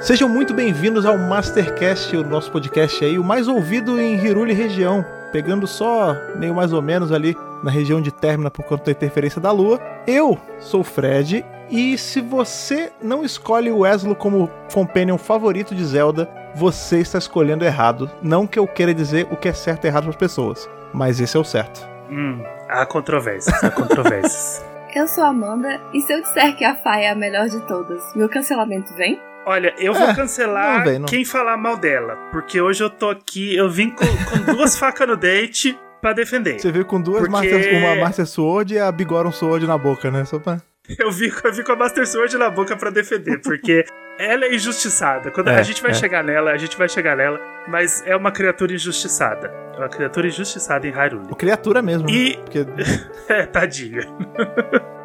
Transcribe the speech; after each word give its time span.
Sejam 0.00 0.28
muito 0.28 0.52
bem-vindos 0.52 1.06
ao 1.06 1.16
Mastercast, 1.16 2.16
o 2.16 2.24
nosso 2.24 2.50
podcast 2.50 3.04
aí, 3.04 3.16
o 3.16 3.22
mais 3.22 3.46
ouvido 3.46 4.00
em 4.00 4.16
Hiruli 4.16 4.52
região, 4.52 5.04
pegando 5.32 5.66
só 5.66 6.14
meio 6.36 6.54
mais 6.54 6.72
ou 6.72 6.82
menos 6.82 7.12
ali 7.12 7.36
na 7.62 7.70
região 7.70 8.00
de 8.00 8.10
Términa 8.10 8.50
por 8.50 8.64
conta 8.64 8.84
da 8.84 8.92
interferência 8.92 9.40
da 9.40 9.50
Lua. 9.52 9.80
Eu 10.06 10.38
sou 10.58 10.80
o 10.80 10.84
Fred 10.84 11.44
e 11.70 11.96
se 11.96 12.20
você 12.20 12.90
não 13.02 13.24
escolhe 13.24 13.70
o 13.70 13.86
Eslo 13.86 14.14
como 14.14 14.50
companion 14.72 15.16
favorito 15.16 15.74
de 15.74 15.84
Zelda, 15.84 16.28
você 16.54 16.98
está 16.98 17.18
escolhendo 17.18 17.64
errado. 17.64 18.10
Não 18.22 18.46
que 18.46 18.58
eu 18.58 18.66
queira 18.66 18.92
dizer 18.92 19.28
o 19.30 19.36
que 19.36 19.48
é 19.48 19.52
certo 19.52 19.84
e 19.84 19.88
errado 19.88 20.04
para 20.04 20.10
as 20.10 20.16
pessoas, 20.16 20.68
mas 20.92 21.20
esse 21.20 21.36
é 21.36 21.40
o 21.40 21.44
certo. 21.44 21.88
Hum, 22.10 22.42
há 22.68 22.84
controvérsias, 22.86 23.62
há 23.62 23.70
controvérsias. 23.70 24.64
Eu 24.92 25.06
sou 25.06 25.22
a 25.22 25.28
Amanda, 25.28 25.80
e 25.94 26.00
se 26.00 26.12
eu 26.12 26.20
disser 26.20 26.56
que 26.56 26.64
a 26.64 26.74
Faia 26.74 27.04
é 27.04 27.10
a 27.10 27.14
melhor 27.14 27.48
de 27.48 27.60
todas, 27.60 28.02
meu 28.16 28.28
cancelamento 28.28 28.92
vem? 28.96 29.20
Olha, 29.46 29.74
eu 29.78 29.94
vou 29.94 30.06
é, 30.06 30.14
cancelar 30.14 30.84
não 30.84 31.00
não. 31.00 31.06
quem 31.06 31.24
falar 31.24 31.56
mal 31.56 31.76
dela, 31.76 32.16
porque 32.30 32.60
hoje 32.60 32.82
eu 32.84 32.90
tô 32.90 33.10
aqui, 33.10 33.56
eu 33.56 33.70
vim 33.70 33.90
com, 33.90 34.06
com 34.06 34.52
duas 34.54 34.78
facas 34.78 35.08
no 35.08 35.16
date 35.16 35.78
pra 36.00 36.12
defender. 36.12 36.60
Você 36.60 36.70
veio 36.70 36.84
com 36.84 37.00
duas, 37.00 37.26
porque... 37.26 37.50
Master, 37.50 37.76
uma 37.76 37.96
Master 37.96 38.26
Sword 38.26 38.74
e 38.74 38.78
a 38.78 38.90
Bigoron 38.92 39.32
Sword 39.32 39.66
na 39.66 39.78
boca, 39.78 40.10
né? 40.10 40.24
Só 40.24 40.38
pra... 40.38 40.58
Eu 40.98 41.10
vi, 41.10 41.32
eu 41.44 41.52
vi 41.52 41.64
com 41.64 41.72
a 41.72 41.76
Master 41.76 42.06
Sword 42.06 42.36
na 42.36 42.50
boca 42.50 42.76
para 42.76 42.90
defender, 42.90 43.40
porque 43.40 43.84
ela 44.18 44.44
é 44.44 44.54
injustiçada. 44.54 45.30
Quando 45.30 45.48
é, 45.48 45.58
a 45.58 45.62
gente 45.62 45.80
vai 45.80 45.92
é. 45.92 45.94
chegar 45.94 46.22
nela, 46.22 46.50
a 46.50 46.56
gente 46.56 46.76
vai 46.76 46.88
chegar 46.88 47.16
nela, 47.16 47.40
mas 47.68 48.02
é 48.06 48.14
uma 48.14 48.30
criatura 48.30 48.74
injustiçada. 48.74 49.50
É 49.74 49.78
uma 49.78 49.88
criatura 49.88 50.26
injustiçada 50.26 50.86
em 50.86 50.90
Hyrule. 50.90 51.26
Uma 51.26 51.36
criatura 51.36 51.80
mesmo. 51.80 52.06
Né? 52.06 52.12
E. 52.12 52.36
Porque... 52.36 52.66
é, 53.28 53.46
tadinha. 53.46 54.02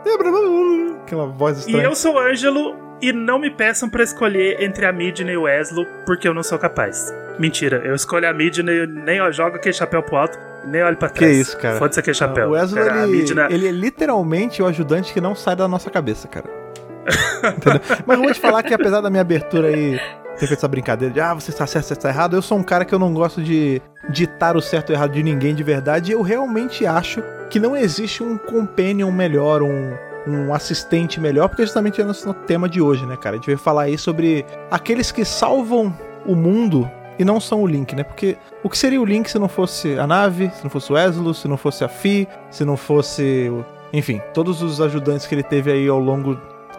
Aquela 1.03 1.28
voz 1.28 1.59
estranha. 1.59 1.83
E 1.83 1.86
eu 1.86 1.95
sou 1.95 2.16
o 2.16 2.19
Ângelo, 2.19 2.75
e 3.01 3.11
não 3.11 3.39
me 3.39 3.49
peçam 3.49 3.89
para 3.89 4.03
escolher 4.03 4.61
entre 4.61 4.85
a 4.85 4.91
Midna 4.91 5.31
e 5.31 5.38
o 5.38 5.47
Eslo, 5.47 5.85
porque 6.05 6.27
eu 6.27 6.33
não 6.33 6.43
sou 6.43 6.57
capaz. 6.57 7.13
Mentira, 7.38 7.81
eu 7.83 7.93
escolho 7.93 8.29
a 8.29 8.33
Midna 8.33 8.71
e 8.71 8.88
nem 8.88 9.17
eu 9.17 9.31
jogo 9.31 9.57
aquele 9.57 9.73
chapéu 9.73 10.01
pro 10.01 10.17
alto, 10.17 10.38
nem 10.65 10.83
olho 10.83 10.97
pra 10.97 11.09
trás. 11.09 11.31
Que 11.31 11.41
isso, 11.41 11.57
cara. 11.57 11.77
Foda-se 11.77 11.99
aquele 11.99 12.16
chapéu. 12.16 12.49
O 12.49 12.57
Eslo, 12.57 12.77
cara, 12.77 13.03
ele, 13.03 13.17
Midna... 13.17 13.47
ele 13.49 13.67
é 13.67 13.71
literalmente 13.71 14.61
o 14.61 14.66
ajudante 14.66 15.13
que 15.13 15.19
não 15.19 15.35
sai 15.35 15.55
da 15.55 15.67
nossa 15.67 15.89
cabeça, 15.89 16.27
cara. 16.27 16.47
Mas 18.05 18.17
eu 18.17 18.23
vou 18.23 18.33
te 18.33 18.39
falar 18.39 18.63
que 18.63 18.73
apesar 18.73 19.01
da 19.01 19.09
minha 19.09 19.21
abertura 19.21 19.67
aí 19.67 19.99
ter 20.35 20.47
feito 20.47 20.53
essa 20.53 20.67
brincadeira 20.67 21.13
de 21.13 21.19
ah, 21.19 21.33
você 21.33 21.51
está 21.51 21.66
certo, 21.66 21.85
você 21.85 21.93
está 21.93 22.09
errado, 22.09 22.35
eu 22.35 22.41
sou 22.41 22.57
um 22.57 22.63
cara 22.63 22.83
que 22.83 22.93
eu 22.93 22.99
não 22.99 23.13
gosto 23.13 23.41
de 23.41 23.81
ditar 24.09 24.55
o 24.55 24.61
certo 24.61 24.89
ou 24.89 24.95
errado 24.95 25.11
de 25.11 25.23
ninguém 25.23 25.55
de 25.55 25.63
verdade. 25.63 26.11
E 26.11 26.13
eu 26.13 26.21
realmente 26.21 26.85
acho 26.85 27.23
que 27.49 27.59
não 27.59 27.75
existe 27.75 28.23
um 28.23 28.38
companion 28.38 29.11
melhor, 29.11 29.61
um, 29.61 29.93
um 30.28 30.54
assistente 30.54 31.20
melhor, 31.20 31.48
porque 31.48 31.64
justamente 31.64 32.02
é 32.02 32.04
o 32.04 32.08
nosso 32.08 32.34
tema 32.34 32.68
de 32.68 32.81
hoje, 32.81 33.06
né, 33.06 33.16
cara? 33.16 33.36
A 33.36 33.38
gente 33.38 33.48
vai 33.48 33.58
falar 33.58 33.84
aí 33.84 33.98
sobre 33.98 34.45
aqueles 34.72 35.12
que 35.12 35.23
salvam 35.23 35.95
o 36.26 36.36
mundo 36.36 36.90
e 37.18 37.23
não 37.23 37.40
são 37.40 37.62
o 37.62 37.68
Link, 37.68 37.95
né? 37.95 38.04
Porque 38.04 38.38
o 38.64 38.70
que 38.70 38.78
seria 38.78 39.02
o 39.02 39.06
Link 39.06 39.30
se 39.30 39.40
não 39.40 39.48
fosse 39.48 39.98
a 39.98 40.08
nave, 40.08 40.52
se 40.56 40.64
não 40.64 40.70
fosse 40.70 40.92
o 40.92 40.98
Eslo, 40.98 41.34
se 41.34 41.48
não 41.48 41.58
fosse 41.58 41.84
a 41.84 41.88
Fi, 41.88 42.28
se 42.50 42.66
não 42.66 42.76
fosse. 42.76 43.52
Enfim, 43.94 44.22
todos 44.34 44.62
os 44.62 44.81
ajudantes 44.81 45.26
que 45.26 45.36
ele 45.36 45.44
teve 45.44 45.72
aí 45.72 45.88
ao 45.88 46.00
longo 46.00 46.38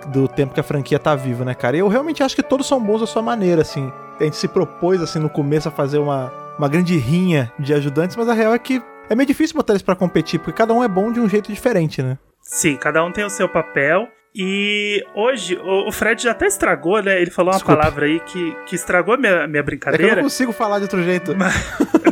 do 0.08 0.28
tempo 0.28 0.54
que 0.54 0.60
a 0.60 0.62
franquia 0.62 0.98
tá 0.98 1.14
viva, 1.14 1.44
né, 1.44 1.54
cara? 1.54 1.76
E 1.76 1.80
eu 1.80 1.88
realmente 1.88 2.22
acho 2.22 2.36
que 2.36 2.42
todos 2.42 2.66
são 2.66 2.82
bons 2.82 3.02
à 3.02 3.06
sua 3.06 3.22
maneira, 3.22 3.62
assim. 3.62 3.90
A 4.20 4.24
gente 4.24 4.36
se 4.36 4.48
propôs, 4.48 5.00
assim, 5.00 5.18
no 5.18 5.28
começo 5.28 5.68
a 5.68 5.70
fazer 5.70 5.98
uma, 5.98 6.32
uma 6.58 6.68
grande 6.68 6.96
rinha 6.96 7.52
de 7.58 7.72
ajudantes, 7.72 8.16
mas 8.16 8.28
a 8.28 8.34
real 8.34 8.52
é 8.52 8.58
que 8.58 8.82
é 9.08 9.14
meio 9.14 9.26
difícil 9.26 9.56
botar 9.56 9.72
eles 9.72 9.82
para 9.82 9.94
competir, 9.94 10.40
porque 10.40 10.52
cada 10.52 10.74
um 10.74 10.82
é 10.82 10.88
bom 10.88 11.12
de 11.12 11.20
um 11.20 11.28
jeito 11.28 11.52
diferente, 11.52 12.02
né? 12.02 12.18
Sim, 12.46 12.76
cada 12.76 13.04
um 13.04 13.10
tem 13.10 13.24
o 13.24 13.30
seu 13.30 13.48
papel. 13.48 14.08
E 14.38 15.02
hoje, 15.14 15.58
o 15.58 15.90
Fred 15.90 16.22
já 16.22 16.32
até 16.32 16.46
estragou, 16.46 17.02
né? 17.02 17.20
Ele 17.20 17.30
falou 17.30 17.52
uma 17.52 17.56
Desculpa. 17.56 17.80
palavra 17.80 18.04
aí 18.04 18.20
que, 18.20 18.54
que 18.66 18.74
estragou 18.76 19.14
a 19.14 19.16
minha, 19.16 19.46
minha 19.46 19.62
brincadeira. 19.62 20.06
É 20.06 20.10
eu 20.10 20.16
não 20.16 20.22
consigo 20.24 20.52
falar 20.52 20.76
de 20.76 20.84
outro 20.84 21.02
jeito. 21.02 21.34
Mas, 21.36 21.54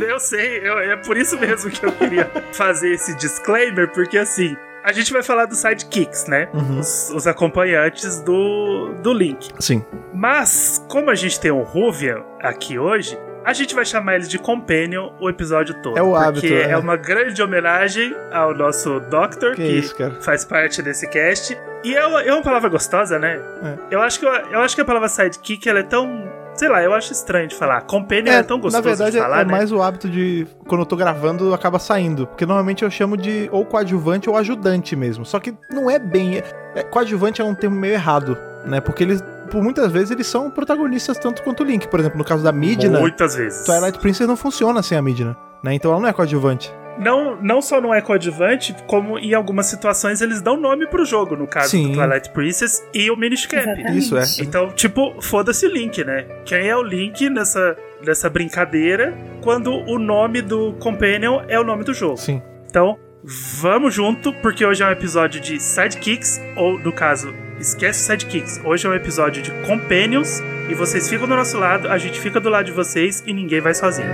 eu 0.01 0.19
sei, 0.19 0.59
eu, 0.67 0.79
é 0.79 0.95
por 0.97 1.17
isso 1.17 1.39
mesmo 1.39 1.69
que 1.69 1.85
eu 1.85 1.91
queria 1.91 2.29
fazer 2.51 2.91
esse 2.93 3.15
disclaimer, 3.15 3.91
porque 3.91 4.17
assim, 4.17 4.57
a 4.83 4.91
gente 4.91 5.13
vai 5.13 5.21
falar 5.21 5.45
dos 5.45 5.59
sidekicks, 5.59 6.25
né? 6.25 6.49
Uhum. 6.51 6.79
Os, 6.79 7.11
os, 7.11 7.27
acompanhantes 7.27 8.19
do, 8.21 8.95
do 9.03 9.13
Link. 9.13 9.49
Sim. 9.59 9.85
Mas, 10.11 10.83
como 10.89 11.11
a 11.11 11.15
gente 11.15 11.39
tem 11.39 11.51
o 11.51 11.61
Ruvia 11.61 12.23
aqui 12.41 12.79
hoje, 12.79 13.19
a 13.45 13.53
gente 13.53 13.75
vai 13.75 13.85
chamar 13.85 14.15
eles 14.15 14.27
de 14.27 14.39
Companion 14.39 15.11
o 15.19 15.29
episódio 15.29 15.75
todo. 15.75 15.97
É 15.97 16.01
o 16.01 16.15
hábito. 16.15 16.41
Porque 16.41 16.53
é. 16.55 16.71
é 16.71 16.77
uma 16.77 16.97
grande 16.97 17.41
homenagem 17.43 18.15
ao 18.31 18.55
nosso 18.55 18.99
Doctor, 19.01 19.55
que, 19.55 19.61
que 19.61 19.71
isso, 19.77 19.95
faz 20.21 20.43
parte 20.43 20.81
desse 20.81 21.07
cast. 21.07 21.55
E 21.83 21.95
é 21.95 22.05
uma, 22.07 22.23
é 22.23 22.33
uma 22.33 22.41
palavra 22.41 22.67
gostosa, 22.69 23.19
né? 23.19 23.39
É. 23.63 23.95
Eu, 23.95 24.01
acho 24.01 24.19
que, 24.19 24.25
eu, 24.25 24.31
eu 24.31 24.59
acho 24.61 24.73
que 24.73 24.81
a 24.81 24.85
palavra 24.85 25.07
sidekick 25.07 25.69
ela 25.69 25.79
é 25.79 25.83
tão 25.83 26.33
sei 26.55 26.69
lá, 26.69 26.81
eu 26.81 26.93
acho 26.93 27.11
estranho 27.11 27.47
de 27.47 27.55
falar. 27.55 27.81
Companion 27.81 28.31
é, 28.31 28.37
é 28.37 28.43
tão 28.43 28.59
gostoso 28.59 28.81
Na 28.81 28.89
verdade, 28.89 29.11
de 29.11 29.21
falar, 29.21 29.41
é 29.41 29.45
né? 29.45 29.51
mais 29.51 29.71
o 29.71 29.81
hábito 29.81 30.09
de, 30.09 30.47
quando 30.67 30.81
eu 30.81 30.85
tô 30.85 30.95
gravando, 30.95 31.53
acaba 31.53 31.77
saindo. 31.77 32.25
Porque 32.25 32.45
normalmente 32.45 32.83
eu 32.83 32.89
chamo 32.89 33.15
de 33.17 33.49
ou 33.51 33.65
coadjuvante 33.65 34.29
ou 34.29 34.37
ajudante 34.37 34.95
mesmo. 34.95 35.25
Só 35.25 35.39
que 35.39 35.53
não 35.69 35.89
é 35.89 35.99
bem... 35.99 36.41
É, 36.73 36.83
coadjuvante 36.83 37.41
é 37.41 37.43
um 37.43 37.53
termo 37.53 37.75
meio 37.75 37.93
errado, 37.93 38.37
né? 38.65 38.79
Porque 38.79 39.03
eles 39.03 39.21
por 39.49 39.61
muitas 39.61 39.91
vezes 39.91 40.11
eles 40.11 40.27
são 40.27 40.49
protagonistas 40.49 41.17
tanto 41.17 41.43
quanto 41.43 41.63
o 41.63 41.65
Link. 41.65 41.87
Por 41.87 41.99
exemplo, 41.99 42.17
no 42.17 42.25
caso 42.25 42.43
da 42.43 42.51
Midna. 42.51 42.99
Muitas 42.99 43.35
vezes. 43.35 43.65
Twilight 43.65 43.99
Princess 43.99 44.27
não 44.27 44.35
funciona 44.35 44.81
sem 44.81 44.97
a 44.97 45.01
Midna, 45.01 45.37
né? 45.63 45.73
Então 45.73 45.91
ela 45.91 45.99
não 45.99 46.07
é 46.07 46.13
coadjuvante. 46.13 46.73
Não, 46.97 47.35
não 47.41 47.61
só 47.61 47.81
não 47.81 47.93
é 47.93 48.01
coadjuvante, 48.01 48.73
como 48.87 49.19
em 49.19 49.33
algumas 49.33 49.65
situações 49.65 50.21
eles 50.21 50.41
dão 50.41 50.55
nome 50.55 50.87
pro 50.87 51.03
jogo, 51.03 51.35
no 51.35 51.45
caso 51.45 51.71
Sim. 51.71 51.91
do 51.91 51.97
Twilight 51.97 52.29
Princess 52.29 52.83
e 52.93 53.11
o 53.11 53.17
Minish 53.17 53.45
Cap. 53.45 53.81
Isso 53.95 54.17
é. 54.17 54.23
Então, 54.39 54.69
tipo, 54.69 55.13
foda-se 55.21 55.65
o 55.65 55.69
Link, 55.69 56.03
né? 56.03 56.25
Quem 56.45 56.67
é 56.67 56.75
o 56.75 56.81
Link 56.81 57.29
nessa, 57.29 57.75
nessa 58.05 58.29
brincadeira 58.29 59.13
quando 59.41 59.71
o 59.71 59.99
nome 59.99 60.41
do 60.41 60.73
Companion 60.73 61.41
é 61.47 61.59
o 61.59 61.63
nome 61.63 61.83
do 61.83 61.93
jogo? 61.93 62.17
Sim. 62.17 62.41
Então, 62.69 62.97
vamos 63.23 63.93
junto, 63.93 64.31
porque 64.41 64.65
hoje 64.65 64.83
é 64.83 64.87
um 64.87 64.91
episódio 64.91 65.41
de 65.41 65.59
sidekicks, 65.59 66.39
ou 66.55 66.79
no 66.79 66.93
caso, 66.93 67.33
esquece 67.59 67.99
sidekicks. 67.99 68.59
Hoje 68.63 68.85
é 68.87 68.89
um 68.89 68.93
episódio 68.93 69.41
de 69.41 69.51
companions 69.65 70.41
e 70.69 70.73
vocês 70.73 71.09
ficam 71.09 71.27
do 71.27 71.35
nosso 71.35 71.57
lado, 71.57 71.87
a 71.89 71.97
gente 71.97 72.19
fica 72.19 72.39
do 72.39 72.49
lado 72.49 72.65
de 72.65 72.71
vocês 72.71 73.23
e 73.25 73.33
ninguém 73.33 73.61
vai 73.61 73.73
sozinho. 73.73 74.09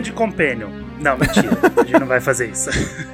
De 0.00 0.12
Companion. 0.12 0.70
Não, 1.00 1.16
mentira. 1.16 1.50
a 1.76 1.84
gente 1.84 1.98
não 1.98 2.06
vai 2.06 2.20
fazer 2.20 2.50
isso. 2.50 2.70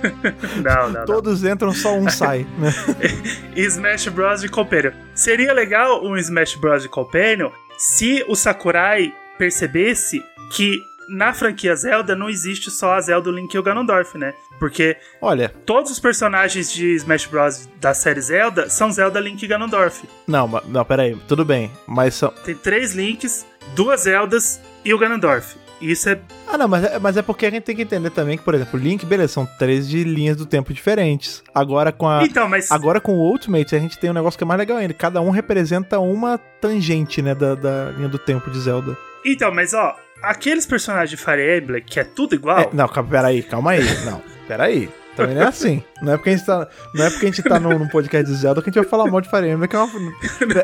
não, 0.63 0.91
não. 0.91 1.05
Todos 1.05 1.43
não. 1.43 1.51
entram, 1.51 1.73
só 1.73 1.97
um 1.97 2.09
sai. 2.09 2.47
Né? 2.59 2.73
Smash 3.57 4.09
Bros. 4.09 4.41
de 4.41 4.49
Companion. 4.49 4.93
Seria 5.15 5.53
legal 5.53 6.05
um 6.05 6.17
Smash 6.17 6.55
Bros. 6.57 6.83
de 6.83 6.89
Companion 6.89 7.51
se 7.77 8.25
o 8.29 8.35
Sakurai 8.35 9.13
percebesse 9.39 10.23
que 10.53 10.83
na 11.09 11.33
franquia 11.33 11.75
Zelda 11.77 12.15
não 12.15 12.29
existe 12.29 12.71
só 12.71 12.95
a 12.95 13.01
Zelda, 13.01 13.29
o 13.29 13.33
Link 13.33 13.53
e 13.53 13.59
o 13.59 13.63
Ganondorf, 13.63 14.17
né? 14.17 14.33
Porque 14.59 14.97
Olha, 15.21 15.51
todos 15.67 15.91
os 15.91 15.99
personagens 15.99 16.73
de 16.73 16.95
Smash 16.95 17.27
Bros. 17.27 17.69
da 17.81 17.93
série 17.93 18.21
Zelda 18.21 18.71
são 18.71 18.91
Zelda, 18.91 19.21
Link 19.21 19.43
e 19.43 19.47
Ganondorf. 19.47 20.09
Não, 20.27 20.49
não, 20.67 20.85
peraí, 20.85 21.17
tudo 21.29 21.45
bem, 21.45 21.71
mas 21.87 22.15
são... 22.15 22.31
Tem 22.45 22.55
três 22.55 22.95
Links, 22.95 23.45
duas 23.75 24.03
Zeldas 24.03 24.61
e 24.85 24.95
o 24.95 24.99
Ganondorf. 24.99 25.57
Isso 25.85 26.09
é. 26.09 26.19
Ah, 26.47 26.57
não, 26.57 26.67
mas 26.67 26.85
é, 26.85 26.99
mas 26.99 27.17
é 27.17 27.23
porque 27.23 27.45
a 27.45 27.51
gente 27.51 27.65
tem 27.65 27.77
que 27.77 27.83
entender 27.83 28.11
também 28.11 28.39
que, 28.39 28.45
por 28.45 28.55
exemplo, 28.55 28.81
Link, 28.81 29.05
beleza, 29.05 29.35
são 29.35 29.47
três 29.59 29.87
de 29.89 30.03
linhas 30.03 30.37
do 30.37 30.47
tempo 30.47 30.73
diferentes. 30.73 31.43
Agora 31.55 31.93
com 31.93 32.09
a. 32.09 32.25
Então, 32.25 32.49
mas. 32.49 32.71
Agora 32.71 33.01
com 33.01 33.13
o 33.13 33.21
Ultimate, 33.31 33.77
a 33.77 33.79
gente 33.79 33.99
tem 33.99 34.11
um 34.11 34.15
negócio 34.15 34.39
que 34.39 34.45
é 34.45 34.47
mais 34.47 34.59
legal 34.59 34.79
ainda. 34.79 34.95
Cada 34.95 35.21
um 35.21 35.31
representa 35.31 35.99
uma 35.99 36.39
tangente, 36.39 37.21
né, 37.21 37.35
da, 37.35 37.55
da 37.55 37.91
linha 37.91 38.09
do 38.09 38.19
tempo 38.19 38.51
de 38.51 38.59
Zelda. 38.61 38.97
Então, 39.27 39.53
mas 39.53 39.75
ó, 39.75 39.95
aqueles 40.23 40.65
personagens 40.65 41.11
de 41.11 41.17
Fire 41.17 41.59
Emblem, 41.59 41.83
que 41.83 42.01
é 42.01 42.05
tudo 42.05 42.35
igual. 42.35 42.61
É, 42.61 42.69
não, 42.73 42.89
peraí, 42.89 43.43
calma 43.43 43.73
aí. 43.73 43.85
Não, 44.05 44.23
peraí. 44.49 44.89
Também 45.17 45.35
não 45.35 45.43
é 45.43 45.47
assim. 45.47 45.83
Não 46.03 46.13
é 46.13 46.17
porque 46.17 46.31
a 46.31 46.37
gente 46.37 46.47
tá, 46.47 46.69
não 46.95 47.05
é 47.05 47.11
porque 47.11 47.27
a 47.27 47.29
gente 47.29 47.43
tá 47.43 47.61
num, 47.61 47.79
num 47.79 47.89
podcast 47.89 48.31
de 48.31 48.37
Zelda 48.37 48.61
que 48.61 48.69
a 48.69 48.73
gente 48.73 48.83
vai 48.83 48.91
falar 48.91 49.11
mal 49.11 49.21
de 49.21 49.29
Fire 49.29 49.49
Emblem, 49.49 49.69
que 49.69 49.77
é 49.77 49.79
uma, 49.79 49.91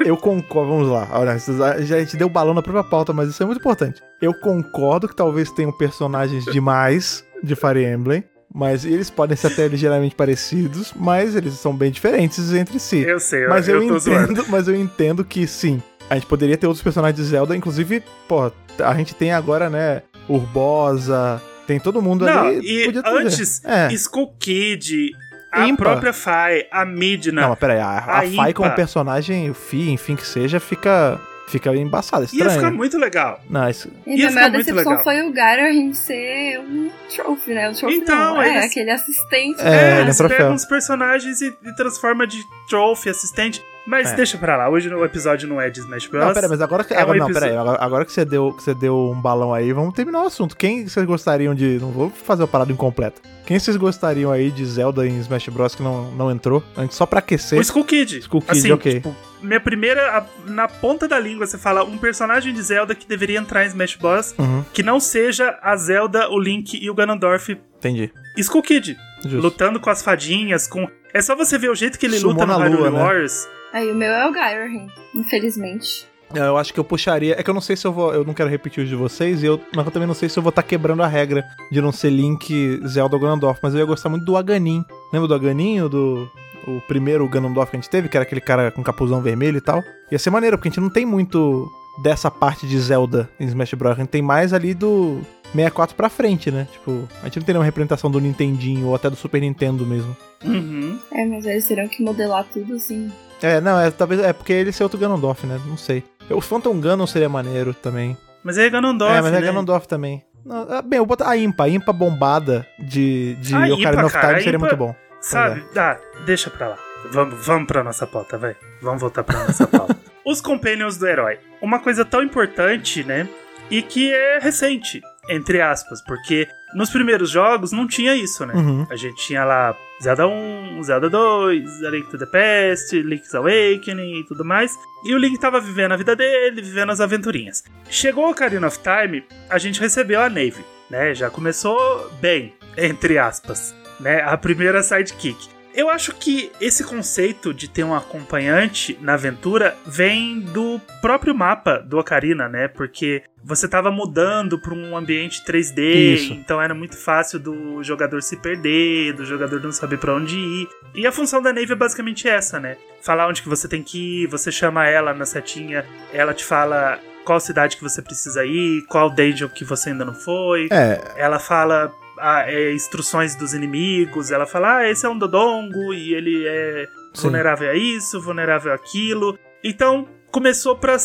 Eu 0.05 0.17
concordo, 0.17 0.71
vamos 0.71 0.89
lá. 0.89 1.09
Olha, 1.13 1.33
a 1.33 1.81
gente 1.81 2.17
deu 2.17 2.29
balão 2.29 2.55
na 2.55 2.63
própria 2.63 2.85
pauta, 2.85 3.13
mas 3.13 3.29
isso 3.29 3.43
é 3.43 3.47
muito 3.47 3.59
importante. 3.59 4.03
Eu 4.21 4.35
concordo 4.35 5.09
que 5.09 5.15
talvez 5.15 5.51
tenham 5.51 5.73
personagens 5.73 6.45
demais 6.47 7.25
de 7.43 7.55
Fire 7.55 7.85
Emblem, 7.85 8.25
mas 8.53 8.85
eles 8.85 9.09
podem 9.11 9.37
ser 9.37 9.49
até 9.49 9.69
ligeiramente 9.69 10.15
parecidos, 10.15 10.93
mas 10.97 11.37
eles 11.37 11.55
são 11.55 11.75
bem 11.75 11.91
diferentes 11.91 12.53
entre 12.53 12.79
si. 12.79 13.01
Eu 13.01 13.21
sei, 13.21 13.47
mas 13.47 13.69
eu, 13.69 13.83
eu, 13.83 13.97
entendo, 13.97 14.45
mas 14.49 14.69
eu 14.69 14.75
entendo 14.75 15.25
que 15.25 15.47
sim. 15.47 15.83
A 16.09 16.15
gente 16.15 16.27
poderia 16.27 16.57
ter 16.57 16.67
outros 16.67 16.83
personagens 16.83 17.17
de 17.17 17.31
Zelda, 17.31 17.57
inclusive, 17.57 18.03
pô, 18.27 18.51
a 18.81 18.95
gente 18.95 19.15
tem 19.15 19.33
agora, 19.33 19.71
né, 19.71 20.03
Urbosa, 20.29 21.41
tem 21.71 21.79
todo 21.79 22.03
mundo 22.03 22.25
Não, 22.25 22.49
ali. 22.49 22.61
E 22.65 22.93
antes, 23.07 23.65
é. 23.65 23.93
Skull 23.93 24.35
Kid, 24.41 25.13
a 25.53 25.69
Impa. 25.69 25.85
própria 25.85 26.13
Fai, 26.13 26.65
a 26.69 26.85
Midna. 26.85 27.43
Não, 27.43 27.51
mas 27.51 27.59
peraí, 27.61 27.79
a, 27.79 27.87
a, 27.87 28.19
a 28.19 28.31
Fai 28.33 28.53
como 28.53 28.69
personagem, 28.73 29.49
o 29.49 29.55
Fi, 29.55 29.91
enfim, 29.91 30.17
que 30.17 30.27
seja, 30.27 30.59
fica 30.59 31.21
fica 31.51 31.75
embaçado, 31.75 32.25
estranho. 32.25 32.45
Ia 32.45 32.51
ficar 32.51 32.71
muito 32.71 32.99
legal. 32.99 33.41
Não, 33.49 33.69
isso... 33.69 33.91
E 34.07 34.25
a 34.25 34.31
maior 34.31 34.51
decepção 34.51 34.93
legal. 34.93 35.05
foi 35.05 35.23
o 35.23 35.33
Gyrohim 35.33 35.93
ser 35.93 36.61
um 36.61 36.91
trophy, 37.15 37.55
né? 37.55 37.71
O 37.71 37.75
trophy 37.75 37.97
então, 37.97 38.35
não, 38.35 38.43
é 38.43 38.51
eles... 38.51 38.65
aquele 38.71 38.91
assistente. 38.91 39.61
É, 39.61 39.99
é 39.99 40.01
eles 40.01 40.19
pegam 40.19 40.55
os 40.55 40.65
personagens 40.65 41.41
e, 41.41 41.55
e 41.65 41.75
transforma 41.75 42.27
de 42.27 42.39
trophy, 42.69 43.11
assistente. 43.11 43.63
Mas 43.87 44.13
é. 44.13 44.15
deixa 44.15 44.37
pra 44.37 44.57
lá, 44.57 44.69
hoje 44.69 44.93
o 44.93 45.05
episódio 45.05 45.49
não 45.49 45.61
é 45.61 45.71
de 45.71 45.81
Smash 45.81 46.07
Bros. 46.07 46.25
Não, 46.25 46.35
pera, 46.35 46.49
mas 46.49 46.61
agora 46.61 46.85
que, 46.85 46.95
é 46.95 47.01
agora, 47.01 47.17
um 47.17 47.27
não, 47.27 47.33
pera 47.33 47.61
agora, 47.61 47.79
agora, 47.85 48.05
que, 48.05 48.13
você 48.13 48.25
deu, 48.25 48.53
que 48.53 48.63
você 48.63 48.75
deu 48.75 49.11
um 49.11 49.21
balão 49.21 49.55
aí, 49.55 49.73
vamos 49.73 49.95
terminar 49.95 50.23
o 50.23 50.27
assunto. 50.27 50.57
Quem 50.57 50.87
vocês 50.87 51.05
gostariam 51.07 51.55
de. 51.55 51.79
Não 51.81 51.91
vou 51.91 52.11
fazer 52.11 52.45
a 52.45 52.47
parada 52.47 52.71
incompleta. 52.71 53.21
Quem 53.47 53.59
vocês 53.59 53.77
gostariam 53.77 54.31
aí 54.31 54.51
de 54.51 54.65
Zelda 54.65 55.07
em 55.07 55.19
Smash 55.19 55.49
Bros. 55.49 55.75
que 55.75 55.83
não, 55.83 56.11
não 56.13 56.31
entrou? 56.31 56.63
Só 56.91 57.07
pra 57.07 57.21
aquecer. 57.21 57.59
O 57.59 57.63
Skull 57.63 57.85
Kid. 57.85 58.19
Skull 58.19 58.43
Kid, 58.43 58.59
assim, 58.59 58.71
ok. 58.71 58.95
Tipo, 58.95 59.17
minha 59.43 59.61
primeira. 59.61 60.27
na 60.47 60.69
ponta 60.69 61.07
da 61.07 61.19
língua, 61.19 61.47
você 61.47 61.59
fala 61.59 61.85
um 61.85 61.99
personagem 61.99 62.53
de 62.53 62.63
Zelda 62.63 62.95
que 62.95 63.07
deveria 63.07 63.39
entrar 63.39 63.65
em 63.65 63.69
Smash 63.69 63.97
Bros. 63.97 64.35
Uhum. 64.39 64.65
que 64.73 64.83
não 64.83 65.01
seja 65.01 65.59
a 65.63 65.77
Zelda, 65.77 66.29
o 66.31 66.39
Link 66.39 66.79
e 66.81 66.91
o 66.91 66.95
Ganondorf. 66.95 67.59
Entendi. 67.79 68.13
Skull 68.37 68.63
Kid. 68.63 68.97
Justo. 69.23 69.41
Lutando 69.41 69.81
com 69.81 69.91
as 69.91 70.03
fadinhas, 70.03 70.67
com. 70.67 70.89
É 71.13 71.21
só 71.21 71.37
você 71.37 71.59
ver 71.59 71.71
o 71.71 71.75
jeito 71.75 71.99
que 71.99 72.07
ele 72.07 72.19
Sumou 72.19 72.35
luta 72.35 72.47
no 72.47 72.57
Hyrule 72.59 72.91
né? 72.91 73.03
Wars. 73.03 73.49
Aí 73.73 73.91
o 73.91 73.95
meu 73.95 74.11
é 74.11 74.29
o 74.29 74.33
Gyrohin, 74.33 74.89
infelizmente. 75.15 76.11
É, 76.35 76.41
eu 76.41 76.57
acho 76.57 76.73
que 76.73 76.79
eu 76.79 76.85
puxaria. 76.85 77.35
É 77.39 77.43
que 77.43 77.51
eu 77.51 77.55
não 77.55 77.61
sei 77.61 77.77
se 77.77 77.87
eu 77.87 77.93
vou. 77.93 78.15
Eu 78.15 78.25
não 78.25 78.35
quero 78.35 78.49
repetir 78.49 78.83
os 78.85 78.89
de 78.89 78.95
vocês, 78.95 79.43
e 79.43 79.47
eu, 79.47 79.61
mas 79.75 79.85
eu 79.85 79.93
também 79.93 80.07
não 80.07 80.15
sei 80.15 80.29
se 80.29 80.39
eu 80.39 80.43
vou 80.43 80.51
estar 80.51 80.63
tá 80.63 80.69
quebrando 80.69 81.03
a 81.03 81.07
regra 81.07 81.45
de 81.71 81.81
não 81.81 81.93
ser 81.93 82.11
Link 82.11 82.81
Zelda 82.87 83.17
ou 83.17 83.21
Ganondorf. 83.21 83.61
Mas 83.63 83.75
eu 83.75 83.81
ia 83.81 83.87
gostar 83.87 84.09
muito 84.09 84.25
do 84.25 84.37
Aganin. 84.37 84.85
Lembra 85.13 85.29
do 85.29 85.35
Aganin? 85.35 85.89
Do. 85.89 86.31
O 86.67 86.81
primeiro 86.83 87.27
Ganondorf 87.29 87.71
que 87.71 87.77
a 87.77 87.81
gente 87.81 87.91
teve, 87.91 88.09
que 88.09 88.17
era 88.17 88.23
aquele 88.23 88.41
cara 88.41 88.71
com 88.71 88.83
capuzão 88.83 89.21
vermelho 89.21 89.59
e 89.59 89.61
tal. 89.61 89.83
Ia 90.11 90.19
ser 90.19 90.31
maneiro, 90.31 90.57
porque 90.57 90.69
a 90.69 90.71
gente 90.71 90.81
não 90.81 90.91
tem 90.91 91.07
muito 91.07 91.71
dessa 92.03 92.31
parte 92.31 92.67
de 92.67 92.79
Zelda 92.79 93.29
em 93.39 93.47
Smash 93.47 93.75
Bros. 93.75 93.93
A 93.93 94.01
gente 94.01 94.09
tem 94.09 94.23
mais 94.23 94.53
ali 94.53 94.75
do 94.75 95.21
64 95.55 95.97
pra 95.97 96.09
frente, 96.09 96.51
né? 96.51 96.67
Tipo, 96.73 97.09
a 97.21 97.25
gente 97.25 97.39
não 97.39 97.45
tem 97.45 97.53
nenhuma 97.55 97.65
representação 97.65 98.11
do 98.11 98.21
Nintendinho 98.21 98.89
ou 98.89 98.95
até 98.95 99.11
do 99.11 99.17
Super 99.17 99.41
Nintendo 99.41 99.85
mesmo. 99.87 100.17
Uhum. 100.45 100.99
É, 101.13 101.25
mas 101.27 101.45
eles 101.47 101.67
terão 101.67 101.89
que 101.89 102.03
modelar 102.03 102.45
tudo 102.53 102.75
assim. 102.75 103.11
É, 103.43 103.61
não, 103.61 103.81
é 103.81 103.91
talvez 103.91 104.21
é 104.21 104.33
porque 104.33 104.53
ele 104.53 104.73
ser 104.73 104.83
outro 104.83 104.99
Ganondorf, 104.99 105.47
né? 105.47 105.61
Não 105.67 105.77
sei. 105.77 106.05
O 106.29 106.41
Phantom 106.41 106.79
Ganon 106.79 107.07
seria 107.07 107.29
maneiro 107.29 107.75
também. 107.75 108.17
Mas 108.45 108.57
é 108.57 108.69
Ganondorf, 108.71 109.15
É, 109.15 109.21
mas 109.21 109.33
é 109.33 109.41
né? 109.41 109.47
Ganondorf 109.47 109.87
também. 109.89 110.23
É, 110.71 110.83
bem, 110.83 110.99
eu 110.99 111.01
vou 111.01 111.07
botar 111.07 111.29
a 111.29 111.37
Impa. 111.37 111.65
A 111.65 111.69
Impa 111.69 111.93
bombada 111.93 112.67
de, 112.79 113.35
de 113.37 113.55
a 113.55 113.75
Ocarina 113.75 114.07
of 114.07 114.19
Time 114.19 114.43
seria 114.43 114.59
muito 114.59 114.77
bom. 114.77 114.95
Sabe, 115.21 115.65
ah, 115.77 115.99
deixa 116.25 116.51
pra 116.51 116.69
lá. 116.69 116.79
Vamos, 117.11 117.45
vamos 117.45 117.67
pra 117.67 117.83
nossa 117.83 118.07
pauta, 118.07 118.39
vai. 118.39 118.57
Vamos 118.81 119.01
voltar 119.01 119.25
pra 119.25 119.47
nossa 119.47 119.67
pauta. 119.67 119.97
Os 120.25 120.41
Companions 120.41 120.97
do 120.99 121.07
Herói. 121.07 121.39
Uma 121.61 121.79
coisa 121.81 122.05
tão 122.05 122.23
importante, 122.23 123.03
né? 123.05 123.29
E 123.71 123.83
que 123.83 124.13
é 124.13 124.39
recente, 124.39 125.01
entre 125.29 125.61
aspas, 125.61 126.03
porque 126.03 126.49
nos 126.75 126.91
primeiros 126.91 127.31
jogos 127.31 127.73
não 127.73 127.87
tinha 127.87 128.15
isso, 128.15 128.45
né? 128.45 128.55
Uhum. 128.55 128.87
A 128.91 128.97
gente 128.97 129.17
tinha 129.27 129.45
lá 129.45 129.77
Zelda 130.03 130.27
1, 130.27 130.83
Zelda 130.83 131.09
2, 131.09 131.85
A 131.85 131.91
Link 131.91 132.11
to 132.11 132.19
the 132.19 132.27
Past, 132.27 133.01
Link's 133.01 133.35
Awakening 133.35 134.21
e 134.21 134.27
tudo 134.27 134.45
mais. 134.45 134.75
E 135.05 135.15
o 135.15 135.19
Link 135.19 135.39
tava 135.39 135.61
vivendo 135.61 135.93
a 135.93 135.97
vida 135.97 136.17
dele, 136.17 136.61
vivendo 136.61 136.91
as 136.91 137.01
aventurinhas. 137.01 137.63
Chegou 137.89 138.27
o 138.27 138.31
Ocarina 138.31 138.67
of 138.67 138.79
Time, 138.79 139.25
a 139.49 139.59
gente 139.59 139.81
recebeu 139.81 140.21
a 140.21 140.29
Nave, 140.29 140.65
né? 140.91 141.15
Já 141.15 141.31
começou 141.31 142.11
bem, 142.21 142.55
entre 142.77 143.19
aspas, 143.19 143.75
né? 144.01 144.23
A 144.23 144.37
primeira 144.37 144.83
sidekick. 144.83 145.49
Eu 145.73 145.89
acho 145.89 146.13
que 146.15 146.51
esse 146.61 146.83
conceito 146.83 147.55
de 147.55 147.69
ter 147.69 147.85
um 147.85 147.95
acompanhante 147.95 148.99
na 149.01 149.15
aventura 149.15 149.77
vem 149.87 150.41
do 150.41 150.81
próprio 151.01 151.33
mapa 151.35 151.79
do 151.79 151.97
Ocarina, 151.97 152.49
né? 152.49 152.67
Porque 152.67 153.23
você 153.43 153.67
estava 153.67 153.91
mudando 153.91 154.59
para 154.59 154.75
um 154.75 154.97
ambiente 154.97 155.45
3D, 155.45 155.79
Isso. 155.79 156.33
então 156.33 156.61
era 156.61 156.75
muito 156.75 156.97
fácil 156.97 157.39
do 157.39 157.83
jogador 157.85 158.21
se 158.21 158.37
perder, 158.37 159.13
do 159.13 159.25
jogador 159.25 159.63
não 159.63 159.71
saber 159.71 159.99
para 159.99 160.15
onde 160.15 160.37
ir. 160.37 160.69
E 160.95 161.07
a 161.07 161.13
função 161.13 161.41
da 161.41 161.53
Nave 161.53 161.73
é 161.73 161.77
basicamente 161.77 162.29
essa, 162.29 162.59
né? 162.59 162.77
Falar 163.01 163.29
onde 163.29 163.41
que 163.41 163.49
você 163.49 163.69
tem 163.69 163.83
que 163.83 164.25
ir, 164.25 164.27
você 164.27 164.51
chama 164.51 164.89
ela 164.89 165.15
na 165.15 165.25
setinha, 165.25 165.87
ela 166.13 166.35
te 166.35 166.45
fala 166.45 166.99
qual 167.25 167.39
cidade 167.39 167.77
que 167.77 167.83
você 167.83 168.03
precisa 168.03 168.45
ir, 168.45 168.85
qual 168.87 169.09
dungeon 169.09 169.49
que 169.49 169.65
você 169.65 169.91
ainda 169.91 170.05
não 170.05 170.15
foi. 170.15 170.69
É. 170.71 171.01
Ela 171.17 171.39
fala 171.39 171.95
a, 172.21 172.51
é, 172.51 172.73
instruções 172.73 173.35
dos 173.35 173.55
inimigos. 173.55 174.31
Ela 174.31 174.47
fala, 174.47 174.79
ah, 174.79 174.91
esse 174.91 175.07
é 175.07 175.09
um 175.09 175.19
Dodongo 175.19 175.93
e 175.95 176.15
ele 176.15 176.47
é 176.47 176.89
Sim. 177.15 177.23
vulnerável 177.23 177.71
a 177.71 177.75
isso, 177.75 178.21
vulnerável 178.21 178.73
àquilo. 178.73 179.39
Então, 179.63 180.07
começou 180.31 180.77
para 180.77 180.99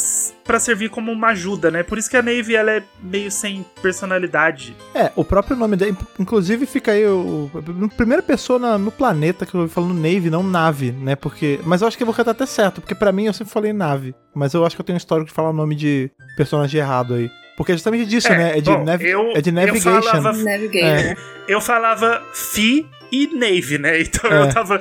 servir 0.59 0.89
como 0.89 1.11
uma 1.11 1.29
ajuda, 1.29 1.71
né? 1.71 1.83
Por 1.83 1.97
isso 1.97 2.09
que 2.09 2.17
a 2.17 2.21
Nave 2.21 2.55
ela 2.55 2.71
é 2.71 2.83
meio 3.01 3.31
sem 3.31 3.65
personalidade. 3.81 4.75
É, 4.93 5.11
o 5.15 5.25
próprio 5.25 5.57
nome 5.57 5.75
dele, 5.75 5.97
inclusive 6.19 6.65
fica 6.65 6.91
aí 6.91 7.05
o, 7.05 7.49
a 7.53 7.95
primeira 7.95 8.21
pessoa 8.21 8.59
na, 8.59 8.77
no 8.77 8.91
planeta 8.91 9.45
que 9.45 9.55
eu 9.55 9.61
ouvi 9.61 9.73
falando 9.73 9.93
Nave, 9.93 10.29
não 10.29 10.43
nave, 10.43 10.91
né? 10.91 11.15
Porque, 11.15 11.59
mas 11.63 11.81
eu 11.81 11.87
acho 11.87 11.97
que 11.97 12.03
eu 12.03 12.07
vou 12.07 12.15
cantar 12.15 12.31
até 12.31 12.45
certo, 12.45 12.81
porque 12.81 12.95
para 12.95 13.11
mim 13.11 13.25
eu 13.25 13.33
sempre 13.33 13.51
falei 13.51 13.73
nave, 13.73 14.13
mas 14.33 14.53
eu 14.53 14.65
acho 14.65 14.75
que 14.75 14.81
eu 14.81 14.85
tenho 14.85 14.95
um 14.95 14.97
histórico 14.97 15.27
de 15.27 15.33
falar 15.33 15.49
o 15.49 15.53
nome 15.53 15.75
de 15.75 16.11
personagem 16.37 16.79
errado 16.79 17.15
aí. 17.15 17.29
Porque 17.55 17.71
é 17.71 17.75
justamente 17.75 18.05
disso, 18.05 18.27
é, 18.27 18.37
né? 18.37 18.57
É 18.57 18.61
de, 18.61 18.69
bom, 18.69 18.83
nav 18.83 19.01
eu, 19.01 19.31
é 19.35 19.41
de 19.41 19.51
navigation. 19.51 19.89
Eu 19.89 20.03
falava, 20.03 20.49
é. 20.75 21.15
eu 21.47 21.61
falava 21.61 22.23
Fi 22.33 22.85
e 23.11 23.27
Nave, 23.27 23.77
né? 23.77 24.01
Então 24.01 24.29
é. 24.29 24.41
eu 24.41 24.53
tava 24.53 24.79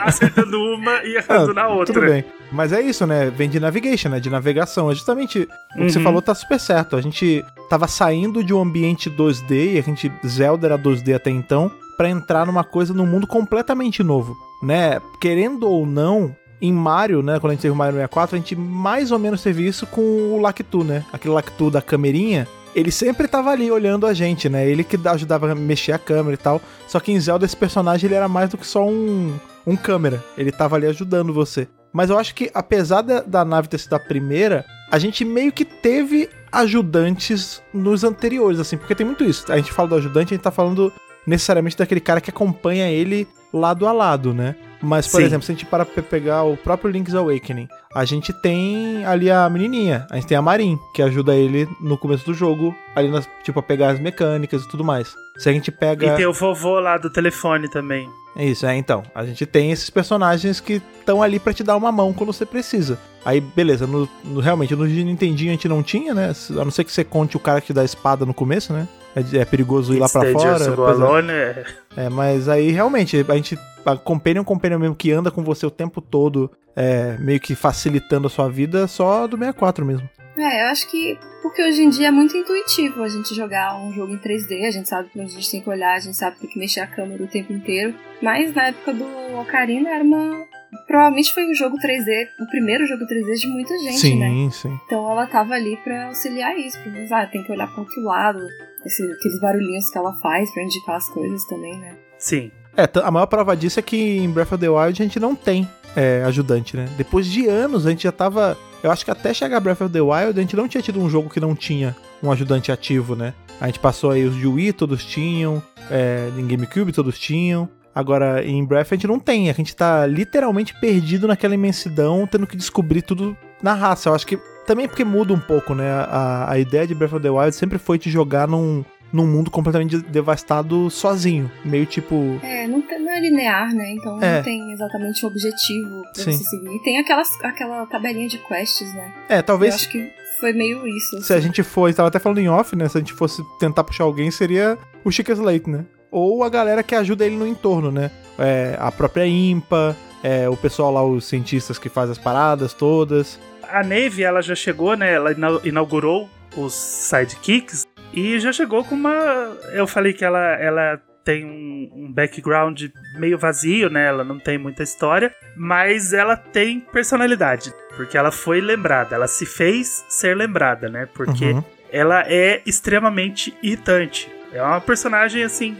acertando 0.00 0.58
uma 0.60 1.02
e 1.04 1.16
errando 1.16 1.52
ah, 1.52 1.54
na 1.54 1.68
outra. 1.68 1.94
Tudo 1.94 2.06
bem. 2.06 2.24
Mas 2.50 2.72
é 2.72 2.80
isso, 2.80 3.06
né? 3.06 3.30
Vem 3.30 3.48
de 3.48 3.60
navigation, 3.60 4.08
né? 4.08 4.20
De 4.20 4.30
navegação. 4.30 4.90
É 4.90 4.94
justamente 4.94 5.40
o 5.40 5.74
que 5.74 5.80
uhum. 5.80 5.88
você 5.88 6.00
falou 6.00 6.22
tá 6.22 6.34
super 6.34 6.58
certo. 6.58 6.96
A 6.96 7.00
gente 7.00 7.44
tava 7.68 7.86
saindo 7.86 8.42
de 8.42 8.54
um 8.54 8.60
ambiente 8.60 9.10
2D, 9.10 9.74
e 9.74 9.78
a 9.78 9.82
gente. 9.82 10.10
Zelda 10.26 10.66
era 10.66 10.78
2D 10.78 11.14
até 11.14 11.30
então, 11.30 11.70
para 11.96 12.08
entrar 12.08 12.46
numa 12.46 12.64
coisa 12.64 12.94
num 12.94 13.06
mundo 13.06 13.26
completamente 13.26 14.02
novo. 14.02 14.36
Né? 14.62 15.00
Querendo 15.20 15.68
ou 15.68 15.86
não, 15.86 16.34
em 16.60 16.72
Mario, 16.72 17.22
né, 17.22 17.38
quando 17.38 17.52
a 17.52 17.54
gente 17.54 17.62
teve 17.62 17.72
o 17.72 17.76
Mario 17.76 17.94
64, 17.94 18.36
a 18.36 18.38
gente 18.38 18.56
mais 18.56 19.12
ou 19.12 19.18
menos 19.18 19.42
teve 19.42 19.66
isso 19.66 19.86
com 19.86 20.00
o 20.00 20.40
Lactu, 20.40 20.82
né? 20.82 21.04
Aquele 21.12 21.34
Lactu 21.34 21.70
da 21.70 21.80
camerinha. 21.80 22.48
Ele 22.74 22.90
sempre 22.90 23.26
tava 23.26 23.50
ali 23.50 23.70
olhando 23.70 24.06
a 24.06 24.12
gente, 24.12 24.48
né? 24.48 24.68
Ele 24.68 24.84
que 24.84 24.98
ajudava 25.08 25.50
a 25.50 25.54
mexer 25.54 25.92
a 25.92 25.98
câmera 25.98 26.34
e 26.34 26.36
tal. 26.36 26.60
Só 26.86 27.00
que 27.00 27.10
em 27.10 27.18
Zelda 27.18 27.44
esse 27.44 27.56
personagem 27.56 28.06
ele 28.06 28.14
era 28.14 28.28
mais 28.28 28.50
do 28.50 28.58
que 28.58 28.66
só 28.66 28.86
um, 28.86 29.34
um 29.66 29.76
câmera. 29.76 30.22
Ele 30.36 30.52
tava 30.52 30.76
ali 30.76 30.86
ajudando 30.86 31.32
você. 31.32 31.66
Mas 31.92 32.10
eu 32.10 32.18
acho 32.18 32.34
que 32.34 32.50
apesar 32.52 33.02
da, 33.02 33.20
da 33.20 33.44
nave 33.44 33.68
ter 33.68 33.78
sido 33.78 33.94
a 33.94 33.98
primeira, 33.98 34.64
a 34.90 34.98
gente 34.98 35.24
meio 35.24 35.52
que 35.52 35.64
teve 35.64 36.28
ajudantes 36.52 37.62
nos 37.72 38.04
anteriores, 38.04 38.60
assim, 38.60 38.76
porque 38.76 38.94
tem 38.94 39.06
muito 39.06 39.24
isso. 39.24 39.50
A 39.50 39.56
gente 39.56 39.72
fala 39.72 39.88
do 39.88 39.94
ajudante, 39.94 40.34
a 40.34 40.36
gente 40.36 40.44
tá 40.44 40.50
falando 40.50 40.92
necessariamente 41.26 41.76
daquele 41.76 42.00
cara 42.00 42.20
que 42.20 42.30
acompanha 42.30 42.90
ele 42.90 43.26
lado 43.52 43.86
a 43.86 43.92
lado, 43.92 44.32
né? 44.32 44.56
Mas, 44.80 45.08
por 45.08 45.20
Sim. 45.20 45.26
exemplo, 45.26 45.44
se 45.44 45.52
a 45.52 45.54
gente 45.54 45.66
para 45.66 45.84
pra 45.84 46.02
pegar 46.02 46.44
o 46.44 46.56
próprio 46.56 46.90
Link's 46.90 47.14
Awakening, 47.14 47.68
a 47.94 48.04
gente 48.04 48.32
tem 48.32 49.04
ali 49.04 49.30
a 49.30 49.48
menininha, 49.48 50.06
a 50.10 50.14
gente 50.14 50.26
tem 50.26 50.36
a 50.36 50.42
Marin, 50.42 50.78
que 50.94 51.02
ajuda 51.02 51.34
ele 51.34 51.68
no 51.80 51.98
começo 51.98 52.24
do 52.24 52.34
jogo, 52.34 52.74
ali, 52.94 53.08
nas, 53.08 53.28
tipo, 53.42 53.58
a 53.58 53.62
pegar 53.62 53.90
as 53.90 54.00
mecânicas 54.00 54.62
e 54.62 54.68
tudo 54.68 54.84
mais. 54.84 55.14
Se 55.36 55.48
a 55.48 55.52
gente 55.52 55.70
pega... 55.70 56.06
E 56.06 56.16
tem 56.16 56.26
o 56.26 56.32
vovô 56.32 56.78
lá 56.78 56.96
do 56.96 57.10
telefone 57.10 57.68
também. 57.68 58.08
É 58.36 58.44
isso, 58.44 58.66
é, 58.66 58.76
então. 58.76 59.02
A 59.14 59.24
gente 59.24 59.44
tem 59.44 59.72
esses 59.72 59.90
personagens 59.90 60.60
que 60.60 60.80
estão 61.00 61.20
ali 61.20 61.40
para 61.40 61.52
te 61.52 61.64
dar 61.64 61.76
uma 61.76 61.90
mão 61.90 62.12
quando 62.12 62.32
você 62.32 62.46
precisa. 62.46 62.98
Aí, 63.24 63.40
beleza, 63.40 63.86
no, 63.86 64.08
no, 64.24 64.40
realmente, 64.40 64.76
no 64.76 64.86
Nintendinho 64.86 65.50
a 65.50 65.54
gente 65.54 65.68
não 65.68 65.82
tinha, 65.82 66.14
né? 66.14 66.32
A 66.50 66.64
não 66.64 66.70
ser 66.70 66.84
que 66.84 66.92
você 66.92 67.02
conte 67.02 67.36
o 67.36 67.40
cara 67.40 67.60
que 67.60 67.68
te 67.68 67.72
dá 67.72 67.82
a 67.82 67.84
espada 67.84 68.24
no 68.24 68.32
começo, 68.32 68.72
né? 68.72 68.86
É, 69.14 69.38
é 69.38 69.44
perigoso 69.44 69.94
ir 69.94 69.98
lá 69.98 70.08
pra 70.08 70.32
fora. 70.32 70.64
Alone, 70.90 71.32
é... 71.32 71.64
é, 71.96 72.08
mas 72.08 72.48
aí 72.48 72.70
realmente 72.70 73.24
a 73.28 73.34
gente. 73.36 73.58
A 73.84 73.96
Companion, 73.96 74.44
Companion 74.44 74.78
mesmo 74.78 74.94
que 74.94 75.10
anda 75.10 75.30
com 75.30 75.42
você 75.42 75.64
o 75.64 75.70
tempo 75.70 76.00
todo, 76.02 76.50
é, 76.76 77.16
meio 77.18 77.40
que 77.40 77.54
facilitando 77.54 78.26
a 78.26 78.30
sua 78.30 78.48
vida, 78.48 78.86
só 78.86 79.26
do 79.26 79.36
64 79.38 79.84
mesmo. 79.84 80.08
É, 80.36 80.62
eu 80.62 80.66
acho 80.66 80.88
que 80.88 81.18
porque 81.42 81.62
hoje 81.62 81.82
em 81.82 81.88
dia 81.88 82.08
é 82.08 82.10
muito 82.10 82.36
intuitivo 82.36 83.02
a 83.02 83.08
gente 83.08 83.34
jogar 83.34 83.80
um 83.80 83.92
jogo 83.92 84.12
em 84.12 84.18
3D, 84.18 84.66
a 84.66 84.70
gente 84.70 84.88
sabe 84.88 85.08
que 85.08 85.20
a 85.20 85.26
gente 85.26 85.50
tem 85.50 85.60
que 85.60 85.70
olhar, 85.70 85.94
a 85.94 86.00
gente 86.00 86.16
sabe 86.16 86.36
que 86.36 86.42
tem 86.42 86.50
que 86.50 86.58
mexer 86.58 86.80
a 86.80 86.86
câmera 86.86 87.22
o 87.22 87.28
tempo 87.28 87.52
inteiro. 87.52 87.94
Mas 88.20 88.54
na 88.54 88.68
época 88.68 88.92
do 88.92 89.04
Ocarina 89.40 89.88
era 89.90 90.02
uma. 90.02 90.46
Provavelmente 90.86 91.32
foi 91.32 91.50
o 91.50 91.54
jogo 91.54 91.76
3D, 91.78 92.28
o 92.40 92.46
primeiro 92.48 92.86
jogo 92.86 93.04
3D 93.04 93.34
de 93.34 93.46
muita 93.48 93.76
gente, 93.78 93.98
sim, 93.98 94.18
né? 94.18 94.28
Sim, 94.28 94.50
sim. 94.50 94.80
Então 94.84 95.10
ela 95.10 95.26
tava 95.26 95.54
ali 95.54 95.76
pra 95.78 96.08
auxiliar 96.08 96.56
isso, 96.58 96.78
pra 96.82 97.22
ah, 97.22 97.26
tem 97.26 97.42
que 97.42 97.50
olhar 97.50 97.66
pro 97.68 97.80
outro 97.80 98.02
lado, 98.02 98.40
esse, 98.84 99.02
aqueles 99.12 99.40
barulhinhos 99.40 99.90
que 99.90 99.98
ela 99.98 100.12
faz 100.20 100.52
pra 100.52 100.62
indicar 100.62 100.96
as 100.96 101.08
coisas 101.08 101.44
também, 101.46 101.78
né? 101.78 101.96
Sim. 102.18 102.50
É, 102.76 102.88
a 103.02 103.10
maior 103.10 103.26
prova 103.26 103.56
disso 103.56 103.80
é 103.80 103.82
que 103.82 103.96
em 103.96 104.30
Breath 104.30 104.52
of 104.52 104.58
the 104.58 104.68
Wild 104.68 105.02
a 105.02 105.04
gente 105.04 105.18
não 105.18 105.34
tem 105.34 105.68
é, 105.96 106.22
ajudante, 106.24 106.76
né? 106.76 106.88
Depois 106.96 107.26
de 107.26 107.46
anos 107.46 107.86
a 107.86 107.90
gente 107.90 108.04
já 108.04 108.12
tava. 108.12 108.56
Eu 108.82 108.90
acho 108.92 109.04
que 109.04 109.10
até 109.10 109.34
chegar 109.34 109.58
Breath 109.58 109.80
of 109.80 109.92
the 109.92 110.00
Wild 110.00 110.38
a 110.38 110.42
gente 110.42 110.54
não 110.54 110.68
tinha 110.68 110.80
tido 110.80 111.00
um 111.00 111.10
jogo 111.10 111.28
que 111.28 111.40
não 111.40 111.54
tinha 111.56 111.96
um 112.22 112.30
ajudante 112.30 112.70
ativo, 112.70 113.16
né? 113.16 113.34
A 113.60 113.66
gente 113.66 113.80
passou 113.80 114.12
aí 114.12 114.24
os 114.24 114.36
de 114.36 114.46
Wii, 114.46 114.72
todos 114.74 115.04
tinham, 115.04 115.60
é, 115.90 116.30
em 116.38 116.46
GameCube 116.46 116.92
todos 116.92 117.18
tinham. 117.18 117.68
Agora, 117.92 118.44
em 118.44 118.64
Breath 118.64 118.92
a 118.92 118.94
gente 118.94 119.08
não 119.08 119.18
tem, 119.18 119.50
a 119.50 119.52
gente 119.52 119.74
tá 119.74 120.06
literalmente 120.06 120.72
perdido 120.80 121.26
naquela 121.26 121.54
imensidão, 121.54 122.28
tendo 122.28 122.46
que 122.46 122.56
descobrir 122.56 123.02
tudo 123.02 123.36
na 123.60 123.74
raça. 123.74 124.08
Eu 124.08 124.14
acho 124.14 124.24
que 124.24 124.38
também 124.68 124.86
porque 124.86 125.02
muda 125.02 125.32
um 125.32 125.40
pouco, 125.40 125.74
né? 125.74 125.90
A, 125.90 126.52
a 126.52 126.58
ideia 126.58 126.86
de 126.86 126.94
Breath 126.94 127.14
of 127.14 127.22
the 127.22 127.30
Wild 127.30 127.56
sempre 127.56 127.78
foi 127.78 127.98
te 127.98 128.10
jogar 128.10 128.46
num, 128.46 128.84
num 129.10 129.26
mundo 129.26 129.50
completamente 129.50 129.96
devastado 129.96 130.90
sozinho. 130.90 131.50
Meio 131.64 131.86
tipo. 131.86 132.38
É, 132.42 132.68
não, 132.68 132.78
não 132.78 133.10
é 133.10 133.18
linear, 133.18 133.74
né? 133.74 133.92
Então 133.92 134.22
é. 134.22 134.36
não 134.36 134.42
tem 134.42 134.70
exatamente 134.70 135.24
um 135.24 135.28
objetivo 135.30 136.02
pra 136.12 136.22
Sim. 136.22 136.32
você 136.32 136.44
seguir. 136.44 136.76
E 136.76 136.82
tem 136.82 136.98
aquelas, 136.98 137.28
aquela 137.42 137.86
tabelinha 137.86 138.28
de 138.28 138.36
quests, 138.36 138.92
né? 138.92 139.10
É, 139.30 139.40
talvez. 139.40 139.72
Eu 139.72 139.76
acho 139.76 139.88
que 139.88 140.12
foi 140.38 140.52
meio 140.52 140.86
isso. 140.86 141.16
Assim. 141.16 141.24
Se 141.24 141.32
a 141.32 141.40
gente 141.40 141.62
for, 141.62 141.88
estava 141.88 142.08
até 142.08 142.18
falando 142.18 142.38
em 142.38 142.50
off, 142.50 142.76
né? 142.76 142.86
Se 142.90 142.98
a 142.98 143.00
gente 143.00 143.14
fosse 143.14 143.42
tentar 143.58 143.84
puxar 143.84 144.04
alguém, 144.04 144.30
seria 144.30 144.76
o 145.02 145.10
Chica 145.10 145.32
Slate, 145.32 145.70
né? 145.70 145.86
Ou 146.10 146.44
a 146.44 146.50
galera 146.50 146.82
que 146.82 146.94
ajuda 146.94 147.24
ele 147.24 147.36
no 147.36 147.46
entorno, 147.46 147.90
né? 147.90 148.10
É, 148.38 148.76
a 148.78 148.92
própria 148.92 149.26
IMPA, 149.26 149.96
é, 150.22 150.46
o 150.46 150.56
pessoal 150.58 150.92
lá, 150.92 151.02
os 151.02 151.24
cientistas 151.24 151.78
que 151.78 151.88
fazem 151.88 152.12
as 152.12 152.18
paradas 152.18 152.74
todas. 152.74 153.38
A 153.68 153.82
Navy, 153.82 154.22
ela 154.22 154.42
já 154.42 154.54
chegou, 154.54 154.96
né? 154.96 155.14
Ela 155.14 155.30
inaugurou 155.64 156.28
os 156.56 156.74
sidekicks 156.74 157.86
e 158.12 158.38
já 158.40 158.52
chegou 158.52 158.84
com 158.84 158.94
uma. 158.94 159.56
Eu 159.72 159.86
falei 159.86 160.12
que 160.12 160.24
ela, 160.24 160.54
ela 160.54 161.00
tem 161.24 161.44
um, 161.44 161.90
um, 161.94 162.12
background 162.12 162.84
meio 163.16 163.38
vazio, 163.38 163.90
né? 163.90 164.06
Ela 164.06 164.24
não 164.24 164.38
tem 164.38 164.56
muita 164.56 164.82
história, 164.82 165.34
mas 165.56 166.12
ela 166.12 166.36
tem 166.36 166.80
personalidade, 166.80 167.72
porque 167.96 168.16
ela 168.16 168.32
foi 168.32 168.60
lembrada, 168.60 169.14
ela 169.14 169.28
se 169.28 169.44
fez 169.44 170.04
ser 170.08 170.34
lembrada, 170.34 170.88
né? 170.88 171.06
Porque 171.14 171.52
uhum. 171.52 171.64
ela 171.92 172.24
é 172.26 172.62
extremamente 172.64 173.54
irritante. 173.62 174.30
É 174.52 174.62
uma 174.62 174.80
personagem 174.80 175.44
assim. 175.44 175.76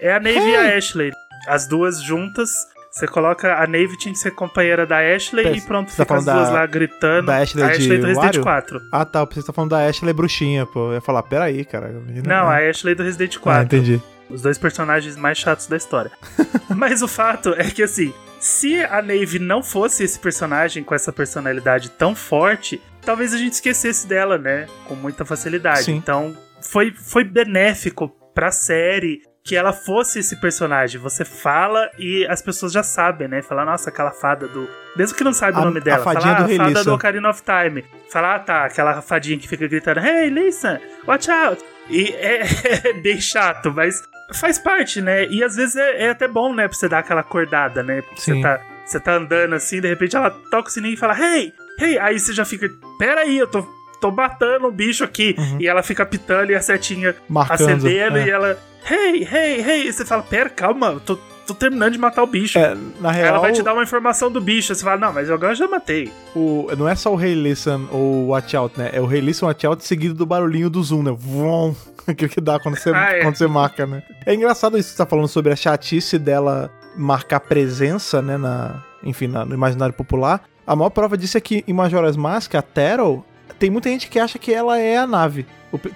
É 0.00 0.12
a 0.12 0.20
Navy 0.20 0.38
hey. 0.38 0.50
e 0.50 0.56
a 0.56 0.76
Ashley. 0.76 1.12
As 1.48 1.66
duas 1.66 2.02
juntas 2.02 2.50
você 2.90 3.06
coloca 3.06 3.54
a 3.56 3.66
Navy 3.66 3.96
tinha 3.98 4.12
que 4.12 4.18
ser 4.18 4.30
companheira 4.30 4.86
da 4.86 4.98
Ashley 4.98 5.58
e 5.58 5.60
pronto, 5.60 5.88
tá 5.88 6.04
fica 6.04 6.16
as 6.16 6.24
duas 6.24 6.48
da, 6.48 6.54
lá 6.54 6.66
gritando. 6.66 7.26
Da 7.26 7.38
Ashley, 7.38 7.64
a 7.64 7.68
Ashley 7.68 7.98
do 7.98 8.06
Resident 8.06 8.24
Wario? 8.24 8.42
4. 8.42 8.80
Ah, 8.92 9.04
tá. 9.04 9.24
Você 9.24 9.42
tá 9.42 9.52
falando 9.52 9.70
da 9.70 9.86
Ashley 9.86 10.12
bruxinha, 10.12 10.64
pô. 10.66 10.88
Eu 10.88 10.94
ia 10.94 11.00
falar, 11.00 11.22
peraí, 11.22 11.64
cara. 11.64 11.90
Não, 12.24 12.48
a 12.48 12.58
Ashley 12.58 12.94
do 12.94 13.02
Resident 13.02 13.38
4. 13.38 13.60
Ah, 13.60 13.64
entendi. 13.64 14.02
Os 14.28 14.42
dois 14.42 14.58
personagens 14.58 15.16
mais 15.16 15.38
chatos 15.38 15.66
da 15.66 15.76
história. 15.76 16.10
Mas 16.74 17.02
o 17.02 17.08
fato 17.08 17.54
é 17.56 17.70
que, 17.70 17.82
assim, 17.82 18.12
se 18.40 18.82
a 18.84 19.00
Navy 19.00 19.38
não 19.38 19.62
fosse 19.62 20.02
esse 20.02 20.18
personagem 20.18 20.82
com 20.82 20.94
essa 20.94 21.12
personalidade 21.12 21.90
tão 21.90 22.14
forte, 22.14 22.80
talvez 23.02 23.32
a 23.32 23.38
gente 23.38 23.52
esquecesse 23.52 24.06
dela, 24.06 24.36
né? 24.36 24.66
Com 24.86 24.94
muita 24.94 25.24
facilidade. 25.24 25.84
Sim. 25.84 25.96
Então, 25.96 26.36
foi, 26.60 26.92
foi 26.92 27.24
benéfico 27.24 28.08
pra 28.34 28.50
série 28.50 29.22
que 29.46 29.54
ela 29.54 29.72
fosse 29.72 30.18
esse 30.18 30.34
personagem. 30.34 31.00
Você 31.00 31.24
fala 31.24 31.88
e 31.96 32.26
as 32.26 32.42
pessoas 32.42 32.72
já 32.72 32.82
sabem, 32.82 33.28
né? 33.28 33.40
Falar, 33.42 33.64
nossa, 33.64 33.90
aquela 33.90 34.10
fada 34.10 34.48
do. 34.48 34.68
Mesmo 34.96 35.16
que 35.16 35.22
não 35.22 35.32
sabe 35.32 35.56
a, 35.56 35.60
o 35.60 35.64
nome 35.66 35.80
dela. 35.80 36.00
A 36.00 36.04
fadinha 36.04 36.34
fala, 36.34 36.48
do 36.48 36.50
ah, 36.50 36.54
a 36.54 36.66
fada 36.66 36.84
do 36.84 36.94
Ocarina 36.94 37.30
of 37.30 37.42
Time. 37.42 37.84
Falar, 38.10 38.34
ah, 38.34 38.38
tá, 38.40 38.64
aquela 38.64 39.00
fadinha 39.00 39.38
que 39.38 39.46
fica 39.46 39.68
gritando, 39.68 40.00
hey, 40.00 40.28
listen, 40.30 40.80
watch 41.06 41.30
out. 41.30 41.64
E 41.88 42.10
é, 42.14 42.42
é 42.88 42.92
bem 42.94 43.20
chato, 43.20 43.72
mas 43.72 44.02
faz 44.34 44.58
parte, 44.58 45.00
né? 45.00 45.26
E 45.26 45.44
às 45.44 45.54
vezes 45.54 45.76
é, 45.76 46.06
é, 46.06 46.10
até 46.10 46.26
bom, 46.26 46.52
né? 46.52 46.66
Pra 46.66 46.76
você 46.76 46.88
dar 46.88 46.98
aquela 46.98 47.20
acordada, 47.20 47.84
né? 47.84 48.02
Porque 48.02 48.20
você 48.20 48.40
tá, 48.40 48.60
você 48.84 48.98
tá 48.98 49.12
andando 49.14 49.54
assim, 49.54 49.80
de 49.80 49.86
repente 49.86 50.16
ela 50.16 50.30
toca 50.50 50.68
o 50.68 50.72
sininho 50.72 50.94
e 50.94 50.96
fala, 50.96 51.16
hey, 51.16 51.52
hey. 51.78 52.00
Aí 52.00 52.18
você 52.18 52.32
já 52.32 52.44
fica, 52.44 52.68
pera 52.98 53.20
aí, 53.20 53.38
eu 53.38 53.46
tô 53.46 53.64
tô 54.10 54.12
matando 54.12 54.68
um 54.68 54.70
bicho 54.70 55.04
aqui. 55.04 55.34
Uhum. 55.38 55.58
E 55.60 55.66
ela 55.66 55.82
fica 55.82 56.04
pitando 56.04 56.50
e 56.50 56.54
a 56.54 56.60
setinha 56.60 57.14
Marcando, 57.28 57.68
acendendo 57.68 58.18
é. 58.18 58.26
e 58.26 58.30
ela 58.30 58.58
hey, 58.90 59.28
hey, 59.30 59.60
hey. 59.60 59.88
E 59.88 59.92
você 59.92 60.04
fala, 60.04 60.22
pera, 60.22 60.48
calma, 60.48 61.00
tô, 61.04 61.18
tô 61.46 61.54
terminando 61.54 61.92
de 61.92 61.98
matar 61.98 62.22
o 62.22 62.26
bicho. 62.26 62.58
É, 62.58 62.76
na 63.00 63.10
real. 63.10 63.28
Ela 63.28 63.38
vai 63.40 63.52
te 63.52 63.62
dar 63.62 63.72
uma 63.72 63.82
informação 63.82 64.30
do 64.30 64.40
bicho. 64.40 64.74
Você 64.74 64.82
fala, 64.82 64.98
não, 64.98 65.12
mas 65.12 65.30
agora 65.30 65.52
eu 65.52 65.56
já 65.56 65.68
matei. 65.68 66.12
O, 66.34 66.68
não 66.76 66.88
é 66.88 66.94
só 66.94 67.14
o 67.14 67.20
Hey 67.20 67.34
Listen 67.34 67.88
ou 67.90 68.28
Watch 68.28 68.56
Out, 68.56 68.78
né? 68.78 68.90
É 68.92 69.00
o 69.00 69.12
Hey 69.12 69.20
Listen, 69.20 69.48
Watch 69.48 69.66
Out 69.66 69.84
seguido 69.84 70.14
do 70.14 70.26
barulhinho 70.26 70.70
do 70.70 70.82
zoom, 70.82 71.02
né? 71.02 71.14
Vom. 71.16 71.74
Aquilo 72.06 72.30
que 72.30 72.40
dá 72.40 72.60
quando 72.60 72.76
você, 72.76 72.90
ah, 72.90 73.16
é. 73.16 73.22
quando 73.22 73.36
você 73.36 73.48
marca, 73.48 73.84
né? 73.84 74.02
É 74.24 74.32
engraçado 74.32 74.78
isso 74.78 74.90
que 74.90 74.96
você 74.96 75.02
tá 75.02 75.06
falando 75.06 75.26
sobre 75.26 75.52
a 75.52 75.56
chatice 75.56 76.18
dela 76.18 76.70
marcar 76.96 77.40
presença, 77.40 78.22
né? 78.22 78.36
Na, 78.36 78.82
enfim, 79.02 79.26
na, 79.26 79.44
no 79.44 79.54
imaginário 79.54 79.92
popular. 79.92 80.42
A 80.64 80.74
maior 80.74 80.90
prova 80.90 81.16
disso 81.16 81.36
é 81.36 81.40
que 81.40 81.64
em 81.66 81.72
Majora's 81.72 82.16
Mask, 82.16 82.54
a 82.54 82.62
Terrell, 82.62 83.24
tem 83.58 83.70
muita 83.70 83.88
gente 83.88 84.08
que 84.08 84.18
acha 84.18 84.38
que 84.38 84.52
ela 84.52 84.78
é 84.78 84.96
a 84.96 85.06
nave. 85.06 85.46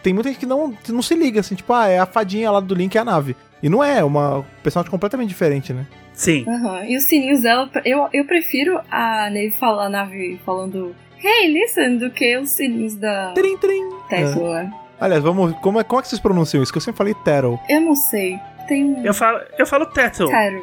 Tem 0.02 0.12
muita 0.12 0.28
gente 0.28 0.38
que 0.38 0.46
não, 0.46 0.72
que 0.72 0.92
não 0.92 1.02
se 1.02 1.14
liga, 1.14 1.40
assim, 1.40 1.54
tipo, 1.54 1.72
ah, 1.72 1.88
é 1.88 1.98
a 1.98 2.06
fadinha 2.06 2.50
lá 2.50 2.60
do 2.60 2.74
Link, 2.74 2.96
é 2.96 3.00
a 3.00 3.04
nave. 3.04 3.36
E 3.62 3.68
não 3.68 3.82
é, 3.82 3.98
é 3.98 4.04
uma 4.04 4.44
personagem 4.62 4.90
completamente 4.90 5.28
diferente, 5.28 5.72
né? 5.72 5.86
Sim. 6.12 6.44
Uhum. 6.46 6.84
E 6.84 6.96
os 6.96 7.04
sininhos 7.04 7.42
dela, 7.42 7.70
eu, 7.84 8.08
eu 8.12 8.26
prefiro 8.26 8.78
a 8.90 9.30
Nave 9.30 9.52
falar, 9.52 9.86
a 9.86 9.88
nave 9.88 10.38
falando 10.44 10.94
Hey, 11.22 11.52
listen, 11.52 11.98
do 11.98 12.10
que 12.10 12.36
os 12.38 12.50
sininhos 12.50 12.94
da 12.96 13.32
trim, 13.32 13.56
trim. 13.58 13.90
Tesla. 14.08 14.62
É. 14.62 14.70
Aliás, 14.98 15.22
vamos. 15.22 15.54
Como 15.60 15.78
é, 15.78 15.84
como 15.84 16.00
é 16.00 16.02
que 16.02 16.08
vocês 16.08 16.20
pronunciam 16.20 16.62
isso? 16.62 16.72
Que 16.72 16.78
eu 16.78 16.82
sempre 16.82 16.98
falei 16.98 17.14
Terrell. 17.24 17.60
Eu 17.68 17.80
não 17.80 17.94
sei. 17.94 18.38
Tem 18.66 19.04
Eu 19.04 19.12
falo, 19.12 19.40
eu 19.58 19.66
falo 19.66 19.86
Tettle. 19.86 20.30
É. 20.32 20.56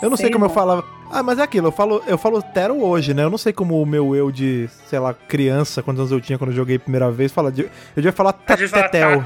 Eu 0.00 0.08
não 0.08 0.16
sei, 0.16 0.26
sei 0.26 0.32
como 0.32 0.46
eu 0.46 0.50
falava. 0.50 0.84
Ah, 1.10 1.22
mas 1.22 1.38
é 1.38 1.42
aquilo, 1.42 1.68
eu 1.68 1.72
falo, 1.72 2.02
eu 2.06 2.18
falo 2.18 2.42
Tero 2.42 2.82
hoje, 2.82 3.14
né? 3.14 3.24
Eu 3.24 3.30
não 3.30 3.38
sei 3.38 3.52
como 3.52 3.80
o 3.80 3.86
meu 3.86 4.14
eu 4.14 4.30
de, 4.30 4.68
sei 4.86 4.98
lá, 4.98 5.14
criança, 5.14 5.82
quantos 5.82 6.00
anos 6.00 6.12
eu 6.12 6.20
tinha 6.20 6.38
quando 6.38 6.50
eu 6.50 6.56
joguei 6.56 6.76
a 6.76 6.80
primeira 6.80 7.10
vez, 7.10 7.32
fala 7.32 7.50
de, 7.50 7.62
eu 7.62 7.70
devia 7.96 8.12
falar 8.12 8.32
Tetel. 8.32 9.24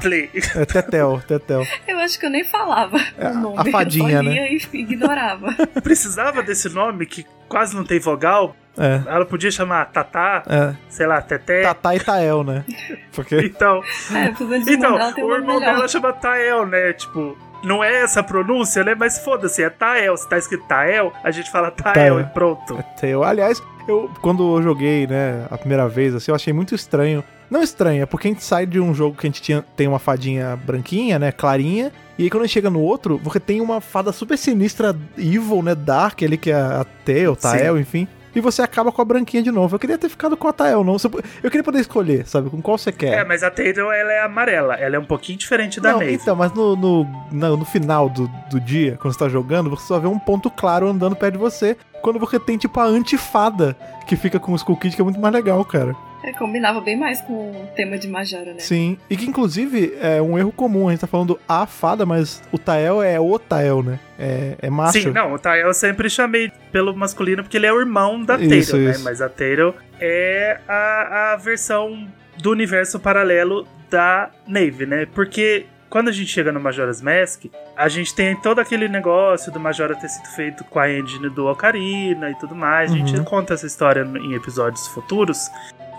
É, 0.55 0.65
Tetel, 0.65 1.21
Tetel. 1.27 1.63
Eu 1.87 1.99
acho 1.99 2.19
que 2.19 2.25
eu 2.25 2.29
nem 2.29 2.43
falava 2.43 2.97
é, 3.17 3.29
o 3.29 3.33
nome. 3.35 3.57
A 3.57 3.65
fadinha, 3.71 4.17
eu 4.17 4.23
né? 4.23 4.49
e 4.51 4.77
ignorava. 4.77 5.53
Precisava 5.83 6.41
desse 6.41 6.69
nome 6.69 7.05
que 7.05 7.25
quase 7.47 7.75
não 7.75 7.83
tem 7.83 7.99
vogal? 7.99 8.55
É. 8.77 9.01
Ela 9.05 9.25
podia 9.25 9.51
chamar 9.51 9.85
Tatá, 9.85 10.43
é. 10.47 10.75
sei 10.89 11.05
lá, 11.05 11.21
Teté. 11.21 11.61
Tatá 11.61 11.95
e 11.95 11.99
Tael, 11.99 12.43
né? 12.43 12.65
Porque... 13.13 13.37
Então, 13.37 13.81
é, 14.11 14.33
então 14.67 14.95
o 14.95 15.33
irmão 15.33 15.59
dela 15.59 15.87
chama 15.87 16.11
Tael, 16.13 16.65
né? 16.65 16.93
Tipo, 16.93 17.37
não 17.63 17.83
é 17.83 18.01
essa 18.01 18.21
pronúncia, 18.21 18.83
né? 18.83 18.95
Mas 18.95 19.19
foda-se, 19.19 19.63
é 19.63 19.69
Tael. 19.69 20.17
Se 20.17 20.27
tá 20.27 20.37
escrito 20.37 20.65
Tael, 20.67 21.13
a 21.23 21.31
gente 21.31 21.49
fala 21.49 21.71
Tael, 21.71 21.93
Tael. 21.93 22.19
e 22.19 22.23
pronto. 22.25 22.77
É 22.77 22.81
Tael. 22.99 23.23
Aliás, 23.23 23.61
eu, 23.87 24.09
quando 24.21 24.57
eu 24.57 24.63
joguei, 24.63 25.07
né, 25.07 25.45
a 25.49 25.57
primeira 25.57 25.87
vez, 25.87 26.13
assim, 26.13 26.31
eu 26.31 26.35
achei 26.35 26.53
muito 26.53 26.75
estranho. 26.75 27.23
Não 27.49 27.61
estranho, 27.61 28.03
é 28.03 28.05
porque 28.05 28.27
a 28.27 28.31
gente 28.31 28.43
sai 28.43 28.65
de 28.65 28.79
um 28.79 28.93
jogo 28.95 29.15
que 29.15 29.27
a 29.27 29.29
gente 29.29 29.41
tinha, 29.41 29.63
tem 29.75 29.87
uma 29.87 29.99
fadinha 29.99 30.55
branquinha, 30.55 31.19
né, 31.19 31.31
clarinha, 31.31 31.91
e 32.17 32.23
aí 32.23 32.29
quando 32.29 32.43
a 32.43 32.45
gente 32.47 32.53
chega 32.53 32.69
no 32.69 32.79
outro, 32.79 33.19
você 33.21 33.39
tem 33.39 33.61
uma 33.61 33.79
fada 33.79 34.11
super 34.11 34.37
sinistra, 34.37 34.95
evil, 35.17 35.61
né, 35.61 35.75
dark, 35.75 36.23
ali 36.23 36.35
que 36.35 36.49
é 36.49 36.55
a 36.55 36.85
Tael, 37.05 37.35
Tael, 37.35 37.75
Sim. 37.75 37.81
enfim 37.81 38.07
e 38.35 38.41
você 38.41 38.61
acaba 38.61 38.91
com 38.91 39.01
a 39.01 39.05
branquinha 39.05 39.43
de 39.43 39.51
novo. 39.51 39.75
Eu 39.75 39.79
queria 39.79 39.97
ter 39.97 40.09
ficado 40.09 40.35
com 40.35 40.47
a 40.47 40.53
Tael, 40.53 40.83
não. 40.83 40.97
Eu 41.41 41.49
queria 41.49 41.63
poder 41.63 41.79
escolher, 41.79 42.25
sabe? 42.25 42.49
Com 42.49 42.61
qual 42.61 42.77
você 42.77 42.91
quer. 42.91 43.19
É, 43.19 43.23
mas 43.23 43.43
a 43.43 43.51
Tail 43.51 43.91
ela 43.91 44.11
é 44.11 44.21
amarela. 44.21 44.75
Ela 44.75 44.95
é 44.95 44.99
um 44.99 45.05
pouquinho 45.05 45.37
diferente 45.37 45.79
da 45.79 45.93
não, 45.93 46.03
Então, 46.03 46.35
mas 46.35 46.53
no, 46.53 46.75
no, 46.75 47.07
no, 47.31 47.57
no 47.57 47.65
final 47.65 48.09
do, 48.09 48.27
do 48.49 48.59
dia, 48.59 48.97
quando 48.99 49.13
você 49.13 49.19
tá 49.19 49.29
jogando, 49.29 49.69
você 49.69 49.87
só 49.87 49.99
vê 49.99 50.07
um 50.07 50.19
ponto 50.19 50.49
claro 50.49 50.87
andando 50.87 51.15
perto 51.15 51.33
de 51.33 51.39
você. 51.39 51.77
Quando 52.01 52.19
você 52.19 52.39
tem, 52.39 52.57
tipo, 52.57 52.79
a 52.79 52.85
antifada 52.85 53.75
que 54.05 54.15
fica 54.15 54.39
com 54.39 54.51
o 54.51 54.55
Skull 54.55 54.77
Kid, 54.77 54.95
que 54.95 55.01
é 55.01 55.05
muito 55.05 55.19
mais 55.19 55.33
legal, 55.33 55.63
cara. 55.63 55.95
É, 56.23 56.31
combinava 56.31 56.79
bem 56.79 56.97
mais 56.97 57.19
com 57.21 57.33
o 57.33 57.69
tema 57.75 57.97
de 57.97 58.07
Majora, 58.07 58.53
né? 58.53 58.59
Sim, 58.59 58.97
e 59.09 59.17
que 59.17 59.25
inclusive 59.25 59.93
é 59.99 60.21
um 60.21 60.37
erro 60.37 60.51
comum, 60.51 60.87
a 60.87 60.91
gente 60.91 61.01
tá 61.01 61.07
falando 61.07 61.39
a 61.47 61.65
fada, 61.65 62.05
mas 62.05 62.41
o 62.51 62.57
Tael 62.57 63.01
é 63.01 63.19
o 63.19 63.37
Tael, 63.37 63.83
né? 63.83 63.99
É, 64.17 64.55
é 64.61 64.69
macho. 64.69 65.01
Sim, 65.01 65.11
não, 65.11 65.33
o 65.33 65.39
Tael 65.39 65.67
eu 65.67 65.73
sempre 65.73 66.09
chamei 66.09 66.51
pelo 66.71 66.95
masculino 66.95 67.43
porque 67.43 67.57
ele 67.57 67.65
é 67.65 67.73
o 67.73 67.79
irmão 67.79 68.23
da 68.23 68.37
Taylor, 68.37 68.77
né? 68.77 68.97
Mas 69.03 69.21
a 69.21 69.27
Taylor 69.27 69.75
é 69.99 70.59
a, 70.67 71.33
a 71.33 71.35
versão 71.35 72.07
do 72.37 72.51
universo 72.51 72.99
paralelo 72.99 73.67
da 73.89 74.31
Nave, 74.47 74.85
né? 74.85 75.05
Porque 75.13 75.65
quando 75.93 76.07
a 76.07 76.11
gente 76.11 76.31
chega 76.31 76.51
no 76.51 76.59
Majora's 76.59 77.03
Mask, 77.03 77.45
a 77.77 77.87
gente 77.87 78.15
tem 78.15 78.35
todo 78.35 78.57
aquele 78.57 78.87
negócio 78.87 79.51
do 79.51 79.59
Majora 79.59 79.95
ter 79.95 80.09
sido 80.09 80.25
feito 80.29 80.63
com 80.63 80.79
a 80.79 80.91
engine 80.91 81.29
do 81.29 81.45
Ocarina 81.45 82.31
e 82.31 82.35
tudo 82.39 82.55
mais. 82.55 82.91
A 82.91 82.95
gente 82.95 83.15
uhum. 83.15 83.23
conta 83.23 83.53
essa 83.53 83.67
história 83.67 84.01
em 84.01 84.33
episódios 84.33 84.87
futuros. 84.87 85.51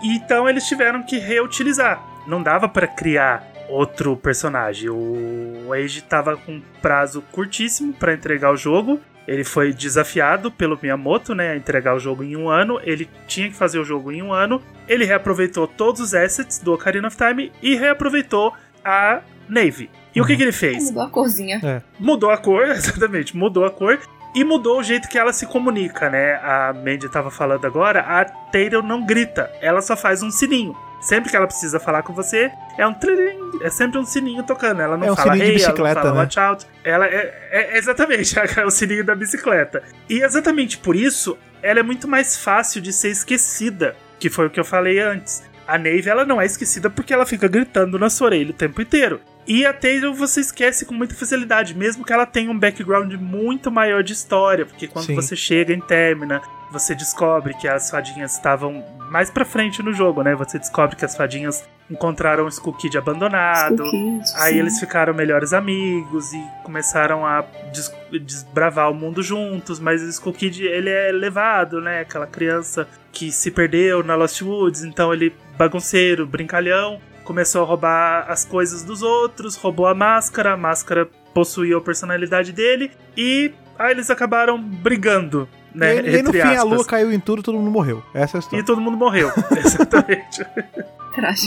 Então 0.05 0.47
eles 0.47 0.67
tiveram 0.67 1.03
que 1.03 1.17
reutilizar. 1.17 2.03
Não 2.27 2.41
dava 2.41 2.67
para 2.67 2.87
criar 2.87 3.43
outro 3.69 4.15
personagem. 4.15 4.89
O 4.89 5.73
Age 5.73 6.01
tava 6.01 6.37
com 6.37 6.53
um 6.53 6.61
prazo 6.81 7.21
curtíssimo 7.31 7.93
para 7.93 8.13
entregar 8.13 8.51
o 8.51 8.57
jogo. 8.57 8.99
Ele 9.27 9.43
foi 9.43 9.73
desafiado 9.73 10.51
pelo 10.51 10.77
Miyamoto, 10.79 11.33
né, 11.33 11.51
a 11.51 11.55
entregar 11.55 11.95
o 11.95 11.99
jogo 11.99 12.23
em 12.23 12.35
um 12.35 12.47
ano. 12.47 12.79
Ele 12.83 13.09
tinha 13.27 13.49
que 13.49 13.55
fazer 13.55 13.79
o 13.79 13.83
jogo 13.83 14.11
em 14.11 14.21
um 14.21 14.31
ano. 14.31 14.61
Ele 14.87 15.03
reaproveitou 15.03 15.67
todos 15.67 15.99
os 15.99 16.13
assets 16.13 16.59
do 16.59 16.73
Ocarina 16.73 17.07
of 17.07 17.17
Time 17.17 17.51
e 17.61 17.75
reaproveitou 17.75 18.53
a 18.83 19.21
Navy. 19.49 19.89
E 20.13 20.19
uhum. 20.19 20.23
o 20.23 20.27
que, 20.27 20.33
uhum. 20.33 20.37
que 20.37 20.43
ele 20.43 20.51
fez? 20.51 20.85
Mudou 20.85 21.03
a 21.03 21.09
corzinha. 21.09 21.59
É. 21.63 21.81
Mudou 21.99 22.29
a 22.29 22.37
cor, 22.37 22.67
exatamente. 22.69 23.35
Mudou 23.35 23.65
a 23.65 23.71
cor. 23.71 23.99
E 24.35 24.43
mudou 24.43 24.79
o 24.79 24.83
jeito 24.83 25.07
que 25.07 25.17
ela 25.17 25.31
se 25.31 25.45
comunica, 25.45 26.09
né? 26.09 26.33
A 26.43 26.73
Mandy 26.73 27.07
tava 27.09 27.31
falando 27.31 27.65
agora, 27.65 28.01
a 28.01 28.25
Taylor 28.25 28.83
não 28.83 29.05
grita, 29.05 29.49
ela 29.61 29.81
só 29.81 29.95
faz 29.95 30.21
um 30.21 30.29
sininho. 30.29 30.75
Sempre 30.99 31.29
que 31.29 31.37
ela 31.37 31.47
precisa 31.47 31.79
falar 31.79 32.01
com 32.03 32.13
você, 32.13 32.51
é 32.77 32.85
um 32.85 32.93
trilhim, 32.93 33.39
é 33.61 33.69
sempre 33.69 33.97
um 33.97 34.05
sininho 34.05 34.43
tocando. 34.43 34.81
Ela 34.81 34.97
não 34.97 35.07
é 35.07 35.11
um 35.11 35.15
fala 35.15 35.37
hey, 35.37 35.61
ela 35.63 35.77
não 35.77 35.93
fala 35.93 36.11
né? 36.13 36.19
watch 36.19 36.39
out. 36.39 36.65
Ela 36.83 37.05
é, 37.05 37.33
é 37.51 37.77
exatamente 37.77 38.35
é 38.59 38.65
o 38.65 38.71
sininho 38.71 39.05
da 39.05 39.15
bicicleta. 39.15 39.83
E 40.09 40.21
exatamente 40.21 40.79
por 40.79 40.95
isso, 40.95 41.37
ela 41.61 41.79
é 41.79 41.83
muito 41.83 42.07
mais 42.07 42.35
fácil 42.35 42.81
de 42.81 42.91
ser 42.91 43.09
esquecida, 43.09 43.95
que 44.19 44.29
foi 44.29 44.47
o 44.47 44.49
que 44.49 44.59
eu 44.59 44.65
falei 44.65 44.99
antes. 44.99 45.43
A 45.67 45.77
Nave 45.77 46.09
ela 46.09 46.25
não 46.25 46.41
é 46.41 46.45
esquecida 46.45 46.89
porque 46.89 47.13
ela 47.13 47.25
fica 47.25 47.47
gritando 47.47 47.97
na 47.97 48.09
sua 48.09 48.27
orelha 48.27 48.51
o 48.51 48.53
tempo 48.53 48.81
inteiro. 48.81 49.21
E 49.47 49.65
a 49.65 49.73
Taylor 49.73 50.13
você 50.13 50.41
esquece 50.41 50.85
com 50.85 50.93
muita 50.93 51.13
facilidade, 51.13 51.75
mesmo 51.75 52.03
que 52.03 52.11
ela 52.11 52.25
tenha 52.25 52.49
um 52.49 52.57
background 52.57 53.13
muito 53.13 53.71
maior 53.71 54.03
de 54.03 54.13
história, 54.13 54.65
porque 54.65 54.87
quando 54.87 55.05
Sim. 55.05 55.15
você 55.15 55.35
chega 55.35 55.71
em 55.71 55.79
Termina, 55.79 56.41
você 56.71 56.95
descobre 56.95 57.53
que 57.53 57.67
as 57.67 57.89
fadinhas 57.89 58.33
estavam 58.33 58.83
mais 59.09 59.29
pra 59.29 59.45
frente 59.45 59.83
no 59.83 59.93
jogo, 59.93 60.23
né? 60.23 60.35
Você 60.35 60.57
descobre 60.57 60.95
que 60.95 61.05
as 61.05 61.15
fadinhas 61.15 61.63
encontraram 61.89 62.45
o 62.45 62.49
Skull 62.49 62.73
Kid 62.73 62.97
abandonado. 62.97 63.85
Skull 63.85 63.91
Kid, 63.91 64.23
aí 64.35 64.53
sim. 64.53 64.59
eles 64.59 64.79
ficaram 64.79 65.13
melhores 65.13 65.53
amigos 65.53 66.33
e 66.33 66.43
começaram 66.63 67.25
a 67.25 67.45
des 67.71 67.93
desbravar 68.21 68.89
o 68.89 68.93
mundo 68.93 69.21
juntos. 69.21 69.79
Mas 69.79 70.01
o 70.01 70.09
Skull 70.09 70.33
Kid, 70.33 70.63
ele 70.63 70.89
é 70.89 71.11
levado, 71.11 71.79
né? 71.79 72.01
Aquela 72.01 72.25
criança 72.25 72.87
que 73.11 73.31
se 73.31 73.51
perdeu 73.51 74.03
na 74.03 74.15
Lost 74.15 74.41
Woods. 74.41 74.83
Então 74.83 75.13
ele 75.13 75.35
bagunceiro, 75.57 76.25
brincalhão. 76.25 76.99
Começou 77.25 77.63
a 77.63 77.65
roubar 77.65 78.25
as 78.29 78.45
coisas 78.45 78.83
dos 78.83 79.01
outros, 79.01 79.57
roubou 79.57 79.87
a 79.87 79.93
máscara, 79.93 80.53
a 80.53 80.57
máscara 80.57 81.09
possuía 81.33 81.75
a 81.75 81.81
personalidade 81.81 82.53
dele 82.53 82.91
e 83.17 83.51
aí 83.77 83.91
eles 83.91 84.09
acabaram 84.09 84.61
brigando 84.61 85.49
né? 85.75 85.95
E, 85.97 86.19
e 86.19 86.21
no 86.21 86.31
fim 86.31 86.39
aspas. 86.39 86.59
a 86.59 86.63
lua 86.63 86.85
caiu 86.85 87.11
em 87.11 87.19
tudo 87.19 87.43
todo 87.43 87.57
mundo 87.57 87.69
morreu. 87.69 88.01
Essa 88.13 88.37
é 88.37 88.39
a 88.39 88.39
história. 88.39 88.63
E 88.63 88.65
todo 88.65 88.79
mundo 88.79 88.95
morreu, 88.95 89.29
exatamente. 89.57 90.45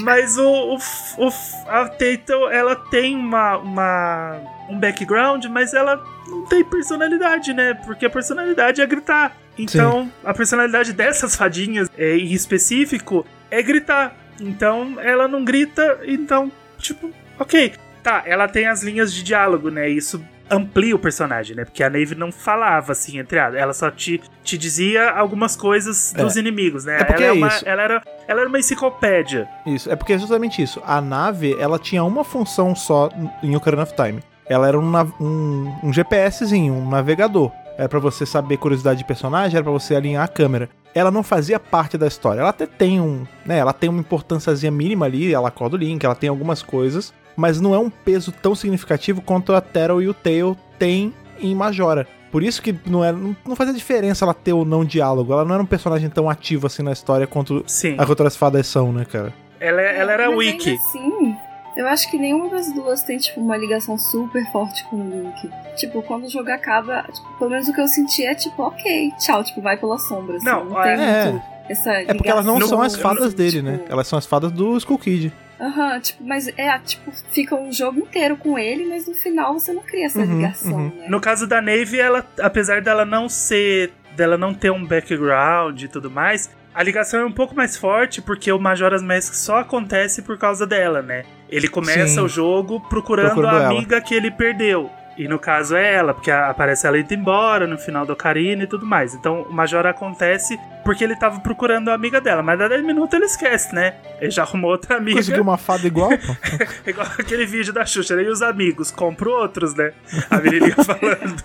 Mas 0.03 0.37
o, 0.39 0.45
o, 0.45 0.77
o, 0.77 1.33
a 1.67 1.89
Tatum, 1.89 2.49
ela 2.51 2.77
tem 2.77 3.17
uma, 3.17 3.57
uma, 3.59 4.41
um 4.69 4.79
background, 4.79 5.45
mas 5.47 5.75
ela 5.75 6.03
não 6.27 6.47
tem 6.47 6.65
personalidade, 6.65 7.53
né? 7.53 7.75
Porque 7.75 8.07
a 8.07 8.11
personalidade 8.11 8.81
é 8.81 8.87
gritar. 8.87 9.37
Então, 9.59 10.05
Sim. 10.05 10.13
a 10.25 10.33
personalidade 10.33 10.93
dessas 10.93 11.35
fadinhas, 11.35 11.91
é, 11.99 12.17
em 12.17 12.33
específico, 12.33 13.27
é 13.51 13.63
gritar. 13.63 14.17
Então, 14.41 14.99
ela 15.01 15.27
não 15.27 15.45
grita, 15.45 16.01
então, 16.07 16.51
tipo, 16.79 17.11
ok. 17.39 17.73
Tá, 18.03 18.23
ela 18.25 18.49
tem 18.49 18.67
as 18.67 18.83
linhas 18.83 19.13
de 19.13 19.23
diálogo, 19.23 19.71
né? 19.71 19.89
Isso 19.89 20.23
amplia 20.51 20.95
o 20.95 20.99
personagem, 20.99 21.55
né? 21.55 21.65
Porque 21.65 21.83
a 21.83 21.91
Nave 21.91 22.15
não 22.15 22.33
falava 22.33 22.93
assim, 22.93 23.19
entre 23.19 23.39
ela, 23.39 23.59
ela 23.59 23.75
só 23.75 23.91
te, 23.91 24.21
te 24.43 24.57
dizia 24.57 25.11
algumas 25.11 25.57
coisas 25.57 26.13
dos 26.17 26.37
é. 26.37 26.41
inimigos, 26.41 26.85
né? 26.85 27.01
É 27.01 27.05
porque 27.05 27.23
ela, 27.23 27.35
é 27.35 27.39
uma, 27.39 27.49
isso. 27.49 27.69
ela, 27.69 27.83
era, 27.83 28.03
ela 28.27 28.41
era 28.41 28.49
uma 28.49 28.59
enciclopédia. 28.59 29.49
Isso, 29.67 29.91
é 29.91 29.97
porque 29.97 30.15
é 30.15 30.19
justamente 30.19 30.63
isso. 30.63 30.81
A 30.87 31.01
nave, 31.01 31.57
ela 31.61 31.79
tinha 31.79 32.03
uma 32.03 32.25
função 32.25 32.75
só 32.75 33.11
em 33.43 33.55
Ocarina 33.57 33.83
of 33.83 33.95
Time. 33.95 34.23
Ela 34.47 34.69
era 34.69 34.79
um, 34.79 34.91
um, 35.21 35.79
um 35.85 35.93
GPSzinho, 35.93 36.73
um 36.73 36.89
navegador. 36.89 37.53
Era 37.79 37.89
para 37.89 38.01
você 38.01 38.27
saber 38.27 38.57
curiosidade 38.57 38.99
de 38.99 39.05
personagem, 39.05 39.55
era 39.55 39.63
para 39.63 39.73
você 39.73 39.95
alinhar 39.95 40.25
a 40.25 40.29
câmera. 40.29 40.69
Ela 40.93 41.13
não 41.13 41.23
fazia 41.23 41.61
parte 41.61 41.97
da 41.97 42.09
história. 42.09 42.41
Ela 42.41 42.51
até 42.51 42.67
tem 42.67 43.01
um, 43.01 43.25
né, 43.47 43.59
ela 43.59 43.73
tem 43.73 43.89
uma 43.89 44.01
importânciazinha 44.01 44.73
mínima 44.73 45.07
ali, 45.07 45.33
ela 45.33 45.47
acorda 45.47 45.77
o 45.77 45.79
Link, 45.79 46.05
ela 46.05 46.17
tem 46.17 46.29
algumas 46.29 46.61
coisas, 46.61 47.15
mas 47.37 47.61
não 47.61 47.73
é 47.73 47.79
um 47.79 47.89
peso 47.89 48.33
tão 48.33 48.53
significativo 48.57 49.23
quanto 49.23 49.55
a 49.55 49.61
Terrell 49.61 50.03
e 50.03 50.09
o 50.09 50.15
Tail 50.15 50.57
têm 50.77 51.15
em 51.39 51.55
Majora. 51.55 52.05
Por 52.33 52.43
isso 52.43 52.61
que 52.61 52.75
não, 52.85 53.05
era, 53.05 53.17
não 53.17 53.57
fazia 53.57 53.73
diferença 53.73 54.25
ela 54.25 54.35
ter 54.35 54.53
ou 54.53 54.65
não 54.65 54.85
diálogo. 54.85 55.33
Ela 55.33 55.45
não 55.45 55.55
era 55.55 55.63
um 55.63 55.67
personagem 55.67 56.11
tão 56.11 56.29
ativo 56.29 56.67
assim 56.67 56.83
na 56.83 56.93
história 56.93 57.27
quanto 57.29 57.63
Sim. 57.67 57.95
as 57.97 58.09
outras 58.09 58.37
fadas 58.37 58.67
são, 58.67 58.93
né, 58.93 59.05
cara? 59.05 59.33
Ela, 59.61 59.81
é, 59.81 59.99
ela 59.99 60.13
era 60.13 60.31
wiki. 60.31 60.77
Sim. 60.93 61.37
Eu 61.79 61.87
acho 61.87 62.11
que 62.11 62.19
nenhuma 62.19 62.51
das 62.51 62.73
duas 62.73 63.05
tem, 63.05 63.19
tipo, 63.19 63.41
uma 63.41 63.57
ligação 63.57 63.97
super 63.97 64.45
forte 64.51 64.83
com 64.91 64.97
o 64.97 65.09
Link. 65.09 65.49
Tipo, 65.77 66.03
quando 66.03 66.25
o 66.25 66.29
jogo 66.29 66.51
acaba, 66.51 67.05
tipo, 67.05 67.39
pelo 67.39 67.51
menos 67.51 67.69
o 67.69 67.73
que 67.73 67.81
eu 67.81 67.87
senti 67.87 68.27
é, 68.27 68.35
tipo, 68.35 68.61
ok, 68.65 69.13
tchau, 69.17 69.45
tipo, 69.45 69.63
vai 69.63 69.77
pela 69.77 69.97
sombra. 69.97 70.39
Assim, 70.39 70.45
não, 70.45 70.65
não 70.65 70.83
tem 70.83 70.93
é. 70.95 71.31
muito 71.31 71.47
essa 71.69 71.91
ligação. 71.91 72.11
É 72.11 72.15
porque 72.15 72.31
elas 72.31 72.45
não 72.45 72.61
são 72.63 72.83
as 72.83 72.97
fadas 72.97 73.33
dele, 73.33 73.63
né? 73.63 73.73
tipo... 73.75 73.85
né? 73.85 73.93
Elas 73.93 74.09
são 74.09 74.19
as 74.19 74.27
fadas 74.27 74.51
do 74.51 74.77
Skull 74.77 74.99
Kid. 74.99 75.33
Aham, 75.61 75.95
uhum, 75.95 76.01
tipo, 76.01 76.25
mas 76.25 76.49
é, 76.57 76.79
tipo, 76.81 77.13
fica 77.31 77.55
um 77.55 77.73
jogo 77.73 78.01
inteiro 78.01 78.37
com 78.37 78.59
ele, 78.59 78.85
mas 78.85 79.07
no 79.07 79.15
final 79.15 79.55
você 79.55 79.73
não 79.73 79.83
cria 79.83 80.07
essa 80.07 80.19
uhum, 80.19 80.37
ligação, 80.37 80.73
uhum. 80.73 80.93
né? 80.97 81.07
No 81.09 81.21
caso 81.21 81.47
da 81.47 81.63
Navy, 81.63 82.01
ela, 82.01 82.27
apesar 82.41 82.83
dela 82.83 83.05
não 83.05 83.29
ser, 83.29 83.93
dela 84.17 84.37
não 84.37 84.53
ter 84.53 84.73
um 84.73 84.85
background 84.85 85.81
e 85.81 85.87
tudo 85.87 86.11
mais, 86.11 86.51
a 86.75 86.83
ligação 86.83 87.21
é 87.21 87.25
um 87.25 87.33
pouco 87.33 87.55
mais 87.55 87.77
forte 87.77 88.21
porque 88.21 88.51
o 88.51 88.59
Majora's 88.59 89.03
Mask 89.03 89.35
só 89.35 89.59
acontece 89.59 90.23
por 90.23 90.37
causa 90.37 90.67
dela, 90.67 91.03
né? 91.03 91.25
Ele 91.49 91.69
começa 91.69 92.15
Sim. 92.15 92.21
o 92.21 92.29
jogo 92.29 92.81
procurando, 92.89 93.27
procurando 93.29 93.63
a 93.63 93.69
amiga 93.69 93.97
ela. 93.97 94.05
que 94.05 94.15
ele 94.15 94.31
perdeu. 94.31 94.91
E 95.19 95.27
no 95.27 95.37
caso 95.37 95.75
é 95.75 95.95
ela, 95.95 96.15
porque 96.15 96.31
aparece 96.31 96.87
ela 96.87 96.97
indo 96.97 97.13
embora 97.13 97.67
no 97.67 97.77
final 97.77 98.07
do 98.07 98.13
Ocarina 98.13 98.63
e 98.63 98.67
tudo 98.69 98.87
mais. 98.87 99.15
Então 99.15 99.43
o 99.43 99.53
Major 99.53 99.85
acontece 99.85 100.57
porque 100.85 101.03
ele 101.03 101.17
tava 101.17 101.41
procurando 101.41 101.89
a 101.89 101.95
amiga 101.95 102.21
dela. 102.21 102.41
Mas 102.41 102.61
a 102.61 102.69
10 102.69 102.85
minutos 102.85 103.15
ele 103.15 103.25
esquece, 103.25 103.75
né? 103.75 103.97
Ele 104.21 104.31
já 104.31 104.43
arrumou 104.43 104.71
outra 104.71 104.97
amiga. 104.97 105.17
Conseguiu 105.17 105.43
uma 105.43 105.59
fada 105.59 105.85
igual, 105.89 106.11
igual 106.87 107.07
aquele 107.19 107.45
vídeo 107.47 107.73
da 107.73 107.85
Xuxa, 107.85 108.15
né? 108.15 108.23
E 108.23 108.29
os 108.29 108.43
amigos, 108.43 108.93
compro 108.93 109.33
outros, 109.33 109.75
né? 109.75 109.93
A 110.31 110.37
menininha 110.39 110.77
falando. 110.85 111.43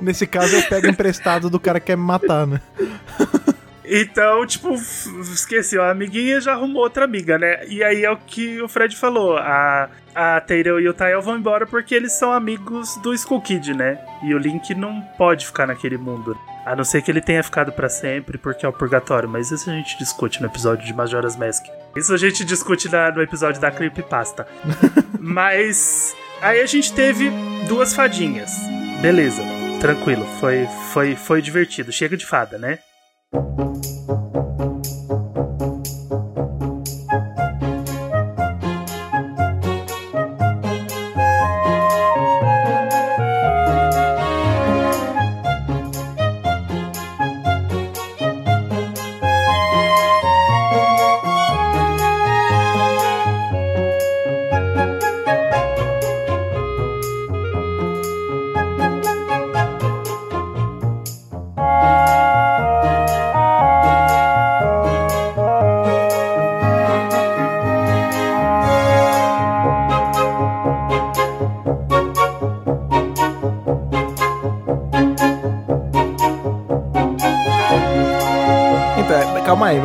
Nesse 0.00 0.26
caso 0.26 0.56
eu 0.56 0.62
pego 0.64 0.88
emprestado 0.88 1.48
do 1.48 1.60
cara 1.60 1.78
que 1.78 1.86
quer 1.86 1.96
me 1.96 2.02
matar, 2.02 2.44
né? 2.44 2.60
Então, 3.94 4.46
tipo, 4.46 4.72
esqueci, 4.72 5.78
a 5.78 5.90
amiguinha 5.90 6.40
já 6.40 6.52
arrumou 6.52 6.82
outra 6.82 7.04
amiga, 7.04 7.38
né? 7.38 7.66
E 7.66 7.84
aí 7.84 8.06
é 8.06 8.10
o 8.10 8.16
que 8.16 8.58
o 8.62 8.66
Fred 8.66 8.96
falou. 8.96 9.36
A, 9.36 9.90
a 10.14 10.42
e 10.50 10.88
o 10.88 10.94
Tael 10.94 11.20
vão 11.20 11.36
embora 11.36 11.66
porque 11.66 11.94
eles 11.94 12.12
são 12.12 12.32
amigos 12.32 12.96
do 13.02 13.12
Skull 13.12 13.42
Kid, 13.42 13.74
né? 13.74 13.98
E 14.22 14.34
o 14.34 14.38
Link 14.38 14.74
não 14.74 15.02
pode 15.18 15.44
ficar 15.44 15.66
naquele 15.66 15.98
mundo. 15.98 16.34
A 16.64 16.74
não 16.74 16.84
ser 16.84 17.02
que 17.02 17.10
ele 17.10 17.20
tenha 17.20 17.42
ficado 17.42 17.70
para 17.70 17.90
sempre, 17.90 18.38
porque 18.38 18.64
é 18.64 18.68
o 18.68 18.72
purgatório. 18.72 19.28
Mas 19.28 19.50
isso 19.50 19.68
a 19.68 19.74
gente 19.74 19.98
discute 19.98 20.40
no 20.40 20.46
episódio 20.46 20.86
de 20.86 20.94
Majora's 20.94 21.36
Mask. 21.36 21.66
Isso 21.94 22.14
a 22.14 22.16
gente 22.16 22.46
discute 22.46 22.88
na, 22.88 23.10
no 23.10 23.20
episódio 23.20 23.60
da 23.60 23.70
Creepypasta. 23.70 24.48
mas 25.20 26.16
aí 26.40 26.62
a 26.62 26.66
gente 26.66 26.94
teve 26.94 27.30
duas 27.68 27.92
fadinhas. 27.94 28.52
Beleza, 29.02 29.42
tranquilo. 29.82 30.26
Foi, 30.40 30.66
foi, 30.94 31.14
foi 31.14 31.42
divertido. 31.42 31.92
Chega 31.92 32.16
de 32.16 32.24
fada, 32.24 32.56
né? 32.56 32.78
Thank 33.32 34.86
you. 34.86 35.01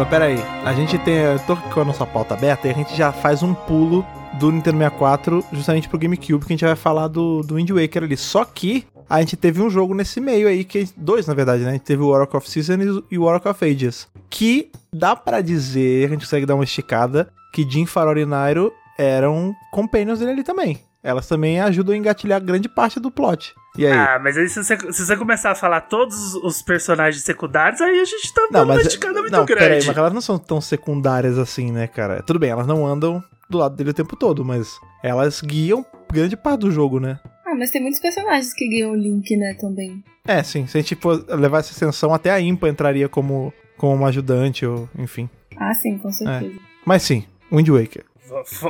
Peraí. 0.09 0.37
A 0.63 0.73
gente 0.73 0.97
tem. 0.99 1.15
Eu 1.15 1.39
tô 1.39 1.55
com 1.55 1.81
a 1.81 1.85
nossa 1.85 2.05
pauta 2.05 2.33
aberta 2.33 2.67
e 2.67 2.71
a 2.71 2.73
gente 2.73 2.95
já 2.95 3.11
faz 3.11 3.43
um 3.43 3.53
pulo 3.53 4.05
do 4.39 4.51
Nintendo 4.51 4.77
64 4.77 5.45
justamente 5.51 5.89
pro 5.89 5.97
GameCube, 5.97 6.45
que 6.45 6.53
a 6.53 6.55
gente 6.55 6.65
vai 6.65 6.75
falar 6.75 7.07
do, 7.07 7.41
do 7.41 7.55
Wind 7.55 7.69
Waker 7.71 8.03
ali. 8.03 8.17
Só 8.17 8.45
que 8.45 8.85
a 9.09 9.19
gente 9.19 9.35
teve 9.35 9.61
um 9.61 9.69
jogo 9.69 9.93
nesse 9.93 10.19
meio 10.19 10.47
aí, 10.47 10.63
que 10.63 10.89
dois 10.95 11.27
na 11.27 11.33
verdade, 11.33 11.63
né? 11.63 11.69
A 11.69 11.73
gente 11.73 11.83
teve 11.83 12.01
o 12.01 12.07
Oracle 12.07 12.37
of 12.37 12.49
Seasons 12.49 13.03
e 13.09 13.17
o 13.17 13.23
Oracle 13.23 13.51
of 13.51 13.65
Ages. 13.65 14.07
Que 14.29 14.71
dá 14.93 15.15
para 15.15 15.41
dizer, 15.41 16.05
a 16.05 16.09
gente 16.09 16.21
consegue 16.21 16.45
dar 16.45 16.55
uma 16.55 16.63
esticada, 16.63 17.29
que 17.53 17.69
Jim, 17.69 17.85
Faror 17.85 18.17
e 18.17 18.25
Nairo 18.25 18.71
eram 18.97 19.53
companions 19.71 20.19
dele 20.19 20.31
ali 20.31 20.43
também. 20.43 20.79
Elas 21.03 21.27
também 21.27 21.59
ajudam 21.61 21.95
a 21.95 21.97
engatilhar 21.97 22.43
grande 22.43 22.67
parte 22.67 22.99
do 22.99 23.11
plot. 23.11 23.53
E 23.77 23.85
aí? 23.85 23.93
Ah, 23.93 24.19
mas 24.21 24.37
aí 24.37 24.49
se 24.49 24.63
você, 24.63 24.77
se 24.91 25.05
você 25.05 25.15
começar 25.15 25.51
a 25.51 25.55
falar 25.55 25.81
todos 25.81 26.33
os 26.35 26.61
personagens 26.61 27.23
secundários, 27.23 27.79
aí 27.81 27.99
a 27.99 28.05
gente 28.05 28.33
tá 28.33 28.47
dando 28.51 28.71
uma 28.71 28.81
esticada 28.81 29.21
muito 29.21 29.31
não, 29.31 29.45
grande. 29.45 29.63
Peraí, 29.63 29.85
mas 29.85 29.97
elas 29.97 30.13
não 30.13 30.21
são 30.21 30.39
tão 30.39 30.59
secundárias 30.59 31.37
assim, 31.37 31.71
né, 31.71 31.87
cara? 31.87 32.23
Tudo 32.23 32.39
bem, 32.39 32.49
elas 32.49 32.65
não 32.65 32.85
andam 32.85 33.23
do 33.49 33.57
lado 33.57 33.75
dele 33.75 33.91
o 33.91 33.93
tempo 33.93 34.15
todo, 34.15 34.43
mas 34.43 34.79
elas 35.03 35.41
guiam 35.41 35.85
grande 36.11 36.35
parte 36.35 36.61
do 36.61 36.71
jogo, 36.71 36.99
né? 36.99 37.19
Ah, 37.45 37.55
mas 37.55 37.71
tem 37.71 37.81
muitos 37.81 37.99
personagens 37.99 38.53
que 38.53 38.67
guiam 38.67 38.91
o 38.91 38.95
Link, 38.95 39.35
né, 39.37 39.53
também. 39.53 40.03
É, 40.25 40.43
sim. 40.43 40.67
Se 40.67 40.77
a 40.77 40.81
gente 40.81 40.95
for 40.95 41.23
levar 41.29 41.59
essa 41.59 41.71
extensão, 41.71 42.13
até 42.13 42.31
a 42.31 42.41
Impa 42.41 42.67
entraria 42.67 43.07
como, 43.07 43.53
como 43.77 43.95
uma 43.95 44.09
ajudante, 44.09 44.65
ou 44.65 44.89
enfim. 44.97 45.29
Ah, 45.55 45.73
sim, 45.73 45.97
com 45.97 46.11
certeza. 46.11 46.53
É. 46.53 46.59
Mas 46.85 47.03
sim, 47.03 47.23
Wind 47.51 47.69
Waker. 47.69 48.03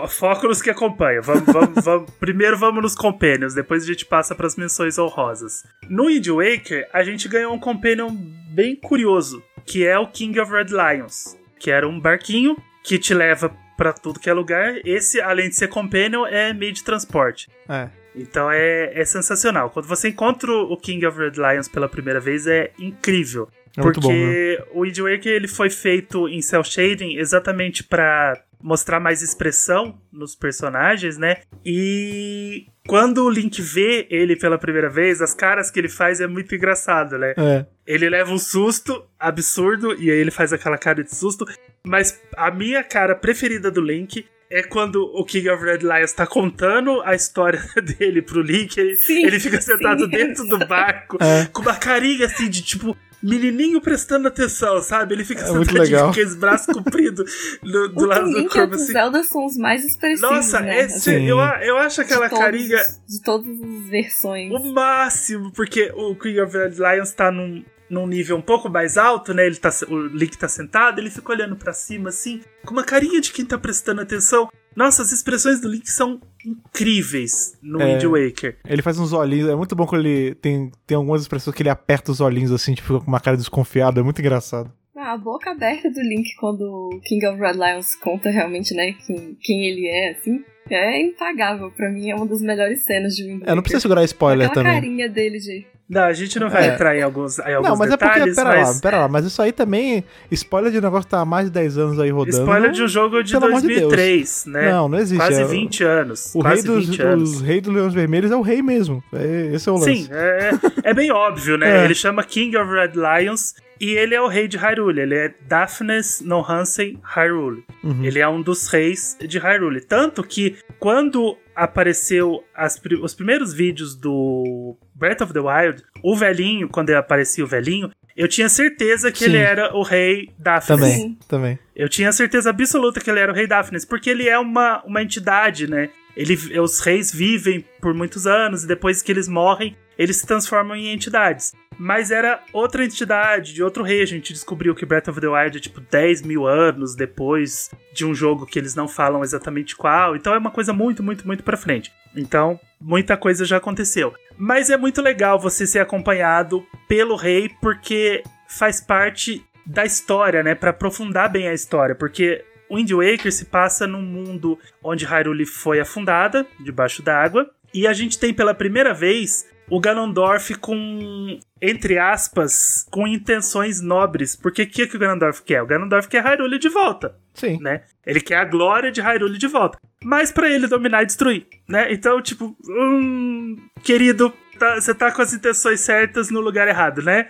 Foco 0.08 0.48
nos 0.48 0.62
que 0.62 0.70
acompanham. 0.70 1.22
Vamos, 1.22 1.46
vamos, 1.46 1.84
vamos, 1.84 2.12
primeiro 2.20 2.58
vamos 2.58 2.82
nos 2.82 2.96
companions, 2.96 3.54
depois 3.54 3.84
a 3.84 3.88
gente 3.88 4.06
passa 4.06 4.36
para 4.36 4.48
as 4.48 4.56
menções 4.56 4.98
honrosas. 4.98 5.64
No 5.90 6.08
Wind 6.08 6.28
Waker, 6.28 6.88
a 6.94 7.04
gente 7.04 7.28
ganhou 7.28 7.54
um 7.54 7.60
companion 7.60 8.10
bem 8.50 8.76
curioso, 8.76 9.44
que 9.66 9.86
é 9.86 9.98
o 9.98 10.08
King 10.08 10.40
of 10.40 10.52
Red 10.52 10.68
Lions, 10.70 11.38
que 11.60 11.72
era 11.72 11.88
um 11.88 12.00
barquinho 12.00 12.56
que 12.84 12.98
te 12.98 13.14
leva 13.14 13.56
para 13.76 13.94
tudo 13.94 14.20
que 14.20 14.30
é 14.30 14.34
lugar. 14.34 14.76
Esse, 14.86 15.22
além 15.22 15.50
de 15.50 15.56
ser 15.56 15.68
companion, 15.68 16.26
é 16.26 16.54
meio 16.54 16.74
de 16.74 16.84
transporte. 16.84 17.48
É. 17.70 17.90
Então 18.16 18.50
é, 18.52 18.92
é 19.00 19.06
sensacional. 19.06 19.70
Quando 19.70 19.86
você 19.86 20.10
encontra 20.10 20.52
o 20.52 20.76
King 20.76 21.06
of 21.06 21.18
Red 21.20 21.34
Lions 21.36 21.68
pela 21.68 21.88
primeira 21.88 22.20
vez, 22.20 22.48
é 22.48 22.72
incrível. 22.80 23.48
É 23.78 23.82
porque 23.82 24.00
bom, 24.02 24.12
né? 24.12 24.58
o 24.74 24.82
Wind 24.82 24.98
Waker 24.98 25.32
ele 25.32 25.48
foi 25.48 25.70
feito 25.70 26.28
em 26.28 26.42
cel 26.42 26.64
shading 26.64 27.18
exatamente 27.18 27.84
para 27.84 28.44
mostrar 28.62 29.00
mais 29.00 29.22
expressão 29.22 30.02
nos 30.12 30.36
personagens, 30.36 31.18
né? 31.18 31.38
E 31.64 32.66
quando 32.88 33.24
o 33.24 33.30
Link 33.30 33.62
vê 33.62 34.08
ele 34.10 34.36
pela 34.36 34.58
primeira 34.58 34.90
vez, 34.90 35.22
as 35.22 35.34
caras 35.34 35.70
que 35.70 35.80
ele 35.80 35.90
faz 35.90 36.20
é 36.20 36.28
muito 36.28 36.56
engraçado, 36.56 37.18
né? 37.18 37.34
É. 37.38 37.66
Ele 37.86 38.10
leva 38.10 38.32
um 38.32 38.40
susto 38.40 39.06
absurdo 39.20 39.94
e 39.94 40.10
aí 40.10 40.18
ele 40.18 40.32
faz 40.32 40.52
aquela 40.52 40.78
cara 40.78 41.04
de 41.04 41.16
susto. 41.16 41.46
Mas 41.86 42.20
a 42.36 42.50
minha 42.50 42.84
cara 42.84 43.16
preferida 43.16 43.70
do 43.70 43.82
Link 43.82 44.26
é 44.50 44.64
quando 44.64 45.04
o 45.04 45.24
King 45.26 45.50
of 45.50 45.64
Red 45.64 45.80
Lions 45.80 46.14
tá 46.14 46.26
contando 46.26 47.02
a 47.02 47.14
história 47.14 47.62
dele 48.00 48.22
pro 48.22 48.42
Link. 48.42 48.78
Ele, 48.78 48.96
sim, 48.96 49.26
ele 49.26 49.40
fica 49.40 49.62
sentado 49.62 50.06
sim, 50.06 50.10
dentro 50.10 50.46
do 50.48 50.66
barco 50.66 51.18
é. 51.22 51.46
com 51.52 51.62
uma 51.62 51.76
carinha 51.76 52.26
assim 52.26 52.50
de 52.50 52.62
tipo 52.62 52.98
menininho 53.22 53.82
prestando 53.82 54.28
atenção, 54.28 54.82
sabe? 54.82 55.16
Ele 55.16 55.26
fica 55.26 55.42
é 55.42 55.46
sentadinho 55.46 56.00
com 56.00 56.10
aqueles 56.10 56.36
braços 56.36 56.74
compridos 56.74 57.60
do 57.62 58.06
lado 58.06 58.30
do 58.32 58.50
corpo. 58.50 58.76
Os 58.76 58.84
assim. 58.84 58.94
Zelda 58.94 59.24
são 59.24 59.46
os 59.46 59.58
mais 59.58 59.84
expressivos. 59.84 60.30
Nossa, 60.30 60.60
né? 60.60 60.86
esse, 60.86 61.14
eu, 61.14 61.38
eu 61.40 61.78
acho 61.78 62.02
aquela 62.02 62.26
de 62.28 62.32
todos, 62.32 62.46
carinha. 62.46 62.84
De 63.08 63.22
todas 63.22 63.48
as 63.50 63.90
versões. 63.90 64.52
O 64.52 64.74
máximo, 64.74 65.52
porque 65.52 65.92
o 65.96 66.16
King 66.16 66.42
of 66.42 66.56
Red 66.56 66.76
Lions 66.78 67.12
tá 67.12 67.32
num, 67.32 67.64
num 67.90 68.08
nível 68.08 68.38
um 68.38 68.42
pouco 68.42 68.70
mais 68.70 68.98
alto, 68.98 69.34
né? 69.34 69.46
Ele 69.46 69.56
tá, 69.56 69.70
o 69.90 70.08
Link 70.08 70.38
tá 70.38 70.48
sentado, 70.48 71.00
ele 71.00 71.10
fica 71.10 71.32
olhando 71.32 71.56
para 71.56 71.74
cima 71.74 72.10
assim, 72.10 72.42
com 72.66 72.72
uma 72.72 72.84
carinha 72.84 73.20
de 73.20 73.32
quem 73.32 73.46
tá 73.46 73.58
prestando 73.58 74.02
atenção. 74.02 74.50
Nossa, 74.78 75.02
as 75.02 75.12
expressões 75.12 75.60
do 75.60 75.68
Link 75.68 75.90
são 75.90 76.22
incríveis 76.46 77.58
no 77.64 77.82
é, 77.82 77.86
Wind 77.98 78.04
Waker. 78.04 78.60
Ele 78.64 78.84
faz 78.84 79.00
uns 79.00 79.12
olhinhos, 79.12 79.50
é 79.50 79.56
muito 79.56 79.76
bom 79.76 79.88
quando 79.88 80.06
ele 80.06 80.36
tem, 80.36 80.72
tem 80.86 80.96
algumas 80.96 81.24
expressões 81.24 81.56
que 81.56 81.64
ele 81.64 81.70
aperta 81.70 82.12
os 82.12 82.22
olhinhos 82.22 82.52
assim, 82.52 82.76
tipo, 82.76 83.00
com 83.02 83.08
uma 83.08 83.20
cara 83.20 83.36
desconfiada, 83.36 84.00
é 84.00 84.04
muito 84.04 84.20
engraçado. 84.22 84.72
Ah, 84.96 85.14
a 85.14 85.18
boca 85.18 85.50
aberta 85.50 85.90
do 85.90 86.00
Link 86.02 86.30
quando 86.40 86.62
o 86.62 87.02
King 87.04 87.26
of 87.26 87.40
Red 87.40 87.54
Lions 87.54 87.96
conta 87.96 88.30
realmente, 88.30 88.76
né, 88.76 88.94
quem, 89.06 89.36
quem 89.42 89.66
ele 89.66 89.88
é, 89.88 90.12
assim, 90.12 90.44
é 90.70 91.02
impagável. 91.02 91.72
Pra 91.72 91.90
mim 91.90 92.12
é 92.12 92.16
uma 92.16 92.28
das 92.28 92.42
melhores 92.42 92.84
cenas 92.84 93.16
de 93.16 93.24
Wind 93.24 93.40
Waker. 93.40 93.52
É, 93.52 93.56
não 93.56 93.64
precisa 93.64 93.82
segurar 93.82 94.04
spoiler 94.04 94.48
Aquela 94.48 94.64
também. 94.64 94.80
carinha 94.80 95.10
dele 95.10 95.40
de 95.40 95.66
não, 95.90 96.04
a 96.04 96.14
gente 96.14 96.38
não 96.40 96.50
vai 96.50 96.70
é. 96.70 96.74
entrar 96.74 96.98
em 96.98 97.02
alguns, 97.02 97.40
em 97.40 97.54
alguns 97.54 97.70
não, 97.70 97.78
mas 97.78 97.90
detalhes, 97.90 98.16
é 98.16 98.20
porque, 98.20 98.36
pera 98.36 98.50
mas... 98.50 98.76
lá, 98.76 98.82
pera 98.82 98.98
lá, 99.00 99.08
mas 99.08 99.26
isso 99.26 99.42
aí 99.42 99.54
também, 99.54 100.04
spoiler 100.32 100.72
de 100.72 100.80
um 100.80 100.82
negócio 100.82 101.06
que 101.06 101.12
tá 101.12 101.22
há 101.22 101.26
mais 101.26 101.46
de 101.46 101.52
10 101.54 101.78
anos 101.78 102.00
aí 102.00 102.10
rodando. 102.10 102.38
Spoiler 102.38 102.72
de 102.72 102.84
um 102.84 102.88
jogo 102.88 103.24
de 103.24 103.40
2003, 103.40 104.44
de 104.46 104.52
né? 104.52 104.72
Não, 104.72 104.90
não 104.90 104.98
existe. 104.98 105.26
Quase 105.26 105.44
20 105.46 105.84
é 105.84 105.88
anos. 105.88 106.36
O 106.36 106.42
rei 106.42 106.62
dos 106.62 107.00
anos. 107.00 107.36
Os 107.36 107.42
rei 107.42 107.62
dos 107.62 107.74
Leões 107.74 107.94
Vermelhos 107.94 108.32
é 108.32 108.36
o 108.36 108.42
rei 108.42 108.62
mesmo. 108.62 109.02
É, 109.14 109.52
esse 109.54 109.70
é 109.70 109.72
o 109.72 109.76
lance. 109.76 109.96
Sim, 109.96 110.10
é, 110.12 110.52
é 110.84 110.94
bem 110.94 111.12
óbvio, 111.12 111.58
né? 111.58 111.68
É. 111.78 111.84
Ele 111.84 111.94
chama 111.94 112.24
King 112.24 112.58
of 112.58 112.72
Red 112.72 112.94
Lions 112.96 113.54
e 113.80 113.92
ele 113.92 114.16
é 114.16 114.22
o 114.22 114.28
rei 114.28 114.48
de 114.48 114.58
Hyrule. 114.58 115.02
Ele 115.02 115.16
é 115.16 115.34
Daphnes 115.48 116.22
no 116.22 116.42
Hansen 116.42 117.00
Hyrule. 117.04 117.64
Uhum. 117.84 118.04
Ele 118.04 118.20
é 118.20 118.28
um 118.28 118.42
dos 118.42 118.68
reis 118.68 119.18
de 119.20 119.38
Hyrule. 119.38 119.82
Tanto 119.82 120.24
que 120.24 120.56
quando 120.80 121.38
apareceu 121.56 122.44
as, 122.56 122.82
os 123.02 123.14
primeiros 123.14 123.54
vídeos 123.54 123.96
do 123.96 124.76
Breath 124.98 125.22
of 125.22 125.34
the 125.34 125.40
Wild, 125.40 125.84
o 126.04 126.16
velhinho, 126.16 126.68
quando 126.68 126.90
aparecia 126.92 127.44
o 127.44 127.48
velhinho, 127.48 127.92
eu 128.16 128.28
tinha 128.28 128.50
certeza 128.50 129.12
que 129.12 129.20
Sim. 129.20 129.26
ele 129.26 129.38
era 129.38 129.76
o 129.76 129.84
rei 129.84 130.30
Daphne. 130.40 130.76
Também, 130.76 131.18
também. 131.28 131.60
Eu 131.76 131.88
tinha 131.88 132.12
certeza 132.12 132.50
absoluta 132.50 133.00
que 133.00 133.10
ele 133.10 133.20
era 133.20 133.32
o 133.32 133.36
rei 133.36 133.46
Daphne, 133.46 133.78
porque 133.88 134.10
ele 134.10 134.28
é 134.28 134.40
uma, 134.40 134.84
uma 134.84 135.04
entidade, 135.04 135.70
né? 135.70 135.90
Ele, 136.18 136.60
os 136.60 136.80
reis 136.80 137.14
vivem 137.14 137.64
por 137.80 137.94
muitos 137.94 138.26
anos 138.26 138.64
e 138.64 138.68
depois 138.68 139.04
que 139.04 139.12
eles 139.12 139.28
morrem, 139.28 139.78
eles 139.96 140.18
se 140.18 140.26
transformam 140.26 140.76
em 140.76 140.92
entidades. 140.92 141.54
Mas 141.78 142.10
era 142.10 142.42
outra 142.52 142.84
entidade, 142.84 143.54
de 143.54 143.62
outro 143.62 143.84
rei. 143.84 144.02
A 144.02 144.08
gente 144.08 144.34
descobriu 144.34 144.74
que 144.74 144.84
Breath 144.84 145.10
of 145.10 145.22
the 145.22 145.28
Wild 145.28 145.58
é 145.58 145.62
tipo 145.62 145.80
10 145.80 146.24
mil 146.24 146.48
anos 146.48 146.96
depois 146.96 147.70
de 147.94 148.04
um 148.04 148.16
jogo 148.16 148.48
que 148.48 148.58
eles 148.58 148.74
não 148.74 148.88
falam 148.88 149.24
exatamente 149.24 149.76
qual. 149.76 150.16
Então 150.16 150.34
é 150.34 150.40
uma 150.40 150.50
coisa 150.50 150.74
muito, 150.74 151.04
muito, 151.04 151.26
muito 151.28 151.44
pra 151.44 151.56
frente. 151.56 151.92
Então, 152.16 152.60
muita 152.82 153.16
coisa 153.16 153.46
já 153.46 153.58
aconteceu. 153.58 154.12
Mas 154.36 154.72
é 154.72 154.78
muito 154.78 155.04
legal 155.04 155.40
você 155.40 155.68
ser 155.68 155.80
acompanhado 155.80 156.66
pelo 156.88 157.16
rei, 157.16 157.52
porque 157.62 158.24
faz 158.50 158.82
parte 158.82 159.46
da 159.64 159.86
história, 159.86 160.42
né? 160.42 160.56
Para 160.56 160.72
aprofundar 160.72 161.32
bem 161.32 161.48
a 161.48 161.54
história. 161.54 161.94
Porque 161.94 162.44
Wind 162.72 162.92
Waker 162.92 163.32
se 163.32 163.46
passa 163.46 163.88
num 163.88 164.02
mundo 164.02 164.58
onde 164.84 165.06
Hyrule 165.06 165.46
foi 165.46 165.80
afundada, 165.80 166.46
debaixo 166.60 167.02
d'água. 167.02 167.50
E 167.74 167.86
a 167.88 167.94
gente 167.94 168.18
tem 168.18 168.34
pela 168.34 168.54
primeira 168.54 168.94
vez 168.94 169.46
o 169.70 169.80
Ganondorf 169.80 170.56
com, 170.56 171.38
entre 171.62 171.98
aspas, 171.98 172.86
com 172.90 173.08
intenções 173.08 173.82
nobres. 173.82 174.36
Porque 174.36 174.64
o 174.64 174.68
que, 174.68 174.88
que 174.88 174.96
o 174.96 175.00
Ganondorf 175.00 175.42
quer? 175.44 175.62
O 175.62 175.68
Ganondorf 175.68 176.08
quer 176.08 176.24
Hyrule 176.24 176.58
de 176.58 176.70
volta. 176.70 177.16
Sim. 177.34 177.60
Né? 177.62 177.84
Ele 178.06 178.22
quer 178.22 178.38
a 178.38 178.46
glória 178.46 178.92
de 178.92 179.02
Hyrule 179.02 179.38
de 179.38 179.48
volta. 179.48 179.78
Mas 180.04 180.32
para 180.32 180.50
ele 180.50 180.68
dominar 180.68 181.04
e 181.04 181.06
destruir, 181.06 181.48
né? 181.68 181.92
Então, 181.92 182.22
tipo, 182.22 182.56
hum, 182.70 183.58
querido, 183.84 184.34
você 184.76 184.94
tá 184.94 185.12
com 185.12 185.22
as 185.22 185.34
intenções 185.34 185.80
certas 185.82 186.30
no 186.30 186.40
lugar 186.40 186.68
errado, 186.68 187.02
né? 187.02 187.30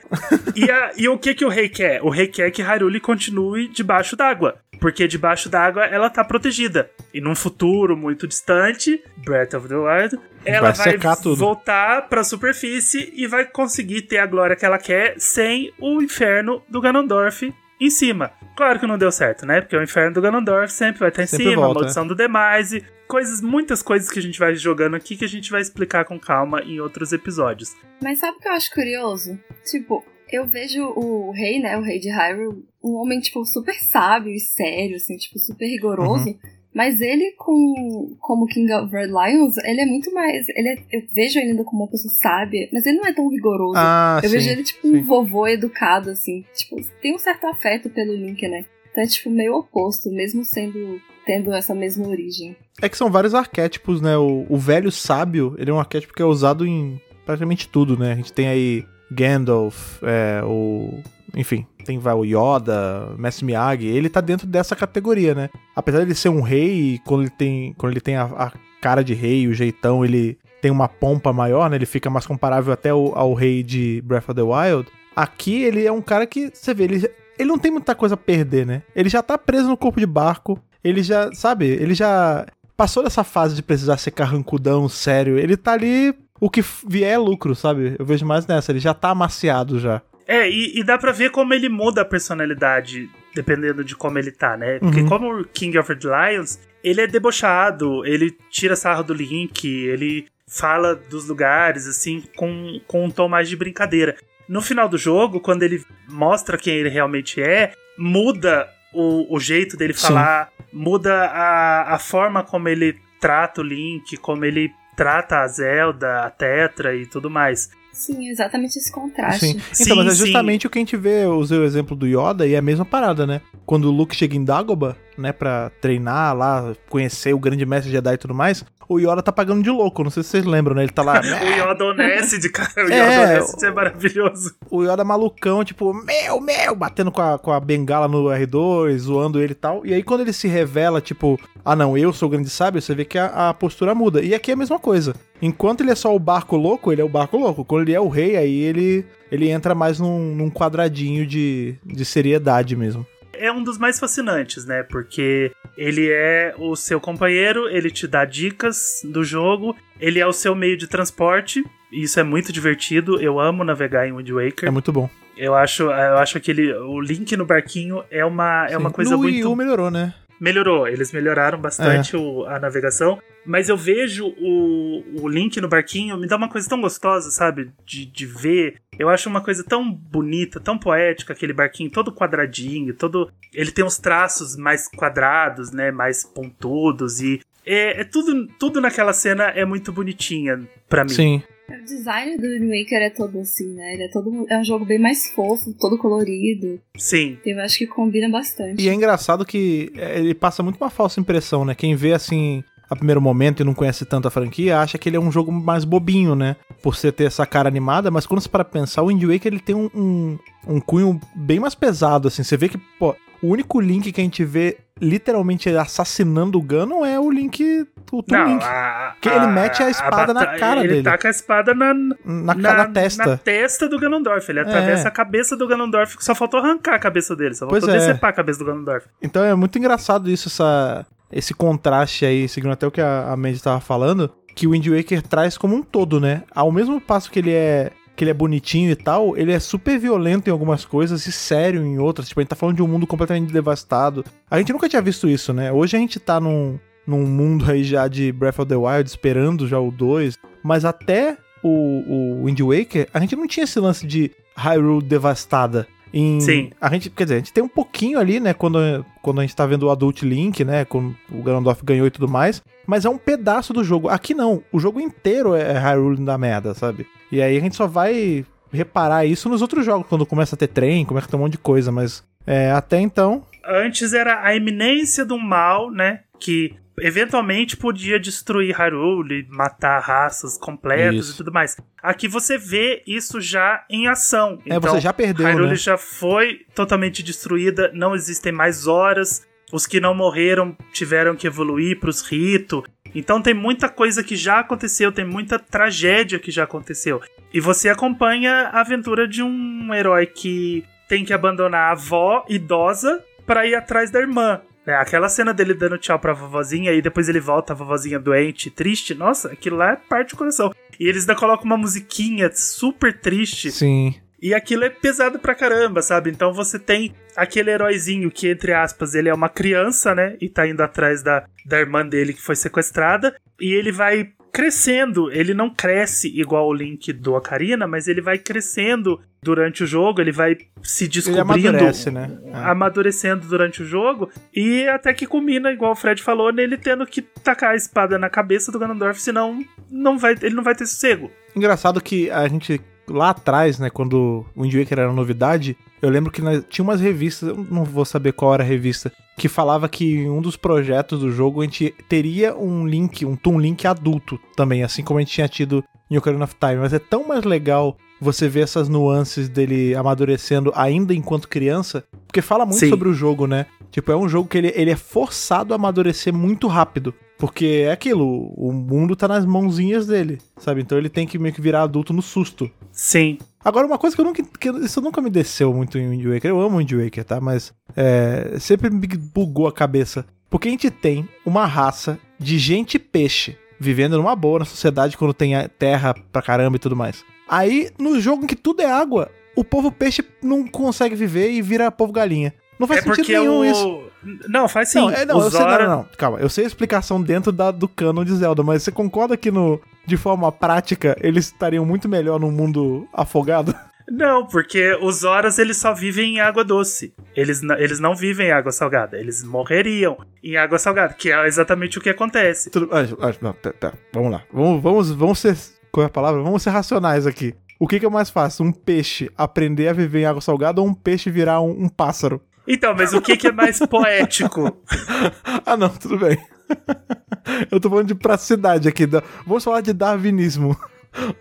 e, 0.56 0.70
a, 0.70 0.92
e 0.98 1.08
o 1.08 1.18
que 1.18 1.34
que 1.34 1.46
o 1.46 1.50
rei 1.50 1.70
quer? 1.70 2.02
O 2.02 2.10
rei 2.10 2.28
quer 2.28 2.52
que 2.52 2.62
Hyrule 2.62 3.00
continue 3.00 3.68
debaixo 3.68 4.16
d'água. 4.16 4.58
Porque 4.80 5.08
debaixo 5.08 5.50
d'água 5.50 5.86
ela 5.86 6.10
tá 6.10 6.24
protegida. 6.24 6.90
E 7.14 7.20
num 7.20 7.36
futuro 7.36 7.98
muito 7.98 8.28
distante, 8.28 9.04
Breath 9.18 9.56
of 9.56 9.68
the 9.68 9.76
Wild, 9.76 10.20
ela 10.46 10.72
vai, 10.72 10.98
vai 10.98 11.16
voltar 11.36 12.08
pra 12.08 12.24
superfície 12.24 13.12
e 13.16 13.26
vai 13.28 13.46
conseguir 13.46 14.04
ter 14.04 14.20
a 14.20 14.26
glória 14.26 14.56
que 14.56 14.66
ela 14.66 14.78
quer 14.78 15.16
sem 15.18 15.74
o 15.80 16.02
inferno 16.02 16.62
do 16.70 16.80
Ganondorf 16.80 17.52
em 17.80 17.90
cima. 17.90 18.32
Claro 18.56 18.80
que 18.80 18.88
não 18.88 18.98
deu 18.98 19.12
certo, 19.12 19.46
né? 19.46 19.62
Porque 19.62 19.76
o 19.76 19.84
inferno 19.84 20.16
do 20.16 20.22
Ganondorf 20.22 20.72
sempre 20.72 21.00
vai 21.00 21.10
estar 21.10 21.24
em 21.24 21.28
sempre 21.28 21.46
cima, 21.46 21.62
volta, 21.62 21.72
a 21.72 21.82
maldição 21.82 22.06
é. 22.06 22.08
do 22.08 22.16
Demise, 22.16 22.84
coisas, 23.08 23.42
muitas 23.42 23.82
coisas 23.82 24.10
que 24.10 24.20
a 24.20 24.22
gente 24.22 24.40
vai 24.40 24.56
jogando 24.56 24.96
aqui 24.96 25.16
que 25.16 25.26
a 25.26 25.30
gente 25.30 25.52
vai 25.52 25.62
explicar 25.62 26.06
com 26.06 26.20
calma 26.20 26.62
em 26.62 26.80
outros 26.80 27.14
episódios. 27.14 27.76
Mas 28.02 28.20
sabe 28.20 28.38
o 28.38 28.40
que 28.40 28.48
eu 28.48 28.54
acho 28.54 28.72
curioso? 28.72 29.40
Tipo, 29.64 30.04
eu 30.32 30.46
vejo 30.46 30.84
o 30.84 31.32
rei, 31.32 31.60
né, 31.60 31.78
o 31.78 31.82
rei 31.82 32.00
de 32.00 32.10
Hyrule, 32.10 32.66
um 32.84 32.96
homem, 32.96 33.20
tipo, 33.20 33.46
super 33.46 33.76
sábio 33.76 34.34
e 34.34 34.40
sério, 34.40 34.96
assim, 34.96 35.16
tipo, 35.18 35.38
super 35.40 35.66
rigoroso. 35.66 36.30
Uhum. 36.30 36.40
Mas 36.78 37.02
ele, 37.02 37.34
com, 37.40 38.16
como 38.20 38.46
King 38.46 38.72
of 38.72 38.94
Red 38.94 39.08
Lions, 39.08 39.58
ele 39.64 39.82
é 39.82 39.86
muito 39.88 40.14
mais. 40.14 40.48
Ele 40.50 40.70
é, 40.70 40.78
eu 40.96 41.02
vejo 41.12 41.40
ele 41.40 41.50
ainda 41.50 41.64
como 41.64 41.82
uma 41.82 41.90
pessoa 41.90 42.14
sábia, 42.14 42.70
mas 42.72 42.86
ele 42.86 42.98
não 42.98 43.08
é 43.08 43.14
tão 43.14 43.28
rigoroso. 43.30 43.74
Ah, 43.76 44.20
eu 44.22 44.30
sim, 44.30 44.36
vejo 44.36 44.50
ele, 44.52 44.64
tipo, 44.64 44.88
sim. 44.88 44.98
um 44.98 45.04
vovô 45.04 45.48
educado, 45.48 46.12
assim. 46.12 46.46
Tipo, 46.54 46.76
tem 47.02 47.16
um 47.16 47.18
certo 47.18 47.48
afeto 47.48 47.90
pelo 47.90 48.14
Link, 48.14 48.48
né? 48.48 48.64
Então 48.92 49.04
é, 49.04 49.08
tipo, 49.08 49.32
meio 49.32 49.56
oposto, 49.56 50.12
mesmo 50.12 50.46
sendo. 50.46 51.02
tendo 51.26 51.52
essa 51.52 51.74
mesma 51.74 52.08
origem. 52.08 52.56
É 52.80 52.88
que 52.88 52.96
são 52.96 53.10
vários 53.10 53.34
arquétipos, 53.34 54.00
né? 54.00 54.16
O, 54.16 54.46
o 54.48 54.58
velho 54.60 54.92
sábio, 54.92 55.56
ele 55.58 55.72
é 55.72 55.74
um 55.74 55.80
arquétipo 55.80 56.14
que 56.14 56.22
é 56.22 56.26
usado 56.26 56.64
em 56.64 57.02
praticamente 57.26 57.68
tudo, 57.68 57.98
né? 57.98 58.12
A 58.12 58.16
gente 58.16 58.32
tem 58.32 58.48
aí 58.48 58.86
Gandalf, 59.12 60.00
é, 60.04 60.44
o. 60.46 60.94
Enfim, 61.36 61.66
tem 61.88 61.98
vai, 61.98 62.14
o 62.14 62.26
Yoda, 62.26 63.16
Mestre 63.18 63.46
Miyagi, 63.46 63.88
ele 63.88 64.10
tá 64.10 64.20
dentro 64.20 64.46
dessa 64.46 64.76
categoria, 64.76 65.34
né? 65.34 65.50
Apesar 65.74 66.00
de 66.00 66.06
ele 66.06 66.16
ser 66.16 66.30
um 66.30 66.42
rei, 66.42 67.00
quando 67.06 67.22
ele 67.22 67.30
tem, 67.30 67.74
quando 67.78 67.94
ele 67.94 68.02
tem 68.02 68.18
a, 68.18 68.26
a 68.26 68.52
cara 68.82 69.04
de 69.04 69.14
rei, 69.14 69.48
o 69.48 69.54
jeitão, 69.54 70.04
ele 70.04 70.38
tem 70.62 70.70
uma 70.70 70.90
pompa 70.90 71.32
maior, 71.32 71.70
né? 71.70 71.78
Ele 71.78 71.86
fica 71.86 72.10
mais 72.10 72.28
comparável 72.28 72.74
até 72.74 72.90
ao, 72.90 73.18
ao 73.18 73.34
rei 73.34 73.64
de 73.64 74.02
Breath 74.06 74.30
of 74.30 74.34
the 74.34 74.42
Wild. 74.42 74.90
Aqui 75.16 75.64
ele 75.64 75.86
é 75.86 75.92
um 75.92 76.02
cara 76.02 76.28
que, 76.28 76.52
você 76.54 76.74
vê, 76.74 76.84
ele, 76.84 77.10
ele 77.40 77.48
não 77.48 77.58
tem 77.58 77.72
muita 77.72 77.96
coisa 77.96 78.16
a 78.16 78.18
perder, 78.18 78.66
né? 78.66 78.84
Ele 78.94 79.08
já 79.08 79.24
tá 79.24 79.38
preso 79.38 79.70
no 79.70 79.78
corpo 79.78 80.00
de 80.00 80.06
barco, 80.06 80.60
ele 80.84 81.02
já, 81.02 81.32
sabe, 81.34 81.68
ele 81.68 81.94
já 81.94 82.46
passou 82.76 83.02
dessa 83.02 83.24
fase 83.24 83.56
de 83.56 83.64
precisar 83.64 83.98
ser 83.98 84.12
carrancudão, 84.12 84.90
sério. 84.90 85.40
Ele 85.40 85.56
tá 85.56 85.74
ali, 85.74 86.14
o 86.40 86.50
que 86.50 86.64
vier 86.86 87.14
é 87.14 87.18
lucro, 87.18 87.56
sabe? 87.56 87.96
Eu 87.98 88.06
vejo 88.06 88.26
mais 88.26 88.46
nessa, 88.46 88.72
ele 88.72 88.80
já 88.80 88.94
tá 88.94 89.10
amaciado 89.10 89.80
já. 89.80 90.02
É, 90.28 90.50
e, 90.50 90.80
e 90.80 90.84
dá 90.84 90.98
pra 90.98 91.12
ver 91.12 91.32
como 91.32 91.54
ele 91.54 91.70
muda 91.70 92.02
a 92.02 92.06
personalidade 92.06 93.10
dependendo 93.34 93.84
de 93.84 93.96
como 93.96 94.18
ele 94.18 94.32
tá, 94.32 94.58
né? 94.58 94.80
Porque 94.80 95.02
uhum. 95.02 95.08
como 95.08 95.40
o 95.40 95.46
King 95.46 95.78
of 95.78 95.96
the 95.96 96.08
Lions, 96.08 96.60
ele 96.84 97.02
é 97.02 97.08
debochado, 97.08 98.06
ele 98.06 98.36
tira 98.50 98.76
sarro 98.76 99.04
do 99.04 99.14
Link, 99.14 99.66
ele 99.68 100.28
fala 100.48 100.96
dos 100.96 101.28
lugares, 101.28 101.88
assim, 101.88 102.24
com, 102.36 102.82
com 102.88 103.06
um 103.06 103.12
tom 103.12 103.30
mais 103.30 103.48
de 103.48 103.56
brincadeira. 103.56 104.16
No 104.50 104.62
final 104.62 104.90
do 104.90 104.98
jogo, 104.98 105.40
quando 105.40 105.64
ele 105.64 105.84
mostra 106.10 106.58
quem 106.58 106.76
ele 106.76 106.90
realmente 106.90 107.42
é, 107.42 107.74
muda 107.98 108.68
o, 108.94 109.36
o 109.36 109.40
jeito 109.40 109.78
dele 109.78 109.94
falar, 109.94 110.48
Sim. 110.48 110.66
muda 110.74 111.26
a, 111.26 111.94
a 111.94 112.00
forma 112.00 112.44
como 112.44 112.70
ele 112.70 112.98
trata 113.20 113.62
o 113.62 113.64
Link, 113.64 114.18
como 114.18 114.46
ele 114.46 114.72
trata 114.96 115.42
a 115.42 115.48
Zelda, 115.48 116.24
a 116.24 116.30
Tetra 116.32 116.96
e 116.96 117.06
tudo 117.06 117.30
mais. 117.30 117.70
Sim, 117.98 118.30
exatamente 118.30 118.78
esse 118.78 118.92
contraste. 118.92 119.40
Sim. 119.40 119.52
Então, 119.52 119.74
sim, 119.74 119.96
mas 119.96 120.14
é 120.14 120.26
justamente 120.26 120.62
sim. 120.62 120.68
o 120.68 120.70
que 120.70 120.78
a 120.78 120.82
gente 120.82 120.96
vê, 120.96 121.26
usei 121.26 121.58
o 121.58 121.64
exemplo 121.64 121.96
do 121.96 122.06
Yoda 122.06 122.46
e 122.46 122.54
é 122.54 122.58
a 122.58 122.62
mesma 122.62 122.86
parada, 122.86 123.26
né? 123.26 123.42
Quando 123.66 123.86
o 123.86 123.92
Luke 123.92 124.16
chega 124.16 124.36
em 124.36 124.44
Dagobah, 124.44 124.96
né, 125.18 125.32
pra 125.32 125.72
treinar 125.82 126.38
lá, 126.38 126.76
conhecer 126.90 127.34
o 127.34 127.40
grande 127.40 127.66
mestre 127.66 127.92
Jedi 127.92 128.14
e 128.14 128.18
tudo 128.18 128.36
mais, 128.36 128.64
o 128.88 129.00
Yoda 129.00 129.22
tá 129.22 129.32
pagando 129.32 129.64
de 129.64 129.70
louco, 129.70 130.04
não 130.04 130.12
sei 130.12 130.24
se 130.24 130.30
vocês 130.30 130.46
lembram, 130.46 130.76
né? 130.76 130.84
Ele 130.84 130.92
tá 130.92 131.02
lá. 131.02 131.20
o 131.20 131.72
Yoda 131.72 131.86
Onacid, 131.86 132.50
cara. 132.50 132.72
O 132.78 132.92
é, 132.92 132.96
Yoda 132.96 133.42
Onacid 133.42 133.66
é 133.66 133.72
maravilhoso. 133.72 134.56
O 134.70 134.84
Yoda 134.84 135.04
malucão, 135.04 135.64
tipo, 135.64 135.94
meu, 135.94 136.40
meu, 136.40 136.76
batendo 136.76 137.12
com 137.12 137.22
a, 137.22 137.38
com 137.38 137.52
a 137.52 137.60
bengala 137.60 138.08
no 138.08 138.26
R2, 138.26 138.98
zoando 139.00 139.42
ele 139.42 139.54
e 139.54 139.56
tal. 139.56 139.86
E 139.86 139.94
aí 139.94 140.04
quando 140.04 140.22
ele 140.22 140.32
se 140.32 140.48
revela, 140.48 141.02
tipo, 141.02 141.40
ah 141.66 141.76
não, 141.76 141.98
eu 141.98 142.14
sou 142.14 142.28
o 142.28 142.32
grande 142.32 142.50
sábio, 142.50 142.82
você 142.82 142.96
vê 142.96 143.04
que 143.04 143.18
a, 143.18 143.50
a 143.50 143.54
postura 143.54 143.94
muda. 143.94 144.22
E 144.22 144.34
aqui 144.34 144.52
é 144.52 144.54
a 144.54 144.58
mesma 144.58 144.80
coisa. 144.80 145.14
Enquanto 145.42 145.82
ele 145.82 145.92
é 145.92 145.96
só 145.96 146.16
o 146.16 146.20
barco 146.20 146.56
louco, 146.56 146.92
ele 146.92 147.02
é 147.02 147.04
o 147.04 147.10
barco 147.10 147.38
louco. 147.38 147.64
Quando 147.64 147.84
ele 147.84 147.94
é 147.94 148.00
o 148.00 148.08
rei, 148.08 148.36
aí 148.36 148.60
ele, 148.60 149.06
ele 149.32 149.50
entra 149.50 149.76
mais 149.76 150.00
num, 150.00 150.36
num 150.36 150.50
quadradinho 150.50 151.26
de, 151.26 151.76
de 151.86 152.06
seriedade 152.06 152.76
mesmo 152.76 153.06
é 153.40 153.52
um 153.52 153.64
dos 153.64 153.78
mais 153.78 154.00
fascinantes, 154.00 154.66
né? 154.66 154.84
Porque 154.84 155.52
ele 155.78 156.10
é 156.10 156.54
o 156.58 156.76
seu 156.76 157.00
companheiro, 157.00 157.70
ele 157.70 157.92
te 157.92 158.08
dá 158.08 158.26
dicas 158.26 159.02
do 159.04 159.24
jogo, 159.24 159.76
ele 160.00 160.20
é 160.20 160.26
o 160.26 160.34
seu 160.34 160.56
meio 160.56 160.78
de 160.78 160.88
transporte. 160.88 161.64
Isso 161.92 162.20
é 162.20 162.24
muito 162.24 162.52
divertido. 162.52 163.22
Eu 163.22 163.40
amo 163.40 163.64
navegar 163.64 164.08
em 164.08 164.14
Wind 164.14 164.30
Waker. 164.30 164.68
É 164.68 164.72
muito 164.72 164.92
bom. 164.92 165.10
Eu 165.38 165.54
acho, 165.54 165.84
eu 165.84 166.18
acho 166.18 166.40
que 166.40 166.50
ele, 166.50 166.74
o 166.74 167.00
link 167.00 167.38
no 167.38 167.46
barquinho 167.46 168.04
é 168.10 168.26
uma, 168.26 168.66
é 168.68 168.78
uma 168.78 168.90
coisa 168.90 169.12
no 169.12 169.20
muito. 169.20 169.52
U 169.52 169.56
melhorou, 169.56 169.92
né? 169.92 170.14
Melhorou, 170.40 170.88
eles 170.88 171.12
melhoraram 171.12 171.60
bastante 171.60 172.16
é. 172.16 172.20
o, 172.20 172.46
a 172.46 172.60
navegação. 172.60 173.20
Mas 173.46 173.70
eu 173.70 173.78
vejo 173.78 174.28
o, 174.28 175.22
o 175.22 175.28
Link 175.28 175.60
no 175.62 175.68
barquinho, 175.68 176.18
me 176.18 176.28
dá 176.28 176.36
uma 176.36 176.50
coisa 176.50 176.68
tão 176.68 176.82
gostosa, 176.82 177.32
sabe? 177.32 177.72
De, 177.86 178.06
de 178.06 178.26
ver. 178.26 178.76
Eu 179.00 179.10
acho 179.10 179.30
uma 179.30 179.42
coisa 179.42 179.64
tão 179.64 179.90
bonita, 179.92 180.60
tão 180.60 180.78
poética, 180.78 181.34
aquele 181.34 181.54
barquinho 181.54 181.90
todo 181.90 182.14
quadradinho, 182.14 182.94
todo. 182.94 183.32
Ele 183.54 183.72
tem 183.72 183.86
uns 183.86 183.98
traços 183.98 184.56
mais 184.56 184.88
quadrados, 184.88 185.72
né? 185.72 185.92
Mais 185.92 186.24
pontudos. 186.24 187.22
E 187.22 187.42
é, 187.66 188.02
é 188.02 188.04
tudo, 188.04 188.48
tudo 188.60 188.80
naquela 188.80 189.14
cena 189.14 189.46
é 189.46 189.66
muito 189.66 189.92
bonitinha 189.92 190.68
para 190.88 191.04
mim. 191.04 191.10
Sim. 191.10 191.44
O 191.70 191.84
design 191.84 192.38
do 192.38 192.48
Wind 192.48 192.70
Waker 192.70 193.02
é 193.02 193.10
todo 193.10 193.40
assim, 193.40 193.74
né? 193.74 193.94
Ele 193.94 194.04
é 194.04 194.08
todo 194.08 194.46
é 194.50 194.58
um 194.58 194.64
jogo 194.64 194.86
bem 194.86 195.00
mais 195.00 195.28
fofo, 195.28 195.74
todo 195.74 195.98
colorido. 195.98 196.80
Sim. 196.96 197.38
Eu 197.46 197.60
acho 197.60 197.78
que 197.78 197.88
combina 197.88 198.30
bastante. 198.30 198.82
E 198.82 198.88
é 198.88 198.94
engraçado 198.94 199.46
que 199.46 199.92
é, 199.96 200.20
ele 200.20 200.34
passa 200.34 200.64
muito 200.64 200.78
uma 200.78 200.90
falsa 200.90 201.20
impressão, 201.20 201.66
né? 201.66 201.76
Quem 201.76 201.96
vê 201.96 202.14
assim 202.14 202.64
a 202.90 202.96
primeiro 202.96 203.22
momento 203.22 203.62
e 203.62 203.66
não 203.66 203.74
conhece 203.74 204.06
tanto 204.06 204.28
a 204.28 204.32
franquia, 204.32 204.80
acha 204.80 204.98
que 204.98 205.10
ele 205.10 205.18
é 205.18 205.20
um 205.20 205.32
jogo 205.32 205.52
mais 205.52 205.84
bobinho, 205.84 206.36
né? 206.36 206.56
Por 206.82 206.96
você 206.96 207.12
ter 207.12 207.26
essa 207.26 207.46
cara 207.46 207.68
animada, 207.68 208.10
mas 208.10 208.26
quando 208.26 208.40
você 208.40 208.48
para 208.48 208.64
pensar, 208.64 209.02
o 209.02 209.08
Wind 209.08 209.22
Waker 209.24 209.52
ele 209.52 209.60
tem 209.60 209.76
um, 209.76 209.90
um, 209.94 210.40
um 210.68 210.80
cunho 210.80 211.20
bem 211.36 211.60
mais 211.60 211.76
pesado, 211.76 212.30
assim. 212.30 212.44
Você 212.44 212.56
vê 212.56 212.70
que, 212.70 212.78
pô, 212.98 213.14
o 213.42 213.48
único 213.48 213.80
Link 213.80 214.12
que 214.12 214.22
a 214.22 214.24
gente 214.24 214.44
vê 214.44 214.78
literalmente 215.00 215.70
assassinando 215.70 216.58
o 216.58 216.62
Ganon 216.62 217.06
é 217.06 217.20
o 217.20 217.30
Link. 217.30 217.88
O 218.12 218.24
Tom 218.24 218.36
não, 218.36 218.48
Link. 218.48 218.64
A, 218.64 219.16
que 219.22 219.30
ele 219.30 219.48
mete 219.48 219.84
a 219.84 219.90
espada 219.90 220.32
a 220.32 220.34
na 220.34 220.46
cara 220.58 220.80
ele 220.80 220.88
dele. 220.88 221.00
Ele 221.00 221.04
taca 221.04 221.28
a 221.28 221.32
espada 221.32 221.74
na, 221.74 221.94
na, 221.94 222.16
na, 222.26 222.56
na, 222.56 222.86
testa. 222.88 223.26
Na 223.26 223.38
testa 223.38 223.88
do 223.88 224.00
Ganondorf. 224.00 224.50
Ele 224.50 224.62
atravessa 224.62 225.08
é. 225.08 225.10
a 225.10 225.12
cabeça 225.12 225.56
do 225.56 225.68
Ganondorf. 225.68 226.16
Só 226.20 226.34
faltou 226.34 226.60
arrancar 226.60 226.96
a 226.96 227.00
cabeça 227.00 227.36
dele. 227.36 227.54
Só 227.54 227.68
faltou 227.68 227.88
pois 227.88 227.94
é. 227.94 228.08
decepar 228.08 228.32
a 228.32 228.34
cabeça 228.34 228.60
do 228.60 228.66
Ganondorf. 228.66 229.08
Então 229.22 229.44
é 229.44 229.54
muito 229.56 229.78
engraçado 229.78 230.30
isso, 230.30 230.48
essa, 230.48 231.06
esse 231.32 231.54
contraste 231.54 232.26
aí, 232.26 232.48
seguindo 232.48 232.72
até 232.72 232.88
o 232.88 232.92
que 232.92 233.02
a, 233.02 233.32
a 233.32 233.38
Mandy 233.38 233.58
estava 233.58 233.80
falando, 233.80 234.32
que 234.56 234.66
o 234.66 234.72
Wind 234.72 234.88
Waker 234.88 235.22
traz 235.22 235.58
como 235.58 235.76
um 235.76 235.84
todo, 235.84 236.20
né? 236.20 236.44
Ao 236.52 236.72
mesmo 236.72 237.00
passo 237.00 237.30
que 237.30 237.40
ele 237.40 237.52
é 237.52 237.92
que 238.18 238.24
ele 238.24 238.32
é 238.32 238.34
bonitinho 238.34 238.90
e 238.90 238.96
tal, 238.96 239.38
ele 239.38 239.52
é 239.52 239.60
super 239.60 240.00
violento 240.00 240.48
em 240.48 240.52
algumas 240.52 240.84
coisas 240.84 241.28
e 241.28 241.32
sério 241.32 241.86
em 241.86 242.00
outras. 242.00 242.28
Tipo, 242.28 242.40
a 242.40 242.44
gente 242.44 242.50
tá 242.50 242.56
falando 242.56 242.76
de 242.76 242.82
um 242.82 242.88
mundo 242.88 243.06
completamente 243.06 243.54
devastado. 243.54 244.26
A 244.50 244.58
gente 244.58 244.74
nunca 244.74 244.90
tinha 244.90 245.02
visto 245.02 245.30
isso, 245.30 245.54
né? 245.54 245.72
Hoje 245.72 245.96
a 245.96 246.00
gente 246.00 246.20
tá 246.20 246.40
num, 246.40 246.80
num 247.06 247.28
mundo 247.28 247.70
aí 247.70 247.84
já 247.84 248.08
de 248.08 248.32
Breath 248.32 248.58
of 248.58 248.68
the 248.68 248.76
Wild, 248.76 249.08
esperando 249.08 249.68
já 249.68 249.80
o 249.80 249.92
2. 249.92 250.36
Mas 250.64 250.84
até 250.84 251.38
o, 251.62 252.42
o 252.42 252.46
Wind 252.46 252.60
Waker, 252.60 253.08
a 253.14 253.20
gente 253.20 253.36
não 253.36 253.46
tinha 253.46 253.66
esse 253.66 253.80
lance 253.80 254.08
de 254.08 254.32
Hyrule 254.58 255.06
devastada. 255.06 255.88
Em, 256.20 256.42
Sim. 256.42 256.72
A 256.82 256.90
gente, 256.90 257.12
quer 257.12 257.26
dizer, 257.26 257.36
a 257.36 257.38
gente 257.38 257.54
tem 257.54 257.64
um 257.64 257.68
pouquinho 257.68 258.18
ali, 258.18 258.40
né, 258.40 258.52
quando, 258.52 259.06
quando 259.22 259.38
a 259.40 259.44
gente 259.44 259.56
tá 259.56 259.68
vendo 259.68 259.84
o 259.84 259.92
Adult 259.92 260.24
Link, 260.24 260.66
né, 260.66 260.84
quando 260.84 261.16
o 261.32 261.44
Ganondorf 261.44 261.86
ganhou 261.86 262.08
e 262.08 262.10
tudo 262.10 262.28
mais, 262.28 262.64
mas 262.88 263.06
é 263.06 263.10
um 263.10 263.20
pedaço 263.20 263.72
do 263.72 263.84
jogo. 263.84 264.10
Aqui 264.10 264.34
não, 264.34 264.64
o 264.72 264.80
jogo 264.80 265.00
inteiro 265.00 265.54
é 265.54 265.78
Hyrule 265.78 266.26
da 266.26 266.36
merda, 266.36 266.74
sabe? 266.74 267.06
E 267.32 267.40
aí 267.40 267.56
a 267.56 267.60
gente 267.60 267.76
só 267.76 267.86
vai 267.86 268.44
reparar 268.74 269.26
isso 269.26 269.48
nos 269.48 269.62
outros 269.62 269.86
jogos, 269.86 270.08
quando 270.08 270.26
começa 270.26 270.56
a 270.56 270.58
ter 270.58 270.70
trem, 270.70 271.06
começa 271.06 271.28
a 271.28 271.30
ter 271.30 271.36
um 271.36 271.42
monte 271.42 271.52
de 271.52 271.60
coisa, 271.60 271.92
mas 271.92 272.24
é, 272.48 272.72
até 272.72 273.00
então... 273.00 273.44
Antes 273.64 274.12
era 274.12 274.44
a 274.44 274.56
iminência 274.56 275.24
do 275.24 275.38
mal, 275.38 275.92
né, 275.92 276.22
que 276.40 276.74
eventualmente 277.00 277.78
podia 277.78 278.20
destruir 278.20 278.76
Hyrule, 278.76 279.48
matar 279.50 280.00
raças 280.00 280.58
completas 280.58 281.26
isso. 281.26 281.34
e 281.34 281.38
tudo 281.38 281.52
mais. 281.52 281.78
Aqui 282.02 282.28
você 282.28 282.58
vê 282.58 283.04
isso 283.06 283.40
já 283.40 283.86
em 283.90 284.08
ação. 284.08 284.60
É, 284.66 284.76
então, 284.76 284.94
você 284.94 285.02
já 285.02 285.14
perdeu, 285.14 285.46
Hyrule 285.46 285.70
né? 285.70 285.76
já 285.76 285.98
foi 285.98 286.66
totalmente 286.74 287.22
destruída, 287.22 287.92
não 287.94 288.16
existem 288.16 288.52
mais 288.52 288.88
horas. 288.88 289.46
Os 289.72 289.86
que 289.86 290.00
não 290.00 290.16
morreram 290.16 290.78
tiveram 290.94 291.36
que 291.36 291.46
evoluir 291.46 292.00
para 292.00 292.10
os 292.10 292.22
ritos. 292.22 292.84
Então 293.14 293.42
tem 293.42 293.54
muita 293.54 293.90
coisa 293.90 294.24
que 294.24 294.36
já 294.36 294.60
aconteceu, 294.60 295.12
tem 295.12 295.26
muita 295.26 295.60
tragédia 295.60 296.40
que 296.40 296.52
já 296.52 296.64
aconteceu. 296.64 297.22
E 297.54 297.60
você 297.60 297.90
acompanha 297.90 298.70
a 298.72 298.80
aventura 298.80 299.28
de 299.28 299.44
um 299.44 299.94
herói 299.94 300.26
que 300.26 300.86
tem 301.08 301.26
que 301.26 301.34
abandonar 301.34 301.90
a 301.90 301.92
avó 301.92 302.46
idosa 302.50 303.24
para 303.46 303.66
ir 303.66 303.76
atrás 303.76 304.12
da 304.12 304.20
irmã. 304.20 304.62
É, 304.88 304.96
aquela 304.96 305.28
cena 305.28 305.54
dele 305.54 305.74
dando 305.74 305.98
tchau 305.98 306.18
pra 306.18 306.32
vovozinha 306.32 306.94
e 306.94 307.02
depois 307.02 307.28
ele 307.28 307.42
volta, 307.42 307.74
a 307.74 307.76
vovozinha 307.76 308.18
doente, 308.18 308.72
triste. 308.72 309.14
Nossa, 309.14 309.52
aquilo 309.52 309.76
lá 309.76 309.92
é 309.92 309.96
parte 309.98 310.30
do 310.30 310.38
coração. 310.38 310.74
E 310.98 311.06
eles 311.06 311.24
ainda 311.24 311.36
colocam 311.36 311.66
uma 311.66 311.76
musiquinha 311.76 312.50
super 312.54 313.20
triste. 313.20 313.70
Sim. 313.70 314.16
E 314.42 314.54
aquilo 314.54 314.86
é 314.86 314.90
pesado 314.90 315.40
pra 315.40 315.54
caramba, 315.54 316.02
sabe? 316.02 316.30
Então 316.30 316.54
você 316.54 316.80
tem 316.80 317.14
aquele 317.36 317.72
heróizinho 317.72 318.32
que, 318.32 318.48
entre 318.48 318.72
aspas, 318.72 319.14
ele 319.14 319.28
é 319.28 319.34
uma 319.34 319.50
criança, 319.50 320.16
né? 320.16 320.38
E 320.40 320.48
tá 320.48 320.66
indo 320.66 320.82
atrás 320.82 321.22
da, 321.22 321.46
da 321.66 321.80
irmã 321.80 322.08
dele 322.08 322.34
que 322.34 322.42
foi 322.42 322.56
sequestrada. 322.56 323.36
E 323.60 323.74
ele 323.74 323.92
vai 323.92 324.32
crescendo. 324.58 325.32
Ele 325.32 325.54
não 325.54 325.70
cresce 325.70 326.28
igual 326.36 326.68
o 326.68 326.74
Link 326.74 327.14
do 327.14 327.36
Ocarina, 327.36 327.86
mas 327.86 328.08
ele 328.08 328.22
vai 328.22 328.40
crescendo 328.40 329.22
durante 329.40 329.84
o 329.84 329.88
jogo, 329.88 330.20
ele 330.20 330.32
vai 330.32 330.58
se 330.82 331.08
descobrindo, 331.08 331.70
amadurece, 331.70 332.10
né? 332.10 332.40
é. 332.44 332.56
amadurecendo 332.56 333.48
durante 333.48 333.84
o 333.84 333.86
jogo, 333.86 334.32
e 334.52 334.88
até 334.88 335.14
que 335.14 335.28
culmina, 335.28 335.72
igual 335.72 335.92
o 335.92 335.96
Fred 335.96 336.24
falou, 336.24 336.52
nele 336.52 336.76
tendo 336.76 337.06
que 337.06 337.22
tacar 337.22 337.74
a 337.74 337.76
espada 337.76 338.18
na 338.18 338.32
cabeça 338.32 338.72
do 338.72 338.80
Ganondorf, 338.80 339.22
senão 339.22 339.64
não 339.92 340.18
vai, 340.18 340.36
ele 340.42 340.56
não 340.56 340.64
vai 340.64 340.74
ter 340.74 340.88
sossego. 340.88 341.30
Engraçado 341.56 342.02
que 342.02 342.32
a 342.32 342.48
gente 342.48 342.82
lá 343.10 343.30
atrás, 343.30 343.80
né, 343.80 343.90
quando 343.90 344.46
o 344.56 344.62
Wind 344.62 344.74
Waker 344.76 345.00
era 345.00 345.14
novidade, 345.14 345.78
eu 346.02 346.10
lembro 346.10 346.32
que 346.32 346.42
tinha 346.70 346.84
umas 346.84 347.02
revistas, 347.02 347.50
eu 347.50 347.66
não 347.70 347.84
vou 347.84 348.06
saber 348.06 348.34
qual 348.34 348.54
era 348.54 348.64
a 348.64 348.68
revista, 348.68 349.12
que 349.38 349.48
falava 349.48 349.88
que 349.88 350.18
em 350.18 350.30
um 350.30 350.42
dos 350.42 350.56
projetos 350.56 351.20
do 351.20 351.32
jogo 351.32 351.62
a 351.62 351.64
gente 351.64 351.94
teria 352.10 352.56
um 352.56 352.88
link, 352.88 353.26
um 353.26 353.36
Toon 353.36 353.60
Link 353.60 353.86
adulto 353.86 354.40
também, 354.56 354.84
assim 354.84 355.04
como 355.04 355.20
a 355.20 355.22
gente 355.22 355.34
tinha 355.34 355.48
tido 355.48 355.84
em 356.10 356.18
Ocarina 356.18 356.44
of 356.44 356.56
Time. 356.60 356.78
Mas 356.78 356.94
é 356.94 357.00
tão 357.00 357.28
mais 357.28 357.44
legal 357.44 357.96
você 358.20 358.48
ver 358.50 358.62
essas 358.62 358.90
nuances 358.90 359.48
dele 359.48 359.96
amadurecendo 359.96 360.72
ainda 360.76 361.14
enquanto 361.14 361.48
criança, 361.48 362.04
porque 362.26 362.42
fala 362.42 362.66
muito 362.66 362.80
Sim. 362.80 362.90
sobre 362.90 363.08
o 363.10 363.14
jogo, 363.14 363.46
né? 363.46 363.68
Tipo, 363.92 364.12
é 364.12 364.18
um 364.18 364.28
jogo 364.28 364.50
que 364.50 364.58
ele, 364.58 364.74
ele 364.76 364.92
é 364.92 364.96
forçado 364.96 365.74
a 365.74 365.76
amadurecer 365.76 366.34
muito 366.34 366.68
rápido. 366.68 367.14
Porque 367.38 367.84
é 367.86 367.92
aquilo, 367.92 368.52
o 368.56 368.72
mundo 368.72 369.16
tá 369.16 369.28
nas 369.28 369.46
mãozinhas 369.46 370.08
dele, 370.08 370.40
sabe? 370.58 370.82
Então 370.82 370.98
ele 370.98 371.10
tem 371.10 371.28
que 371.28 371.38
meio 371.38 371.54
que 371.54 371.62
virar 371.62 371.84
adulto 371.84 372.12
no 372.12 372.22
susto. 372.22 372.70
Sim. 372.92 373.38
Agora, 373.64 373.86
uma 373.86 373.98
coisa 373.98 374.16
que 374.16 374.22
eu 374.22 374.26
nunca. 374.26 374.44
Que 374.44 374.70
isso 374.70 375.02
nunca 375.02 375.22
me 375.22 375.30
desceu 375.30 375.74
muito 375.74 375.98
em 375.98 376.10
Wind 376.10 376.26
Waker. 376.26 376.50
Eu 376.50 376.62
amo 376.62 376.78
Wind 376.78 376.92
Waker, 376.94 377.24
tá? 377.24 377.40
Mas 377.40 377.74
é, 377.96 378.58
sempre 378.60 378.90
me 378.90 379.08
bugou 379.08 379.68
a 379.68 379.74
cabeça. 379.74 380.26
Porque 380.50 380.68
a 380.68 380.72
gente 380.72 380.90
tem 380.90 381.28
uma 381.46 381.66
raça 381.66 382.18
de 382.40 382.58
gente 382.58 382.98
peixe 382.98 383.58
vivendo 383.80 384.18
numa 384.18 384.36
boa 384.36 384.60
na 384.60 384.66
sociedade 384.66 385.18
quando 385.18 385.34
tem 385.34 385.54
terra 385.78 386.16
pra 386.32 386.42
caramba 386.42 386.78
e 386.78 386.80
tudo 386.80 386.96
mais. 386.96 387.24
Aí, 387.48 387.92
no 388.00 388.20
jogo 388.20 388.44
em 388.44 388.48
que 388.48 388.56
tudo 388.56 388.82
é 388.82 388.92
água, 388.92 389.30
o 389.56 389.64
povo 389.64 389.92
peixe 389.92 390.24
não 390.42 390.68
consegue 390.68 391.16
viver 391.16 391.52
e 391.52 391.62
vira 391.62 391.92
povo 391.92 392.12
galinha. 392.12 392.54
Não 392.80 392.88
faz 392.88 393.00
é 393.00 393.04
sentido 393.04 393.40
nenhum 393.40 393.60
o... 393.60 393.66
isso. 393.66 394.04
Não, 394.48 394.68
faz 394.68 394.90
sim. 394.90 395.00
Não, 395.00 395.10
é, 395.10 395.26
não, 395.26 395.42
eu 395.42 395.52
sei, 395.52 395.60
não, 395.60 395.88
não, 395.88 396.06
calma. 396.18 396.40
Eu 396.40 396.50
sei 396.50 396.64
a 396.66 396.68
explicação 396.68 397.22
dentro 397.22 397.52
da, 397.52 397.72
do 397.72 397.88
canon 397.88 398.24
de 398.24 398.36
Zelda, 398.36 398.64
mas 398.64 398.84
você 398.84 398.92
concorda 398.92 399.38
que 399.38 399.52
no, 399.52 399.80
de 400.06 400.18
forma 400.18 400.52
prática 400.52 401.16
eles 401.22 401.46
estariam 401.46 401.86
muito 401.86 402.08
melhor 402.08 402.40
no 402.40 402.52
mundo 402.52 403.08
afogado? 403.14 403.74
Não, 404.10 404.48
porque 404.48 404.98
os 405.02 405.26
Horas 405.26 405.60
eles 405.60 405.76
só 405.76 405.94
vivem 405.94 406.36
em 406.36 406.40
água 406.40 406.64
doce. 406.64 407.14
Eles, 407.36 407.62
eles 407.78 408.00
não 408.00 408.16
vivem 408.16 408.48
em 408.48 408.52
água 408.52 408.72
salgada. 408.72 409.18
Eles 409.20 409.44
morreriam 409.44 410.18
em 410.42 410.56
água 410.56 410.80
salgada, 410.80 411.14
que 411.14 411.30
é 411.30 411.46
exatamente 411.46 411.98
o 411.98 412.02
que 412.02 412.10
acontece. 412.10 412.70
Tudo, 412.70 412.88
ah, 412.94 413.02
ah, 413.20 413.34
não, 413.42 413.52
tá, 413.52 413.74
tá, 413.74 413.94
vamos 414.14 414.32
lá. 414.32 414.44
Vamos, 414.50 414.82
vamos, 414.82 415.12
vamos 415.12 415.40
ser. 415.40 415.58
Qual 415.92 416.06
é 416.06 416.08
a 416.08 416.10
palavra? 416.10 416.42
Vamos 416.42 416.64
ser 416.64 416.70
racionais 416.70 417.28
aqui. 417.28 417.54
O 417.80 417.88
que, 417.88 418.00
que, 418.00 418.06
é 418.06 418.10
mais 418.10 418.30
fácil? 418.30 418.66
Um 418.66 418.72
peixe 418.72 419.30
aprender 419.38 419.90
a 419.90 419.94
viver 419.94 420.22
em 420.22 420.26
água 420.26 420.42
salgada 420.42 420.82
ou 420.82 420.88
um 420.88 420.94
peixe 420.94 421.30
virar 421.30 421.62
um, 421.62 421.72
um 421.72 421.90
pássaro? 421.90 422.42
Então, 422.68 422.94
mas 422.94 423.14
o 423.14 423.22
que, 423.22 423.38
que 423.38 423.48
é 423.48 423.52
mais 423.52 423.80
poético? 423.80 424.78
ah, 425.66 425.78
não, 425.78 425.90
tudo 425.90 426.18
bem. 426.18 426.38
Eu 427.72 427.80
tô 427.80 427.90
falando 427.90 428.08
de 428.08 428.16
pracidade 428.16 428.88
aqui. 428.90 429.06
Vamos 429.46 429.64
falar 429.64 429.82
de 429.82 429.94
darwinismo. 429.94 430.78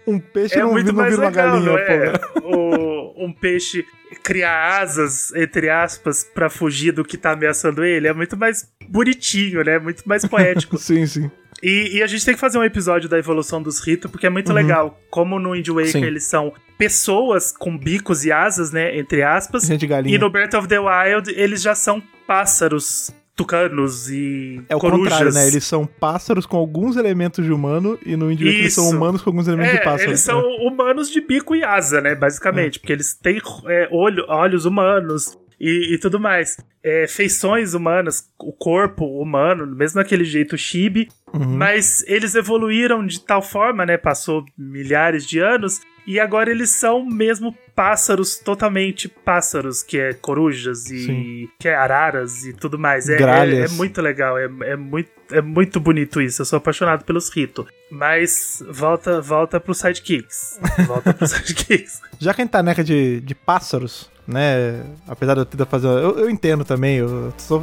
Um 0.07 0.19
peixe 0.19 0.55
é 0.55 0.62
não, 0.62 0.73
muito 0.73 0.87
não 0.87 0.95
mais 0.95 1.15
vira 1.15 1.29
legal, 1.29 1.59
uma 1.59 1.77
galinha, 1.77 1.79
é? 1.81 2.12
o, 2.45 3.27
Um 3.27 3.31
peixe 3.31 3.85
criar 4.23 4.81
asas, 4.81 5.35
entre 5.35 5.69
aspas, 5.69 6.25
para 6.25 6.49
fugir 6.49 6.93
do 6.93 7.05
que 7.05 7.19
tá 7.19 7.33
ameaçando 7.33 7.85
ele 7.85 8.09
é 8.09 8.12
muito 8.15 8.39
mais 8.39 8.73
bonitinho, 8.89 9.62
né? 9.62 9.79
Muito 9.79 10.03
mais 10.09 10.25
poético. 10.25 10.79
sim, 10.79 11.07
sim. 11.07 11.31
E, 11.62 11.97
e, 11.97 12.03
a 12.03 12.07
gente 12.07 12.25
tem 12.25 12.35
que 12.35 12.41
fazer 12.41 12.59
um 12.59 12.65
episódio 12.65 13.09
da 13.09 13.19
evolução 13.19 13.62
dos 13.62 13.81
ritos, 13.81 14.11
porque 14.11 14.27
é 14.27 14.31
muito 14.31 14.49
uhum. 14.49 14.55
legal. 14.55 15.01
Como 15.11 15.39
no 15.39 15.53
Wind 15.53 15.69
Waker 15.69 15.91
Sim. 15.91 16.05
eles 16.05 16.25
são 16.25 16.53
pessoas 16.79 17.53
com 17.53 17.77
bicos 17.77 18.25
e 18.25 18.33
asas, 18.33 18.71
né? 18.71 18.97
Entre 18.99 19.23
aspas. 19.23 19.65
Gente 19.65 19.87
galinha. 19.87 20.15
E 20.15 20.19
no 20.19 20.31
Breath 20.31 20.55
of 20.55 20.69
the 20.69 20.79
Wild 20.79 21.33
eles 21.35 21.62
já 21.62 21.75
são 21.75 22.03
pássaros 22.27 23.11
tucanos 23.35 24.09
e 24.09 24.62
É 24.69 24.75
o 24.75 24.79
corujas. 24.79 25.12
contrário, 25.12 25.35
né? 25.35 25.47
Eles 25.47 25.65
são 25.65 25.87
pássaros 25.87 26.47
com 26.47 26.57
alguns 26.57 26.97
elementos 26.97 27.45
de 27.45 27.53
humano 27.53 27.99
e 28.05 28.17
no 28.17 28.31
Waker 28.31 28.47
eles 28.47 28.75
são 28.75 28.89
humanos 28.89 29.21
com 29.21 29.31
alguns 29.31 29.47
elementos 29.47 29.75
é, 29.75 29.79
de 29.79 29.85
pássaro. 29.85 30.11
eles 30.11 30.21
são 30.21 30.41
é. 30.41 30.67
humanos 30.67 31.11
de 31.11 31.21
bico 31.21 31.55
e 31.55 31.62
asa, 31.62 32.01
né? 32.01 32.15
Basicamente. 32.15 32.77
É. 32.77 32.81
Porque 32.81 32.93
eles 32.93 33.15
têm 33.15 33.41
é, 33.67 33.89
olho, 33.93 34.25
olhos 34.29 34.65
humanos, 34.65 35.37
e, 35.61 35.95
e 35.95 35.99
tudo 35.99 36.21
mais. 36.21 36.57
É, 36.83 37.07
feições 37.09 37.75
humanas, 37.75 38.29
o 38.39 38.53
corpo 38.53 39.05
humano, 39.21 39.67
mesmo 39.67 40.01
daquele 40.01 40.25
jeito 40.25 40.57
chibi, 40.57 41.09
uhum. 41.33 41.57
mas 41.57 42.05
eles 42.07 42.35
evoluíram 42.35 43.05
de 43.05 43.21
tal 43.25 43.43
forma, 43.43 43.85
né? 43.85 43.97
Passou 43.97 44.45
milhares 44.57 45.27
de 45.27 45.39
anos, 45.41 45.81
e 46.07 46.21
agora 46.21 46.51
eles 46.51 46.71
são 46.71 47.05
mesmo 47.05 47.57
pássaros, 47.75 48.38
totalmente 48.38 49.07
pássaros, 49.09 49.83
que 49.83 49.99
é 49.99 50.14
corujas 50.14 50.90
e 50.90 51.05
Sim. 51.05 51.49
que 51.59 51.69
é 51.69 51.75
araras 51.75 52.45
e 52.45 52.55
tudo 52.55 52.79
mais. 52.79 53.09
É, 53.09 53.16
é, 53.16 53.61
é, 53.61 53.69
muito 53.69 54.01
legal, 54.01 54.38
é, 54.38 54.45
é, 54.45 54.77
muito, 54.77 55.11
é 55.31 55.42
muito 55.42 55.79
bonito 55.79 56.21
isso. 56.23 56.40
Eu 56.40 56.47
sou 56.47 56.57
apaixonado 56.57 57.05
pelos 57.05 57.29
ritos. 57.29 57.66
Mas 57.90 58.62
volta, 58.71 59.21
volta 59.21 59.61
pros 59.61 59.79
sidekicks. 59.79 60.59
Volta 60.88 61.12
pros 61.12 61.31
sidekicks. 61.31 62.01
Já 62.19 62.35
que 62.35 62.40
a 62.40 62.45
gente 62.45 62.53
tá 62.53 62.62
neca 62.62 62.83
de, 62.83 63.21
de 63.21 63.35
pássaros, 63.35 64.11
né? 64.27 64.83
Apesar 65.07 65.35
de 65.35 65.40
eu 65.40 65.47
tentar 65.47 65.66
fazer. 65.66 65.87
Eu, 65.87 66.19
eu 66.19 66.31
entendo 66.31 66.64
também, 66.64 66.97
eu 66.97 67.33
tô 67.47 67.62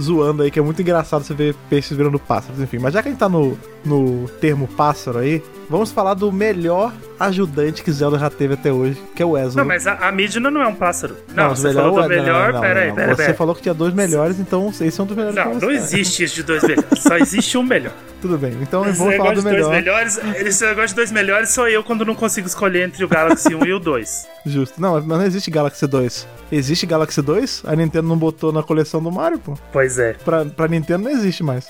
zoando 0.00 0.42
aí, 0.42 0.50
que 0.50 0.58
é 0.58 0.62
muito 0.62 0.80
engraçado 0.80 1.24
você 1.24 1.34
ver 1.34 1.54
peixes 1.68 1.96
virando 1.96 2.18
pássaros, 2.18 2.60
enfim. 2.60 2.78
Mas 2.78 2.94
já 2.94 3.02
que 3.02 3.08
a 3.08 3.10
gente 3.10 3.18
tá 3.18 3.28
no, 3.28 3.58
no 3.84 4.28
termo 4.40 4.68
pássaro 4.68 5.18
aí, 5.18 5.42
vamos 5.68 5.90
falar 5.90 6.14
do 6.14 6.30
melhor 6.32 6.92
ajudante 7.18 7.82
que 7.82 7.92
Zelda 7.92 8.18
já 8.18 8.30
teve 8.30 8.54
até 8.54 8.72
hoje, 8.72 9.00
que 9.14 9.22
é 9.22 9.26
o 9.26 9.36
Ezra. 9.36 9.62
Não, 9.62 9.68
mas 9.68 9.86
a, 9.86 9.94
a 9.94 10.12
Midna 10.12 10.50
não 10.50 10.60
é 10.60 10.66
um 10.66 10.74
pássaro. 10.74 11.16
Não, 11.34 11.48
não 11.48 11.56
você 11.56 11.68
melhor, 11.68 11.82
falou 11.82 12.02
do 12.02 12.08
melhor. 12.08 12.46
Não, 12.46 12.54
não, 12.54 12.60
peraí, 12.60 12.92
peraí. 12.92 13.16
Você 13.16 13.34
falou 13.34 13.54
que 13.54 13.62
tinha 13.62 13.74
dois 13.74 13.94
melhores, 13.94 14.38
então 14.38 14.68
esses 14.68 14.94
são 14.94 15.06
dos 15.06 15.16
melhores. 15.16 15.36
Não, 15.36 15.54
não 15.54 15.70
existe 15.70 16.24
isso 16.24 16.34
de 16.36 16.42
dois 16.42 16.62
melhores. 16.62 16.98
Só 16.98 17.16
existe 17.16 17.56
um 17.56 17.62
melhor. 17.62 17.92
Tudo 18.20 18.38
bem, 18.38 18.56
então 18.62 18.84
eu 18.86 18.94
vou 18.94 19.12
falar 19.12 19.34
do 19.34 19.42
melhor. 19.42 19.70
Dois 19.70 19.84
melhores, 19.84 20.18
esse 20.36 20.64
negócio 20.64 20.88
de 20.88 20.94
dois 20.94 21.12
melhores 21.12 21.50
sou 21.50 21.68
eu 21.68 21.84
quando 21.84 22.04
não 22.04 22.14
consigo 22.14 22.46
escolher 22.46 22.86
entre 22.86 23.04
o 23.04 23.08
Galaxy 23.08 23.54
1 23.54 23.66
e 23.66 23.72
o 23.74 23.78
2. 23.78 24.28
Justo. 24.46 24.80
Não, 24.80 24.94
mas 24.94 25.06
não 25.06 25.22
existe 25.22 25.50
Galaxy 25.50 25.86
2. 25.86 26.26
Existe 26.50 26.86
Galaxy 26.86 27.20
2? 27.20 27.62
A 27.66 27.76
Nintendo 27.76 28.08
não 28.08 28.16
botou 28.16 28.52
na 28.52 28.62
coleção 28.62 29.02
do 29.02 29.10
Mario, 29.10 29.38
pô. 29.38 29.54
Pois 29.72 29.98
é. 29.98 30.14
Pra, 30.24 30.44
pra 30.44 30.68
Nintendo 30.68 31.04
não 31.04 31.10
existe 31.10 31.42
mais. 31.42 31.68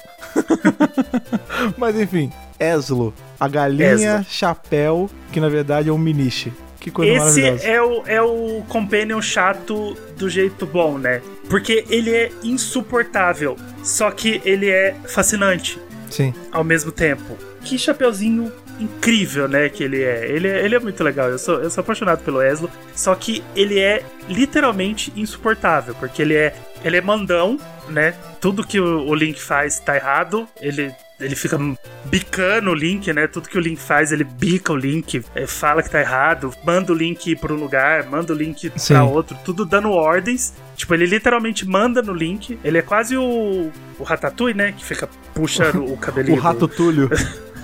mas 1.77 1.99
enfim, 1.99 2.33
Eslo. 2.59 3.15
A 3.39 3.49
galinha 3.49 3.93
Eslo. 3.93 4.25
chapéu, 4.29 5.11
que 5.33 5.41
na 5.41 5.49
verdade 5.49 5.89
é 5.89 5.93
um 5.93 5.99
Miniche. 5.99 6.53
Que 6.85 6.91
coisa 6.91 7.13
Esse 7.13 7.67
é 7.67 7.81
o, 7.81 8.03
é 8.07 8.21
o 8.21 8.63
companion 8.69 9.23
chato 9.23 9.97
do 10.19 10.29
jeito 10.29 10.67
bom, 10.67 10.99
né? 10.99 11.23
Porque 11.49 11.85
ele 11.89 12.15
é 12.15 12.31
insuportável, 12.43 13.57
só 13.83 14.11
que 14.11 14.43
ele 14.45 14.69
é 14.69 14.95
fascinante. 15.07 15.79
Sim. 16.11 16.35
Ao 16.53 16.63
mesmo 16.63 16.93
tempo. 16.93 17.39
Que 17.63 17.79
chapeuzinho 17.79 18.53
incrível, 18.79 19.49
né, 19.49 19.69
que 19.69 19.83
ele 19.83 20.03
é. 20.03 20.31
Ele 20.31 20.49
é, 20.49 20.65
ele 20.65 20.75
é 20.75 20.79
muito 20.79 21.03
legal. 21.03 21.31
Eu 21.31 21.39
sou, 21.39 21.63
eu 21.63 21.71
sou 21.71 21.81
apaixonado 21.81 22.23
pelo 22.23 22.43
Eslo. 22.43 22.71
Só 22.95 23.15
que 23.15 23.43
ele 23.57 23.79
é 23.79 24.05
literalmente 24.29 25.13
insuportável, 25.17 25.95
porque 25.95 26.21
ele 26.21 26.35
é, 26.35 26.55
ele 26.85 26.97
é 26.97 27.01
mandão, 27.01 27.59
né? 27.89 28.15
Tudo 28.41 28.67
que 28.67 28.79
o, 28.79 29.07
o 29.09 29.15
Link 29.15 29.41
faz 29.41 29.79
tá 29.79 29.97
errado. 29.97 30.47
Ele 30.61 30.93
ele 31.25 31.35
fica 31.35 31.59
bicando 32.05 32.71
o 32.71 32.75
Link, 32.75 33.13
né? 33.13 33.27
Tudo 33.27 33.49
que 33.49 33.57
o 33.57 33.61
Link 33.61 33.81
faz, 33.81 34.13
ele 34.13 34.25
bica 34.25 34.73
o 34.73 34.77
Link, 34.77 35.25
é, 35.35 35.47
fala 35.47 35.83
que 35.83 35.91
tá 35.91 36.01
errado, 36.01 36.53
manda 36.65 36.93
o 36.93 36.95
Link 36.95 37.35
para 37.37 37.53
um 37.53 37.57
lugar, 37.57 38.07
manda 38.09 38.33
o 38.33 38.37
Link 38.37 38.71
pra 38.71 39.05
outro, 39.05 39.37
tudo 39.45 39.65
dando 39.65 39.91
ordens. 39.91 40.55
Tipo, 40.77 40.95
ele 40.95 41.07
literalmente 41.07 41.67
manda 41.67 42.03
no 42.03 42.13
Link. 42.13 42.59
Ele 42.65 42.79
é 42.79 42.83
quase 42.83 43.17
o, 43.17 43.71
o 43.99 44.03
Ratatouille, 44.03 44.57
né? 44.57 44.73
Que 44.73 44.85
fica 44.85 45.09
puxando 45.33 45.85
o 45.85 45.97
cabelinho. 45.97 46.37
o 46.39 46.41
Rato 46.41 46.67
Túlio. 46.67 47.09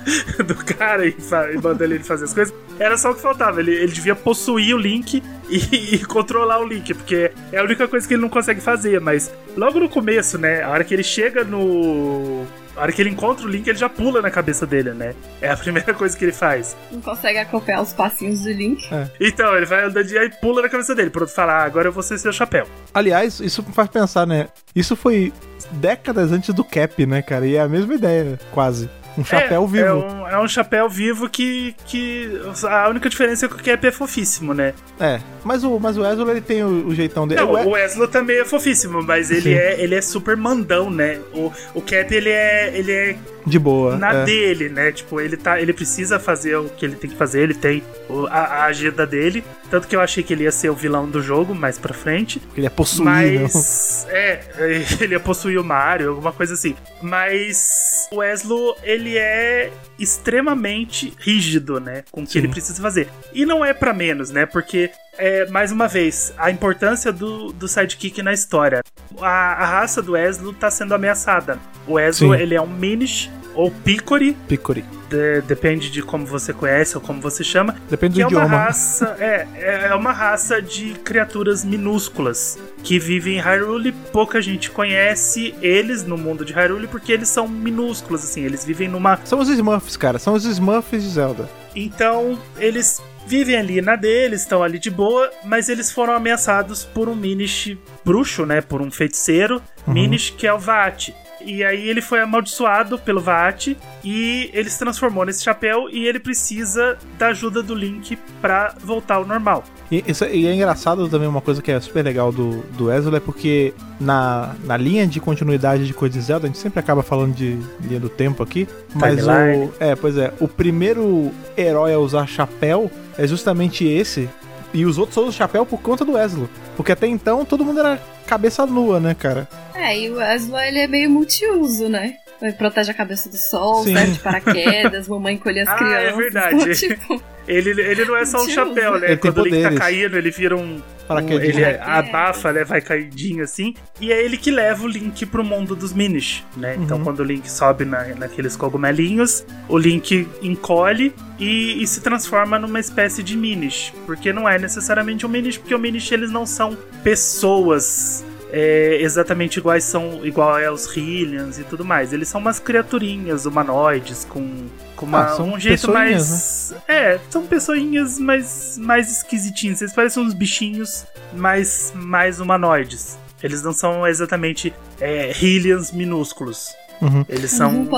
do 0.44 0.55
cara 0.55 1.07
e, 1.07 1.14
e 1.53 1.57
mandando 1.57 1.85
ele 1.85 2.05
fazer 2.05 2.25
as 2.25 2.35
coisas. 2.35 2.55
Era 2.79 2.96
só 2.96 3.11
o 3.11 3.14
que 3.14 3.20
faltava. 3.20 3.61
Ele, 3.61 3.73
ele 3.73 3.92
devia 3.92 4.14
possuir 4.14 4.75
o 4.75 4.79
Link 4.79 5.23
e, 5.49 5.57
e, 5.94 6.05
controlar 6.05 6.61
o 6.61 6.66
Link, 6.66 6.94
porque 6.94 7.31
é 7.53 7.59
a 7.59 7.62
única 7.62 7.87
coisa 7.87 8.07
que 8.07 8.14
ele 8.14 8.23
não 8.23 8.29
consegue 8.29 8.61
fazer. 8.61 9.01
Mas 9.01 9.33
logo 9.57 9.79
no 9.79 9.88
começo, 9.88 10.38
né? 10.38 10.62
A 10.62 10.70
hora 10.70 10.85
que 10.85 10.94
ele 10.94 11.03
chega 11.03 11.44
no. 11.44 12.46
A 12.76 12.83
hora 12.83 12.92
que 12.92 13.02
ele 13.02 13.11
encontra 13.11 13.44
o 13.44 13.48
Link, 13.48 13.66
ele 13.68 13.78
já 13.78 13.88
pula 13.88 14.22
na 14.22 14.30
cabeça 14.30 14.66
dele, 14.66 14.92
né? 14.92 15.14
É 15.40 15.50
a 15.50 15.56
primeira 15.59 15.92
coisa 15.94 16.16
que 16.16 16.24
ele 16.24 16.33
faz. 16.33 16.76
Não 16.90 17.00
consegue 17.00 17.38
acompanhar 17.38 17.83
os 17.83 17.92
passinhos 17.92 18.40
do 18.40 18.52
Link. 18.52 18.92
É. 18.92 19.09
Então, 19.20 19.56
ele 19.56 19.66
vai 19.66 19.85
andando 19.85 20.11
e 20.11 20.30
pula 20.40 20.62
na 20.62 20.68
cabeça 20.68 20.94
dele. 20.94 21.11
Pronto, 21.11 21.30
falar, 21.30 21.62
ah, 21.62 21.64
agora 21.64 21.88
eu 21.88 21.92
vou 21.92 22.02
ser 22.02 22.18
seu 22.18 22.33
chapéu. 22.33 22.66
Aliás, 22.94 23.40
isso 23.40 23.62
me 23.62 23.72
faz 23.72 23.88
pensar, 23.88 24.26
né? 24.26 24.48
Isso 24.74 24.96
foi 24.96 25.33
décadas 25.72 26.33
antes 26.33 26.54
do 26.54 26.64
Cap, 26.64 27.04
né, 27.06 27.22
cara? 27.22 27.46
E 27.46 27.56
é 27.56 27.61
a 27.61 27.68
mesma 27.68 27.94
ideia, 27.94 28.38
quase. 28.52 28.88
Um 29.20 29.24
chapéu 29.24 29.64
é, 29.64 29.66
vivo. 29.66 29.85
É 29.85 29.92
um, 29.92 30.28
é 30.28 30.40
um, 30.40 30.48
chapéu 30.48 30.88
vivo 30.88 31.28
que, 31.28 31.74
que. 31.85 32.40
A 32.64 32.88
única 32.88 33.11
diferença 33.11 33.44
é 33.44 33.48
que 33.48 33.54
o 33.54 33.62
Cap 33.62 33.87
é 33.87 33.90
fofíssimo, 33.90 34.54
né? 34.54 34.72
É. 34.98 35.20
Mas 35.44 35.62
o, 35.62 35.78
mas 35.78 35.98
o 35.98 36.06
Ezlo 36.06 36.30
ele 36.30 36.40
tem 36.40 36.64
o, 36.64 36.87
o 36.87 36.94
jeitão 36.94 37.28
dele. 37.28 37.42
Não, 37.42 37.52
o, 37.52 37.76
Ezlo 37.76 38.09
também 38.09 38.38
é 38.38 38.44
fofíssimo, 38.44 39.02
mas 39.02 39.30
ele 39.30 39.52
é, 39.52 39.78
ele 39.78 39.94
é 39.94 40.00
super 40.00 40.37
mandão, 40.37 40.90
né? 40.90 41.20
O, 41.35 41.52
o 41.74 41.83
Cap 41.83 42.14
ele 42.14 42.30
é. 42.30 42.72
Ele 42.74 42.92
é 42.92 43.16
de 43.44 43.59
boa. 43.59 43.96
Na 43.96 44.12
é. 44.12 44.24
dele, 44.24 44.68
né? 44.68 44.92
Tipo, 44.92 45.20
ele 45.20 45.37
tá, 45.37 45.61
ele 45.61 45.72
precisa 45.72 46.18
fazer 46.18 46.56
o 46.56 46.68
que 46.68 46.85
ele 46.85 46.96
tem 46.96 47.11
que 47.11 47.16
fazer, 47.16 47.42
ele 47.42 47.54
tem 47.54 47.83
a, 48.28 48.38
a, 48.38 48.64
agenda 48.64 49.06
dele. 49.06 49.42
Tanto 49.70 49.87
que 49.87 49.94
eu 49.94 50.00
achei 50.00 50.22
que 50.22 50.33
ele 50.33 50.44
ia 50.44 50.52
ser 50.52 50.68
o 50.68 50.74
vilão 50.74 51.09
do 51.09 51.22
jogo 51.22 51.54
mais 51.54 51.78
pra 51.78 51.94
frente. 51.94 52.40
Ele 52.54 52.66
ia 52.66 52.70
possuir, 52.70 53.04
Mas. 53.04 54.06
Não. 54.06 54.16
É, 54.16 54.40
ele 55.00 55.14
ia 55.14 55.21
possuir 55.21 55.58
o 55.58 55.64
Mario, 55.64 56.10
alguma 56.10 56.33
coisa 56.33 56.54
assim. 56.54 56.75
Mas 57.00 58.08
o 58.10 58.23
Eslo, 58.23 58.77
ele 58.83 59.10
é 59.17 59.73
extremamente 59.98 61.13
rígido, 61.19 61.79
né? 61.79 62.04
Com 62.11 62.23
o 62.23 62.27
que 62.27 62.33
Sim. 62.33 62.38
ele 62.40 62.48
precisa 62.48 62.81
fazer. 62.81 63.08
E 63.33 63.44
não 63.44 63.65
é 63.65 63.73
para 63.73 63.92
menos, 63.92 64.31
né? 64.31 64.46
Porque 64.46 64.90
é, 65.19 65.46
mais 65.46 65.71
uma 65.71 65.87
vez, 65.87 66.33
a 66.38 66.50
importância 66.50 67.13
do, 67.13 67.52
do 67.52 67.69
sidekick 67.69 68.23
na 68.23 68.33
história. 68.33 68.83
A, 69.21 69.29
a 69.29 69.67
raça 69.67 70.00
do 70.00 70.17
Eslo 70.17 70.52
tá 70.52 70.71
sendo 70.71 70.94
ameaçada. 70.94 71.58
O 71.87 71.98
Eslo, 71.98 72.35
ele 72.35 72.54
é 72.54 72.61
um 72.61 72.67
Minish 72.67 73.31
ou 73.55 73.71
Picori. 73.71 74.37
Picori. 74.48 74.85
De, 75.09 75.40
depende 75.42 75.90
de 75.90 76.03
como 76.03 76.25
você 76.25 76.53
conhece 76.53 76.96
ou 76.96 77.03
como 77.03 77.21
você 77.21 77.42
chama. 77.42 77.77
Depende 77.88 78.15
do 78.15 78.23
é 78.23 78.25
idioma. 78.25 78.46
Uma 78.46 78.57
raça, 78.57 79.17
é, 79.19 79.46
é 79.88 79.94
uma 79.94 80.13
raça 80.13 80.63
de 80.63 80.94
criaturas 81.05 81.65
minúsculas 81.65 82.59
que 82.83 82.98
vivem 82.98 83.37
em 83.37 83.40
Hyrule. 83.40 83.92
Pouca 84.13 84.40
gente 84.40 84.71
conhece 84.71 85.55
eles 85.61 86.05
no 86.05 86.17
mundo 86.17 86.44
de 86.44 86.53
Hyrule 86.53 86.87
porque 86.87 87.13
eles 87.13 87.29
são 87.29 87.48
minúsculos, 87.48 88.23
assim. 88.23 88.42
Eles 88.42 88.65
vivem 88.65 88.88
numa. 88.88 89.19
São 89.25 89.40
os 89.40 89.48
Smurfs, 89.48 89.96
cara. 89.96 90.19
São 90.19 90.35
os 90.35 90.44
Smurfs 90.44 91.03
de 91.03 91.09
Zelda. 91.09 91.48
Então, 91.75 92.38
eles 92.59 93.03
vivem 93.27 93.57
ali 93.57 93.81
na 93.81 93.96
deles, 93.96 94.40
estão 94.40 94.63
ali 94.63 94.79
de 94.79 94.90
boa, 94.90 95.31
mas 95.44 95.69
eles 95.69 95.92
foram 95.92 96.15
ameaçados 96.15 96.85
por 96.85 97.09
um 97.09 97.15
Minish 97.15 97.77
bruxo, 98.05 98.44
né? 98.44 98.61
Por 98.61 98.83
um 98.83 98.90
feiticeiro, 98.90 99.63
uhum. 99.87 99.94
Minish, 99.94 100.31
que 100.31 100.46
é 100.46 100.53
o 100.53 100.59
Vaat. 100.59 101.15
E 101.45 101.65
aí 101.65 101.88
ele 101.88 102.01
foi 102.01 102.21
amaldiçoado 102.21 102.99
pelo 102.99 103.21
Vaat 103.21 103.77
e 104.05 104.51
ele 104.53 104.69
se 104.69 104.79
transformou 104.79 105.25
nesse 105.25 105.43
chapéu 105.43 105.88
e 105.91 106.07
ele 106.07 106.19
precisa 106.19 106.99
da 107.19 107.29
ajuda 107.29 107.63
do 107.63 107.75
Link 107.75 108.19
para 108.41 108.75
voltar 108.83 109.17
ao 109.17 109.27
normal. 109.27 109.65
E, 109.91 110.05
isso, 110.07 110.25
e, 110.25 110.47
é 110.47 110.55
engraçado 110.55 111.09
também 111.09 111.29
uma 111.29 111.41
coisa 111.41 111.61
que 111.61 111.71
é 111.71 111.81
super 111.81 112.05
legal 112.05 112.31
do, 112.31 112.63
do 112.77 112.93
Ezreal 112.93 113.17
é 113.17 113.21
porque 113.21 113.75
na, 113.99 114.55
na 114.65 114.77
linha 114.77 115.07
de 115.07 115.19
continuidade 115.21 115.87
de 115.87 115.93
coisas 115.93 116.17
de 116.17 116.25
Zelda, 116.25 116.47
a 116.47 116.49
gente 116.49 116.59
sempre 116.59 116.79
acaba 116.79 117.03
falando 117.03 117.35
de 117.35 117.59
linha 117.81 117.99
do 117.99 118.09
tempo 118.09 118.43
aqui, 118.43 118.69
mas 118.95 119.21
Timeline. 119.21 119.65
o 119.65 119.73
é, 119.81 119.97
pois 119.97 120.17
é, 120.17 120.33
o 120.38 120.47
primeiro 120.47 121.33
herói 121.57 121.93
a 121.93 121.99
usar 121.99 122.27
chapéu 122.27 122.91
é 123.19 123.27
justamente 123.27 123.85
esse 123.85 124.29
e 124.73 124.85
os 124.85 124.98
outros 124.98 125.16
usam 125.16 125.33
chapéu 125.33 125.66
por 125.66 125.81
conta 125.81 126.04
do 126.04 126.18
Ezreal, 126.18 126.48
porque 126.77 126.92
até 126.92 127.06
então 127.06 127.44
todo 127.44 127.64
mundo 127.64 127.81
era 127.81 128.00
cabeça 128.27 128.64
nua, 128.66 129.00
né, 129.00 129.14
cara? 129.14 129.48
É, 129.75 129.98
e 129.98 130.10
o 130.10 130.16
Wesley 130.16 130.68
ele 130.68 130.79
é 130.79 130.87
meio 130.87 131.10
multiuso, 131.10 131.88
né? 131.88 132.14
Ele 132.41 132.53
protege 132.53 132.91
a 132.91 132.95
cabeça 132.95 133.29
do 133.29 133.37
sol, 133.37 133.85
Sim. 133.85 133.95
serve 133.95 134.13
de 134.13 134.19
paraquedas, 134.21 135.09
mamãe 135.09 135.37
colhe 135.37 135.61
as 135.61 135.69
ah, 135.69 135.75
crianças. 135.75 136.13
É 136.13 136.13
verdade. 136.13 136.75
Tipo... 136.81 137.23
Ele, 137.49 137.71
ele 137.83 138.05
não 138.05 138.17
é 138.17 138.25
só 138.25 138.45
um 138.45 138.49
chapéu, 138.49 138.99
né? 139.01 139.09
Ele 139.09 139.17
Quando 139.17 139.38
o 139.38 139.45
Link 139.45 139.63
tá 139.63 139.75
caindo, 139.75 140.17
ele 140.17 140.31
vira 140.31 140.57
um. 140.57 140.81
um 141.11 141.29
ele 141.41 141.65
abafa, 141.65 142.53
né? 142.53 142.63
Vai 142.63 142.81
caidinho 142.81 143.43
assim. 143.43 143.75
E 144.01 144.13
é 144.13 144.25
ele 144.25 144.37
que 144.37 144.53
leva 144.53 144.85
o 144.85 144.87
Link 144.87 145.27
pro 145.27 145.43
mundo 145.43 145.75
dos 145.75 145.93
Minish, 145.93 146.45
né? 146.57 146.77
Então 146.79 146.99
uhum. 146.99 147.05
quando 147.05 147.21
o 147.21 147.25
Link 147.25 147.51
sobe 147.51 147.85
na, 147.85 148.05
naqueles 148.15 148.57
cogumelinhos, 148.57 149.45
o 149.69 149.77
Link 149.77 150.29
encolhe 150.41 151.13
e, 151.41 151.83
e, 151.83 151.87
se 151.88 152.01
transforma 152.01 152.57
numa 152.59 152.79
espécie 152.79 153.23
de 153.23 153.37
Minish. 153.37 153.93
Porque 154.07 154.33
não 154.33 154.49
é 154.49 154.57
necessariamente 154.57 155.27
um 155.27 155.29
Minish, 155.29 155.59
porque 155.59 155.75
o 155.75 155.79
Minish 155.79 156.13
eles 156.13 156.31
não 156.31 156.47
são 156.47 156.77
pessoas 157.03 158.25
é, 158.53 158.98
exatamente 159.01 159.59
iguais 159.59 159.85
são 159.85 160.25
igual 160.25 160.59
é 160.59 160.71
os 160.71 160.87
Hylians 160.87 161.59
e 161.59 161.65
tudo 161.65 161.85
mais. 161.85 162.13
Eles 162.13 162.29
são 162.29 162.40
umas 162.40 162.59
criaturinhas 162.59 163.46
humanoides 163.46 164.25
com, 164.25 164.67
com 164.96 165.07
uma, 165.07 165.25
ah, 165.25 165.42
um 165.42 165.59
jeito 165.59 165.90
mais. 165.92 166.71
Né? 166.71 166.81
É, 166.88 167.21
são 167.31 167.46
pessoinhas 167.46 168.19
mais, 168.19 168.79
mais 168.79 169.11
esquisitinhas. 169.11 169.81
Eles 169.81 169.94
parecem 169.94 170.23
uns 170.23 170.35
bichinhos 170.35 171.07
mais, 171.33 171.92
mais 171.94 172.40
humanoides. 172.40 173.19
Eles 173.42 173.63
não 173.63 173.73
são 173.73 174.07
exatamente 174.07 174.73
é, 175.01 175.33
Hylians 175.33 175.92
minúsculos. 175.92 176.75
Uhum. 177.01 177.25
Eles 177.29 177.51
são. 177.51 177.88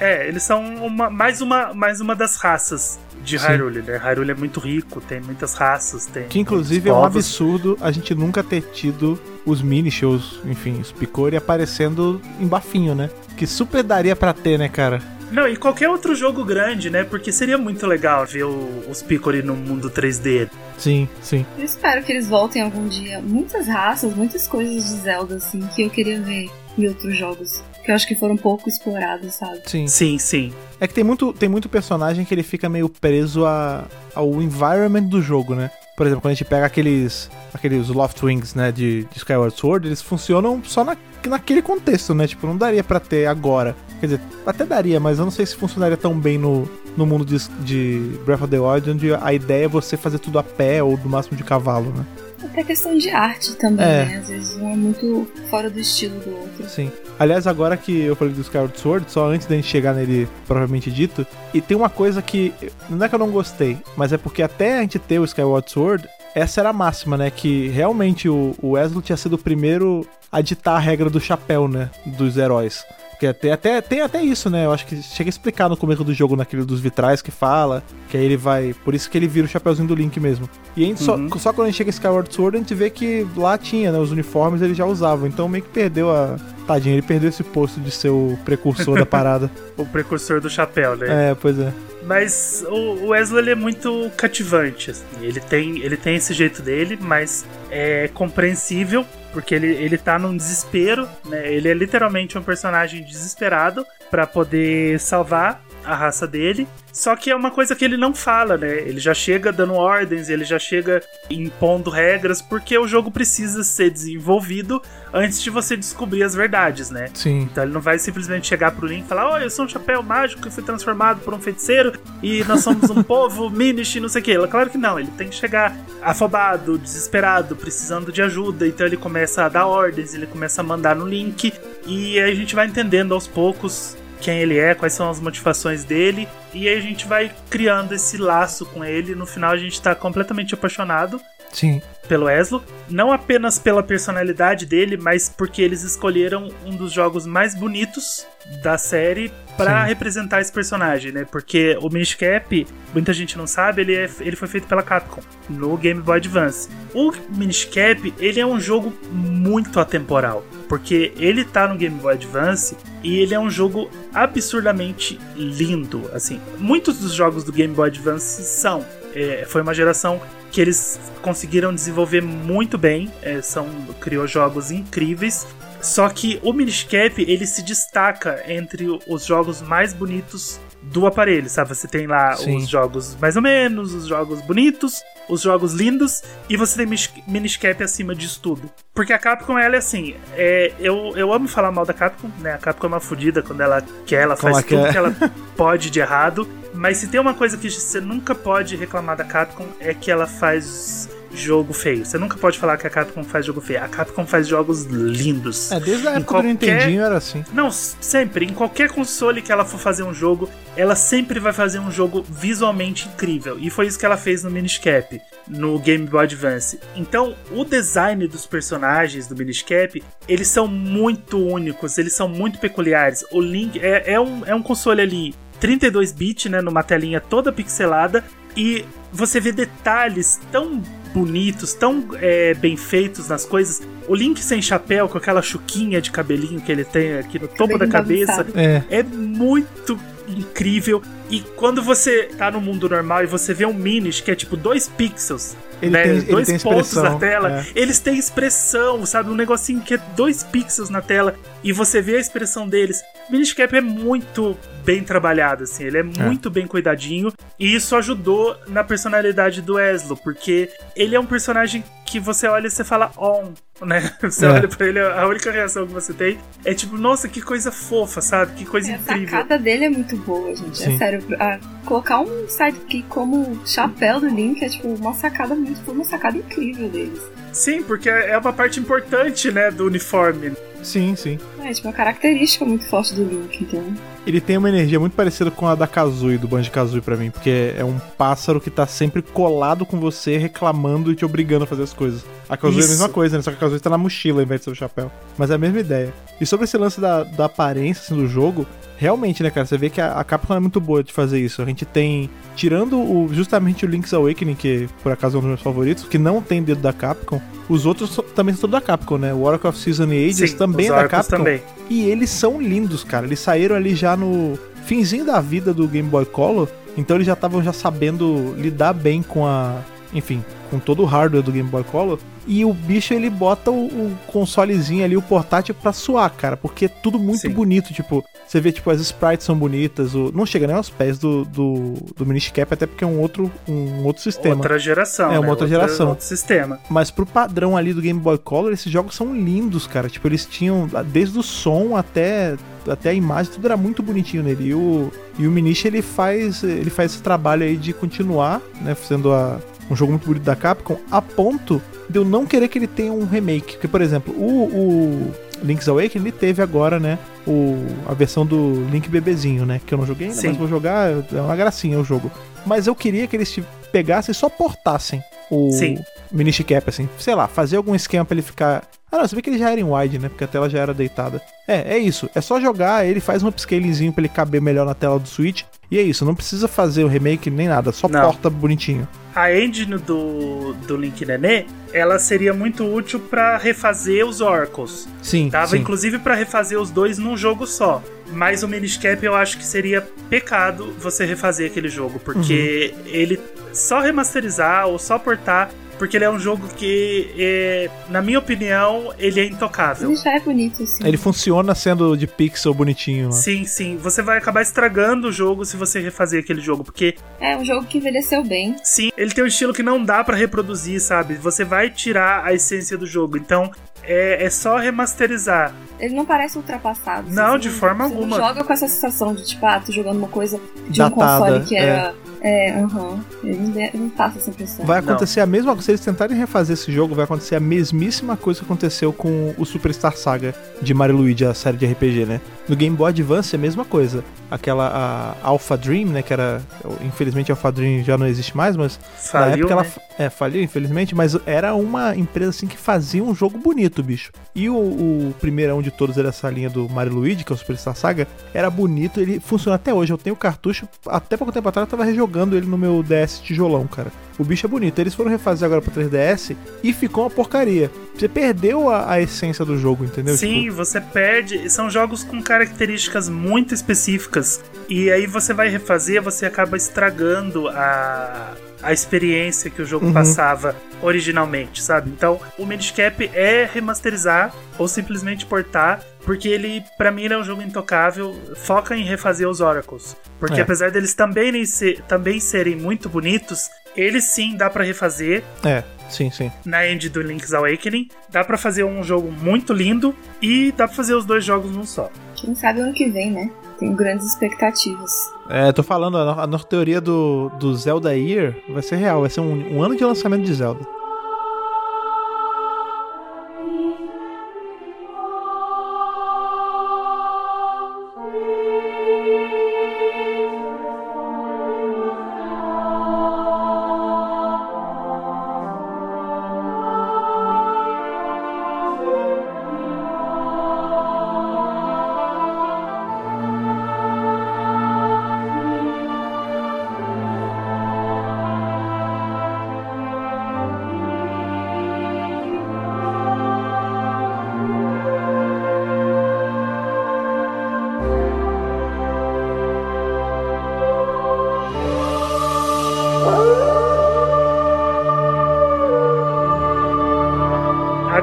É, 0.00 0.26
eles 0.26 0.42
são 0.42 0.64
uma, 0.86 1.10
mais, 1.10 1.40
uma, 1.40 1.74
mais 1.74 2.00
uma 2.00 2.14
das 2.14 2.36
raças 2.36 2.98
de 3.22 3.38
Sim. 3.38 3.46
Hyrule, 3.46 3.82
né? 3.82 3.96
Hyrule 3.96 4.30
é 4.30 4.34
muito 4.34 4.58
rico, 4.58 5.00
tem 5.00 5.20
muitas 5.20 5.54
raças, 5.54 6.06
tem. 6.06 6.26
Que 6.28 6.38
inclusive 6.38 6.88
é 6.88 6.92
um 6.92 7.04
absurdo 7.04 7.78
a 7.80 7.90
gente 7.90 8.14
nunca 8.14 8.42
ter 8.42 8.62
tido 8.72 9.20
os 9.44 9.62
mini 9.62 9.90
shows, 9.90 10.40
enfim, 10.44 10.80
os 10.80 10.90
Picori 10.92 11.36
aparecendo 11.36 12.20
em 12.40 12.46
bafinho, 12.46 12.94
né? 12.94 13.10
Que 13.36 13.46
super 13.46 13.82
daria 13.82 14.16
pra 14.16 14.32
ter, 14.32 14.58
né, 14.58 14.68
cara? 14.68 15.00
Não, 15.30 15.48
e 15.48 15.56
qualquer 15.56 15.88
outro 15.88 16.14
jogo 16.14 16.44
grande, 16.44 16.90
né? 16.90 17.04
Porque 17.04 17.32
seria 17.32 17.56
muito 17.56 17.86
legal 17.86 18.26
ver 18.26 18.44
o, 18.44 18.84
os 18.88 19.02
Picori 19.02 19.42
no 19.42 19.56
mundo 19.56 19.90
3D. 19.90 20.50
Sim, 20.76 21.08
sim. 21.22 21.46
Eu 21.56 21.64
espero 21.64 22.02
que 22.02 22.12
eles 22.12 22.28
voltem 22.28 22.60
algum 22.60 22.86
dia. 22.86 23.20
Muitas 23.22 23.66
raças, 23.66 24.14
muitas 24.14 24.46
coisas 24.46 24.84
de 24.84 25.00
Zelda, 25.00 25.36
assim, 25.36 25.60
que 25.74 25.82
eu 25.82 25.90
queria 25.90 26.20
ver 26.20 26.50
em 26.76 26.86
outros 26.86 27.16
jogos 27.16 27.62
que 27.82 27.90
eu 27.90 27.94
acho 27.94 28.06
que 28.06 28.14
foram 28.14 28.34
um 28.34 28.38
pouco 28.38 28.68
explorados, 28.68 29.34
sabe? 29.34 29.60
Sim. 29.66 29.86
Sim, 29.86 30.18
sim. 30.18 30.52
É 30.80 30.86
que 30.86 30.94
tem 30.94 31.04
muito, 31.04 31.32
tem 31.32 31.48
muito 31.48 31.68
personagem 31.68 32.24
que 32.24 32.32
ele 32.32 32.42
fica 32.42 32.68
meio 32.68 32.88
preso 32.88 33.44
a, 33.44 33.84
ao 34.14 34.40
environment 34.40 35.04
do 35.04 35.20
jogo, 35.20 35.54
né? 35.54 35.70
Por 35.96 36.06
exemplo, 36.06 36.22
quando 36.22 36.32
a 36.32 36.34
gente 36.34 36.44
pega 36.44 36.66
aqueles 36.66 37.30
aqueles 37.52 37.88
Loft 37.88 38.22
Wings, 38.22 38.54
né, 38.54 38.72
de, 38.72 39.04
de 39.04 39.18
Skyward 39.18 39.54
Sword, 39.54 39.88
eles 39.88 40.00
funcionam 40.00 40.62
só 40.64 40.82
na, 40.82 40.96
naquele 41.28 41.60
contexto, 41.60 42.14
né? 42.14 42.26
Tipo, 42.26 42.46
não 42.46 42.56
daria 42.56 42.82
para 42.82 42.98
ter 42.98 43.26
agora. 43.26 43.76
Quer 44.00 44.06
dizer, 44.06 44.20
até 44.46 44.64
daria, 44.64 44.98
mas 44.98 45.18
eu 45.18 45.24
não 45.24 45.30
sei 45.30 45.44
se 45.44 45.54
funcionaria 45.54 45.96
tão 45.96 46.18
bem 46.18 46.38
no, 46.38 46.68
no 46.96 47.06
mundo 47.06 47.24
de, 47.24 47.38
de 47.60 48.18
Breath 48.24 48.42
of 48.42 48.50
the 48.50 48.58
Wild, 48.58 48.90
onde 48.90 49.14
a 49.14 49.32
ideia 49.32 49.66
é 49.66 49.68
você 49.68 49.96
fazer 49.96 50.18
tudo 50.18 50.38
a 50.38 50.42
pé 50.42 50.82
ou 50.82 50.96
no 50.96 51.08
máximo 51.08 51.36
de 51.36 51.44
cavalo, 51.44 51.92
né? 51.92 52.04
Até 52.42 52.64
questão 52.64 52.96
de 52.98 53.08
arte 53.08 53.54
também, 53.54 53.86
é. 53.86 54.04
né? 54.04 54.18
Às 54.18 54.28
vezes 54.28 54.56
um 54.56 54.72
é 54.72 54.76
muito 54.76 55.30
fora 55.48 55.70
do 55.70 55.78
estilo 55.78 56.18
do 56.20 56.30
outro. 56.36 56.68
Sim. 56.68 56.90
Aliás, 57.18 57.46
agora 57.46 57.76
que 57.76 58.00
eu 58.00 58.16
falei 58.16 58.34
do 58.34 58.40
Skyward 58.40 58.78
Sword, 58.78 59.10
só 59.10 59.28
antes 59.28 59.46
da 59.46 59.54
gente 59.54 59.68
chegar 59.68 59.94
nele 59.94 60.28
propriamente 60.46 60.90
dito, 60.90 61.26
e 61.52 61.60
tem 61.60 61.76
uma 61.76 61.90
coisa 61.90 62.20
que. 62.20 62.52
Não 62.88 63.04
é 63.04 63.08
que 63.08 63.14
eu 63.14 63.18
não 63.18 63.30
gostei, 63.30 63.78
mas 63.96 64.12
é 64.12 64.18
porque 64.18 64.42
até 64.42 64.78
a 64.78 64.80
gente 64.82 64.98
ter 64.98 65.18
o 65.18 65.24
Skyward 65.24 65.70
Sword, 65.70 66.08
essa 66.34 66.60
era 66.60 66.70
a 66.70 66.72
máxima, 66.72 67.16
né? 67.16 67.30
Que 67.30 67.68
realmente 67.68 68.28
o, 68.28 68.54
o 68.60 68.70
Wesley 68.70 69.02
tinha 69.02 69.16
sido 69.16 69.34
o 69.34 69.38
primeiro 69.38 70.06
a 70.30 70.40
ditar 70.40 70.76
a 70.76 70.78
regra 70.78 71.10
do 71.10 71.20
chapéu, 71.20 71.68
né? 71.68 71.90
Dos 72.06 72.36
heróis. 72.36 72.84
Porque 73.22 73.26
até, 73.28 73.52
até, 73.52 73.80
tem 73.80 74.00
até 74.00 74.20
isso, 74.20 74.50
né? 74.50 74.64
Eu 74.64 74.72
acho 74.72 74.84
que 74.84 75.00
chega 75.00 75.28
a 75.28 75.30
explicar 75.30 75.68
no 75.68 75.76
começo 75.76 76.02
do 76.02 76.12
jogo, 76.12 76.34
naquele 76.34 76.64
dos 76.64 76.80
vitrais 76.80 77.22
que 77.22 77.30
fala, 77.30 77.84
que 78.08 78.16
aí 78.16 78.24
ele 78.24 78.36
vai. 78.36 78.74
Por 78.84 78.96
isso 78.96 79.08
que 79.08 79.16
ele 79.16 79.28
vira 79.28 79.46
o 79.46 79.48
chapeuzinho 79.48 79.86
do 79.86 79.94
Link 79.94 80.18
mesmo. 80.18 80.48
E 80.76 80.82
a 80.82 80.86
gente 80.86 81.08
uhum. 81.08 81.28
só, 81.28 81.38
só 81.38 81.52
quando 81.52 81.68
a 81.68 81.70
gente 81.70 81.76
chega 81.76 81.90
em 81.90 81.92
Skyward 81.92 82.34
Sword, 82.34 82.56
a 82.56 82.60
gente 82.60 82.74
vê 82.74 82.90
que 82.90 83.24
lá 83.36 83.56
tinha, 83.56 83.92
né? 83.92 83.98
Os 84.00 84.10
uniformes 84.10 84.60
ele 84.60 84.74
já 84.74 84.84
usava. 84.84 85.28
Então 85.28 85.48
meio 85.48 85.62
que 85.62 85.70
perdeu 85.70 86.10
a. 86.10 86.36
Tadinho, 86.62 86.94
ele 86.94 87.02
perdeu 87.02 87.28
esse 87.28 87.42
posto 87.42 87.80
de 87.80 87.90
ser 87.90 88.08
o 88.08 88.38
precursor 88.44 88.98
da 88.98 89.06
parada. 89.06 89.50
o 89.76 89.84
precursor 89.84 90.40
do 90.40 90.48
chapéu, 90.48 90.96
né? 90.96 91.30
É, 91.30 91.34
pois 91.34 91.58
é. 91.58 91.72
Mas 92.04 92.64
o 92.68 93.08
Wesley 93.08 93.50
é 93.50 93.54
muito 93.54 94.10
cativante. 94.16 94.90
Assim. 94.90 95.04
Ele, 95.20 95.40
tem, 95.40 95.78
ele 95.78 95.96
tem 95.96 96.16
esse 96.16 96.34
jeito 96.34 96.62
dele, 96.62 96.98
mas 97.00 97.44
é 97.70 98.08
compreensível 98.12 99.06
porque 99.32 99.54
ele, 99.54 99.68
ele 99.68 99.96
tá 99.96 100.18
num 100.18 100.36
desespero, 100.36 101.08
né? 101.24 101.52
Ele 101.52 101.68
é 101.68 101.74
literalmente 101.74 102.36
um 102.36 102.42
personagem 102.42 103.02
desesperado 103.02 103.84
para 104.10 104.26
poder 104.26 105.00
salvar 105.00 105.62
a 105.84 105.94
raça 105.94 106.26
dele. 106.26 106.66
Só 106.92 107.16
que 107.16 107.30
é 107.30 107.36
uma 107.36 107.50
coisa 107.50 107.74
que 107.74 107.84
ele 107.84 107.96
não 107.96 108.14
fala, 108.14 108.58
né? 108.58 108.80
Ele 108.80 109.00
já 109.00 109.14
chega 109.14 109.50
dando 109.50 109.72
ordens, 109.72 110.28
ele 110.28 110.44
já 110.44 110.58
chega 110.58 111.02
impondo 111.30 111.88
regras, 111.88 112.42
porque 112.42 112.76
o 112.76 112.86
jogo 112.86 113.10
precisa 113.10 113.64
ser 113.64 113.90
desenvolvido 113.90 114.80
antes 115.12 115.40
de 115.42 115.48
você 115.48 115.74
descobrir 115.74 116.22
as 116.22 116.34
verdades, 116.34 116.90
né? 116.90 117.08
Sim. 117.14 117.42
Então 117.42 117.64
ele 117.64 117.72
não 117.72 117.80
vai 117.80 117.98
simplesmente 117.98 118.46
chegar 118.46 118.72
pro 118.72 118.86
Link 118.86 119.04
e 119.04 119.08
falar: 119.08 119.32
oh, 119.32 119.38
eu 119.38 119.48
sou 119.48 119.64
um 119.64 119.68
chapéu 119.68 120.02
mágico 120.02 120.42
que 120.42 120.50
foi 120.50 120.62
transformado 120.62 121.20
por 121.20 121.32
um 121.32 121.40
feiticeiro 121.40 121.98
e 122.22 122.44
nós 122.44 122.60
somos 122.60 122.90
um 122.90 123.00
povo 123.02 123.48
Minish 123.48 123.96
e 123.96 124.00
não 124.00 124.08
sei 124.08 124.20
o 124.20 124.24
que. 124.24 124.46
Claro 124.48 124.68
que 124.68 124.78
não, 124.78 125.00
ele 125.00 125.10
tem 125.16 125.28
que 125.28 125.34
chegar 125.34 125.74
afobado, 126.02 126.76
desesperado, 126.76 127.56
precisando 127.56 128.12
de 128.12 128.20
ajuda. 128.20 128.66
Então 128.66 128.86
ele 128.86 128.98
começa 128.98 129.44
a 129.44 129.48
dar 129.48 129.66
ordens, 129.66 130.12
ele 130.12 130.26
começa 130.26 130.60
a 130.60 130.64
mandar 130.64 130.94
no 130.94 131.06
Link 131.08 131.54
e 131.86 132.20
aí 132.20 132.30
a 132.30 132.34
gente 132.34 132.54
vai 132.54 132.66
entendendo 132.66 133.14
aos 133.14 133.26
poucos 133.26 133.96
quem 134.22 134.38
ele 134.38 134.56
é, 134.56 134.74
quais 134.74 134.92
são 134.92 135.10
as 135.10 135.20
motivações 135.20 135.84
dele, 135.84 136.28
e 136.54 136.68
aí 136.68 136.78
a 136.78 136.80
gente 136.80 137.06
vai 137.06 137.30
criando 137.50 137.92
esse 137.92 138.16
laço 138.16 138.64
com 138.66 138.84
ele. 138.84 139.16
No 139.16 139.26
final 139.26 139.50
a 139.50 139.56
gente 139.56 139.82
tá 139.82 139.94
completamente 139.94 140.54
apaixonado. 140.54 141.20
Sim. 141.52 141.82
Pelo 142.08 142.28
Eslo, 142.28 142.62
não 142.90 143.12
apenas 143.12 143.58
pela 143.58 143.82
personalidade 143.82 144.66
dele, 144.66 144.96
mas 144.96 145.28
porque 145.28 145.62
eles 145.62 145.82
escolheram 145.82 146.50
um 146.64 146.74
dos 146.74 146.92
jogos 146.92 147.26
mais 147.26 147.54
bonitos 147.54 148.26
da 148.62 148.76
série 148.76 149.32
para 149.56 149.84
representar 149.84 150.40
esse 150.40 150.50
personagem, 150.50 151.12
né? 151.12 151.24
Porque 151.30 151.78
o 151.80 151.88
Minish 151.88 152.14
Cap, 152.14 152.66
muita 152.92 153.12
gente 153.12 153.38
não 153.38 153.46
sabe, 153.46 153.82
ele, 153.82 153.94
é, 153.94 154.10
ele 154.20 154.34
foi 154.34 154.48
feito 154.48 154.66
pela 154.66 154.82
Capcom 154.82 155.22
no 155.48 155.76
Game 155.76 156.00
Boy 156.00 156.16
Advance. 156.16 156.68
O 156.92 157.12
Minish 157.28 157.66
Cap, 157.66 158.12
ele 158.18 158.40
é 158.40 158.46
um 158.46 158.58
jogo 158.58 158.92
muito 159.10 159.78
atemporal, 159.78 160.44
porque 160.68 161.12
ele 161.16 161.44
tá 161.44 161.68
no 161.68 161.76
Game 161.76 161.96
Boy 162.00 162.14
Advance 162.14 162.76
e 163.02 163.18
ele 163.20 163.34
é 163.34 163.38
um 163.38 163.50
jogo 163.50 163.90
absurdamente 164.12 165.20
lindo, 165.36 166.10
assim. 166.12 166.40
Muitos 166.58 166.98
dos 166.98 167.12
jogos 167.12 167.44
do 167.44 167.52
Game 167.52 167.74
Boy 167.74 167.88
Advance 167.88 168.42
são. 168.42 168.84
É, 169.14 169.44
foi 169.46 169.60
uma 169.60 169.74
geração 169.74 170.20
que 170.52 170.60
eles 170.60 171.00
conseguiram 171.22 171.74
desenvolver 171.74 172.20
muito 172.20 172.78
bem, 172.78 173.10
é, 173.22 173.40
são 173.42 173.66
criou 174.00 174.26
jogos 174.26 174.70
incríveis 174.70 175.46
só 175.82 176.08
que 176.08 176.38
o 176.44 176.52
Minish 176.52 176.84
Cap 176.84 177.20
ele 177.20 177.44
se 177.44 177.60
destaca 177.60 178.44
entre 178.46 178.86
os 179.08 179.26
jogos 179.26 179.60
mais 179.60 179.92
bonitos 179.92 180.60
do 180.80 181.06
aparelho, 181.06 181.50
sabe? 181.50 181.70
Você 181.70 181.88
tem 181.88 182.06
lá 182.06 182.36
Sim. 182.36 182.56
os 182.56 182.68
jogos 182.68 183.16
mais 183.16 183.34
ou 183.34 183.42
menos, 183.42 183.92
os 183.92 184.06
jogos 184.06 184.40
bonitos, 184.42 185.02
os 185.28 185.42
jogos 185.42 185.72
lindos 185.72 186.22
e 186.48 186.56
você 186.56 186.84
tem 186.84 186.98
miniscap 187.26 187.82
acima 187.82 188.14
disso 188.14 188.40
tudo. 188.42 188.70
Porque 188.94 189.12
a 189.12 189.18
Capcom, 189.18 189.58
ela 189.58 189.76
é 189.76 189.78
assim, 189.78 190.14
é, 190.34 190.72
eu, 190.78 191.12
eu 191.16 191.32
amo 191.32 191.48
falar 191.48 191.72
mal 191.72 191.86
da 191.86 191.94
Capcom, 191.94 192.30
né? 192.38 192.54
A 192.54 192.58
Capcom 192.58 192.86
é 192.86 192.88
uma 192.88 193.00
fodida 193.00 193.42
quando 193.42 193.60
ela 193.60 193.82
quer, 194.06 194.22
ela 194.22 194.36
faz 194.36 194.62
tudo 194.64 194.90
que 194.90 194.96
ela 194.96 195.14
pode 195.56 195.90
de 195.90 196.00
errado. 196.00 196.48
Mas 196.74 196.98
se 196.98 197.08
tem 197.08 197.20
uma 197.20 197.34
coisa 197.34 197.56
que 197.56 197.70
você 197.70 198.00
nunca 198.00 198.34
pode 198.34 198.76
reclamar 198.76 199.16
da 199.16 199.24
Capcom 199.24 199.66
é 199.78 199.92
que 199.92 200.10
ela 200.10 200.26
faz 200.26 201.08
jogo 201.34 201.72
feio. 201.72 202.04
Você 202.04 202.18
nunca 202.18 202.36
pode 202.36 202.58
falar 202.58 202.76
que 202.76 202.86
a 202.86 202.90
Capcom 202.90 203.24
faz 203.24 203.46
jogo 203.46 203.60
feio. 203.60 203.82
A 203.82 203.88
Capcom 203.88 204.26
faz 204.26 204.46
jogos 204.46 204.84
lindos. 204.84 205.70
É, 205.72 205.80
desde 205.80 206.06
a 206.08 206.12
época 206.12 206.26
qualquer... 206.26 206.42
do 206.42 206.52
Nintendinho 206.52 207.02
era 207.02 207.16
assim. 207.16 207.44
Não, 207.52 207.70
sempre. 207.70 208.44
Em 208.44 208.54
qualquer 208.54 208.90
console 208.90 209.42
que 209.42 209.50
ela 209.50 209.64
for 209.64 209.78
fazer 209.78 210.02
um 210.02 210.14
jogo, 210.14 210.48
ela 210.76 210.94
sempre 210.94 211.40
vai 211.40 211.52
fazer 211.52 211.78
um 211.78 211.90
jogo 211.90 212.24
visualmente 212.28 213.08
incrível. 213.08 213.58
E 213.58 213.70
foi 213.70 213.86
isso 213.86 213.98
que 213.98 214.06
ela 214.06 214.16
fez 214.16 214.42
no 214.42 214.50
Miniscap, 214.50 215.20
no 215.48 215.78
Game 215.78 216.06
Boy 216.06 216.24
Advance. 216.24 216.78
Então, 216.94 217.34
o 217.50 217.64
design 217.64 218.26
dos 218.26 218.46
personagens 218.46 219.26
do 219.26 219.36
Miniscap, 219.36 220.02
eles 220.28 220.48
são 220.48 220.66
muito 220.66 221.38
únicos, 221.38 221.98
eles 221.98 222.12
são 222.12 222.28
muito 222.28 222.58
peculiares. 222.58 223.24
O 223.30 223.40
Link 223.40 223.78
é, 223.78 224.12
é, 224.12 224.20
um, 224.20 224.44
é 224.46 224.54
um 224.54 224.62
console 224.62 225.00
ali 225.00 225.34
32 225.60 226.12
bit, 226.12 226.48
né, 226.48 226.60
numa 226.60 226.82
telinha 226.82 227.20
toda 227.20 227.52
pixelada, 227.52 228.24
e 228.56 228.84
você 229.12 229.38
vê 229.38 229.52
detalhes 229.52 230.40
tão 230.50 230.82
bonitos, 231.12 231.74
tão 231.74 232.04
é, 232.14 232.54
bem 232.54 232.76
feitos 232.76 233.28
nas 233.28 233.44
coisas. 233.44 233.82
O 234.08 234.14
Link 234.14 234.42
sem 234.42 234.60
chapéu, 234.60 235.08
com 235.08 235.18
aquela 235.18 235.42
chuquinha 235.42 236.00
de 236.00 236.10
cabelinho 236.10 236.60
que 236.60 236.72
ele 236.72 236.84
tem 236.84 237.18
aqui 237.18 237.38
no 237.38 237.48
topo 237.48 237.78
da 237.78 237.86
cabeça, 237.86 238.46
é. 238.54 238.82
é 238.90 239.02
muito 239.02 239.98
incrível. 240.28 241.02
E 241.30 241.40
quando 241.56 241.82
você 241.82 242.24
tá 242.36 242.50
no 242.50 242.60
mundo 242.60 242.88
normal 242.88 243.24
e 243.24 243.26
você 243.26 243.54
vê 243.54 243.64
um 243.64 243.72
Minish 243.72 244.20
que 244.20 244.30
é 244.30 244.34
tipo 244.34 244.56
dois 244.56 244.88
pixels, 244.88 245.56
ele 245.80 245.90
né? 245.90 246.02
tem, 246.02 246.20
dois 246.22 246.48
ele 246.48 246.58
tem 246.58 246.72
pontos 246.72 246.94
na 246.94 247.16
tela, 247.16 247.60
é. 247.60 247.66
eles 247.74 247.98
têm 247.98 248.18
expressão, 248.18 249.04
sabe? 249.06 249.30
Um 249.30 249.34
negocinho 249.34 249.80
que 249.80 249.94
é 249.94 249.98
dois 250.16 250.42
pixels 250.42 250.90
na 250.90 251.00
tela 251.00 251.34
e 251.62 251.72
você 251.72 252.00
vê 252.00 252.16
a 252.16 252.20
expressão 252.20 252.68
deles. 252.68 253.02
Minish 253.30 253.52
Cap 253.52 253.74
é 253.76 253.80
muito 253.80 254.56
bem 254.84 255.02
trabalhado, 255.04 255.64
assim, 255.64 255.84
ele 255.84 255.98
é, 255.98 256.00
é, 256.00 256.02
muito 256.02 256.50
bem 256.50 256.66
cuidadinho. 256.66 257.32
E 257.58 257.74
isso 257.74 257.94
ajudou 257.96 258.56
na 258.66 258.82
personalidade 258.82 259.62
do 259.62 259.78
Eslo, 259.78 260.16
porque 260.16 260.70
ele 260.96 261.14
é 261.14 261.20
um 261.20 261.26
personagem 261.26 261.84
que 262.04 262.20
você 262.20 262.46
olha 262.46 262.66
e 262.66 262.70
você 262.70 262.84
fala 262.84 263.10
on, 263.16 263.52
né? 263.86 264.12
Você 264.20 264.44
é. 264.44 264.50
olha 264.50 264.68
pra 264.68 264.86
ele, 264.86 265.00
a 265.00 265.26
única 265.26 265.50
reação 265.50 265.86
que 265.86 265.94
você 265.94 266.12
tem 266.12 266.38
é 266.62 266.74
tipo, 266.74 266.98
nossa, 266.98 267.26
que 267.26 267.40
coisa 267.40 267.72
fofa, 267.72 268.20
sabe? 268.20 268.52
Que 268.52 268.64
coisa 268.66 268.92
incrível. 268.92 269.38
A 269.38 269.42
sacada 269.42 269.58
dele 269.58 269.86
é 269.86 269.88
muito 269.88 270.16
boa, 270.18 270.54
gente. 270.54 270.82
É 270.82 270.86
Sim. 270.86 270.94
É 270.94 270.98
sério. 270.98 271.26
A, 271.40 271.58
colocar 271.86 272.20
um 272.20 272.46
sidekick 272.48 273.04
como 273.08 273.58
chapéu 273.66 274.20
do 274.20 274.28
Link 274.28 274.62
é 274.62 274.68
tipo 274.68 274.88
uma 274.88 275.14
sacada 275.14 275.54
muito, 275.54 275.90
uma 275.90 276.04
sacada 276.04 276.36
incrível 276.36 276.88
deles. 276.90 277.20
Sim, 277.50 277.82
porque 277.82 278.10
é 278.10 278.36
uma 278.36 278.52
parte 278.52 278.78
importante, 278.78 279.50
né, 279.50 279.70
do 279.70 279.86
uniforme. 279.86 280.52
Sim, 280.82 281.14
sim. 281.16 281.38
É, 281.60 281.72
tipo, 281.72 281.88
uma 281.88 281.94
característica 281.94 282.64
muito 282.64 282.84
forte 282.86 283.14
do 283.14 283.24
Link, 283.24 283.62
então. 283.62 283.94
Ele 284.26 284.40
tem 284.40 284.56
uma 284.56 284.68
energia 284.68 285.00
muito 285.00 285.14
parecida 285.14 285.50
com 285.50 285.66
a 285.66 285.74
da 285.74 285.86
Kazooie, 285.86 286.38
do 286.38 286.46
Banjo-Kazooie 286.46 287.00
pra 287.00 287.16
mim, 287.16 287.30
porque 287.30 287.74
é 287.76 287.84
um 287.84 287.98
pássaro 288.16 288.60
que 288.60 288.70
tá 288.70 288.86
sempre 288.86 289.20
colado 289.20 289.84
com 289.84 289.98
você, 289.98 290.36
reclamando 290.36 291.10
e 291.10 291.16
te 291.16 291.24
obrigando 291.24 291.64
a 291.64 291.66
fazer 291.66 291.82
as 291.82 291.92
coisas. 291.92 292.24
A 292.48 292.56
Kazooie 292.56 292.80
Isso. 292.80 292.88
é 292.88 292.90
a 292.90 292.94
mesma 292.94 293.08
coisa, 293.08 293.36
né? 293.36 293.42
Só 293.42 293.50
que 293.50 293.56
a 293.56 293.60
Kazooie 293.60 293.80
tá 293.80 293.90
na 293.90 293.98
mochila 293.98 294.42
em 294.42 294.46
vez 294.46 294.60
de 294.60 294.64
ser 294.66 294.70
o 294.70 294.74
chapéu. 294.74 295.10
Mas 295.36 295.50
é 295.50 295.54
a 295.54 295.58
mesma 295.58 295.80
ideia. 295.80 296.12
E 296.40 296.46
sobre 296.46 296.64
esse 296.64 296.76
lance 296.76 297.00
da, 297.00 297.24
da 297.24 297.46
aparência 297.46 298.02
assim, 298.02 298.14
do 298.14 298.28
jogo, 298.28 298.66
realmente, 298.96 299.42
né, 299.42 299.50
cara? 299.50 299.66
Você 299.66 299.76
vê 299.76 299.90
que 299.90 300.00
a, 300.00 300.12
a 300.12 300.24
Capcom 300.24 300.54
é 300.54 300.60
muito 300.60 300.80
boa 300.80 301.02
de 301.02 301.12
fazer 301.12 301.40
isso. 301.40 301.60
A 301.60 301.64
gente 301.64 301.84
tem, 301.84 302.30
tirando 302.54 302.98
o, 302.98 303.28
justamente 303.32 303.84
o 303.84 303.88
Link's 303.88 304.14
Awakening, 304.14 304.54
que 304.54 304.88
por 305.02 305.10
acaso 305.10 305.36
é 305.36 305.38
um 305.38 305.40
dos 305.40 305.48
meus 305.48 305.62
favoritos, 305.62 306.04
que 306.04 306.18
não 306.18 306.40
tem 306.40 306.62
dedo 306.62 306.80
da 306.80 306.92
Capcom, 306.92 307.40
os 307.68 307.86
outros 307.86 308.20
também 308.34 308.54
são 308.54 308.62
todos 308.62 308.74
da 308.74 308.80
Capcom, 308.80 309.18
né? 309.18 309.34
O 309.34 309.42
Oracle 309.42 309.68
of 309.68 309.78
Season 309.78 310.04
Ages 310.04 310.50
Sim, 310.50 310.56
também 310.56 310.86
é 310.86 310.90
da 310.90 311.08
Capcom. 311.08 311.38
Também. 311.38 311.62
E 311.90 312.04
eles 312.04 312.30
são 312.30 312.60
lindos, 312.60 313.02
cara. 313.02 313.26
Eles 313.26 313.40
saíram 313.40 313.74
ali 313.74 313.94
já 313.94 314.11
no 314.16 314.58
finzinho 314.84 315.24
da 315.24 315.40
vida 315.40 315.72
do 315.72 315.86
Game 315.88 316.08
Boy 316.08 316.24
Color, 316.24 316.68
então 316.96 317.16
eles 317.16 317.26
já 317.26 317.32
estavam 317.32 317.62
já 317.62 317.72
sabendo 317.72 318.54
lidar 318.58 318.92
bem 318.92 319.22
com 319.22 319.46
a, 319.46 319.78
enfim, 320.12 320.44
com 320.70 320.78
todo 320.78 321.02
o 321.02 321.06
hardware 321.06 321.42
do 321.42 321.52
Game 321.52 321.68
Boy 321.68 321.84
Color. 321.84 322.18
E 322.46 322.64
o 322.64 322.72
bicho 322.72 323.14
ele 323.14 323.30
bota 323.30 323.70
o, 323.70 323.86
o 323.86 324.18
consolezinho 324.26 325.04
ali, 325.04 325.16
o 325.16 325.22
portátil, 325.22 325.74
pra 325.74 325.92
suar, 325.92 326.30
cara. 326.30 326.56
Porque 326.56 326.86
é 326.86 326.88
tudo 326.88 327.18
muito 327.18 327.42
Sim. 327.42 327.50
bonito. 327.50 327.92
Tipo, 327.92 328.24
você 328.46 328.60
vê, 328.60 328.72
tipo, 328.72 328.90
as 328.90 329.00
sprites 329.00 329.46
são 329.46 329.56
bonitas. 329.56 330.14
O... 330.14 330.32
Não 330.34 330.44
chega 330.44 330.66
nem 330.66 330.74
aos 330.74 330.90
pés 330.90 331.18
do, 331.18 331.44
do, 331.44 331.94
do 332.16 332.26
Miniscap, 332.26 332.72
até 332.74 332.86
porque 332.86 333.04
é 333.04 333.06
um 333.06 333.20
outro, 333.20 333.50
um 333.68 334.04
outro 334.04 334.22
sistema. 334.22 334.56
Outra 334.56 334.78
geração. 334.78 335.30
É, 335.30 335.38
uma 335.38 335.42
né? 335.42 335.50
outra, 335.50 335.68
geração. 335.68 336.08
Outro 336.08 336.24
sistema. 336.24 336.80
Mas 336.90 337.10
pro 337.10 337.24
padrão 337.24 337.76
ali 337.76 337.92
do 337.92 338.02
Game 338.02 338.18
Boy 338.18 338.38
Color, 338.38 338.72
esses 338.72 338.90
jogos 338.90 339.14
são 339.14 339.34
lindos, 339.34 339.86
cara. 339.86 340.08
Tipo, 340.08 340.26
eles 340.26 340.44
tinham, 340.44 340.88
desde 341.12 341.38
o 341.38 341.42
som 341.42 341.96
até 341.96 342.56
até 342.88 343.10
a 343.10 343.14
imagem, 343.14 343.52
tudo 343.52 343.66
era 343.66 343.76
muito 343.76 344.02
bonitinho 344.02 344.42
nele. 344.42 344.70
E 344.70 344.74
o, 344.74 345.12
e 345.38 345.46
o 345.46 345.50
Minish 345.52 345.84
ele 345.84 346.02
faz, 346.02 346.64
ele 346.64 346.90
faz 346.90 347.12
esse 347.12 347.22
trabalho 347.22 347.62
aí 347.62 347.76
de 347.76 347.92
continuar, 347.92 348.60
né, 348.80 348.92
sendo 348.96 349.32
a, 349.32 349.60
um 349.90 349.96
jogo 349.96 350.12
muito 350.12 350.26
bonito 350.26 350.42
da 350.42 350.56
Capcom, 350.56 350.98
a 351.10 351.20
ponto 351.20 351.80
de 352.08 352.18
eu 352.18 352.24
não 352.24 352.46
querer 352.46 352.68
que 352.68 352.78
ele 352.78 352.86
tenha 352.86 353.12
um 353.12 353.24
remake. 353.24 353.74
Porque, 353.74 353.88
por 353.88 354.00
exemplo, 354.00 354.34
o, 354.34 354.64
o 354.64 355.34
Link's 355.62 355.88
Awakening 355.88 356.24
ele 356.24 356.32
teve 356.32 356.62
agora, 356.62 356.98
né, 356.98 357.18
o, 357.46 357.76
a 358.06 358.14
versão 358.14 358.44
do 358.44 358.86
Link 358.90 359.08
bebezinho, 359.08 359.64
né, 359.64 359.80
que 359.84 359.92
eu 359.94 359.98
não 359.98 360.06
joguei 360.06 360.28
ainda, 360.28 360.40
Sim. 360.40 360.48
mas 360.48 360.56
vou 360.56 360.68
jogar, 360.68 361.10
é 361.10 361.40
uma 361.40 361.56
gracinha 361.56 361.98
o 361.98 362.04
jogo. 362.04 362.30
Mas 362.66 362.86
eu 362.86 362.94
queria 362.94 363.26
que 363.26 363.36
eles 363.36 363.58
pegassem 363.90 364.32
e 364.32 364.34
só 364.34 364.48
portassem 364.48 365.22
o 365.50 365.70
Sim. 365.72 365.98
Minish 366.30 366.62
Cap, 366.64 366.88
assim, 366.88 367.08
sei 367.18 367.34
lá, 367.34 367.46
fazer 367.46 367.76
algum 367.76 367.94
esquema 367.94 368.24
pra 368.24 368.34
ele 368.34 368.42
ficar. 368.42 368.84
Ah, 369.10 369.18
não, 369.18 369.28
você 369.28 369.36
vê 369.36 369.42
que 369.42 369.50
ele 369.50 369.58
já 369.58 369.70
era 369.70 369.78
em 369.78 369.84
wide, 369.84 370.18
né? 370.18 370.30
Porque 370.30 370.44
a 370.44 370.46
tela 370.46 370.70
já 370.70 370.78
era 370.78 370.94
deitada. 370.94 371.42
É, 371.68 371.96
é 371.96 371.98
isso. 371.98 372.30
É 372.34 372.40
só 372.40 372.58
jogar, 372.58 373.06
ele 373.06 373.20
faz 373.20 373.42
um 373.42 373.48
upscalezinho 373.48 374.10
pra 374.12 374.22
ele 374.22 374.28
caber 374.30 374.62
melhor 374.62 374.86
na 374.86 374.94
tela 374.94 375.18
do 375.18 375.28
Switch. 375.28 375.64
E 375.92 375.98
é 375.98 376.02
isso, 376.02 376.24
não 376.24 376.34
precisa 376.34 376.66
fazer 376.66 377.04
o 377.04 377.06
remake 377.06 377.50
nem 377.50 377.68
nada, 377.68 377.92
só 377.92 378.08
não. 378.08 378.22
porta 378.22 378.48
bonitinho 378.48 379.06
a 379.34 379.54
engine 379.54 379.96
do, 379.96 380.74
do 380.86 380.96
Link 380.96 381.24
Nenê, 381.24 381.64
ela 381.92 382.18
seria 382.18 382.52
muito 382.52 382.84
útil 382.84 383.18
para 383.18 383.56
refazer 383.56 384.26
os 384.26 384.40
Oracles. 384.40 385.08
Sim. 385.22 385.48
Tava 385.50 385.68
sim. 385.68 385.78
inclusive 385.78 386.18
para 386.18 386.34
refazer 386.34 386.78
os 386.78 386.90
dois 386.90 387.18
num 387.18 387.36
jogo 387.36 387.66
só. 387.66 388.02
Mas 388.30 388.62
o 388.62 388.68
Miniscap 388.68 389.24
eu 389.24 389.34
acho 389.34 389.58
que 389.58 389.64
seria 389.64 390.06
pecado 390.28 390.94
você 390.98 391.24
refazer 391.24 391.70
aquele 391.70 391.88
jogo, 391.88 392.18
porque 392.18 392.94
uhum. 392.94 393.02
ele 393.06 393.40
só 393.72 394.00
remasterizar 394.00 394.86
ou 394.86 394.98
só 394.98 395.18
portar 395.18 395.70
porque 396.02 396.16
ele 396.16 396.24
é 396.24 396.30
um 396.30 396.38
jogo 396.40 396.66
que, 396.66 397.32
é, 397.38 397.88
na 398.08 398.20
minha 398.20 398.40
opinião, 398.40 399.14
ele 399.20 399.38
é 399.38 399.44
intocável. 399.44 400.10
Ele 400.10 400.16
já 400.18 400.34
é 400.34 400.40
bonito, 400.40 400.84
sim. 400.84 401.06
Ele 401.06 401.16
funciona 401.16 401.76
sendo 401.76 402.16
de 402.16 402.26
pixel 402.26 402.74
bonitinho. 402.74 403.26
Né? 403.26 403.32
Sim, 403.32 403.64
sim. 403.64 403.96
Você 403.98 404.20
vai 404.20 404.36
acabar 404.36 404.62
estragando 404.62 405.28
o 405.28 405.32
jogo 405.32 405.64
se 405.64 405.76
você 405.76 406.00
refazer 406.00 406.42
aquele 406.42 406.60
jogo, 406.60 406.82
porque... 406.82 407.14
É 407.38 407.56
um 407.56 407.64
jogo 407.64 407.86
que 407.86 407.98
envelheceu 407.98 408.42
bem. 408.42 408.74
Sim, 408.82 409.12
ele 409.16 409.30
tem 409.30 409.44
um 409.44 409.46
estilo 409.46 409.72
que 409.72 409.80
não 409.80 410.04
dá 410.04 410.24
para 410.24 410.36
reproduzir, 410.36 411.00
sabe? 411.00 411.34
Você 411.34 411.64
vai 411.64 411.88
tirar 411.88 412.44
a 412.44 412.52
essência 412.52 412.98
do 412.98 413.06
jogo. 413.06 413.36
Então, 413.36 413.70
é, 414.02 414.44
é, 414.44 414.50
só 414.50 414.78
remasterizar. 414.78 415.72
Ele 416.00 416.16
não 416.16 416.26
parece 416.26 416.58
ultrapassado. 416.58 417.30
Não, 417.30 417.56
de 417.56 417.70
forma 417.70 418.02
alguma. 418.02 418.38
joga 418.38 418.64
com 418.64 418.72
essa 418.72 418.88
sensação 418.88 419.36
de, 419.36 419.46
tipo, 419.46 419.64
ah, 419.64 419.78
tô 419.78 419.92
jogando 419.92 420.16
uma 420.16 420.26
coisa 420.26 420.60
de 420.88 420.98
Datada, 420.98 421.14
um 421.14 421.38
console 421.38 421.64
que 421.64 421.76
era 421.76 422.08
é. 422.08 422.31
É, 422.42 422.72
aham. 422.72 423.20
Uhum. 423.44 423.72
Ele 423.76 423.90
não 423.94 424.10
passa 424.10 424.38
essa 424.38 424.50
impressão. 424.50 424.84
Vai 424.84 424.98
acontecer 424.98 425.40
não. 425.40 425.44
a 425.44 425.46
mesma 425.46 425.72
coisa. 425.72 425.82
Se 425.84 425.90
eles 425.92 426.00
tentarem 426.00 426.36
refazer 426.36 426.74
esse 426.74 426.90
jogo, 426.90 427.14
vai 427.14 427.24
acontecer 427.24 427.54
a 427.54 427.60
mesmíssima 427.60 428.36
coisa 428.36 428.58
que 428.58 428.66
aconteceu 428.66 429.12
com 429.12 429.54
o 429.56 429.64
Superstar 429.64 430.16
Saga 430.16 430.52
de 430.80 430.92
Mario 430.92 431.16
Luigi, 431.16 431.44
a 431.44 431.54
série 431.54 431.76
de 431.76 431.86
RPG, 431.86 432.26
né? 432.26 432.40
No 432.68 432.74
Game 432.74 432.96
Boy 432.96 433.10
Advance 433.10 433.54
é 433.54 433.58
a 433.58 433.60
mesma 433.60 433.84
coisa. 433.84 434.24
Aquela 434.50 435.36
a 435.42 435.48
Alpha 435.48 435.76
Dream, 435.76 436.08
né? 436.08 436.22
Que 436.22 436.32
era. 436.32 436.60
Infelizmente 437.04 437.52
a 437.52 437.54
Alpha 437.54 437.70
Dream 437.70 438.02
já 438.02 438.18
não 438.18 438.26
existe 438.26 438.56
mais, 438.56 438.76
mas. 438.76 438.98
Faliu, 439.16 439.48
na 439.48 439.56
época 439.56 439.74
né? 439.76 439.80
ela. 439.80 440.02
É, 440.18 440.28
faliu, 440.28 440.62
infelizmente, 440.62 441.14
mas 441.14 441.36
era 441.46 441.74
uma 441.74 442.14
empresa 442.14 442.50
assim 442.50 442.66
que 442.66 442.76
fazia 442.76 443.24
um 443.24 443.34
jogo 443.34 443.56
bonito, 443.56 444.02
bicho. 444.02 444.30
E 444.54 444.68
o, 444.68 444.76
o 444.76 445.34
primeirão 445.40 445.80
de 445.80 445.90
todos 445.90 446.18
era 446.18 446.28
essa 446.28 446.50
linha 446.50 446.68
do 446.68 446.86
Mario 446.88 447.14
Luigi, 447.14 447.44
que 447.44 447.52
é 447.52 447.54
o 447.54 447.58
Superstar 447.58 447.96
Saga, 447.96 448.28
era 448.52 448.68
bonito, 448.68 449.20
ele 449.20 449.40
funciona 449.40 449.76
até 449.76 449.92
hoje. 449.92 450.12
Eu 450.12 450.18
tenho 450.18 450.34
o 450.34 450.38
cartucho, 450.38 450.86
até 451.06 451.36
pouco 451.36 451.50
tempo 451.50 451.66
atrás 451.66 451.86
eu 451.86 451.90
tava 451.90 452.04
rejogando 452.04 452.31
ele 452.56 452.66
no 452.66 452.78
meu 452.78 453.02
DS 453.02 453.40
tijolão, 453.40 453.86
cara. 453.86 454.10
O 454.38 454.44
bicho 454.44 454.66
é 454.66 454.68
bonito. 454.68 454.98
Eles 454.98 455.14
foram 455.14 455.30
refazer 455.30 455.66
agora 455.66 455.82
pra 455.82 455.92
3DS 455.92 456.56
e 456.82 456.92
ficou 456.92 457.24
uma 457.24 457.30
porcaria. 457.30 457.90
Você 458.14 458.28
perdeu 458.28 458.88
a, 458.88 459.12
a 459.12 459.20
essência 459.20 459.64
do 459.64 459.78
jogo, 459.78 460.04
entendeu? 460.04 460.36
Sim, 460.36 460.62
tipo... 460.62 460.76
você 460.76 461.00
perde. 461.00 461.68
São 461.70 461.90
jogos 461.90 462.24
com 462.24 462.42
características 462.42 463.28
muito 463.28 463.74
específicas. 463.74 464.62
E 464.88 465.10
aí 465.10 465.26
você 465.26 465.52
vai 465.52 465.68
refazer, 465.68 466.22
você 466.22 466.46
acaba 466.46 466.76
estragando 466.76 467.68
a, 467.68 468.54
a 468.82 468.92
experiência 468.92 469.70
que 469.70 469.80
o 469.80 469.86
jogo 469.86 470.06
uhum. 470.06 470.12
passava 470.12 470.74
originalmente, 471.00 471.82
sabe? 471.82 472.10
Então, 472.10 472.40
o 472.58 472.66
Medicap 472.66 473.30
é 473.32 473.68
remasterizar 473.72 474.52
ou 474.78 474.88
simplesmente 474.88 475.46
portar, 475.46 476.00
porque 476.24 476.48
ele, 476.48 476.84
para 476.96 477.10
mim, 477.10 477.24
ele 477.24 477.34
é 477.34 477.38
um 477.38 477.44
jogo 477.44 477.62
intocável, 477.62 478.34
foca 478.56 478.96
em 478.96 479.04
refazer 479.04 479.48
os 479.48 479.60
Oracles. 479.60 480.16
Porque 480.38 480.60
é. 480.60 480.62
apesar 480.62 480.90
deles 480.90 481.14
também, 481.14 481.64
ser, 481.64 482.00
também 482.02 482.38
serem 482.40 482.76
muito 482.76 483.08
bonitos, 483.08 483.68
eles 483.96 484.24
sim 484.24 484.56
dá 484.56 484.70
para 484.70 484.84
refazer. 484.84 485.42
É, 485.64 485.82
sim, 486.08 486.30
sim. 486.30 486.50
Na 486.64 486.86
end 486.86 487.08
do 487.08 487.20
Link's 487.20 487.52
Awakening, 487.52 488.08
dá 488.30 488.44
para 488.44 488.56
fazer 488.56 488.84
um 488.84 489.02
jogo 489.02 489.30
muito 489.30 489.72
lindo 489.72 490.14
e 490.40 490.72
dá 490.72 490.86
pra 490.86 490.96
fazer 490.96 491.14
os 491.14 491.24
dois 491.24 491.44
jogos 491.44 491.70
num 491.72 491.84
só. 491.84 492.10
Quem 492.36 492.54
sabe 492.54 492.80
ano 492.80 492.92
que 492.92 493.08
vem, 493.08 493.30
né? 493.30 493.50
Tenho 493.78 493.94
grandes 493.94 494.26
expectativas. 494.26 495.10
É, 495.48 495.72
tô 495.72 495.82
falando, 495.82 496.16
a, 496.16 496.46
nossa 496.46 496.64
teoria 496.64 497.00
do, 497.00 497.50
do 497.58 497.74
Zelda 497.74 498.14
Year 498.16 498.54
vai 498.68 498.82
ser 498.82 498.96
real, 498.96 499.20
vai 499.20 499.30
ser 499.30 499.40
um, 499.40 499.76
um 499.76 499.82
ano 499.82 499.96
de 499.96 500.04
lançamento 500.04 500.44
de 500.44 500.54
Zelda. 500.54 500.80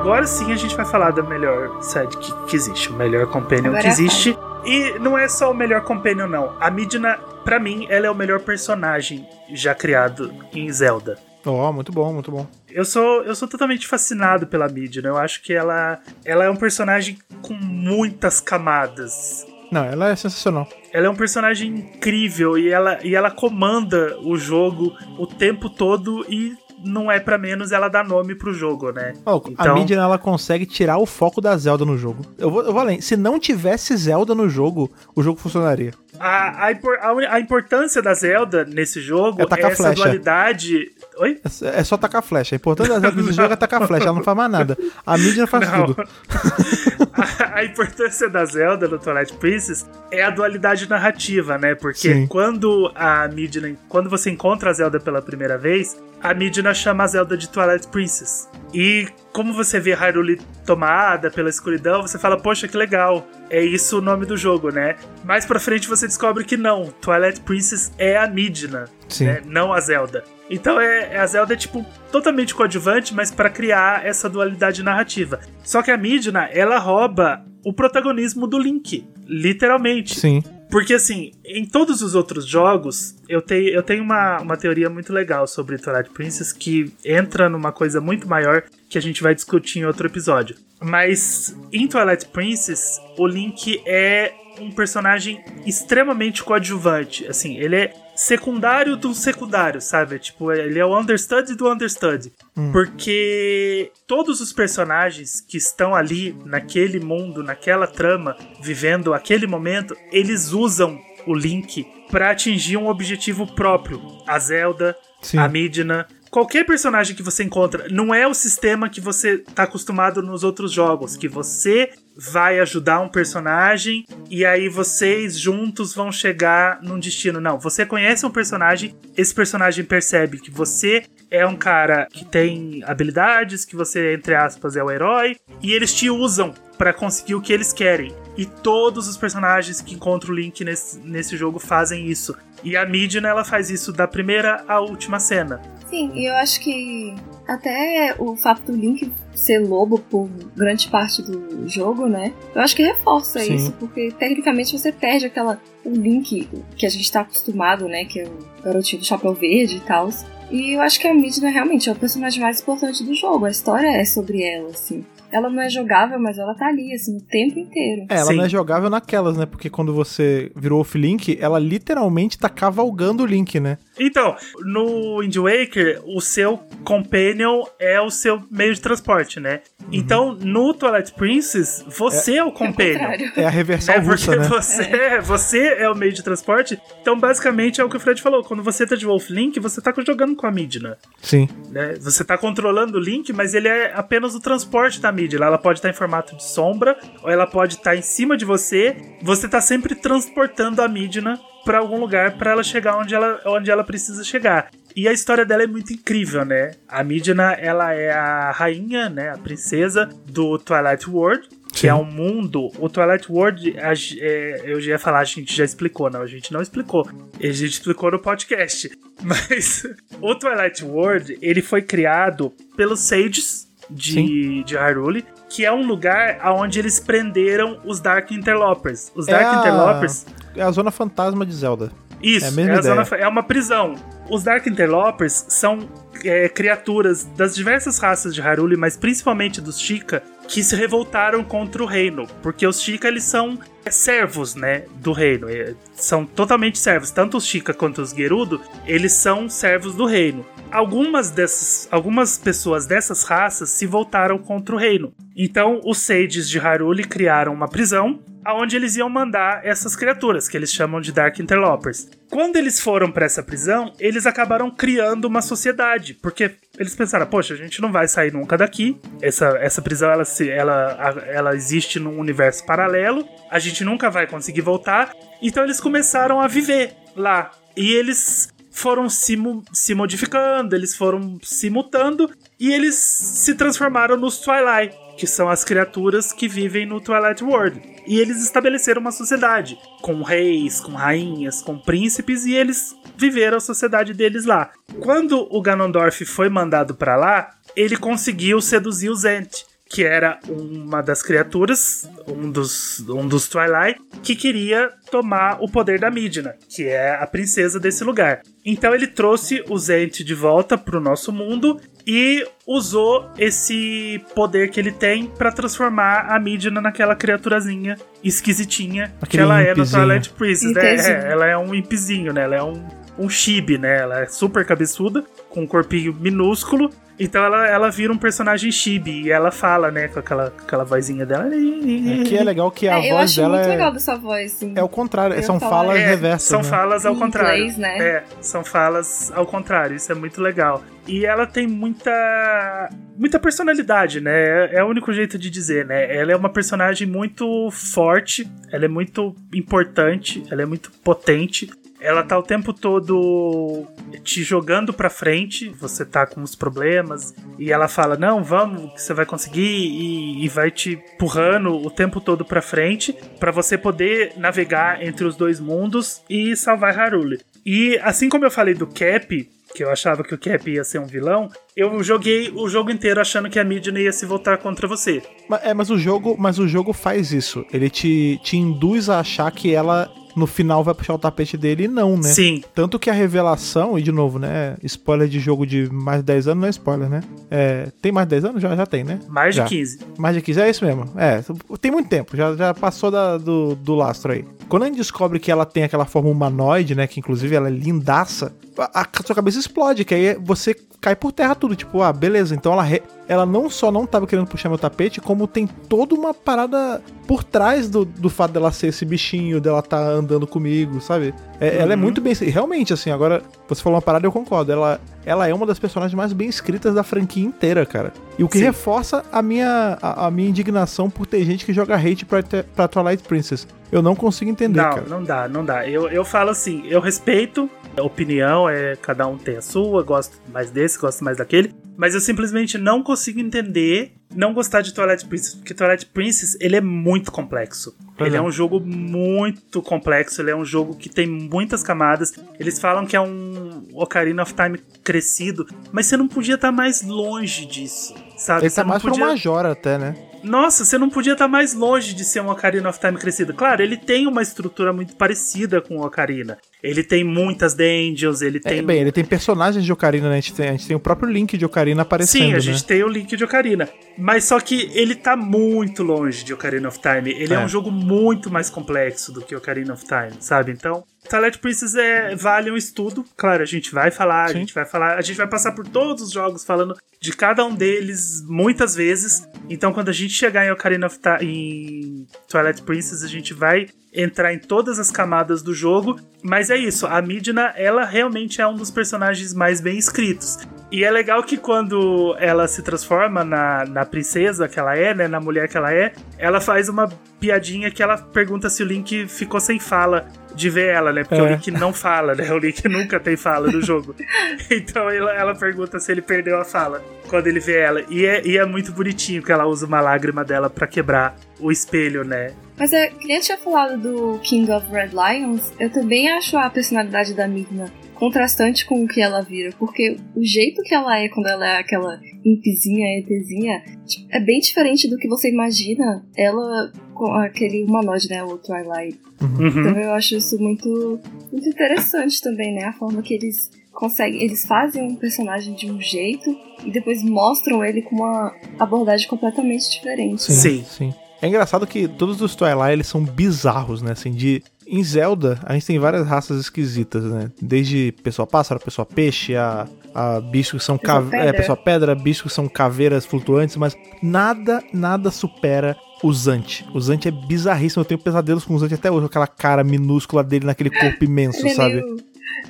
Agora 0.10 0.26
sim 0.26 0.52
a 0.52 0.56
gente 0.56 0.76
vai 0.76 0.86
falar 0.86 1.12
da 1.12 1.22
melhor 1.22 1.84
sidekick 1.84 2.48
que 2.48 2.56
existe, 2.56 2.90
o 2.90 2.94
melhor 2.94 3.28
companion 3.28 3.68
agora 3.68 3.82
que 3.82 3.88
é 3.88 3.92
existe. 3.92 4.36
E 4.66 4.98
não 4.98 5.16
é 5.16 5.28
só 5.28 5.52
o 5.52 5.54
melhor 5.54 5.84
companion, 5.84 6.28
não. 6.28 6.56
A 6.60 6.72
Midna, 6.72 7.20
para 7.46 7.60
mim, 7.60 7.86
ela 7.90 8.08
é 8.08 8.10
o 8.10 8.16
melhor 8.16 8.40
personagem 8.40 9.30
já 9.54 9.76
criado 9.76 10.34
em 10.52 10.70
Zelda. 10.72 11.20
Oh, 11.46 11.72
muito 11.72 11.92
bom, 11.92 12.12
muito 12.12 12.32
bom. 12.32 12.48
Eu 12.72 12.84
sou, 12.86 13.22
eu 13.22 13.36
sou 13.36 13.48
totalmente 13.48 13.88
fascinado 13.88 14.48
pela 14.48 14.68
Midna. 14.68 15.10
Eu 15.10 15.18
acho 15.18 15.44
que 15.44 15.54
ela, 15.54 16.00
ela 16.26 16.44
é 16.44 16.50
um 16.50 16.56
personagem 16.56 17.20
com 17.44 17.54
muitas 17.54 18.42
camadas. 18.42 19.46
Não, 19.72 19.86
ela 19.86 20.10
é 20.10 20.16
sensacional. 20.16 20.68
Ela 20.92 21.06
é 21.06 21.10
um 21.10 21.16
personagem 21.16 21.70
incrível 21.70 22.58
e 22.58 22.70
ela, 22.70 22.98
e 23.04 23.16
ela 23.16 23.30
comanda 23.30 24.18
o 24.24 24.36
jogo 24.36 24.92
o 25.20 25.28
tempo 25.28 25.70
todo 25.70 26.26
e 26.28 26.58
não 26.84 27.12
é 27.12 27.20
para 27.20 27.38
menos 27.38 27.72
ela 27.72 27.88
dar 27.88 28.06
nome 28.06 28.36
pro 28.36 28.54
jogo, 28.54 28.92
né? 28.92 29.14
Oh, 29.26 29.42
então... 29.48 29.72
A 29.72 29.74
mídia 29.74 29.96
ela 29.96 30.18
consegue 30.18 30.66
tirar 30.66 30.98
o 30.98 31.06
foco 31.06 31.42
da 31.42 31.56
Zelda 31.58 31.86
no 31.86 31.98
jogo. 31.98 32.26
Eu 32.38 32.50
vou, 32.50 32.64
eu 32.64 32.72
vou 32.72 32.82
além. 32.82 33.02
Se 33.02 33.16
não 33.18 33.40
tivesse 33.40 33.96
Zelda 33.96 34.34
no 34.34 34.50
jogo, 34.50 34.90
o 35.16 35.22
jogo 35.22 35.40
funcionaria. 35.40 35.94
A, 36.20 36.68
a, 36.68 37.36
a, 37.36 37.40
importância 37.40 38.02
da 38.02 38.14
Zelda 38.14 38.66
nesse 38.66 39.00
jogo 39.00 39.42
é, 39.42 39.44
é 39.44 39.66
essa 39.66 39.84
flecha. 39.84 39.96
dualidade. 39.96 40.92
Oi? 41.18 41.40
É, 41.64 41.80
é 41.80 41.84
só 41.84 41.96
tacar 41.98 42.22
flecha. 42.22 42.56
A 42.56 42.58
importância 42.58 42.94
da 42.94 43.00
Zelda 43.00 43.22
nesse 43.22 43.34
jogo 43.34 43.54
é 43.54 43.56
tacar 43.56 43.88
flecha, 43.88 44.06
ela 44.06 44.16
não 44.16 44.24
faz 44.24 44.36
mais 44.38 44.52
nada. 44.52 44.78
A 45.06 45.18
mídia 45.18 45.48
faz 45.48 45.72
não. 45.72 45.86
tudo. 45.88 46.04
a, 47.54 47.64
importância 47.64 48.30
da 48.30 48.44
Zelda 48.46 48.88
no 48.88 49.00
Twilight 49.00 49.34
Princess 49.34 49.86
é 50.12 50.24
a 50.24 50.30
dualidade 50.30 50.90
narrativa, 50.90 51.58
né? 51.58 51.74
Porque 51.74 52.14
Sim. 52.14 52.28
quando 52.28 52.92
a 52.96 53.28
Midna, 53.28 53.76
quando 53.88 54.10
você 54.10 54.30
encontra 54.30 54.70
a 54.70 54.74
Zelda 54.74 55.00
pela 55.00 55.22
primeira 55.22 55.58
vez, 55.58 55.98
a 56.22 56.34
Midna 56.34 56.74
chama 56.74 57.06
a 57.06 57.08
Zelda 57.08 57.38
de 57.38 57.48
Twilight 57.48 57.88
Princess. 57.88 58.50
E 58.74 59.08
como 59.32 59.54
você 59.54 59.80
vê 59.80 59.94
Hyrule 59.94 60.40
tomada 60.66 61.32
pela 61.32 61.50
escuridão, 61.50 62.02
você 62.02 62.20
fala, 62.20 62.38
poxa, 62.38 62.68
que 62.68 62.78
legal. 62.78 63.26
É 63.50 63.64
isso 63.64 63.98
o 63.98 64.02
nome 64.02 64.26
do 64.26 64.38
jogo, 64.38 64.70
né? 64.70 64.96
Mais 65.24 65.46
pra 65.46 65.60
frente 65.60 65.88
você 65.88 66.08
descobre 66.08 66.44
que 66.44 66.56
não. 66.56 66.94
Twilight 67.02 67.42
Princess 67.42 67.92
é 67.98 68.18
a 68.18 68.28
Midna, 68.28 68.86
né? 69.26 69.42
não 69.46 69.74
a 69.74 69.80
Zelda. 69.80 70.24
Então 70.50 70.80
é, 70.80 71.18
a 71.18 71.26
Zelda 71.26 71.54
é 71.54 71.58
tipo 71.58 71.86
totalmente 72.12 72.54
coadjuvante, 72.56 73.14
mas 73.14 73.32
para 73.32 73.50
criar 73.50 74.06
essa 74.06 74.30
dualidade 74.30 74.84
narrativa. 74.84 75.40
Só 75.64 75.82
que 75.82 75.92
a 75.92 75.98
Midna, 75.98 76.46
ela 76.52 76.78
rouba 76.78 77.46
o 77.64 77.74
protagonismo 77.74 78.48
do 78.48 78.58
Link, 78.58 79.08
literalmente. 79.28 80.20
Sim. 80.20 80.44
Porque, 80.70 80.94
assim, 80.94 81.32
em 81.44 81.66
todos 81.66 82.02
os 82.02 82.14
outros 82.14 82.46
jogos, 82.46 83.16
eu, 83.28 83.42
te, 83.42 83.56
eu 83.56 83.82
tenho 83.82 84.04
uma, 84.04 84.40
uma 84.40 84.56
teoria 84.56 84.90
muito 84.90 85.12
legal 85.12 85.48
sobre 85.48 85.78
Twilight 85.78 86.12
Princess 86.12 86.54
que 86.54 86.94
entra 87.04 87.50
numa 87.50 87.72
coisa 87.72 88.00
muito 88.00 88.28
maior 88.28 88.64
que 88.88 88.98
a 88.98 89.02
gente 89.02 89.24
vai 89.24 89.34
discutir 89.34 89.80
em 89.80 89.86
outro 89.86 90.08
episódio. 90.08 90.56
Mas 90.80 91.56
em 91.74 91.88
Twilight 91.88 92.28
Princess, 92.28 93.02
o 93.18 93.26
Link 93.26 93.82
é 93.86 94.32
um 94.60 94.72
personagem 94.72 95.44
extremamente 95.66 96.44
coadjuvante. 96.44 97.26
Assim, 97.28 97.58
ele 97.58 97.76
é 97.76 97.94
secundário 98.20 98.98
do 98.98 99.14
secundário, 99.14 99.80
sabe? 99.80 100.20
Tipo, 100.20 100.52
ele 100.52 100.78
é 100.78 100.84
o 100.84 101.00
understudy 101.00 101.56
do 101.56 101.72
understudy. 101.72 102.34
Hum. 102.56 102.70
Porque 102.70 103.94
todos 104.06 104.42
os 104.42 104.52
personagens 104.52 105.40
que 105.40 105.56
estão 105.56 105.96
ali, 105.96 106.38
naquele 106.46 107.00
mundo, 107.00 107.42
naquela 107.42 107.88
trama, 107.88 108.36
vivendo 108.62 109.14
aquele 109.14 109.48
momento, 109.48 109.96
eles 110.12 110.52
usam 110.52 111.00
o 111.26 111.34
Link 111.34 111.88
para 112.12 112.32
atingir 112.32 112.76
um 112.76 112.88
objetivo 112.88 113.48
próprio. 113.56 114.02
A 114.28 114.38
Zelda, 114.38 114.98
Sim. 115.22 115.38
a 115.38 115.48
Midna, 115.48 116.06
qualquer 116.30 116.66
personagem 116.66 117.16
que 117.16 117.24
você 117.24 117.44
encontra, 117.44 117.88
não 117.90 118.14
é 118.14 118.28
o 118.28 118.34
sistema 118.34 118.90
que 118.90 119.02
você 119.02 119.40
tá 119.40 119.64
acostumado 119.64 120.22
nos 120.22 120.44
outros 120.44 120.72
jogos, 120.72 121.18
que 121.18 121.28
você 121.28 121.92
vai 122.16 122.60
ajudar 122.60 123.00
um 123.00 123.08
personagem 123.08 124.06
e 124.30 124.46
aí 124.46 124.68
vocês 124.68 125.40
juntos 125.40 125.94
vão 125.94 126.12
chegar 126.12 126.82
num 126.82 127.00
destino. 127.00 127.40
Não, 127.40 127.58
você 127.58 127.86
conhece 127.86 128.26
um 128.26 128.30
personagem, 128.30 128.94
esse 129.16 129.34
personagem 129.34 129.86
percebe 129.86 130.40
que 130.40 130.52
você 130.52 131.06
é 131.32 131.46
um 131.46 131.56
cara 131.56 132.08
que 132.12 132.26
tem 132.26 132.84
habilidades, 132.86 133.64
que 133.64 133.76
você, 133.76 134.14
entre 134.14 134.36
aspas, 134.36 134.76
é 134.76 134.84
o 134.84 134.92
herói, 134.92 135.38
e 135.62 135.72
eles 135.72 135.94
te 135.94 136.10
usam 136.10 136.54
para 136.78 136.94
conseguir 136.94 137.36
o 137.36 137.42
que 137.42 137.54
eles 137.54 137.72
querem. 137.72 138.14
E 138.38 138.46
todos 138.46 139.08
os 139.08 139.18
personagens 139.18 139.82
que 139.82 139.94
encontram 139.94 140.34
o 140.34 140.36
Link 140.36 140.64
nesse, 140.64 141.00
nesse 141.00 141.38
jogo 141.38 141.60
fazem 141.60 142.08
isso. 142.08 142.36
E 142.64 142.76
a 142.76 142.86
Midna, 142.86 143.28
ela 143.28 143.46
faz 143.46 143.70
isso 143.70 143.94
da 143.94 144.08
primeira 144.08 144.64
à 144.68 144.80
última 144.80 145.20
cena. 145.20 145.62
Sim, 145.90 146.12
e 146.14 146.26
eu 146.26 146.36
acho 146.36 146.60
que 146.62 147.16
até 147.48 148.16
o 148.20 148.36
fato 148.38 148.72
do 148.72 148.78
Link 148.78 149.12
ser 149.34 149.60
lobo 149.60 149.98
por 149.98 150.30
grande 150.56 150.88
parte 150.88 151.22
do 151.24 151.68
jogo, 151.68 152.08
né? 152.08 152.34
Eu 152.54 152.62
acho 152.62 152.76
que 152.76 152.84
reforça 152.84 153.40
Sim. 153.40 153.56
isso, 153.56 153.72
porque 153.74 154.12
tecnicamente 154.12 154.78
você 154.78 154.92
perde 154.92 155.26
aquela. 155.26 155.60
O 155.84 155.90
Link 155.90 156.48
que 156.76 156.86
a 156.86 156.90
gente 156.90 157.12
tá 157.12 157.22
acostumado, 157.22 157.88
né? 157.88 158.06
Que 158.06 158.20
é 158.20 158.28
o 158.28 158.64
garotinho 158.64 159.02
do 159.02 159.06
chapéu 159.06 159.34
verde 159.34 159.78
e 159.78 159.80
tal. 159.80 160.10
E 160.52 160.76
eu 160.76 160.82
acho 160.82 161.00
que 161.00 161.08
a 161.08 161.14
Midna 161.14 161.50
realmente 161.50 161.90
é 161.90 161.92
o 161.92 161.96
personagem 161.96 162.42
mais 162.42 162.62
importante 162.62 163.04
do 163.04 163.16
jogo. 163.16 163.46
A 163.46 163.50
história 163.50 163.88
é 163.88 164.06
sobre 164.06 164.44
ela, 164.44 164.70
assim 164.70 165.04
ela 165.32 165.50
não 165.50 165.62
é 165.62 165.70
jogável, 165.70 166.20
mas 166.20 166.38
ela 166.38 166.56
tá 166.56 166.68
ali, 166.68 166.94
assim, 166.94 167.18
o 167.18 167.22
tempo 167.22 167.60
inteiro. 167.60 168.06
É, 168.10 168.16
ela 168.16 168.26
Sim. 168.26 168.36
não 168.36 168.46
é 168.46 168.50
jogável 168.50 168.90
naquelas, 168.90 169.38
né? 169.38 169.46
Porque 169.46 169.70
quando 169.70 169.94
você 169.94 170.52
virou 170.56 170.82
off-link, 170.82 171.38
ela 171.40 171.60
literalmente 171.60 172.38
tá 172.38 172.50
cavalgando 172.50 173.24
o 173.24 173.26
Link, 173.26 173.60
né? 173.60 173.78
Então, 174.00 174.36
no 174.62 175.20
Wind 175.20 175.36
Waker, 175.36 176.02
o 176.06 176.22
seu 176.22 176.58
companion 176.84 177.64
é 177.78 178.00
o 178.00 178.10
seu 178.10 178.42
meio 178.50 178.74
de 178.74 178.82
transporte, 178.82 179.40
né? 179.40 179.62
Uhum. 179.82 179.90
Então, 179.92 180.34
no 180.34 180.74
Twilight 180.74 181.14
Princess, 181.14 181.84
você 181.88 182.34
é, 182.34 182.38
é 182.38 182.44
o 182.44 182.52
companion. 182.52 183.12
É, 183.36 183.46
a 183.46 183.50
reversão 183.50 183.96
é, 183.96 184.00
russa, 184.00 184.36
né? 184.36 184.48
Você 184.48 184.84
é. 184.84 185.22
você 185.22 185.68
é 185.80 185.90
o 185.90 185.96
meio 185.96 186.14
de 186.14 186.24
transporte. 186.24 186.80
Então, 187.02 187.20
basicamente, 187.20 187.82
é 187.82 187.84
o 187.84 187.90
que 187.90 187.98
o 187.98 188.00
Fred 188.00 188.22
falou. 188.22 188.44
Quando 188.44 188.64
você 188.64 188.86
tá 188.86 188.96
de 188.96 189.06
Wolf 189.06 189.30
Link, 189.30 189.60
você 189.60 189.82
tá 189.82 189.94
jogando 190.06 190.36
com 190.36 190.48
a 190.48 190.52
Midna. 190.52 190.98
Sim. 191.22 191.48
Né? 191.70 191.96
Você 192.00 192.24
tá 192.24 192.38
controlando 192.38 192.98
o 192.98 193.02
Link, 193.02 193.34
mas 193.34 193.54
ele 193.54 193.68
é 193.68 193.92
apenas 193.94 194.34
o 194.36 194.40
transporte 194.40 195.02
da 195.02 195.12
mídia. 195.12 195.38
Ela 195.38 195.58
pode 195.58 195.80
estar 195.80 195.90
em 195.90 195.94
formato 195.94 196.36
de 196.36 196.44
sombra, 196.44 196.98
ou 197.22 197.30
ela 197.30 197.46
pode 197.46 197.76
estar 197.76 197.96
em 197.96 198.02
cima 198.02 198.38
de 198.38 198.46
você. 198.46 198.96
Você 199.22 199.48
tá 199.48 199.60
sempre 199.60 199.96
transportando 199.96 200.82
a 200.82 200.88
Midna 200.88 201.40
para 201.64 201.80
algum 201.80 202.00
lugar 202.00 202.38
para 202.38 202.52
ela 202.52 202.64
chegar 202.64 202.98
onde 202.98 203.14
ela, 203.14 203.42
onde 203.46 203.70
ela 203.70 203.84
precisa 203.84 204.24
chegar. 204.24 204.70
E 204.96 205.08
a 205.08 205.14
história 205.14 205.46
dela 205.46 205.64
é 205.64 205.68
muito 205.68 205.94
incrível, 205.94 206.44
né? 206.44 206.72
A 206.88 207.04
Midna, 207.04 207.54
ela 207.54 207.94
é 207.94 208.12
a 208.12 208.52
rainha, 208.52 209.10
né? 209.10 209.30
A 209.30 209.38
princesa 209.38 210.10
do 210.26 210.58
Twilight 210.58 211.10
World, 211.10 211.48
que 211.72 211.82
Sim. 211.82 211.88
é 211.88 211.94
um 211.94 212.04
mundo. 212.04 212.70
O 212.80 212.90
Twilight 212.90 213.32
World, 213.32 213.80
a, 213.80 213.94
é, 213.94 214.62
eu 214.66 214.82
já 214.82 214.92
ia 214.92 215.00
falar, 215.00 215.20
a 215.20 215.24
gente 215.24 215.56
já 215.56 215.64
explicou, 215.64 216.10
não, 216.10 216.22
a 216.22 216.28
gente 216.28 216.52
não 216.52 216.62
explicou. 216.62 217.08
A 217.40 217.48
gente 217.48 217.72
explicou 217.72 218.12
no 218.12 218.20
podcast. 218.20 218.90
Mas 219.22 219.86
o 220.20 220.36
Twilight 220.36 220.84
World, 220.84 221.38
ele 221.42 221.62
foi 221.62 221.82
criado 221.82 222.52
pelos 222.76 223.02
Sages 223.02 223.70
de, 223.90 224.64
de 224.64 224.76
Hyrule, 224.76 225.26
que 225.50 225.66
é 225.66 225.72
um 225.74 225.86
lugar 225.86 226.40
onde 226.54 226.80
eles 226.80 227.00
prenderam 227.00 227.80
os 227.84 228.00
Dark 228.00 228.32
Interlopers. 228.32 229.12
Os 229.16 229.26
Dark 229.26 229.56
é 229.56 229.60
Interlopers. 229.60 230.26
A, 230.56 230.60
é 230.60 230.62
a 230.62 230.72
zona 230.72 230.92
fantasma 230.92 231.46
de 231.46 231.54
Zelda. 231.54 231.92
Isso, 232.22 232.60
é, 232.60 232.64
é, 232.64 232.82
zona, 232.82 233.08
é, 233.18 233.28
uma 233.28 233.44
prisão. 233.44 233.96
Os 234.30 234.44
Dark 234.44 234.66
Interlopers 234.68 235.46
são 235.48 235.90
é, 236.24 236.50
criaturas 236.50 237.24
das 237.24 237.56
diversas 237.56 237.98
raças 237.98 238.36
de 238.36 238.42
Hyrule, 238.42 238.76
mas 238.76 238.98
principalmente 238.98 239.62
dos 239.62 239.80
Chica, 239.80 240.22
que 240.48 240.64
se 240.64 240.76
revoltaram 240.76 241.44
contra 241.44 241.82
o 241.82 241.86
reino, 241.86 242.28
porque 242.42 242.68
os 242.68 242.82
Chica 242.82 243.08
eles 243.08 243.24
são 243.24 243.58
servos, 243.92 244.56
né, 244.56 244.84
do 244.96 245.12
reino, 245.12 245.50
é, 245.50 245.74
são 245.94 246.26
totalmente 246.26 246.78
servos, 246.78 247.12
tanto 247.12 247.38
os 247.38 247.46
Chica 247.46 247.74
quanto 247.74 248.02
os 248.02 248.12
Gerudo, 248.12 248.62
eles 248.86 249.14
são 249.14 249.50
servos 249.50 249.96
do 249.96 250.06
reino. 250.06 250.46
Algumas 250.72 251.32
dessas, 251.32 251.88
algumas 251.92 252.38
pessoas 252.38 252.86
dessas 252.86 253.24
raças 253.24 253.70
se 253.70 253.86
voltaram 253.86 254.38
contra 254.38 254.76
o 254.76 254.78
reino. 254.78 255.14
Então, 255.36 255.82
os 255.84 255.98
Sages 255.98 256.50
de 256.50 256.60
Hyrule 256.60 257.04
criaram 257.04 257.54
uma 257.54 257.68
prisão 257.68 258.20
aonde 258.44 258.76
eles 258.76 258.96
iam 258.96 259.10
mandar 259.10 259.66
essas 259.66 259.96
criaturas, 259.96 260.48
que 260.48 260.58
eles 260.58 260.72
chamam 260.72 261.02
de 261.02 261.12
Dark 261.12 261.40
Interlopers. 261.40 262.10
Quando 262.30 262.56
eles 262.56 262.80
foram 262.80 263.12
para 263.12 263.26
essa 263.26 263.44
prisão, 263.44 263.94
eles 264.00 264.26
acabaram 264.26 264.70
criando 264.70 265.26
uma 265.26 265.42
sociedade, 265.42 266.14
porque 266.14 266.52
eles 266.78 266.96
pensaram, 266.96 267.26
poxa, 267.26 267.54
a 267.54 267.58
gente 267.58 267.82
não 267.82 267.92
vai 267.92 268.08
sair 268.08 268.32
nunca 268.32 268.58
daqui. 268.58 268.98
Essa, 269.22 269.58
essa 269.60 269.82
prisão 269.82 270.12
ela, 270.12 270.24
ela, 270.50 271.24
ela 271.28 271.56
existe 271.56 272.00
num 272.00 272.20
universo 272.20 272.66
paralelo, 272.66 273.28
a 273.50 273.60
gente 273.60 273.84
nunca 273.84 274.10
vai 274.10 274.28
conseguir 274.28 274.62
voltar. 274.62 275.14
Então 275.42 275.64
eles 275.64 275.82
começaram 275.82 276.40
a 276.40 276.48
viver 276.48 276.94
lá. 277.16 277.52
E 277.76 277.94
eles 277.94 278.50
foram 278.72 279.10
se, 279.10 279.38
se 279.74 279.94
modificando, 279.94 280.76
eles 280.76 280.96
foram 280.96 281.40
se 281.44 281.70
mutando 281.70 282.30
e 282.60 282.72
eles 282.72 282.96
se 282.96 283.56
transformaram 283.56 284.16
nos 284.16 284.40
Twilight, 284.40 284.96
que 285.20 285.28
são 285.28 285.50
as 285.50 285.66
criaturas 285.66 286.32
que 286.32 286.48
vivem 286.48 286.86
no 286.86 287.02
Twilight 287.02 287.44
World. 287.44 287.82
E 288.08 288.18
eles 288.20 288.42
estabeleceram 288.42 289.02
uma 289.02 289.12
sociedade 289.12 289.78
com 290.02 290.24
reis, 290.24 290.80
com 290.80 290.94
rainhas, 290.94 291.62
com 291.62 291.78
príncipes 291.78 292.46
e 292.46 292.54
eles 292.54 292.96
viveram 293.18 293.58
a 293.58 293.62
sociedade 293.62 294.14
deles 294.14 294.46
lá. 294.46 294.72
Quando 295.02 295.46
o 295.54 295.62
Ganondorf 295.62 296.24
foi 296.24 296.48
mandado 296.48 296.96
para 296.96 297.18
lá, 297.18 297.52
ele 297.76 297.98
conseguiu 297.98 298.62
seduzir 298.62 299.10
o 299.10 299.16
Zent, 299.16 299.66
que 299.90 300.04
era 300.04 300.40
uma 300.48 301.02
das 301.02 301.24
criaturas, 301.24 302.08
um 302.28 302.52
dos, 302.52 303.00
um 303.10 303.28
dos 303.28 303.48
Twilight, 303.48 304.00
que 304.22 304.36
queria 304.36 304.92
tomar 305.10 305.58
o 305.60 305.68
poder 305.68 306.00
da 306.00 306.12
Midna, 306.12 306.56
que 306.70 306.84
é 306.84 307.16
a 307.16 307.26
princesa 307.26 307.80
desse 307.80 308.04
lugar. 308.04 308.44
Então 308.64 308.94
ele 308.94 309.08
trouxe 309.08 309.64
o 309.68 309.78
Zent 309.80 310.20
de 310.24 310.36
volta 310.36 310.78
pro 310.78 311.02
nosso 311.02 311.32
mundo 311.32 311.82
e 312.06 312.46
usou 312.68 313.32
esse 313.36 314.22
poder 314.36 314.70
que 314.70 314.80
ele 314.80 314.92
tem 314.92 315.26
para 315.26 315.52
transformar 315.52 316.28
a 316.30 316.40
Midna 316.40 316.80
naquela 316.80 317.16
criaturazinha 317.16 317.98
esquisitinha 318.24 319.12
Aquele 319.20 319.44
que 319.44 319.50
ela 319.50 319.64
impizinho. 319.64 319.72
é 319.72 319.86
no 319.86 320.08
Twilight 320.08 320.30
Princess. 320.32 320.78
É, 320.78 321.12
é, 321.12 321.32
ela 321.32 321.48
é 321.48 321.58
um 321.58 321.74
impizinho, 321.74 322.32
né? 322.32 322.44
Ela 322.44 322.56
é 322.58 322.64
um, 322.64 322.88
um 323.18 323.28
chibi, 323.28 323.80
né? 323.80 324.02
Ela 324.02 324.22
é 324.22 324.26
super 324.28 324.64
cabeçuda, 324.64 325.24
com 325.50 325.64
um 325.64 325.68
corpinho 325.68 326.14
minúsculo 326.14 326.92
então 327.20 327.44
ela, 327.44 327.68
ela 327.68 327.92
vira 327.92 328.14
um 328.14 328.18
personagem 328.18 328.72
chibi 328.72 329.24
e 329.24 329.32
ela 329.32 329.52
fala, 329.52 329.92
né, 329.92 330.08
com 330.08 330.20
aquela, 330.20 330.54
aquela 330.58 330.86
vozinha 330.86 331.26
dela. 331.26 331.48
É 331.48 332.24
que 332.24 332.38
é 332.38 332.44
legal 332.44 332.72
que 332.72 332.88
a 332.88 333.04
é, 333.04 333.12
voz 333.12 333.36
dela 333.36 333.58
muito 333.58 333.66
é. 333.66 333.72
legal 333.72 333.92
dessa 333.92 334.16
voz, 334.16 334.54
assim. 334.54 334.74
É 334.76 334.82
o 334.82 334.88
contrário, 334.88 335.44
são 335.44 335.60
falas 335.60 335.98
é, 335.98 336.06
reversas. 336.06 336.44
São 336.44 336.62
né? 336.62 336.66
falas 336.66 337.06
ao 337.06 337.16
contrário. 337.16 337.60
Inglês, 337.60 337.78
né? 337.78 337.98
É, 338.00 338.24
são 338.42 338.64
falas 338.64 339.32
ao 339.36 339.46
contrário, 339.46 339.96
isso 339.96 340.12
é 340.12 340.16
muito 340.16 340.42
legal. 340.42 340.82
E 341.08 341.26
ela 341.26 341.46
tem 341.46 341.68
muita. 341.68 342.90
muita 343.18 343.40
personalidade, 343.40 344.22
né? 344.22 344.32
É, 344.32 344.76
é 344.76 344.84
o 344.84 344.88
único 344.88 345.12
jeito 345.12 345.38
de 345.38 345.50
dizer, 345.50 345.86
né? 345.86 346.16
Ela 346.16 346.32
é 346.32 346.36
uma 346.36 346.50
personagem 346.50 347.08
muito 347.08 347.70
forte, 347.72 348.50
ela 348.72 348.86
é 348.86 348.88
muito 348.88 349.36
importante, 349.54 350.44
ela 350.50 350.62
é 350.62 350.66
muito 350.66 350.92
potente 351.04 351.70
ela 352.00 352.24
tá 352.24 352.38
o 352.38 352.44
tempo 352.44 352.74
todo 352.74 353.86
te 354.24 354.44
jogando 354.44 354.94
pra 354.94 355.10
frente, 355.10 355.70
você 355.70 356.06
tá 356.06 356.26
com 356.26 356.42
os 356.42 356.56
problemas, 356.56 357.34
e 357.58 357.72
ela 357.72 357.88
fala: 357.88 358.18
Não, 358.18 358.44
vamos, 358.44 358.92
você 358.96 359.14
vai 359.14 359.26
conseguir, 359.26 359.62
e, 359.62 360.44
e 360.44 360.48
vai 360.48 360.72
te 360.72 360.94
empurrando 360.94 361.76
o 361.76 361.92
tempo 361.92 362.22
todo 362.22 362.46
pra 362.46 362.62
frente, 362.62 363.14
para 363.40 363.52
você 363.52 363.78
poder 363.78 364.34
navegar 364.38 365.04
entre 365.04 365.26
os 365.26 365.36
dois 365.36 365.60
mundos 365.60 366.22
e 366.30 366.56
salvar 366.56 366.98
Haruli. 366.98 367.40
E 367.66 368.00
assim 368.02 368.30
como 368.30 368.46
eu 368.46 368.52
falei 368.52 368.74
do 368.74 368.88
Cap, 368.88 369.50
que 369.76 369.84
eu 369.84 369.92
achava 369.92 370.24
que 370.24 370.34
o 370.34 370.38
Cap 370.38 370.70
ia 370.70 370.84
ser 370.84 371.00
um 371.00 371.06
vilão, 371.06 371.50
eu 371.76 372.02
joguei 372.04 372.52
o 372.56 372.68
jogo 372.68 372.90
inteiro 372.90 373.22
achando 373.22 373.50
que 373.50 373.60
a 373.60 373.64
Midna 373.64 374.00
ia 374.00 374.12
se 374.12 374.26
voltar 374.26 374.58
contra 374.58 374.88
você. 374.88 375.22
Mas, 375.48 375.64
é, 375.64 375.74
mas 375.74 375.90
o 375.90 375.98
jogo, 375.98 376.36
mas 376.40 376.58
o 376.58 376.68
jogo 376.68 376.94
faz 376.94 377.32
isso. 377.32 377.66
Ele 377.72 377.90
te, 377.90 378.40
te 378.44 378.58
induz 378.58 379.10
a 379.10 379.20
achar 379.20 379.52
que 379.52 379.74
ela 379.74 380.12
no 380.40 380.48
final 380.48 380.84
vai 380.84 380.94
puxar 380.94 381.14
o 381.14 381.20
tapete 381.20 381.58
dele 381.58 381.84
e 381.84 381.88
não, 381.88 382.18
né? 382.18 382.30
Sim. 382.30 382.64
Tanto 382.74 382.98
que 382.98 383.10
a 383.10 383.14
revelação, 383.14 384.00
e 384.00 384.02
de 384.02 384.12
novo, 384.12 384.40
né? 384.40 384.78
Spoiler 384.84 385.28
de 385.28 385.40
jogo 385.40 385.66
de 385.66 385.92
mais 385.92 386.22
de 386.22 386.26
10 386.26 386.48
anos 386.48 386.62
não 386.62 386.68
é 386.68 386.72
spoiler, 386.72 387.10
né? 387.10 387.22
É, 387.52 387.90
tem 388.02 388.12
mais 388.12 388.26
de 388.26 388.32
10 388.32 388.46
anos? 388.46 388.62
Já, 388.62 388.76
já 388.76 388.86
tem, 388.86 389.04
né? 389.04 389.20
Mais 389.28 389.54
já. 389.54 389.64
de 389.64 389.70
15. 389.70 390.00
Mais 390.18 390.36
de 390.36 390.42
15, 390.42 390.62
é 390.62 390.70
isso 390.70 390.86
mesmo. 390.86 391.06
É, 391.16 391.44
tem 391.80 391.92
muito 391.92 392.10
tempo, 392.10 392.36
já, 392.36 392.56
já 392.56 392.74
passou 392.74 393.12
da, 393.12 393.38
do, 393.38 393.76
do 393.76 393.94
lastro 393.96 394.32
aí. 394.32 394.46
Quando 394.70 394.84
a 394.84 394.86
gente 394.86 394.98
descobre 394.98 395.40
que 395.40 395.52
ela 395.52 395.66
tem 395.66 395.84
aquela 395.84 396.06
forma 396.06 396.30
humanoide, 396.30 396.94
né? 396.94 397.08
Que 397.08 397.20
inclusive 397.20 397.56
ela 397.56 397.68
é 397.68 397.72
lindaça, 397.72 398.54
a, 398.78 399.02
a 399.02 399.24
sua 399.26 399.36
cabeça 399.36 399.58
explode, 399.58 400.06
que 400.06 400.14
aí 400.14 400.36
você 400.36 400.76
cai 401.02 401.16
por 401.16 401.32
terra 401.32 401.56
tudo. 401.56 401.76
Tipo, 401.76 402.02
ah, 402.04 402.14
beleza, 402.14 402.54
então 402.54 402.74
ela, 402.74 402.84
re... 402.84 403.02
ela 403.28 403.46
não 403.46 403.70
só 403.70 403.92
não 403.92 404.06
tava 404.06 404.28
querendo 404.28 404.48
puxar 404.48 404.70
meu 404.70 404.78
tapete, 404.78 405.20
como 405.20 405.48
tem 405.48 405.66
toda 405.66 406.14
uma 406.14 406.34
parada 406.34 407.02
por 407.28 407.44
trás 407.44 407.90
do, 407.90 408.06
do 408.06 408.30
fato 408.30 408.52
dela 408.52 408.72
ser 408.72 408.88
esse 408.88 409.04
bichinho, 409.06 409.60
dela 409.60 409.82
tá 409.82 410.00
andando 410.00 410.46
comigo, 410.46 411.02
sabe? 411.02 411.34
É, 411.60 411.70
uhum. 411.70 411.82
Ela 411.82 411.94
é 411.94 411.96
muito 411.96 412.22
bem. 412.22 412.34
Realmente, 412.34 412.94
assim, 412.94 413.12
agora 413.12 413.42
você 413.68 413.82
falou 413.82 413.96
uma 413.96 414.02
parada 414.02 414.26
eu 414.26 414.32
concordo. 414.32 414.72
Ela, 414.72 415.00
ela 415.26 415.48
é 415.48 415.54
uma 415.54 415.66
das 415.66 415.78
personagens 415.78 416.16
mais 416.16 416.32
bem 416.32 416.48
escritas 416.48 416.94
da 416.94 417.04
franquia 417.04 417.44
inteira, 417.44 417.86
cara. 417.86 418.14
E 418.38 418.44
o 418.44 418.48
que 418.48 418.60
Sim. 418.60 418.66
reforça 418.66 419.26
a 419.32 419.42
minha, 419.42 419.98
a, 420.02 420.28
a, 420.28 420.32
minha 420.32 420.50
indignação 420.50 421.10
por 421.10 421.26
ter 421.28 421.44
gente 421.44 421.66
que 421.66 421.74
joga 421.74 421.96
hate 421.96 422.26
pra, 422.26 422.40
pra 422.76 422.88
Twilight 422.88 423.24
Princess. 423.24 423.68
Eu 423.92 424.02
não 424.02 424.16
consigo 424.16 424.50
entender, 424.50 424.82
não, 424.82 424.90
cara. 424.90 425.06
Não, 425.08 425.24
dá, 425.24 425.48
não 425.48 425.66
dá. 425.66 425.88
Eu, 425.88 426.08
eu 426.10 426.24
falo 426.24 426.52
assim, 426.52 426.84
eu 426.88 427.02
respeito 427.02 427.70
a 427.98 428.04
opinião, 428.04 428.70
é 428.70 428.96
cada 428.96 429.28
um 429.28 429.38
tem 429.38 429.58
a 429.58 429.62
sua, 429.62 430.04
gosto 430.04 430.38
mais 430.54 430.70
desse, 430.70 430.98
gosto 430.98 431.24
mais 431.24 431.38
daquele. 431.38 431.74
Mas 432.00 432.16
eu 432.16 432.22
simplesmente 432.22 432.78
não 432.78 433.04
consigo 433.04 433.42
entender 433.42 434.14
não 434.34 434.54
gostar 434.54 434.80
de 434.80 434.94
Twilight 434.94 435.26
Princess, 435.26 435.56
porque 435.56 435.74
Twilight 435.74 436.06
Princess 436.06 436.56
ele 436.62 436.78
é 436.78 436.82
muito 436.82 437.30
complexo. 437.30 437.94
ele 438.18 438.36
é. 438.36 438.40
é 438.40 438.42
um 438.42 438.50
jogo 438.50 438.80
muito 438.80 439.82
complexo, 439.82 440.42
ele 440.42 440.50
é 440.50 440.56
um 440.56 440.64
jogo 440.64 440.96
que 440.96 441.10
tem 441.10 441.28
muitas 441.28 441.84
camadas. 441.84 442.34
Eles 442.58 442.80
falam 442.80 443.06
que 443.06 443.18
é 443.18 443.22
um 443.22 443.84
Ocarina 443.94 444.44
of 444.44 444.54
Time 444.54 444.78
crescido, 445.04 445.68
mas 445.92 446.06
você 446.06 446.16
não 446.16 446.30
podia 446.30 446.56
estar 446.56 446.72
mais 446.72 447.02
longe 447.02 447.66
disso, 447.66 448.16
sabe? 448.38 448.62
Ele 448.62 448.70
você 448.70 448.76
tá 448.78 448.88
mais 448.88 449.02
podia... 449.02 449.18
pro 449.18 449.34
Major 449.34 449.66
até, 449.66 449.98
né? 449.98 450.29
Nossa, 450.44 450.86
você 450.86 450.98
não 450.98 451.10
podia 451.10 451.34
estar 451.34 451.48
mais 451.48 451.74
longe 451.74 452.14
de 452.14 452.24
ser 452.24 452.42
um 452.42 452.50
Ocarina 452.50 452.90
of 452.90 453.00
Time 453.00 453.18
crescido. 453.18 453.54
Claro, 453.54 453.82
ele 453.82 453.98
tem 453.98 454.28
uma 454.28 454.42
estrutura 454.42 454.94
muito 454.94 455.16
parecida 455.16 455.82
com 455.82 455.98
o 455.98 456.06
Ocarina. 456.06 456.58
Ele 456.82 457.04
tem 457.04 457.24
muitas 457.24 457.74
dungeons, 457.74 458.42
ele 458.42 458.58
é, 458.60 458.70
tem. 458.70 458.80
É, 458.80 458.82
bem, 458.82 459.02
ele 459.02 459.12
tem 459.12 459.26
personagens 459.26 459.84
de 459.84 459.92
Ocarina, 459.92 460.30
né? 460.30 460.38
A 460.38 460.40
gente 460.40 460.54
tem, 460.54 460.70
a 460.70 460.72
gente 460.72 460.88
tem 460.88 460.96
o 460.96 461.00
próprio 461.00 461.30
Link 461.30 461.58
de 461.58 461.66
Ocarina 461.66 462.04
aparecendo. 462.04 462.42
Sim, 462.42 462.52
a 462.52 462.54
né? 462.54 462.60
gente 462.60 462.84
tem 462.86 463.04
o 463.04 463.08
Link 463.08 463.36
de 463.36 463.44
Ocarina. 463.44 463.90
Mas 464.18 464.46
só 464.46 464.60
que 464.60 464.90
ele 464.94 465.16
tá 465.16 465.36
muito 465.36 466.04
longe 466.04 466.44
de 466.44 466.54
Ocarina 466.54 466.88
of 466.88 467.00
Time. 467.00 467.32
Ele 467.32 467.54
é, 467.54 467.58
é 467.58 467.60
um 467.60 467.68
jogo 467.68 467.92
muito 467.92 468.50
mais 468.50 468.70
complexo 468.70 469.34
do 469.34 469.42
que 469.42 469.56
Ocarina 469.56 469.94
of 469.94 470.06
Time, 470.06 470.38
sabe? 470.40 470.72
Então, 470.72 471.04
Twilight 471.28 471.60
Princess 471.60 471.96
é, 471.96 472.36
vale 472.36 472.72
um 472.72 472.78
estudo. 472.78 473.26
Claro, 473.36 473.64
a 473.64 473.66
gente 473.66 473.92
vai 473.92 474.12
falar, 474.12 474.50
Sim. 474.50 474.56
a 474.56 474.60
gente 474.60 474.74
vai 474.74 474.86
falar, 474.86 475.18
a 475.18 475.22
gente 475.22 475.38
vai 475.38 475.48
passar 475.48 475.74
por 475.74 475.88
todos 475.88 476.24
os 476.24 476.32
jogos 476.32 476.64
falando 476.64 476.96
de 477.20 477.34
cada 477.34 477.66
um 477.66 477.76
deles 477.76 478.44
muitas 478.48 478.96
vezes. 478.96 479.48
Então, 479.70 479.92
quando 479.92 480.10
a 480.10 480.14
gente 480.14 480.34
chegar 480.34 480.66
em 480.66 480.72
Ocarina 480.72 481.08
of 481.08 481.20
Time, 481.20 481.52
em 481.52 482.28
Twilight 482.48 482.82
Princess, 482.84 483.24
a 483.24 483.28
gente 483.28 483.54
vai 483.54 483.88
entrar 484.14 484.54
em 484.54 484.60
todas 484.60 485.00
as 485.00 485.12
camadas 485.12 485.62
do 485.62 485.74
jogo, 485.74 486.20
mas 486.42 486.70
é 486.70 486.78
isso, 486.78 487.06
a 487.06 487.22
Midna, 487.22 487.74
ela 487.76 488.06
realmente 488.06 488.62
é 488.62 488.68
um 488.68 488.76
dos 488.76 488.90
personagens 488.90 489.54
mais 489.54 489.82
bem 489.82 489.98
escritos. 489.98 490.58
E 490.92 491.04
é 491.04 491.12
legal 491.12 491.44
que 491.44 491.58
quando 491.58 492.36
ela 492.40 492.68
se 492.68 492.82
transforma 492.82 493.44
na, 493.44 493.86
na 493.86 494.06
princesa 494.06 494.68
que 494.68 494.80
ela 494.80 494.98
é, 494.98 495.14
né, 495.14 495.28
na 495.28 495.40
mulher 495.40 495.68
que 495.70 495.78
ela 495.78 495.94
é, 495.94 496.14
ela 496.38 496.60
faz 496.60 496.90
uma 496.90 497.08
piadinha 497.40 497.92
que 497.92 498.02
ela 498.02 498.18
pergunta 498.18 498.70
se 498.70 498.82
o 498.82 498.86
Link 498.86 499.28
ficou 499.28 499.60
sem 499.60 499.80
fala 499.80 500.28
de 500.60 500.70
ver 500.70 500.90
ela, 500.90 501.14
né? 501.14 501.24
Porque 501.24 501.40
é. 501.40 501.44
o 501.44 501.48
Link 501.48 501.72
não 501.72 501.94
fala, 501.94 502.36
né? 502.36 502.52
O 502.52 502.58
Link 502.58 502.88
nunca 502.88 503.20
tem 503.20 503.38
fala 503.38 503.72
no 503.72 503.82
jogo. 503.82 504.16
então 504.70 505.10
ela, 505.10 505.34
ela, 505.34 505.56
pergunta 505.56 506.00
se 506.00 506.12
ele 506.12 506.22
perdeu 506.22 506.60
a 506.60 506.66
fala 506.66 507.04
quando 507.28 507.48
ele 507.48 507.60
vê 507.60 507.80
ela. 507.80 508.04
E 508.10 508.26
é, 508.26 508.46
e 508.46 508.58
é 508.58 508.66
muito 508.66 508.92
bonitinho 508.92 509.42
que 509.42 509.52
ela 509.52 509.66
usa 509.66 509.86
uma 509.86 510.02
lágrima 510.02 510.44
dela 510.44 510.70
para 510.70 510.86
quebrar 510.86 511.36
o 511.60 511.72
espelho, 511.72 512.24
né? 512.24 512.52
Mas 512.78 512.94
é, 512.94 513.08
que 513.08 513.28
nem 513.28 513.40
tinha 513.40 513.58
falado 513.58 513.98
do 513.98 514.40
King 514.40 514.72
of 514.72 514.86
Red 514.92 515.10
Lions, 515.10 515.74
eu 515.80 515.90
também 515.90 516.30
acho 516.30 516.58
a 516.58 516.70
personalidade 516.70 517.34
da 517.34 517.48
Midna 517.48 517.92
contrastante 518.20 518.86
com 518.86 519.04
o 519.04 519.08
que 519.08 519.22
ela 519.22 519.42
vira, 519.42 519.74
porque 519.80 520.18
o 520.36 520.44
jeito 520.44 520.84
que 520.84 520.94
ela 520.94 521.18
é 521.18 521.30
quando 521.30 521.48
ela 521.48 521.66
é 521.66 521.78
aquela 521.80 522.20
impizinha, 522.44 523.18
ETzinha, 523.20 523.82
é 524.30 524.40
bem 524.42 524.60
diferente 524.60 525.10
do 525.10 525.18
que 525.18 525.28
você 525.28 525.50
imagina 525.50 526.26
ela 526.36 526.92
com 527.14 527.32
aquele 527.34 527.84
humanoide, 527.84 528.30
né, 528.30 528.44
o 528.44 528.58
Twilight. 528.58 529.18
Uhum. 529.42 529.68
Então 529.68 529.98
eu 529.98 530.12
acho 530.12 530.36
isso 530.36 530.60
muito, 530.60 531.20
muito 531.52 531.70
interessante 531.70 532.42
também, 532.42 532.74
né, 532.74 532.84
a 532.84 532.94
forma 532.94 533.22
que 533.22 533.34
eles 533.34 533.72
conseguem, 533.94 534.44
eles 534.44 534.66
fazem 534.66 535.02
um 535.02 535.16
personagem 535.16 535.74
de 535.74 535.90
um 535.90 536.00
jeito 536.00 536.56
e 536.86 536.92
depois 536.92 537.24
mostram 537.24 537.84
ele 537.84 538.02
com 538.02 538.18
uma 538.18 538.54
abordagem 538.78 539.28
completamente 539.28 539.90
diferente. 539.90 540.44
Sim, 540.44 540.54
sim. 540.54 540.84
sim. 540.84 541.14
É 541.42 541.48
engraçado 541.48 541.88
que 541.88 542.06
todos 542.06 542.42
os 542.42 542.54
Twilight 542.54 542.92
eles 542.92 543.08
são 543.08 543.24
bizarros, 543.24 544.02
né? 544.02 544.12
Assim, 544.12 544.32
de 544.32 544.62
em 544.90 545.04
Zelda, 545.04 545.60
a 545.64 545.74
gente 545.74 545.86
tem 545.86 546.00
várias 546.00 546.26
raças 546.26 546.60
esquisitas, 546.60 547.24
né? 547.24 547.52
Desde 547.62 548.12
pessoa 548.24 548.48
pássaro, 548.48 548.80
pessoa 548.80 549.06
peixe, 549.06 549.56
a, 549.56 549.88
a 550.16 550.42
bichos 550.42 550.82
que 550.82 550.86
são 550.86 550.98
pessoa, 550.98 551.22
pedra. 551.22 551.46
É, 551.46 551.54
pessoa 551.54 551.78
pedra, 551.78 552.16
bichos 552.16 552.52
que 552.52 552.56
são 552.56 552.68
caveiras 552.68 553.26
flutuantes, 553.26 553.76
mas 553.76 553.96
nada, 554.22 554.84
nada 554.92 555.30
supera 555.30 555.96
o 556.24 556.34
Zant. 556.34 556.86
O 556.94 557.00
Zant 557.00 557.28
é 557.28 557.32
bizarríssimo. 557.32 558.02
Eu 558.02 558.06
tenho 558.06 558.20
pesadelos 558.20 558.66
com 558.66 558.74
o 558.74 558.80
Zant 558.80 558.94
até 558.94 559.12
hoje, 559.12 559.28
aquela 559.28 559.48
cara 559.48 559.84
minúscula 559.84 560.44
dele 560.44 560.66
naquele 560.66 560.90
corpo 560.90 561.24
imenso, 561.24 561.60
Ele 561.60 561.70
é 561.70 561.74
sabe? 561.74 561.96
Meio, 561.96 562.18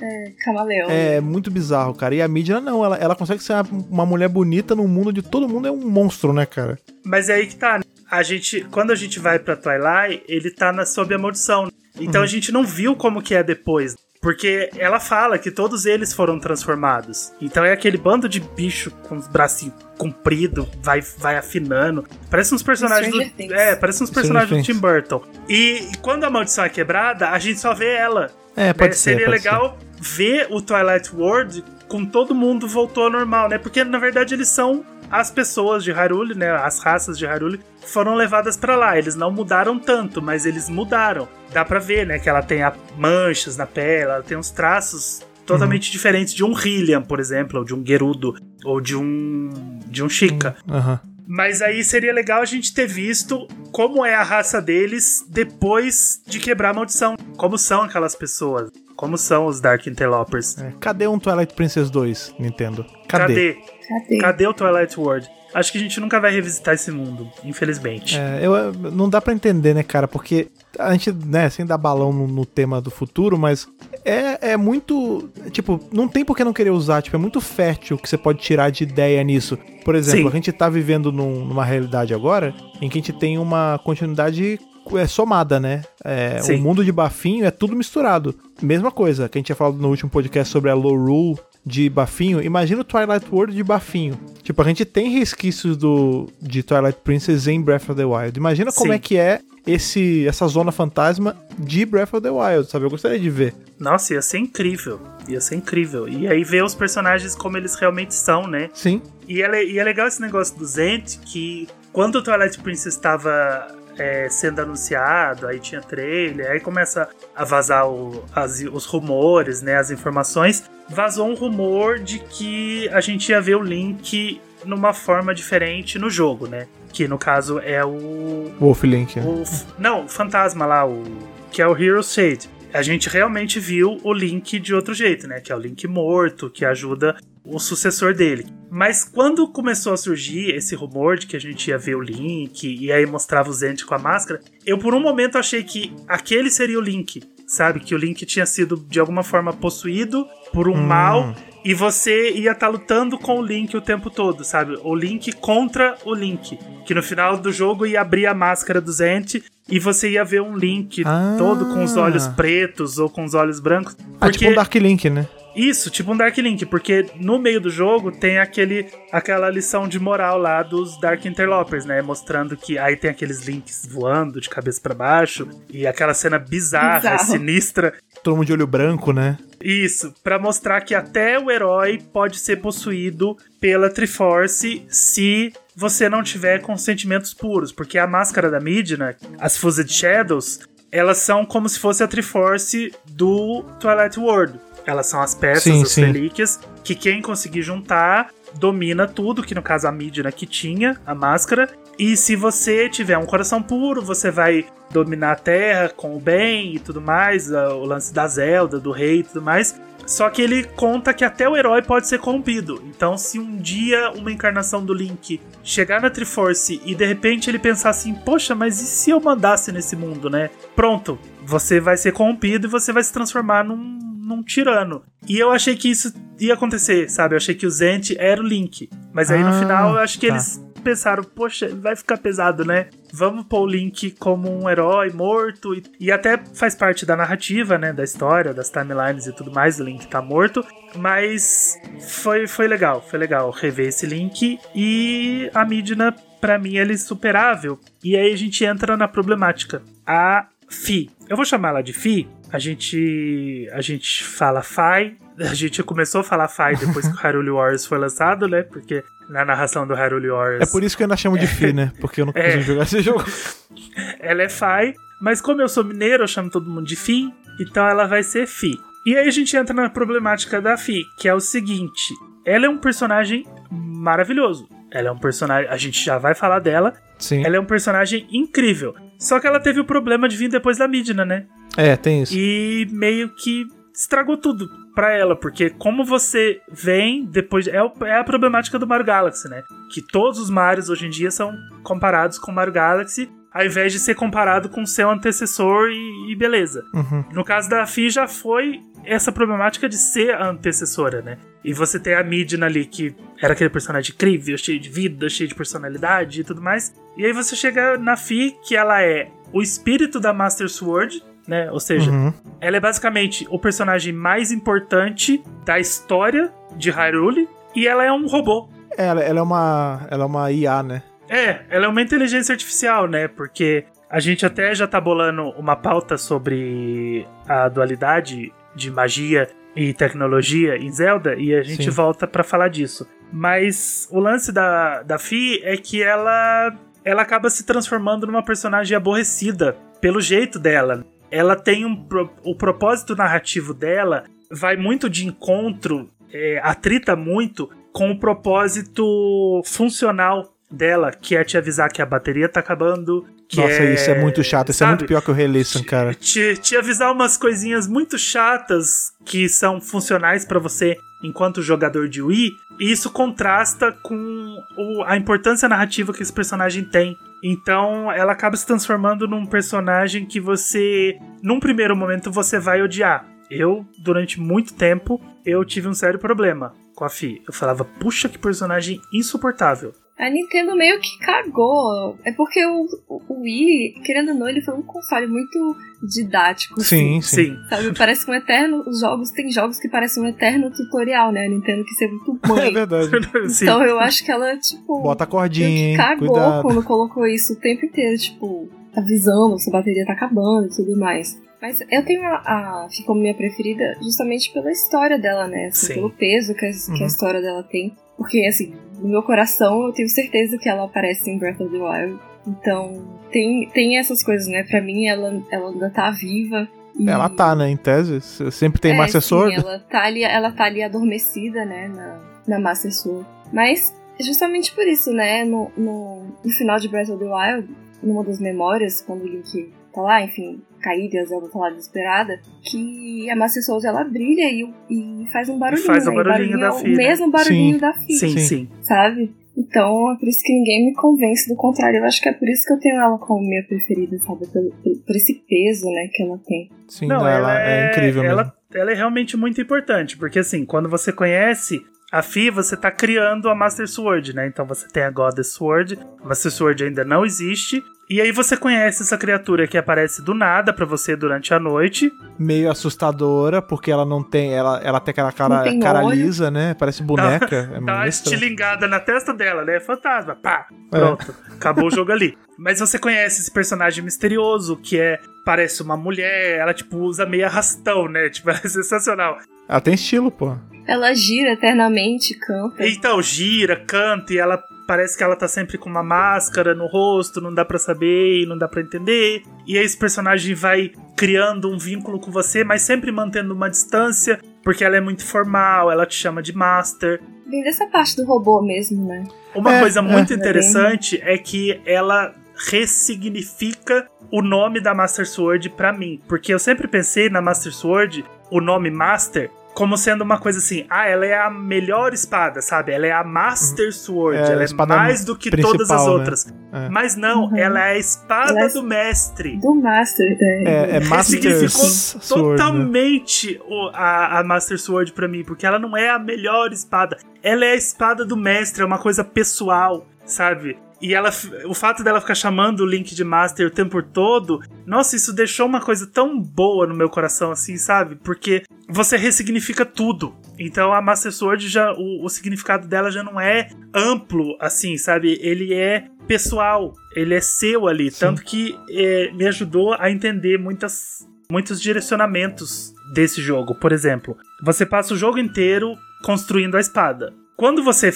é, 0.02 0.32
camaleão. 0.44 0.90
É 0.90 1.20
muito 1.20 1.50
bizarro, 1.50 1.94
cara. 1.94 2.14
E 2.14 2.22
a 2.22 2.28
Midna 2.28 2.60
não, 2.60 2.84
ela, 2.84 2.96
ela 2.96 3.16
consegue 3.16 3.42
ser 3.42 3.54
uma, 3.54 3.66
uma 3.90 4.06
mulher 4.06 4.28
bonita 4.28 4.74
num 4.74 4.88
mundo 4.88 5.10
onde 5.10 5.22
todo 5.22 5.48
mundo 5.48 5.68
é 5.68 5.70
um 5.70 5.88
monstro, 5.88 6.32
né, 6.32 6.46
cara? 6.46 6.78
Mas 7.04 7.28
é 7.28 7.34
aí 7.34 7.46
que 7.46 7.56
tá. 7.56 7.80
A 8.10 8.22
gente, 8.22 8.66
quando 8.70 8.90
a 8.90 8.94
gente 8.94 9.18
vai 9.18 9.38
pra 9.38 9.56
Twilight, 9.56 10.24
ele 10.28 10.50
tá 10.50 10.72
na, 10.72 10.84
sob 10.84 11.14
a 11.14 11.18
maldição. 11.18 11.70
Então 11.98 12.20
uhum. 12.20 12.24
a 12.24 12.28
gente 12.28 12.50
não 12.50 12.64
viu 12.64 12.96
como 12.96 13.22
que 13.22 13.34
é 13.34 13.42
depois. 13.42 13.96
Porque 14.20 14.68
ela 14.76 15.00
fala 15.00 15.38
que 15.38 15.50
todos 15.50 15.86
eles 15.86 16.12
foram 16.12 16.38
transformados. 16.38 17.32
Então 17.40 17.64
é 17.64 17.72
aquele 17.72 17.96
bando 17.96 18.28
de 18.28 18.38
bicho 18.38 18.90
com 19.08 19.16
os 19.16 19.26
bracinhos 19.26 19.74
compridos, 19.96 20.66
vai, 20.82 21.00
vai 21.18 21.36
afinando. 21.36 22.06
Parece 22.28 22.54
uns 22.54 22.62
personagens 22.62 23.12
do. 23.12 23.54
É, 23.54 23.74
parece 23.76 24.02
uns 24.02 24.10
personagens 24.10 24.50
do 24.50 24.62
Tim 24.62 24.78
Burton. 24.78 25.22
E, 25.48 25.88
e, 25.92 25.96
quando 26.02 26.24
a 26.24 26.30
maldição 26.30 26.64
é 26.64 26.68
quebrada, 26.68 27.30
a 27.30 27.38
gente 27.38 27.60
só 27.60 27.72
vê 27.72 27.94
ela. 27.94 28.30
É, 28.54 28.74
pode 28.74 28.92
é, 28.92 28.96
ser. 28.96 29.12
Seria 29.12 29.26
pode 29.26 29.38
legal 29.38 29.78
ser. 30.02 30.02
ver 30.02 30.46
o 30.50 30.60
Twilight 30.60 31.14
World 31.14 31.64
com 31.88 32.04
todo 32.04 32.34
mundo 32.34 32.68
voltou 32.68 33.04
ao 33.04 33.10
normal, 33.10 33.48
né? 33.48 33.58
Porque 33.58 33.82
na 33.82 33.98
verdade 33.98 34.34
eles 34.34 34.48
são 34.48 34.84
as 35.10 35.30
pessoas 35.30 35.82
de 35.82 35.90
Hyrule, 35.92 36.34
né? 36.34 36.50
As 36.50 36.78
raças 36.78 37.18
de 37.18 37.26
Hyrule 37.26 37.60
foram 37.84 38.14
levadas 38.14 38.56
para 38.56 38.76
lá. 38.76 38.96
Eles 38.96 39.16
não 39.16 39.30
mudaram 39.30 39.78
tanto, 39.78 40.22
mas 40.22 40.46
eles 40.46 40.68
mudaram. 40.68 41.28
Dá 41.52 41.64
pra 41.64 41.80
ver, 41.80 42.06
né? 42.06 42.18
Que 42.18 42.28
ela 42.28 42.42
tem 42.42 42.60
manchas 42.96 43.56
na 43.56 43.66
pele, 43.66 44.04
ela 44.04 44.22
tem 44.22 44.36
uns 44.36 44.50
traços 44.50 45.22
totalmente 45.44 45.86
uhum. 45.86 45.92
diferentes 45.92 46.32
de 46.32 46.44
um 46.44 46.52
Hylian, 46.52 47.02
por 47.02 47.18
exemplo, 47.18 47.58
ou 47.58 47.64
de 47.64 47.74
um 47.74 47.84
Gerudo, 47.84 48.36
ou 48.64 48.80
de 48.80 48.94
um 48.94 49.80
de 49.86 50.04
um 50.04 50.08
Chica. 50.08 50.54
Uhum. 50.68 50.98
Mas 51.26 51.62
aí 51.62 51.82
seria 51.84 52.12
legal 52.12 52.42
a 52.42 52.44
gente 52.44 52.72
ter 52.74 52.86
visto 52.86 53.46
como 53.72 54.04
é 54.04 54.14
a 54.14 54.22
raça 54.22 54.60
deles 54.60 55.24
depois 55.28 56.20
de 56.26 56.38
quebrar 56.38 56.70
a 56.70 56.74
maldição. 56.74 57.16
Como 57.36 57.56
são 57.56 57.82
aquelas 57.82 58.14
pessoas. 58.14 58.70
Como 58.96 59.16
são 59.16 59.46
os 59.46 59.60
Dark 59.60 59.86
Interlopers. 59.86 60.58
É. 60.58 60.72
Cadê 60.80 61.06
um 61.06 61.18
Twilight 61.18 61.54
Princess 61.54 61.88
2, 61.88 62.34
Nintendo? 62.38 62.84
Cadê? 63.08 63.54
Cadê? 63.54 63.79
Cadê? 63.90 64.18
Cadê 64.18 64.46
o 64.46 64.54
Twilight 64.54 64.98
World? 64.98 65.28
Acho 65.52 65.72
que 65.72 65.78
a 65.78 65.80
gente 65.80 65.98
nunca 65.98 66.20
vai 66.20 66.32
revisitar 66.32 66.74
esse 66.74 66.92
mundo, 66.92 67.28
infelizmente. 67.44 68.16
É, 68.16 68.38
eu, 68.40 68.72
não 68.72 69.08
dá 69.08 69.20
para 69.20 69.32
entender, 69.32 69.74
né, 69.74 69.82
cara? 69.82 70.06
Porque 70.06 70.46
a 70.78 70.92
gente, 70.92 71.10
né, 71.12 71.50
sem 71.50 71.66
dar 71.66 71.76
balão 71.76 72.12
no, 72.12 72.28
no, 72.28 72.46
tema 72.46 72.80
do 72.80 72.88
futuro, 72.88 73.36
mas 73.36 73.66
é, 74.04 74.52
é 74.52 74.56
muito. 74.56 75.28
Tipo, 75.50 75.80
não 75.92 76.06
tem 76.06 76.24
por 76.24 76.36
que 76.36 76.44
não 76.44 76.52
querer 76.52 76.70
usar. 76.70 77.02
Tipo, 77.02 77.16
é 77.16 77.18
muito 77.18 77.40
fértil 77.40 77.98
que 77.98 78.08
você 78.08 78.16
pode 78.16 78.38
tirar 78.38 78.70
de 78.70 78.84
ideia 78.84 79.24
nisso. 79.24 79.58
Por 79.84 79.96
exemplo, 79.96 80.22
Sim. 80.22 80.28
a 80.28 80.36
gente 80.36 80.52
tá 80.52 80.68
vivendo 80.68 81.10
num, 81.10 81.44
numa 81.44 81.64
realidade 81.64 82.14
agora 82.14 82.54
em 82.80 82.88
que 82.88 82.98
a 82.98 83.02
gente 83.02 83.12
tem 83.12 83.36
uma 83.36 83.80
continuidade 83.82 84.60
é 84.92 85.06
somada, 85.06 85.60
né? 85.60 85.82
É, 86.04 86.40
o 86.52 86.58
mundo 86.58 86.84
de 86.84 86.90
bafinho 86.90 87.44
é 87.44 87.50
tudo 87.50 87.76
misturado. 87.76 88.34
Mesma 88.62 88.90
coisa 88.90 89.28
que 89.28 89.36
a 89.36 89.38
gente 89.38 89.46
tinha 89.46 89.56
falado 89.56 89.76
no 89.76 89.88
último 89.88 90.10
podcast 90.10 90.50
sobre 90.50 90.70
a 90.70 90.74
Low 90.74 90.96
Rule 90.96 91.38
de 91.70 91.88
bafinho, 91.88 92.42
imagina 92.42 92.80
o 92.80 92.84
Twilight 92.84 93.26
World 93.30 93.54
de 93.54 93.62
bafinho. 93.62 94.18
Tipo, 94.42 94.60
a 94.60 94.64
gente 94.64 94.84
tem 94.84 95.10
resquícios 95.10 95.76
do 95.76 96.28
de 96.42 96.62
Twilight 96.62 96.98
Princess 97.04 97.46
em 97.46 97.62
Breath 97.62 97.88
of 97.88 97.94
the 97.94 98.04
Wild. 98.04 98.36
Imagina 98.36 98.72
como 98.72 98.90
Sim. 98.90 98.96
é 98.96 98.98
que 98.98 99.16
é 99.16 99.40
esse 99.66 100.26
essa 100.26 100.48
zona 100.48 100.72
fantasma 100.72 101.36
de 101.58 101.84
Breath 101.86 102.14
of 102.14 102.22
the 102.22 102.30
Wild, 102.30 102.68
sabe? 102.68 102.86
Eu 102.86 102.90
gostaria 102.90 103.18
de 103.18 103.30
ver. 103.30 103.54
Nossa, 103.78 104.14
ia 104.14 104.22
ser 104.22 104.38
incrível. 104.38 105.00
Ia 105.28 105.40
ser 105.40 105.54
incrível. 105.54 106.08
E 106.08 106.26
aí 106.26 106.42
ver 106.42 106.64
os 106.64 106.74
personagens 106.74 107.34
como 107.34 107.56
eles 107.56 107.74
realmente 107.76 108.14
são, 108.14 108.46
né? 108.46 108.68
Sim. 108.74 109.00
E 109.28 109.42
é, 109.42 109.64
e 109.64 109.78
é 109.78 109.84
legal 109.84 110.08
esse 110.08 110.20
negócio 110.20 110.58
do 110.58 110.66
Zent, 110.66 111.18
que 111.24 111.68
quando 111.92 112.16
o 112.16 112.22
Twilight 112.22 112.58
Princess 112.58 112.94
estava 112.94 113.79
é, 114.00 114.30
sendo 114.30 114.62
anunciado, 114.62 115.46
aí 115.46 115.60
tinha 115.60 115.82
trailer, 115.82 116.50
aí 116.50 116.58
começa 116.58 117.06
a 117.36 117.44
vazar 117.44 117.86
o, 117.86 118.24
as, 118.34 118.60
os 118.60 118.86
rumores, 118.86 119.60
né, 119.60 119.76
as 119.76 119.90
informações. 119.90 120.64
Vazou 120.88 121.28
um 121.28 121.34
rumor 121.34 121.98
de 121.98 122.18
que 122.18 122.88
a 122.88 123.00
gente 123.02 123.28
ia 123.28 123.40
ver 123.42 123.56
o 123.56 123.62
Link 123.62 124.40
numa 124.64 124.94
forma 124.94 125.34
diferente 125.34 125.98
no 125.98 126.08
jogo, 126.08 126.46
né? 126.46 126.66
Que 126.92 127.06
no 127.06 127.18
caso 127.18 127.60
é 127.60 127.84
o. 127.84 128.50
Wolf 128.58 128.82
Link. 128.84 129.18
É. 129.18 129.22
O, 129.22 129.44
não, 129.78 130.06
o 130.06 130.08
fantasma 130.08 130.66
lá, 130.66 130.86
o. 130.86 131.04
Que 131.52 131.62
é 131.62 131.68
o 131.68 131.76
Hero 131.76 132.02
Shade. 132.02 132.48
A 132.72 132.82
gente 132.82 133.08
realmente 133.08 133.60
viu 133.60 133.98
o 134.02 134.12
Link 134.12 134.58
de 134.58 134.74
outro 134.74 134.94
jeito, 134.94 135.28
né? 135.28 135.40
Que 135.40 135.52
é 135.52 135.56
o 135.56 135.58
Link 135.58 135.86
morto, 135.86 136.50
que 136.50 136.64
ajuda 136.64 137.16
o 137.44 137.58
sucessor 137.58 138.14
dele. 138.14 138.46
Mas 138.70 139.04
quando 139.04 139.48
começou 139.48 139.92
a 139.92 139.96
surgir 139.96 140.54
esse 140.54 140.74
rumor 140.74 141.18
de 141.18 141.26
que 141.26 141.36
a 141.36 141.40
gente 141.40 141.68
ia 141.68 141.78
ver 141.78 141.96
o 141.96 142.00
Link 142.00 142.64
e 142.64 142.92
aí 142.92 143.04
mostrava 143.04 143.50
o 143.50 143.52
Zend 143.52 143.84
com 143.84 143.94
a 143.94 143.98
máscara, 143.98 144.40
eu 144.64 144.78
por 144.78 144.94
um 144.94 145.00
momento 145.00 145.38
achei 145.38 145.64
que 145.64 145.92
aquele 146.06 146.50
seria 146.50 146.78
o 146.78 146.82
Link, 146.82 147.22
sabe? 147.46 147.80
Que 147.80 147.94
o 147.94 147.98
Link 147.98 148.24
tinha 148.24 148.46
sido 148.46 148.76
de 148.88 149.00
alguma 149.00 149.24
forma 149.24 149.52
possuído 149.52 150.24
por 150.52 150.68
um 150.68 150.74
hum. 150.74 150.86
mal 150.86 151.34
e 151.64 151.74
você 151.74 152.30
ia 152.30 152.52
estar 152.52 152.66
tá 152.66 152.68
lutando 152.68 153.18
com 153.18 153.38
o 153.38 153.44
Link 153.44 153.76
o 153.76 153.80
tempo 153.80 154.08
todo, 154.08 154.44
sabe? 154.44 154.78
O 154.82 154.94
Link 154.94 155.32
contra 155.32 155.96
o 156.04 156.14
Link. 156.14 156.58
Que 156.86 156.94
no 156.94 157.02
final 157.02 157.36
do 157.36 157.52
jogo 157.52 157.84
ia 157.84 158.00
abrir 158.00 158.26
a 158.26 158.34
máscara 158.34 158.80
do 158.80 158.92
Zent 158.92 159.42
e 159.68 159.78
você 159.78 160.10
ia 160.10 160.24
ver 160.24 160.42
um 160.42 160.56
Link 160.56 161.02
ah. 161.04 161.34
todo 161.36 161.66
com 161.66 161.82
os 161.82 161.96
olhos 161.96 162.26
pretos 162.28 162.98
ou 162.98 163.10
com 163.10 163.24
os 163.24 163.34
olhos 163.34 163.60
brancos. 163.60 163.94
Porque... 163.94 164.16
Ah, 164.20 164.30
tipo 164.30 164.50
um 164.50 164.54
Dark 164.54 164.74
Link, 164.76 165.10
né? 165.10 165.26
Isso, 165.54 165.90
tipo 165.90 166.12
um 166.12 166.16
Dark 166.16 166.36
Link, 166.38 166.64
porque 166.66 167.06
no 167.16 167.38
meio 167.38 167.60
do 167.60 167.70
jogo 167.70 168.12
tem 168.12 168.38
aquele 168.38 168.86
aquela 169.10 169.50
lição 169.50 169.88
de 169.88 169.98
moral 169.98 170.38
lá 170.38 170.62
dos 170.62 170.98
Dark 171.00 171.24
Interlopers, 171.24 171.84
né? 171.84 172.00
Mostrando 172.02 172.56
que 172.56 172.78
aí 172.78 172.96
tem 172.96 173.10
aqueles 173.10 173.44
links 173.46 173.86
voando 173.90 174.40
de 174.40 174.48
cabeça 174.48 174.80
para 174.80 174.94
baixo 174.94 175.48
e 175.68 175.86
aquela 175.86 176.14
cena 176.14 176.38
bizarra, 176.38 176.98
Bizarro. 177.00 177.24
sinistra. 177.32 177.94
Todo 178.22 178.36
mundo 178.36 178.46
de 178.46 178.52
olho 178.52 178.66
branco, 178.66 179.12
né? 179.12 179.38
Isso, 179.62 180.14
para 180.22 180.38
mostrar 180.38 180.80
que 180.80 180.94
até 180.94 181.38
o 181.38 181.50
herói 181.50 182.00
pode 182.12 182.38
ser 182.38 182.56
possuído 182.56 183.36
pela 183.60 183.90
Triforce 183.90 184.84
se 184.88 185.52
você 185.76 186.08
não 186.08 186.22
tiver 186.22 186.60
com 186.60 186.76
sentimentos 186.76 187.34
puros, 187.34 187.72
porque 187.72 187.98
a 187.98 188.06
máscara 188.06 188.50
da 188.50 188.60
Midna, 188.60 189.16
as 189.38 189.56
Fused 189.56 189.90
Shadows, 189.90 190.60
elas 190.92 191.18
são 191.18 191.44
como 191.46 191.68
se 191.68 191.78
fosse 191.78 192.02
a 192.02 192.08
Triforce 192.08 192.92
do 193.06 193.62
Twilight 193.78 194.18
World. 194.18 194.58
Elas 194.86 195.06
são 195.06 195.20
as 195.20 195.34
peças, 195.34 195.62
sim, 195.62 195.82
as 195.82 195.92
sim. 195.92 196.04
relíquias, 196.04 196.60
que 196.82 196.94
quem 196.94 197.20
conseguir 197.22 197.62
juntar 197.62 198.30
domina 198.54 199.06
tudo, 199.06 199.42
que 199.42 199.54
no 199.54 199.62
caso 199.62 199.86
a 199.86 199.92
Midna 199.92 200.32
que 200.32 200.46
tinha, 200.46 201.00
a 201.06 201.14
máscara. 201.14 201.68
E 201.98 202.16
se 202.16 202.34
você 202.34 202.88
tiver 202.88 203.18
um 203.18 203.26
coração 203.26 203.62
puro, 203.62 204.02
você 204.02 204.30
vai 204.30 204.66
dominar 204.90 205.32
a 205.32 205.36
terra 205.36 205.88
com 205.90 206.16
o 206.16 206.20
bem 206.20 206.74
e 206.74 206.78
tudo 206.78 207.00
mais, 207.00 207.50
o 207.50 207.84
lance 207.84 208.12
da 208.12 208.26
Zelda, 208.26 208.80
do 208.80 208.90
rei 208.90 209.20
e 209.20 209.22
tudo 209.22 209.42
mais. 209.42 209.78
Só 210.06 210.28
que 210.28 210.42
ele 210.42 210.64
conta 210.64 211.14
que 211.14 211.24
até 211.24 211.48
o 211.48 211.56
herói 211.56 211.82
pode 211.82 212.08
ser 212.08 212.18
corrompido. 212.18 212.82
Então, 212.86 213.16
se 213.16 213.38
um 213.38 213.56
dia 213.56 214.10
uma 214.10 214.32
encarnação 214.32 214.84
do 214.84 214.92
Link 214.92 215.40
chegar 215.62 216.00
na 216.00 216.10
Triforce 216.10 216.80
e 216.84 216.96
de 216.96 217.06
repente 217.06 217.48
ele 217.48 217.58
pensar 217.58 217.90
assim: 217.90 218.14
Poxa, 218.14 218.54
mas 218.54 218.80
e 218.80 218.86
se 218.86 219.10
eu 219.10 219.20
mandasse 219.20 219.70
nesse 219.70 219.94
mundo, 219.94 220.28
né? 220.28 220.50
Pronto, 220.74 221.16
você 221.44 221.78
vai 221.78 221.96
ser 221.96 222.12
corrompido 222.12 222.66
e 222.66 222.70
você 222.70 222.92
vai 222.92 223.04
se 223.04 223.12
transformar 223.12 223.62
num 223.62 224.10
num 224.30 224.42
tirano. 224.42 225.02
E 225.28 225.38
eu 225.38 225.50
achei 225.50 225.76
que 225.76 225.90
isso 225.90 226.14
ia 226.38 226.54
acontecer, 226.54 227.10
sabe? 227.10 227.34
Eu 227.34 227.36
achei 227.36 227.54
que 227.54 227.66
o 227.66 227.70
Zent 227.70 228.12
era 228.16 228.40
o 228.40 228.46
Link. 228.46 228.88
Mas 229.12 229.30
aí 229.30 229.42
ah, 229.42 229.50
no 229.50 229.58
final 229.58 229.92
eu 229.92 229.98
acho 229.98 230.18
que 230.18 230.28
tá. 230.28 230.34
eles 230.34 230.60
pensaram, 230.80 231.22
poxa, 231.22 231.68
vai 231.68 231.94
ficar 231.94 232.16
pesado, 232.16 232.64
né? 232.64 232.88
Vamos 233.12 233.44
pôr 233.44 233.60
o 233.60 233.66
Link 233.66 234.12
como 234.12 234.50
um 234.50 234.68
herói 234.68 235.10
morto 235.10 235.74
e, 235.74 235.82
e 236.00 236.10
até 236.10 236.38
faz 236.54 236.74
parte 236.74 237.04
da 237.04 237.14
narrativa, 237.14 237.76
né, 237.76 237.92
da 237.92 238.02
história, 238.02 238.54
das 238.54 238.70
timelines 238.70 239.26
e 239.26 239.32
tudo 239.32 239.52
mais, 239.52 239.78
o 239.78 239.84
Link 239.84 240.06
tá 240.06 240.22
morto, 240.22 240.64
mas 240.96 241.78
foi, 242.00 242.46
foi 242.46 242.66
legal, 242.66 243.04
foi 243.06 243.18
legal 243.18 243.50
rever 243.50 243.88
esse 243.88 244.06
Link 244.06 244.58
e 244.74 245.50
a 245.52 245.64
Midna, 245.64 246.14
para 246.40 246.58
mim, 246.58 246.76
ele 246.76 246.94
é 246.94 246.96
superável. 246.96 247.78
E 248.02 248.16
aí 248.16 248.32
a 248.32 248.36
gente 248.36 248.64
entra 248.64 248.96
na 248.96 249.06
problemática. 249.06 249.82
A 250.06 250.46
Fi. 250.68 251.10
Eu 251.28 251.36
vou 251.36 251.44
chamar 251.44 251.70
ela 251.70 251.82
de 251.82 251.92
Fi. 251.92 252.28
A 252.52 252.58
gente 252.58 253.68
a 253.72 253.80
gente 253.80 254.24
fala 254.24 254.62
Fai. 254.62 255.16
A 255.40 255.54
gente 255.54 255.82
começou 255.82 256.20
a 256.20 256.24
falar 256.24 256.48
Fai 256.48 256.76
depois 256.76 257.08
que 257.08 257.14
o 257.14 257.16
Hyrule 257.16 257.50
Warriors 257.50 257.86
foi 257.86 257.96
lançado, 257.96 258.46
né? 258.46 258.62
Porque 258.62 259.02
na 259.30 259.42
narração 259.42 259.86
do 259.86 259.94
Hyrule 259.94 260.28
Warriors. 260.28 260.68
É 260.68 260.70
por 260.70 260.84
isso 260.84 260.94
que 260.94 261.02
eu 261.02 261.06
ainda 261.06 261.16
chamo 261.16 261.38
de 261.38 261.46
Fi, 261.48 261.72
né? 261.72 261.92
Porque 261.98 262.20
eu 262.20 262.26
não 262.26 262.32
consigo 262.32 262.58
é. 262.58 262.60
jogar 262.60 262.82
esse 262.82 263.00
jogo. 263.00 263.24
Ela 264.20 264.42
é 264.42 264.48
Fai, 264.50 264.92
mas 265.20 265.40
como 265.40 265.62
eu 265.62 265.68
sou 265.68 265.82
mineiro, 265.82 266.24
eu 266.24 266.28
chamo 266.28 266.50
todo 266.50 266.68
mundo 266.68 266.86
de 266.86 266.96
Fi, 266.96 267.32
então 267.58 267.86
ela 267.86 268.06
vai 268.06 268.22
ser 268.22 268.46
Fi. 268.46 268.72
E 269.06 269.16
aí 269.16 269.28
a 269.28 269.30
gente 269.30 269.56
entra 269.56 269.74
na 269.74 269.88
problemática 269.88 270.60
da 270.60 270.76
Fi, 270.76 271.04
que 271.16 271.28
é 271.28 271.34
o 271.34 271.40
seguinte: 271.40 272.12
ela 272.44 272.66
é 272.66 272.68
um 272.68 272.78
personagem 272.78 273.46
maravilhoso. 273.70 274.68
Ela 274.90 275.08
é 275.08 275.12
um 275.12 275.18
personagem. 275.18 275.70
A 275.70 275.76
gente 275.76 276.04
já 276.04 276.18
vai 276.18 276.34
falar 276.34 276.58
dela. 276.58 276.94
Sim. 277.18 277.44
Ela 277.44 277.56
é 277.56 277.60
um 277.60 277.64
personagem 277.64 278.26
incrível. 278.32 278.94
Só 279.18 279.38
que 279.38 279.46
ela 279.46 279.60
teve 279.60 279.78
o 279.78 279.84
problema 279.84 280.28
de 280.28 280.36
vir 280.36 280.48
depois 280.48 280.78
da 280.78 280.88
Midna, 280.88 281.24
né? 281.24 281.46
É, 281.76 281.96
tem 281.96 282.22
isso. 282.22 282.34
E 282.36 282.86
meio 282.90 283.28
que 283.30 283.66
estragou 283.94 284.36
tudo 284.36 284.68
pra 284.94 285.12
ela, 285.12 285.36
porque 285.36 285.70
como 285.70 286.04
você 286.04 286.60
vem 286.70 287.24
depois. 287.24 287.66
É, 287.66 287.78
é 288.04 288.18
a 288.18 288.24
problemática 288.24 288.78
do 288.78 288.86
Mario 288.86 289.06
Galaxy, 289.06 289.48
né? 289.48 289.62
Que 289.92 290.02
todos 290.02 290.38
os 290.38 290.50
Marios 290.50 290.88
hoje 290.88 291.06
em 291.06 291.10
dia 291.10 291.30
são 291.30 291.52
comparados 291.82 292.38
com 292.38 292.50
o 292.50 292.54
Mario 292.54 292.72
Galaxy, 292.72 293.30
ao 293.52 293.64
invés 293.64 293.92
de 293.92 293.98
ser 293.98 294.14
comparado 294.14 294.68
com 294.68 294.84
seu 294.86 295.10
antecessor 295.10 295.90
e, 295.90 296.32
e 296.32 296.36
beleza. 296.36 296.84
Uhum. 296.94 297.24
No 297.32 297.44
caso 297.44 297.68
da 297.68 297.86
Fi 297.86 298.10
já 298.10 298.26
foi 298.26 298.80
essa 299.04 299.32
problemática 299.32 299.88
de 299.88 299.96
ser 299.96 300.34
a 300.34 300.48
antecessora, 300.48 301.22
né? 301.22 301.38
E 301.64 301.72
você 301.72 301.98
tem 301.98 302.14
a 302.14 302.22
Midna 302.22 302.66
ali, 302.66 302.84
que 302.84 303.14
era 303.40 303.52
aquele 303.52 303.70
personagem 303.70 304.14
incrível, 304.14 304.56
cheio 304.56 304.80
de 304.80 304.88
vida, 304.88 305.28
cheio 305.28 305.48
de 305.48 305.54
personalidade 305.54 306.40
e 306.40 306.44
tudo 306.44 306.60
mais. 306.60 306.94
E 307.16 307.24
aí 307.24 307.32
você 307.32 307.54
chega 307.54 307.98
na 307.98 308.16
Fi, 308.16 308.56
que 308.66 308.76
ela 308.76 309.02
é 309.02 309.30
o 309.52 309.60
espírito 309.60 310.20
da 310.20 310.32
Master 310.32 310.68
Sword, 310.68 311.22
né? 311.50 311.68
Ou 311.72 311.80
seja, 311.80 312.12
uhum. 312.12 312.32
ela 312.60 312.76
é 312.76 312.80
basicamente 312.80 313.44
o 313.50 313.58
personagem 313.58 314.12
mais 314.12 314.52
importante 314.52 315.42
da 315.64 315.80
história 315.80 316.52
de 316.76 316.90
Hyrule 316.90 317.48
e 317.74 317.88
ela 317.88 318.04
é 318.04 318.12
um 318.12 318.28
robô. 318.28 318.68
Ela, 318.96 319.20
ela 319.20 319.40
é 319.40 319.42
uma, 319.42 320.06
ela 320.08 320.22
é 320.22 320.26
uma 320.26 320.52
IA, 320.52 320.82
né? 320.84 321.02
É, 321.28 321.62
ela 321.68 321.86
é 321.86 321.88
uma 321.88 322.00
inteligência 322.00 322.52
artificial, 322.52 323.08
né? 323.08 323.26
Porque 323.26 323.84
a 324.08 324.20
gente 324.20 324.46
até 324.46 324.72
já 324.76 324.86
tá 324.86 325.00
bolando 325.00 325.50
uma 325.58 325.74
pauta 325.74 326.16
sobre 326.16 327.26
a 327.48 327.68
dualidade 327.68 328.52
de 328.76 328.88
magia 328.88 329.48
e 329.74 329.92
tecnologia 329.92 330.76
em 330.76 330.90
Zelda 330.92 331.34
e 331.34 331.52
a 331.52 331.62
gente 331.64 331.84
Sim. 331.84 331.90
volta 331.90 332.28
para 332.28 332.44
falar 332.44 332.68
disso. 332.68 333.08
Mas 333.32 334.08
o 334.12 334.20
lance 334.20 334.52
da, 334.52 335.02
da 335.02 335.18
Fi 335.18 335.60
é 335.64 335.76
que 335.76 336.00
ela 336.00 336.72
ela 337.04 337.22
acaba 337.22 337.50
se 337.50 337.64
transformando 337.64 338.26
numa 338.26 338.44
personagem 338.44 338.96
aborrecida 338.96 339.76
pelo 340.00 340.20
jeito 340.20 340.58
dela. 340.58 341.04
Ela 341.30 341.56
tem 341.56 341.84
um 341.84 342.06
o 342.44 342.54
propósito 342.54 343.14
narrativo 343.14 343.72
dela 343.72 344.24
vai 344.50 344.76
muito 344.76 345.08
de 345.08 345.26
encontro, 345.26 346.08
é, 346.32 346.60
atrita 346.62 347.14
muito 347.14 347.70
com 347.92 348.10
o 348.10 348.18
propósito 348.18 349.62
funcional 349.64 350.52
dela, 350.70 351.12
que 351.12 351.36
é 351.36 351.44
te 351.44 351.56
avisar 351.56 351.90
que 351.90 352.02
a 352.02 352.06
bateria 352.06 352.48
tá 352.48 352.60
acabando. 352.60 353.26
Nossa, 353.56 353.72
é, 353.72 353.94
isso 353.94 354.10
é 354.10 354.20
muito 354.20 354.42
chato, 354.44 354.70
isso 354.70 354.78
sabe, 354.78 354.92
é 354.92 354.94
muito 354.96 355.08
pior 355.08 355.20
que 355.20 355.30
o 355.30 355.34
Relation, 355.34 355.82
cara. 355.82 356.14
Te, 356.14 356.56
te 356.56 356.76
avisar 356.76 357.12
umas 357.12 357.36
coisinhas 357.36 357.86
muito 357.88 358.16
chatas 358.18 359.12
que 359.24 359.48
são 359.48 359.80
funcionais 359.80 360.44
para 360.44 360.58
você 360.58 360.96
enquanto 361.22 361.62
jogador 361.62 362.08
de 362.08 362.22
Wii, 362.22 362.52
e 362.78 362.90
isso 362.90 363.10
contrasta 363.10 363.92
com 363.92 364.56
o, 364.76 365.02
a 365.04 365.16
importância 365.16 365.68
narrativa 365.68 366.12
que 366.12 366.22
esse 366.22 366.32
personagem 366.32 366.84
tem. 366.84 367.16
Então, 367.42 368.10
ela 368.10 368.32
acaba 368.32 368.56
se 368.56 368.66
transformando 368.66 369.26
num 369.28 369.46
personagem 369.46 370.26
que 370.26 370.40
você, 370.40 371.16
num 371.42 371.60
primeiro 371.60 371.96
momento, 371.96 372.30
você 372.30 372.58
vai 372.58 372.82
odiar. 372.82 373.26
Eu, 373.50 373.84
durante 374.02 374.40
muito 374.40 374.74
tempo, 374.74 375.20
eu 375.44 375.64
tive 375.64 375.88
um 375.88 375.94
sério 375.94 376.18
problema 376.18 376.72
com 376.94 377.04
a 377.04 377.08
Fi. 377.08 377.42
Eu 377.46 377.52
falava, 377.52 377.84
puxa, 377.84 378.28
que 378.28 378.38
personagem 378.38 379.00
insuportável. 379.12 379.92
A 380.20 380.28
Nintendo 380.28 380.76
meio 380.76 381.00
que 381.00 381.18
cagou. 381.18 382.14
É 382.26 382.32
porque 382.32 382.64
o, 382.66 382.86
o, 383.08 383.40
Wii, 383.40 384.02
querendo 384.04 384.32
ou 384.32 384.34
não, 384.34 384.48
ele 384.48 384.60
foi 384.60 384.74
um 384.74 384.82
console 384.82 385.26
muito 385.26 385.74
didático. 386.02 386.78
Sim, 386.82 387.18
assim, 387.18 387.46
sim. 387.46 387.56
Sabe, 387.70 387.96
parece 387.96 388.30
um 388.30 388.34
eterno. 388.34 388.84
Os 388.86 389.00
jogos, 389.00 389.30
tem 389.30 389.50
jogos 389.50 389.78
que 389.78 389.88
parecem 389.88 390.22
um 390.22 390.26
eterno 390.26 390.70
tutorial, 390.70 391.32
né? 391.32 391.46
A 391.46 391.48
Nintendo 391.48 391.84
que 391.84 391.94
ser 391.94 392.08
muito 392.08 392.38
mãe. 392.46 392.68
É 392.68 392.70
verdade. 392.70 393.08
então 393.62 393.82
eu 393.82 393.98
acho 393.98 394.22
que 394.22 394.30
ela, 394.30 394.54
tipo. 394.58 395.00
Bota 395.00 395.24
a 395.24 395.26
cordinha. 395.26 395.96
Cagou 395.96 396.28
Cuidado. 396.28 396.62
quando 396.62 396.84
colocou 396.84 397.26
isso 397.26 397.54
o 397.54 397.56
tempo 397.56 397.86
inteiro, 397.86 398.18
tipo, 398.18 398.68
avisando 398.94 399.58
se 399.58 399.70
a 399.70 399.72
bateria 399.72 400.04
tá 400.04 400.12
acabando 400.12 400.66
e 400.66 400.76
tudo 400.76 400.98
mais. 400.98 401.40
Mas 401.62 401.80
eu 401.90 402.04
tenho 402.04 402.22
a, 402.24 402.84
a 402.84 402.88
ficou 402.90 403.14
minha 403.14 403.34
preferida 403.34 403.96
justamente 404.02 404.52
pela 404.52 404.70
história 404.70 405.18
dela, 405.18 405.46
né? 405.46 405.66
Assim, 405.66 405.94
pelo 405.94 406.10
peso 406.10 406.54
que 406.54 406.66
a, 406.66 406.68
uhum. 406.68 406.94
que 406.94 407.04
a 407.04 407.06
história 407.06 407.40
dela 407.40 407.62
tem. 407.62 407.94
Porque, 408.16 408.46
assim, 408.46 408.74
no 409.00 409.08
meu 409.08 409.22
coração 409.22 409.86
eu 409.86 409.92
tenho 409.92 410.08
certeza 410.08 410.58
que 410.58 410.68
ela 410.68 410.84
aparece 410.84 411.30
em 411.30 411.38
Breath 411.38 411.60
of 411.60 411.70
the 411.70 411.78
Wild. 411.78 412.18
Então, 412.46 413.18
tem, 413.30 413.68
tem 413.68 413.98
essas 413.98 414.22
coisas, 414.22 414.46
né? 414.48 414.64
Pra 414.64 414.80
mim, 414.80 415.06
ela, 415.06 415.42
ela 415.50 415.70
ainda 415.70 415.90
tá 415.90 416.10
viva. 416.10 416.68
E... 416.98 417.08
Ela 417.08 417.28
tá, 417.28 417.54
né? 417.54 417.70
Em 417.70 417.76
tese. 417.76 418.20
Sempre 418.50 418.80
tem 418.80 418.92
é, 418.92 418.96
Master 418.96 419.20
Sword. 419.20 419.54
Sim, 419.54 419.66
ela 419.66 419.78
tá 419.78 420.04
ali, 420.04 420.22
ela 420.22 420.50
tá 420.52 420.64
ali 420.64 420.82
adormecida, 420.82 421.64
né? 421.64 421.88
Na, 421.88 422.20
na 422.48 422.60
Master 422.60 422.92
Sword. 422.92 423.26
Mas, 423.52 423.94
justamente 424.20 424.74
por 424.74 424.86
isso, 424.86 425.12
né? 425.12 425.44
No, 425.44 425.70
no, 425.76 426.26
no 426.44 426.50
final 426.50 426.78
de 426.78 426.88
Breath 426.88 427.10
of 427.10 427.18
the 427.18 427.30
Wild, 427.30 427.68
numa 428.02 428.24
das 428.24 428.40
memórias, 428.40 429.02
quando 429.02 429.22
o 429.22 429.28
Link 429.28 429.72
tá 429.92 430.00
lá, 430.00 430.22
enfim, 430.22 430.62
caída 430.80 431.18
e 431.18 431.26
tá 431.26 431.58
lá 431.58 431.70
desesperada, 431.70 432.40
que 432.62 433.30
a 433.30 433.36
Master 433.36 433.64
Souls 433.64 433.84
ela 433.84 434.04
brilha 434.04 434.50
e, 434.50 434.68
e 434.90 435.26
faz 435.32 435.48
um 435.48 435.58
barulhinho. 435.58 435.86
Faz 435.86 436.06
o 436.06 436.10
né? 436.10 436.16
barulhinho, 436.16 436.58
barulhinho 436.58 436.60
da 436.60 436.72
filha. 436.72 436.94
O 436.94 436.96
mesmo 436.96 437.30
barulhinho 437.30 437.74
sim. 437.74 437.80
da 437.80 437.92
filha. 437.92 438.18
Sim, 438.18 438.38
sim. 438.38 438.68
Sabe? 438.82 439.34
Então 439.56 440.12
é 440.12 440.16
por 440.18 440.28
isso 440.28 440.40
que 440.42 440.52
ninguém 440.52 440.86
me 440.86 440.94
convence 440.94 441.48
do 441.48 441.56
contrário. 441.56 441.98
Eu 441.98 442.04
acho 442.04 442.20
que 442.20 442.28
é 442.28 442.32
por 442.32 442.48
isso 442.48 442.64
que 442.66 442.72
eu 442.72 442.78
tenho 442.78 443.00
ela 443.00 443.18
como 443.18 443.46
minha 443.46 443.62
preferida, 443.64 444.16
sabe? 444.18 444.46
Por, 444.46 444.72
por 445.06 445.16
esse 445.16 445.34
peso, 445.48 445.86
né, 445.86 446.08
que 446.12 446.22
ela 446.22 446.38
tem. 446.46 446.70
Sim, 446.88 447.06
não, 447.06 447.26
ela, 447.26 447.60
é, 447.60 447.86
é, 447.86 447.90
incrível 447.90 448.24
ela, 448.24 448.44
mesmo. 448.44 448.52
Ela 448.72 448.92
é 448.92 448.94
realmente 448.94 449.36
muito 449.36 449.60
importante, 449.60 450.16
porque 450.16 450.38
assim, 450.38 450.64
quando 450.64 450.88
você 450.88 451.12
conhece 451.12 451.80
a 452.10 452.22
Fi, 452.22 452.50
você 452.50 452.76
tá 452.76 452.90
criando 452.90 453.48
a 453.48 453.54
Master 453.54 453.86
Sword, 453.86 454.34
né? 454.34 454.46
Então 454.46 454.66
você 454.66 454.88
tem 454.88 455.02
a 455.02 455.10
Goddess 455.10 455.52
Sword, 455.52 455.98
a 456.20 456.28
Master 456.28 456.50
Sword 456.50 456.84
ainda 456.84 457.04
não 457.04 457.24
existe, 457.24 457.82
e 458.10 458.20
aí 458.20 458.32
você 458.32 458.56
conhece 458.56 459.04
essa 459.04 459.16
criatura 459.16 459.68
que 459.68 459.78
aparece 459.78 460.20
do 460.20 460.34
nada 460.34 460.72
para 460.72 460.84
você 460.84 461.14
durante 461.14 461.54
a 461.54 461.60
noite. 461.60 462.12
Meio 462.36 462.68
assustadora, 462.68 463.62
porque 463.62 463.88
ela 463.88 464.04
não 464.04 464.20
tem. 464.20 464.52
Ela, 464.52 464.80
ela 464.82 464.98
tem 464.98 465.12
aquela 465.12 465.30
cara, 465.30 465.62
tem 465.62 465.78
cara 465.78 466.02
lisa, 466.02 466.50
né? 466.50 466.74
Parece 466.74 467.04
boneca. 467.04 467.68
Dá, 467.68 467.76
é 467.76 467.80
dá 467.80 467.94
uma 467.94 468.08
estilingada 468.08 468.88
na 468.88 468.98
testa 468.98 469.32
dela, 469.32 469.64
né? 469.64 469.78
Fantasma. 469.78 470.34
Pá! 470.34 470.66
É. 470.92 470.98
Pronto. 470.98 471.32
É. 471.50 471.54
Acabou 471.54 471.86
o 471.86 471.90
jogo 471.90 472.10
ali. 472.10 472.36
Mas 472.58 472.80
você 472.80 472.98
conhece 472.98 473.42
esse 473.42 473.50
personagem 473.52 474.02
misterioso 474.02 474.76
que 474.76 474.98
é. 474.98 475.20
Parece 475.44 475.80
uma 475.80 475.96
mulher, 475.96 476.58
ela 476.58 476.74
tipo 476.74 476.98
usa 476.98 477.24
meio 477.24 477.46
arrastão, 477.46 478.08
né? 478.08 478.28
Tipo, 478.28 478.50
é 478.50 478.56
sensacional. 478.56 479.38
Ela 479.68 479.80
tem 479.80 479.94
estilo, 479.94 480.32
pô. 480.32 480.56
Ela 480.84 481.14
gira 481.14 481.52
eternamente, 481.52 482.34
canta. 482.34 482.84
Então, 482.84 483.22
gira, 483.22 483.76
canta 483.76 484.32
e 484.32 484.38
ela 484.38 484.60
parece 484.90 485.16
que 485.16 485.22
ela 485.22 485.36
tá 485.36 485.46
sempre 485.46 485.78
com 485.78 485.88
uma 485.88 486.02
máscara 486.02 486.74
no 486.74 486.88
rosto, 486.88 487.40
não 487.40 487.54
dá 487.54 487.64
para 487.64 487.78
saber 487.78 488.42
e 488.42 488.44
não 488.44 488.58
dá 488.58 488.66
para 488.66 488.80
entender. 488.80 489.44
E 489.64 489.78
aí 489.78 489.84
esse 489.84 489.96
personagem 489.96 490.52
vai 490.52 490.90
criando 491.16 491.70
um 491.72 491.78
vínculo 491.78 492.18
com 492.18 492.32
você, 492.32 492.64
mas 492.64 492.82
sempre 492.82 493.12
mantendo 493.12 493.54
uma 493.54 493.70
distância, 493.70 494.40
porque 494.64 494.82
ela 494.82 494.96
é 494.96 495.00
muito 495.00 495.24
formal, 495.24 495.92
ela 495.92 496.04
te 496.04 496.16
chama 496.16 496.42
de 496.42 496.52
master. 496.52 497.20
Vem 497.46 497.62
dessa 497.62 497.86
parte 497.86 498.16
do 498.16 498.24
robô 498.24 498.60
mesmo, 498.60 499.06
né? 499.06 499.22
Uma 499.54 499.76
é, 499.76 499.80
coisa 499.80 500.02
muito 500.02 500.32
é. 500.32 500.36
interessante 500.36 501.20
é 501.22 501.38
que 501.38 501.80
ela 501.86 502.34
ressignifica 502.68 504.08
o 504.28 504.42
nome 504.42 504.80
da 504.80 504.92
Master 504.92 505.24
Sword 505.24 505.70
para 505.70 505.92
mim, 505.92 506.20
porque 506.26 506.52
eu 506.52 506.58
sempre 506.58 506.88
pensei 506.88 507.30
na 507.30 507.40
Master 507.40 507.72
Sword, 507.72 508.24
o 508.50 508.60
nome 508.60 508.90
Master 508.90 509.52
como 509.74 509.96
sendo 509.96 510.22
uma 510.22 510.38
coisa 510.38 510.58
assim, 510.58 510.84
ah, 510.90 511.06
ela 511.06 511.24
é 511.24 511.38
a 511.38 511.50
melhor 511.50 512.12
espada, 512.12 512.60
sabe? 512.60 512.92
Ela 512.92 513.06
é 513.06 513.12
a 513.12 513.24
Master. 513.24 513.92
Sword, 513.92 514.38
é, 514.38 514.52
ela 514.52 514.64
é 514.64 514.86
mais 514.86 515.24
do 515.24 515.36
que 515.36 515.50
todas 515.50 515.90
as 515.90 516.04
né? 516.04 516.10
outras. 516.10 516.46
Né? 516.46 516.52
É. 516.72 516.88
Mas 516.88 517.16
não, 517.16 517.44
uhum. 517.44 517.56
ela 517.56 517.80
é 517.80 517.92
a 517.92 517.98
espada 517.98 518.60
é 518.60 518.68
do 518.68 518.82
mestre. 518.82 519.56
Do 519.58 519.74
Master, 519.74 520.36
é. 520.40 520.62
É, 520.64 520.96
é 520.96 521.00
Master 521.00 521.70
Sword, 521.70 522.22
totalmente 522.28 523.54
né? 523.58 523.90
a, 523.94 524.40
a 524.40 524.44
Master 524.44 524.78
Sword 524.78 525.12
para 525.12 525.26
mim, 525.26 525.44
porque 525.44 525.66
ela 525.66 525.78
não 525.78 525.96
é 525.96 526.10
a 526.10 526.18
melhor 526.18 526.72
espada. 526.72 527.16
Ela 527.42 527.64
é 527.64 527.72
a 527.72 527.76
espada 527.76 528.24
do 528.24 528.36
mestre, 528.36 528.82
é 528.82 528.86
uma 528.86 528.98
coisa 528.98 529.24
pessoal. 529.24 530.06
sabe? 530.24 530.78
E 531.00 531.14
ela, 531.14 531.30
o 531.64 531.74
fato 531.74 532.04
dela 532.04 532.20
ficar 532.20 532.34
chamando 532.34 532.80
o 532.80 532.86
Link 532.86 533.14
de 533.14 533.24
Master 533.24 533.66
o 533.66 533.70
tempo 533.70 534.02
todo, 534.02 534.60
nossa, 534.86 535.16
isso 535.16 535.32
deixou 535.32 535.66
uma 535.66 535.80
coisa 535.80 536.06
tão 536.06 536.38
boa 536.38 536.86
no 536.86 536.94
meu 536.94 537.08
coração, 537.08 537.50
assim, 537.50 537.78
sabe? 537.78 538.16
Porque 538.16 538.62
você 538.86 539.16
ressignifica 539.16 539.86
tudo. 539.86 540.34
Então 540.58 540.92
a 540.92 541.00
Master 541.00 541.32
Sword 541.32 541.68
já, 541.68 541.92
o, 541.92 542.24
o 542.24 542.28
significado 542.28 542.86
dela 542.86 543.10
já 543.10 543.22
não 543.22 543.40
é 543.40 543.70
amplo, 543.94 544.56
assim, 544.60 544.98
sabe? 544.98 545.38
Ele 545.40 545.72
é 545.72 546.06
pessoal, 546.26 546.92
ele 547.16 547.34
é 547.34 547.40
seu 547.40 547.88
ali. 547.88 548.10
Sim. 548.10 548.20
Tanto 548.20 548.42
que 548.42 548.78
é, 548.90 549.32
me 549.32 549.46
ajudou 549.46 549.94
a 549.98 550.10
entender 550.10 550.58
muitas, 550.58 551.26
muitos 551.50 551.80
direcionamentos 551.80 552.94
desse 553.14 553.40
jogo. 553.40 553.74
Por 553.74 553.90
exemplo, 553.90 554.36
você 554.62 554.84
passa 554.84 555.14
o 555.14 555.16
jogo 555.16 555.38
inteiro 555.38 555.96
construindo 556.22 556.76
a 556.76 556.80
espada. 556.80 557.32
Quando 557.56 557.82
você 557.82 558.12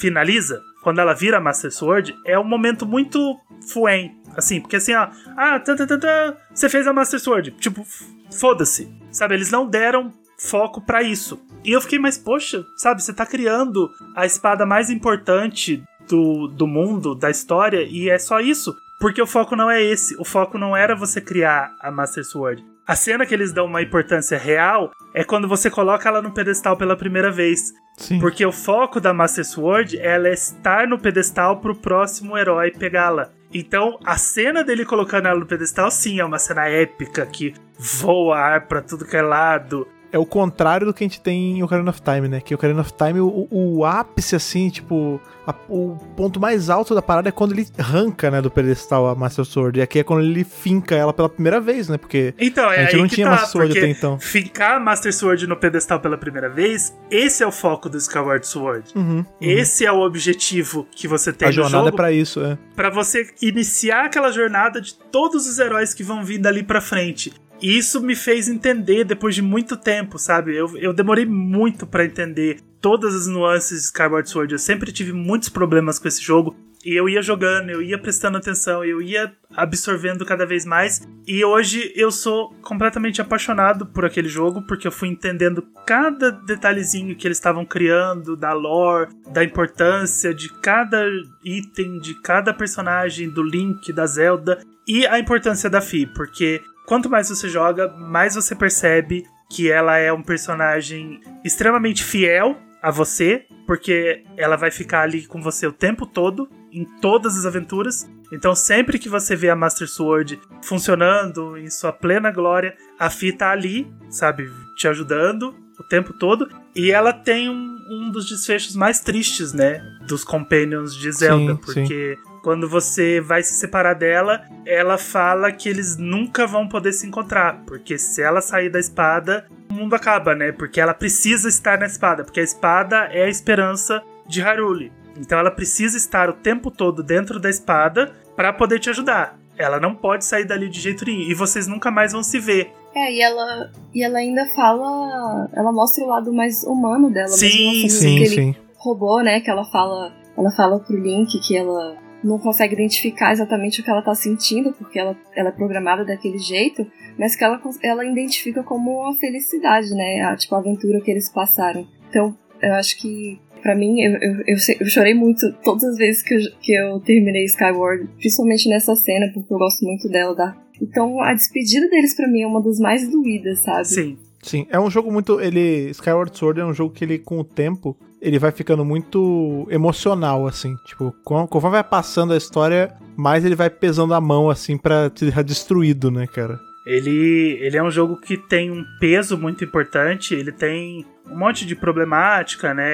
finaliza, 0.00 0.62
quando 0.82 0.98
ela 0.98 1.14
vira 1.14 1.40
Master 1.40 1.72
Sword, 1.72 2.16
é 2.24 2.38
um 2.38 2.44
momento 2.44 2.86
muito 2.86 3.38
fuen. 3.72 4.18
Assim, 4.36 4.60
porque 4.60 4.76
assim, 4.76 4.94
ó, 4.94 5.08
ah, 5.36 5.58
tá, 5.58 5.74
tá, 5.74 6.36
você 6.54 6.68
fez 6.68 6.86
a 6.86 6.92
Master 6.92 7.20
Sword. 7.20 7.50
Tipo, 7.52 7.84
foda-se. 8.30 8.92
Sabe, 9.10 9.34
eles 9.34 9.50
não 9.50 9.66
deram 9.66 10.12
foco 10.38 10.80
para 10.80 11.02
isso. 11.02 11.40
E 11.64 11.72
eu 11.72 11.80
fiquei, 11.80 11.98
mas 11.98 12.16
poxa, 12.16 12.64
sabe, 12.76 13.02
você 13.02 13.12
tá 13.12 13.26
criando 13.26 13.90
a 14.16 14.24
espada 14.24 14.64
mais 14.64 14.88
importante 14.88 15.82
do, 16.08 16.48
do 16.48 16.66
mundo, 16.66 17.14
da 17.14 17.30
história, 17.30 17.82
e 17.82 18.08
é 18.08 18.18
só 18.18 18.40
isso. 18.40 18.74
Porque 18.98 19.20
o 19.20 19.26
foco 19.26 19.56
não 19.56 19.70
é 19.70 19.82
esse. 19.82 20.14
O 20.20 20.24
foco 20.24 20.58
não 20.58 20.76
era 20.76 20.94
você 20.94 21.20
criar 21.20 21.74
a 21.80 21.90
Master 21.90 22.24
Sword. 22.24 22.64
A 22.86 22.94
cena 22.94 23.24
que 23.24 23.32
eles 23.32 23.52
dão 23.52 23.66
uma 23.66 23.80
importância 23.80 24.36
real 24.36 24.90
é 25.14 25.24
quando 25.24 25.48
você 25.48 25.70
coloca 25.70 26.08
ela 26.08 26.20
no 26.20 26.32
pedestal 26.32 26.76
pela 26.76 26.96
primeira 26.96 27.30
vez. 27.30 27.72
Sim. 28.00 28.18
Porque 28.18 28.44
o 28.44 28.50
foco 28.50 28.98
da 28.98 29.12
Master 29.12 29.44
Sword 29.44 29.98
é 29.98 30.14
ela 30.14 30.30
estar 30.30 30.88
no 30.88 30.98
pedestal 30.98 31.60
pro 31.60 31.76
próximo 31.76 32.36
herói 32.36 32.70
pegá-la. 32.70 33.30
Então, 33.52 33.98
a 34.04 34.16
cena 34.16 34.64
dele 34.64 34.84
colocando 34.86 35.28
ela 35.28 35.38
no 35.38 35.46
pedestal, 35.46 35.90
sim, 35.90 36.18
é 36.18 36.24
uma 36.24 36.38
cena 36.38 36.66
épica 36.66 37.26
que 37.26 37.52
voa 37.78 38.38
ar 38.38 38.66
pra 38.66 38.80
tudo 38.80 39.04
que 39.04 39.16
é 39.16 39.22
lado 39.22 39.86
é 40.12 40.18
o 40.18 40.26
contrário 40.26 40.86
do 40.86 40.94
que 40.94 41.04
a 41.04 41.06
gente 41.06 41.20
tem 41.20 41.58
em 41.58 41.62
Ocarina 41.62 41.90
of 41.90 42.00
Time, 42.02 42.28
né? 42.28 42.40
Que 42.40 42.54
Ocarina 42.54 42.80
of 42.80 42.92
Time, 42.92 43.20
o, 43.20 43.48
o 43.50 43.84
ápice, 43.84 44.34
assim, 44.34 44.68
tipo, 44.68 45.20
a, 45.46 45.54
o 45.68 45.96
ponto 46.16 46.40
mais 46.40 46.68
alto 46.68 46.94
da 46.94 47.02
parada 47.02 47.28
é 47.28 47.32
quando 47.32 47.52
ele 47.52 47.66
arranca, 47.78 48.30
né, 48.30 48.42
do 48.42 48.50
pedestal 48.50 49.08
a 49.08 49.14
Master 49.14 49.44
Sword. 49.44 49.78
E 49.78 49.82
aqui 49.82 50.00
é 50.00 50.04
quando 50.04 50.22
ele 50.22 50.44
finca 50.44 50.94
ela 50.94 51.12
pela 51.12 51.28
primeira 51.28 51.60
vez, 51.60 51.88
né? 51.88 51.96
Porque 51.96 52.34
então, 52.38 52.70
é 52.70 52.80
a 52.80 52.84
gente 52.84 52.96
não 52.96 53.08
tinha 53.08 53.26
tá, 53.26 53.32
Master 53.32 53.50
Sword 53.50 53.78
até 53.78 53.88
então. 53.88 54.18
Fincar 54.18 54.76
a 54.76 54.80
Master 54.80 55.14
Sword 55.14 55.46
no 55.46 55.56
pedestal 55.56 56.00
pela 56.00 56.18
primeira 56.18 56.48
vez, 56.48 56.96
esse 57.10 57.42
é 57.42 57.46
o 57.46 57.52
foco 57.52 57.88
do 57.88 57.98
Skyward 57.98 58.46
Sword. 58.46 58.90
Uhum, 58.94 59.18
uhum. 59.18 59.24
Esse 59.40 59.86
é 59.86 59.92
o 59.92 60.00
objetivo 60.00 60.86
que 60.90 61.06
você 61.06 61.32
tem 61.32 61.46
a 61.46 61.50
no 61.50 61.54
jogo. 61.54 61.66
A 61.66 61.70
jornada 61.70 61.94
é 61.94 61.96
pra 61.96 62.12
isso, 62.12 62.40
é. 62.40 62.58
Pra 62.74 62.90
você 62.90 63.28
iniciar 63.40 64.06
aquela 64.06 64.30
jornada 64.32 64.80
de 64.80 64.94
todos 64.94 65.46
os 65.46 65.58
heróis 65.58 65.94
que 65.94 66.02
vão 66.02 66.24
vir 66.24 66.38
dali 66.38 66.62
pra 66.62 66.80
frente. 66.80 67.32
E 67.62 67.76
isso 67.76 68.00
me 68.00 68.16
fez 68.16 68.48
entender 68.48 69.04
depois 69.04 69.34
de 69.34 69.42
muito 69.42 69.76
tempo, 69.76 70.18
sabe? 70.18 70.56
Eu, 70.56 70.76
eu 70.78 70.92
demorei 70.92 71.26
muito 71.26 71.86
para 71.86 72.04
entender 72.04 72.60
todas 72.80 73.14
as 73.14 73.26
nuances 73.26 73.80
de 73.80 73.84
Skyward 73.86 74.28
Sword. 74.28 74.52
Eu 74.52 74.58
sempre 74.58 74.92
tive 74.92 75.12
muitos 75.12 75.48
problemas 75.48 75.98
com 75.98 76.08
esse 76.08 76.22
jogo. 76.22 76.56
E 76.82 76.98
eu 76.98 77.06
ia 77.10 77.20
jogando, 77.20 77.68
eu 77.68 77.82
ia 77.82 77.98
prestando 77.98 78.38
atenção, 78.38 78.82
eu 78.82 79.02
ia 79.02 79.30
absorvendo 79.54 80.24
cada 80.24 80.46
vez 80.46 80.64
mais. 80.64 81.06
E 81.26 81.44
hoje 81.44 81.92
eu 81.94 82.10
sou 82.10 82.54
completamente 82.62 83.20
apaixonado 83.20 83.84
por 83.84 84.06
aquele 84.06 84.30
jogo, 84.30 84.62
porque 84.62 84.86
eu 84.86 84.92
fui 84.92 85.08
entendendo 85.08 85.62
cada 85.86 86.30
detalhezinho 86.30 87.14
que 87.14 87.26
eles 87.26 87.36
estavam 87.36 87.66
criando, 87.66 88.34
da 88.34 88.54
lore, 88.54 89.10
da 89.30 89.44
importância 89.44 90.32
de 90.32 90.48
cada 90.62 91.04
item, 91.44 91.98
de 92.00 92.14
cada 92.22 92.54
personagem, 92.54 93.28
do 93.28 93.42
Link, 93.42 93.92
da 93.92 94.06
Zelda, 94.06 94.64
e 94.88 95.06
a 95.06 95.18
importância 95.18 95.68
da 95.68 95.82
Fi, 95.82 96.06
porque 96.06 96.62
quanto 96.90 97.08
mais 97.08 97.28
você 97.28 97.48
joga, 97.48 97.86
mais 97.86 98.34
você 98.34 98.52
percebe 98.52 99.24
que 99.48 99.70
ela 99.70 99.96
é 99.96 100.12
um 100.12 100.24
personagem 100.24 101.20
extremamente 101.44 102.02
fiel 102.02 102.56
a 102.82 102.90
você, 102.90 103.46
porque 103.64 104.24
ela 104.36 104.56
vai 104.56 104.72
ficar 104.72 105.02
ali 105.02 105.24
com 105.24 105.40
você 105.40 105.68
o 105.68 105.72
tempo 105.72 106.04
todo, 106.04 106.50
em 106.72 106.84
todas 107.00 107.38
as 107.38 107.46
aventuras. 107.46 108.10
Então, 108.32 108.56
sempre 108.56 108.98
que 108.98 109.08
você 109.08 109.36
vê 109.36 109.50
a 109.50 109.54
Master 109.54 109.88
Sword 109.88 110.40
funcionando 110.64 111.56
em 111.56 111.70
sua 111.70 111.92
plena 111.92 112.32
glória, 112.32 112.74
a 112.98 113.08
Fi 113.08 113.32
tá 113.32 113.52
ali, 113.52 113.86
sabe, 114.08 114.50
te 114.76 114.88
ajudando 114.88 115.54
o 115.78 115.84
tempo 115.84 116.12
todo. 116.12 116.48
E 116.74 116.90
ela 116.90 117.12
tem 117.12 117.48
um, 117.48 117.78
um 117.88 118.10
dos 118.10 118.28
desfechos 118.28 118.74
mais 118.74 118.98
tristes, 118.98 119.52
né, 119.52 119.80
dos 120.08 120.24
Companions 120.24 120.92
de 120.96 121.12
Zelda, 121.12 121.54
sim, 121.54 121.56
porque 121.56 122.18
sim 122.20 122.29
quando 122.42 122.68
você 122.68 123.20
vai 123.20 123.42
se 123.42 123.54
separar 123.54 123.94
dela, 123.94 124.46
ela 124.66 124.96
fala 124.96 125.52
que 125.52 125.68
eles 125.68 125.96
nunca 125.96 126.46
vão 126.46 126.68
poder 126.68 126.92
se 126.92 127.06
encontrar, 127.06 127.62
porque 127.66 127.98
se 127.98 128.22
ela 128.22 128.40
sair 128.40 128.70
da 128.70 128.78
espada, 128.78 129.46
o 129.70 129.74
mundo 129.74 129.94
acaba, 129.94 130.34
né? 130.34 130.52
Porque 130.52 130.80
ela 130.80 130.94
precisa 130.94 131.48
estar 131.48 131.78
na 131.78 131.86
espada, 131.86 132.24
porque 132.24 132.40
a 132.40 132.44
espada 132.44 133.08
é 133.12 133.24
a 133.24 133.28
esperança 133.28 134.02
de 134.26 134.42
Haruli. 134.42 134.92
Então 135.18 135.38
ela 135.38 135.50
precisa 135.50 135.96
estar 135.96 136.30
o 136.30 136.34
tempo 136.34 136.70
todo 136.70 137.02
dentro 137.02 137.38
da 137.38 137.50
espada 137.50 138.12
para 138.34 138.52
poder 138.52 138.78
te 138.78 138.88
ajudar. 138.88 139.38
Ela 139.58 139.78
não 139.78 139.94
pode 139.94 140.24
sair 140.24 140.46
dali 140.46 140.68
de 140.68 140.80
jeito 140.80 141.04
nenhum 141.04 141.30
e 141.30 141.34
vocês 141.34 141.66
nunca 141.66 141.90
mais 141.90 142.12
vão 142.12 142.22
se 142.22 142.38
ver. 142.38 142.72
É, 142.94 143.12
e 143.12 143.20
ela, 143.20 143.70
e 143.94 144.02
ela 144.02 144.18
ainda 144.18 144.46
fala. 144.54 145.48
Ela 145.52 145.70
mostra 145.70 146.02
o 146.02 146.08
lado 146.08 146.32
mais 146.32 146.64
humano 146.64 147.10
dela. 147.10 147.28
Sim, 147.28 147.88
sim, 147.88 148.24
sim. 148.24 148.56
Robô, 148.76 149.20
né? 149.20 149.40
Que 149.40 149.50
ela 149.50 149.64
fala. 149.66 150.12
Ela 150.36 150.50
fala 150.52 150.80
pro 150.80 150.96
Link 150.96 151.38
que 151.46 151.56
ela 151.56 151.96
não 152.22 152.38
consegue 152.38 152.74
identificar 152.74 153.32
exatamente 153.32 153.80
o 153.80 153.84
que 153.84 153.90
ela 153.90 154.00
está 154.00 154.14
sentindo, 154.14 154.72
porque 154.72 154.98
ela, 154.98 155.16
ela 155.34 155.48
é 155.48 155.52
programada 155.52 156.04
daquele 156.04 156.38
jeito, 156.38 156.86
mas 157.18 157.34
que 157.34 157.44
ela, 157.44 157.60
ela 157.82 158.04
identifica 158.04 158.62
como 158.62 159.00
uma 159.00 159.14
felicidade, 159.14 159.94
né? 159.94 160.22
A, 160.22 160.36
tipo, 160.36 160.54
a 160.54 160.58
aventura 160.58 161.00
que 161.00 161.10
eles 161.10 161.30
passaram. 161.32 161.86
Então, 162.08 162.36
eu 162.62 162.74
acho 162.74 162.98
que, 162.98 163.40
para 163.62 163.74
mim, 163.74 164.00
eu, 164.00 164.12
eu, 164.12 164.32
eu, 164.46 164.56
eu, 164.80 164.86
chorei 164.86 165.14
muito 165.14 165.52
todas 165.62 165.84
as 165.84 165.96
vezes 165.96 166.22
que 166.22 166.34
eu, 166.34 166.40
que 166.60 166.72
eu 166.72 167.00
terminei 167.00 167.44
Skyward, 167.44 168.08
principalmente 168.18 168.68
nessa 168.68 168.94
cena, 168.94 169.30
porque 169.32 169.52
eu 169.52 169.58
gosto 169.58 169.84
muito 169.84 170.08
dela. 170.08 170.34
Da... 170.34 170.56
Então, 170.80 171.20
a 171.20 171.32
despedida 171.32 171.88
deles, 171.88 172.14
para 172.14 172.28
mim, 172.28 172.42
é 172.42 172.46
uma 172.46 172.62
das 172.62 172.78
mais 172.78 173.08
doídas, 173.08 173.60
sabe? 173.60 173.86
Sim. 173.86 174.18
Sim, 174.42 174.66
é 174.70 174.80
um 174.80 174.90
jogo 174.90 175.12
muito. 175.12 175.38
Ele. 175.38 175.90
Skyward 175.90 176.36
Sword 176.36 176.60
é 176.60 176.64
um 176.64 176.72
jogo 176.72 176.94
que 176.94 177.04
ele, 177.04 177.18
com 177.18 177.38
o 177.40 177.44
tempo, 177.44 177.94
ele 178.20 178.38
vai 178.38 178.52
ficando 178.52 178.84
muito 178.84 179.66
emocional, 179.70 180.46
assim. 180.46 180.76
Tipo, 180.84 181.14
conforme 181.24 181.76
vai 181.76 181.84
passando 181.84 182.32
a 182.32 182.36
história, 182.36 182.94
mais 183.16 183.44
ele 183.44 183.54
vai 183.54 183.70
pesando 183.70 184.14
a 184.14 184.20
mão, 184.20 184.50
assim, 184.50 184.76
pra 184.76 185.08
te 185.10 185.24
deixar 185.24 185.42
destruído, 185.42 186.10
né, 186.10 186.26
cara? 186.26 186.60
Ele, 186.86 187.58
ele 187.60 187.76
é 187.76 187.82
um 187.82 187.90
jogo 187.90 188.16
que 188.16 188.36
tem 188.36 188.70
um 188.70 188.84
peso 188.98 189.36
muito 189.36 189.64
importante, 189.64 190.34
ele 190.34 190.52
tem 190.52 191.04
um 191.26 191.38
monte 191.38 191.66
de 191.66 191.76
problemática, 191.76 192.74
né? 192.74 192.90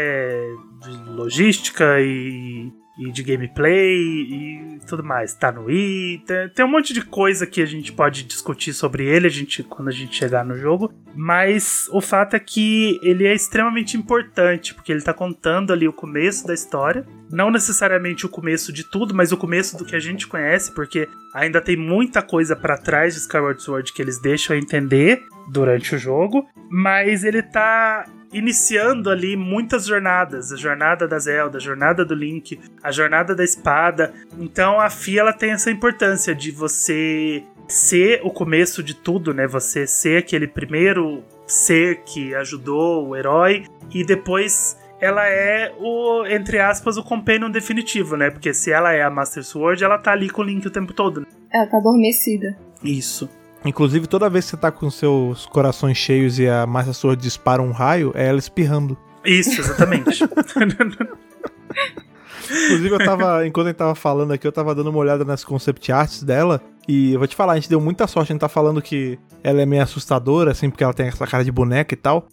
De 0.83 1.11
logística 1.11 2.01
e 2.01 2.71
e 2.99 3.13
de 3.13 3.23
gameplay 3.23 3.99
e 3.99 4.81
tudo 4.87 5.05
mais. 5.05 5.35
Tá 5.35 5.53
no 5.53 5.71
i, 5.71 6.23
tem, 6.27 6.49
tem, 6.49 6.65
um 6.65 6.71
monte 6.71 6.93
de 6.95 7.03
coisa 7.03 7.47
que 7.47 7.61
a 7.61 7.67
gente 7.67 7.93
pode 7.93 8.23
discutir 8.23 8.73
sobre 8.73 9.05
ele 9.05 9.27
a 9.27 9.31
gente, 9.31 9.63
quando 9.63 9.89
a 9.89 9.93
gente 9.93 10.17
chegar 10.17 10.45
no 10.45 10.57
jogo. 10.57 10.93
Mas 11.15 11.89
o 11.93 12.01
fato 12.01 12.35
é 12.37 12.39
que 12.39 12.99
ele 13.03 13.27
é 13.27 13.35
extremamente 13.35 13.97
importante, 13.97 14.75
porque 14.75 14.93
ele 14.93 15.03
tá 15.03 15.13
contando 15.13 15.73
ali 15.73 15.87
o 15.87 15.93
começo 15.93 16.47
da 16.47 16.55
história. 16.55 17.07
Não 17.31 17.51
necessariamente 17.51 18.25
o 18.25 18.29
começo 18.29 18.73
de 18.73 18.85
tudo, 18.85 19.15
mas 19.15 19.33
o 19.33 19.37
começo 19.37 19.77
do 19.77 19.85
que 19.85 19.97
a 19.97 20.01
gente 20.01 20.27
conhece, 20.27 20.73
porque 20.75 21.09
ainda 21.35 21.61
tem 21.61 21.77
muita 21.77 22.23
coisa 22.23 22.57
para 22.57 22.79
trás 22.79 23.15
de 23.15 23.21
Skyward 23.21 23.63
Sword 23.63 23.93
que 23.93 24.01
eles 24.01 24.19
deixam 24.21 24.57
entender 24.57 25.25
durante 25.49 25.95
o 25.95 25.99
jogo. 25.99 26.47
Mas 26.71 27.25
ele 27.25 27.43
tá 27.43 28.07
iniciando 28.33 29.09
ali 29.09 29.37
muitas 29.37 29.87
jornadas, 29.87 30.53
a 30.53 30.57
jornada 30.57 31.07
da 31.07 31.19
Zelda, 31.19 31.59
a 31.59 31.61
jornada 31.61 32.05
do 32.05 32.15
Link, 32.15 32.59
a 32.83 32.91
jornada 32.91 33.35
da 33.35 33.45
espada. 33.45 34.13
Então 34.39 34.81
a 34.81 34.91
Fia 34.91 35.21
ela 35.21 35.33
tem 35.33 35.53
essa 35.53 35.71
importância 35.71 36.35
de 36.35 36.51
você 36.51 37.45
ser 37.69 38.21
o 38.23 38.31
começo 38.31 38.83
de 38.83 38.95
tudo, 38.95 39.33
né? 39.33 39.47
Você 39.47 39.87
ser 39.87 40.19
aquele 40.19 40.47
primeiro 40.47 41.23
ser 41.47 42.03
que 42.03 42.35
ajudou 42.35 43.09
o 43.09 43.17
herói 43.17 43.65
e 43.93 44.05
depois 44.05 44.77
ela 45.01 45.27
é 45.27 45.73
o, 45.79 46.27
entre 46.27 46.59
aspas, 46.59 46.97
o 46.97 47.05
companion 47.05 47.51
definitivo, 47.51 48.17
né? 48.17 48.31
Porque 48.31 48.53
se 48.55 48.73
ela 48.73 48.93
é 48.93 49.03
a 49.03 49.11
Master 49.11 49.45
Sword, 49.45 49.85
ela 49.85 49.99
tá 49.99 50.13
ali 50.13 50.31
com 50.31 50.43
o 50.43 50.45
Link 50.45 50.67
o 50.67 50.71
tempo 50.71 50.93
todo. 50.93 51.21
Né? 51.21 51.27
Ela 51.53 51.67
tá 51.67 51.77
adormecida. 51.77 52.57
Isso. 52.83 53.29
Inclusive, 53.65 54.07
toda 54.07 54.31
vez 54.31 54.45
que 54.45 54.53
você 54.53 54.57
tá 54.57 54.71
com 54.71 54.89
seus 54.91 55.47
corações 55.47 55.97
cheios 55.97 56.39
e 56.39 56.49
a 56.49 56.67
Massa 56.67 56.93
Sword 56.93 57.21
dispara 57.21 57.61
um 57.61 57.73
raio, 57.73 58.13
é 58.15 58.27
ela 58.27 58.39
espirrando. 58.39 58.97
Isso, 59.25 59.61
exatamente. 59.61 60.23
Inclusive, 62.49 62.95
eu 62.95 62.99
tava, 62.99 63.47
enquanto 63.47 63.67
a 63.67 63.71
gente 63.71 63.79
tava 63.79 63.95
falando 63.95 64.33
aqui, 64.33 64.47
eu 64.47 64.53
tava 64.53 64.75
dando 64.75 64.91
uma 64.91 64.99
olhada 64.99 65.25
nas 65.25 65.45
concept 65.45 65.91
arts 65.91 66.23
dela. 66.23 66.61
E 66.87 67.13
eu 67.13 67.19
vou 67.19 67.27
te 67.27 67.35
falar, 67.35 67.55
a 67.55 67.57
gente 67.57 67.69
deu 67.69 67.81
muita 67.81 68.07
sorte. 68.07 68.31
A 68.31 68.35
gente 68.35 68.41
tá 68.41 68.49
falando 68.49 68.81
que 68.81 69.19
ela 69.43 69.61
é 69.61 69.67
meio 69.67 69.83
assustadora, 69.83 70.53
assim, 70.53 70.71
porque 70.71 70.85
ela 70.85 70.95
tem 70.95 71.09
essa 71.09 71.27
cara 71.27 71.45
de 71.45 71.51
boneca 71.51 71.93
e 71.93 71.97
tal. 71.97 72.29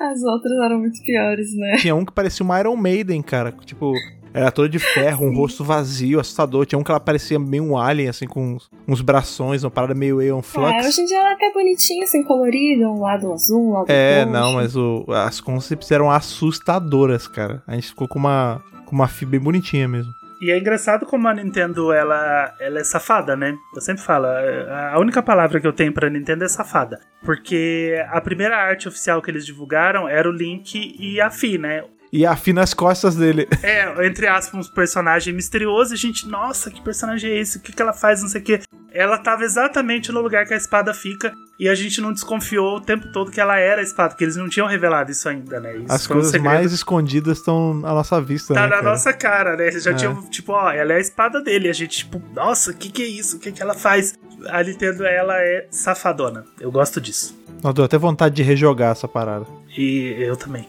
As 0.00 0.22
outras 0.24 0.58
eram 0.64 0.80
muito 0.80 1.00
piores, 1.04 1.54
né? 1.56 1.76
Tinha 1.76 1.94
um 1.94 2.04
que 2.04 2.12
parecia 2.12 2.44
uma 2.44 2.58
Iron 2.58 2.76
Maiden, 2.76 3.22
cara. 3.22 3.52
Tipo, 3.64 3.92
Era 4.34 4.50
toda 4.50 4.68
de 4.68 4.78
ferro, 4.78 5.26
um 5.26 5.34
rosto 5.36 5.62
vazio, 5.62 6.18
assustador. 6.20 6.64
Tinha 6.66 6.78
um 6.78 6.82
que 6.82 6.90
ela 6.90 7.00
parecia 7.00 7.38
meio 7.38 7.64
um 7.64 7.76
alien, 7.76 8.08
assim, 8.08 8.26
com 8.26 8.56
uns 8.88 9.00
brações, 9.00 9.62
uma 9.62 9.70
parada 9.70 9.94
meio 9.94 10.20
Aeon 10.20 10.40
Flux. 10.42 10.72
É, 10.84 10.88
hoje 10.88 11.00
em 11.02 11.04
dia 11.06 11.18
ela 11.18 11.30
é 11.30 11.34
até 11.34 11.52
bonitinha, 11.52 12.04
assim, 12.04 12.22
colorida, 12.22 12.88
um 12.88 13.00
lado 13.00 13.32
azul, 13.32 13.68
um 13.68 13.72
lado 13.72 13.86
É, 13.90 14.20
roxo. 14.24 14.32
não, 14.32 14.52
mas 14.54 14.76
o, 14.76 15.04
as 15.08 15.40
concepts 15.40 15.90
eram 15.90 16.10
assustadoras, 16.10 17.26
cara. 17.28 17.62
A 17.66 17.74
gente 17.74 17.88
ficou 17.88 18.08
com 18.08 18.18
uma, 18.18 18.62
com 18.86 18.94
uma 18.94 19.08
fibra 19.08 19.32
bem 19.32 19.40
bonitinha 19.40 19.86
mesmo. 19.88 20.10
E 20.40 20.50
é 20.50 20.58
engraçado 20.58 21.06
como 21.06 21.28
a 21.28 21.34
Nintendo 21.34 21.92
ela, 21.92 22.52
ela 22.58 22.80
é 22.80 22.84
safada, 22.84 23.36
né? 23.36 23.54
Eu 23.76 23.80
sempre 23.80 24.02
falo, 24.02 24.26
a 24.26 24.98
única 24.98 25.22
palavra 25.22 25.60
que 25.60 25.66
eu 25.66 25.72
tenho 25.72 25.92
pra 25.92 26.10
Nintendo 26.10 26.42
é 26.42 26.48
safada. 26.48 26.98
Porque 27.24 27.94
a 28.10 28.20
primeira 28.20 28.56
arte 28.56 28.88
oficial 28.88 29.22
que 29.22 29.30
eles 29.30 29.46
divulgaram 29.46 30.08
era 30.08 30.28
o 30.28 30.32
Link 30.32 30.96
e 30.98 31.20
a 31.20 31.30
Fi, 31.30 31.58
né? 31.58 31.84
E 32.12 32.26
afina 32.26 32.62
as 32.62 32.74
costas 32.74 33.16
dele. 33.16 33.48
É, 33.62 34.06
entre 34.06 34.26
aspas, 34.26 34.68
um 34.68 34.72
personagem 34.72 35.32
misterioso. 35.32 35.92
E 35.92 35.94
a 35.94 35.98
gente, 35.98 36.28
nossa, 36.28 36.68
que 36.68 36.82
personagem 36.82 37.30
é 37.30 37.38
esse? 37.38 37.58
O 37.58 37.60
que, 37.60 37.72
que 37.72 37.80
ela 37.80 37.92
faz? 37.92 38.20
Não 38.20 38.28
sei 38.28 38.40
o 38.40 38.44
quê. 38.44 38.60
Ela 38.92 39.16
tava 39.16 39.44
exatamente 39.44 40.10
no 40.10 40.20
lugar 40.20 40.44
que 40.44 40.52
a 40.52 40.56
espada 40.56 40.92
fica. 40.92 41.32
E 41.58 41.68
a 41.68 41.74
gente 41.76 42.00
não 42.00 42.12
desconfiou 42.12 42.76
o 42.76 42.80
tempo 42.80 43.12
todo 43.12 43.30
que 43.30 43.40
ela 43.40 43.56
era 43.56 43.80
a 43.80 43.84
espada, 43.84 44.10
porque 44.10 44.24
eles 44.24 44.34
não 44.34 44.48
tinham 44.48 44.66
revelado 44.66 45.12
isso 45.12 45.28
ainda, 45.28 45.60
né? 45.60 45.76
Isso 45.76 45.92
as 45.92 46.06
coisas 46.08 46.34
um 46.34 46.42
mais 46.42 46.72
escondidas 46.72 47.38
estão 47.38 47.80
à 47.84 47.94
nossa 47.94 48.20
vista, 48.20 48.52
tá 48.52 48.62
né? 48.62 48.68
Tá 48.68 48.76
na 48.76 48.82
cara? 48.82 48.90
nossa 48.90 49.12
cara, 49.12 49.56
né? 49.56 49.68
Eles 49.68 49.84
já 49.84 49.92
é. 49.92 49.94
tinham, 49.94 50.28
tipo, 50.28 50.52
ó, 50.52 50.72
ela 50.72 50.92
é 50.92 50.96
a 50.96 51.00
espada 51.00 51.40
dele. 51.40 51.68
A 51.68 51.72
gente, 51.72 51.98
tipo, 51.98 52.20
nossa, 52.34 52.72
o 52.72 52.74
que, 52.74 52.90
que 52.90 53.02
é 53.02 53.06
isso? 53.06 53.36
O 53.36 53.38
que, 53.38 53.52
que 53.52 53.62
ela 53.62 53.74
faz? 53.74 54.18
A 54.48 54.62
Nintendo, 54.62 55.06
ela 55.06 55.38
é 55.38 55.68
safadona. 55.70 56.44
Eu 56.60 56.72
gosto 56.72 57.00
disso. 57.00 57.38
Não, 57.62 57.72
deu 57.72 57.84
até 57.84 57.96
vontade 57.96 58.34
de 58.34 58.42
rejogar 58.42 58.90
essa 58.90 59.06
parada. 59.06 59.46
E 59.76 60.16
eu 60.18 60.36
também. 60.36 60.66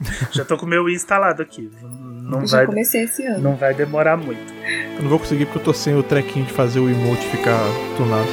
Já 0.32 0.44
tô 0.44 0.56
com 0.56 0.66
o 0.66 0.68
meu 0.68 0.88
instalado 0.88 1.42
aqui. 1.42 1.70
Não 1.82 2.46
Já 2.46 2.58
vai, 2.58 2.66
comecei 2.66 3.04
esse 3.04 3.24
ano. 3.24 3.40
Não 3.40 3.56
vai 3.56 3.74
demorar 3.74 4.16
muito. 4.16 4.52
Eu 4.96 5.02
não 5.02 5.08
vou 5.08 5.18
conseguir 5.18 5.46
porque 5.46 5.58
eu 5.58 5.64
tô 5.64 5.72
sem 5.72 5.96
o 5.96 6.02
trequinho 6.02 6.46
de 6.46 6.52
fazer 6.52 6.80
o 6.80 6.88
emote 6.88 7.26
ficar 7.28 7.58
tunado. 7.96 8.28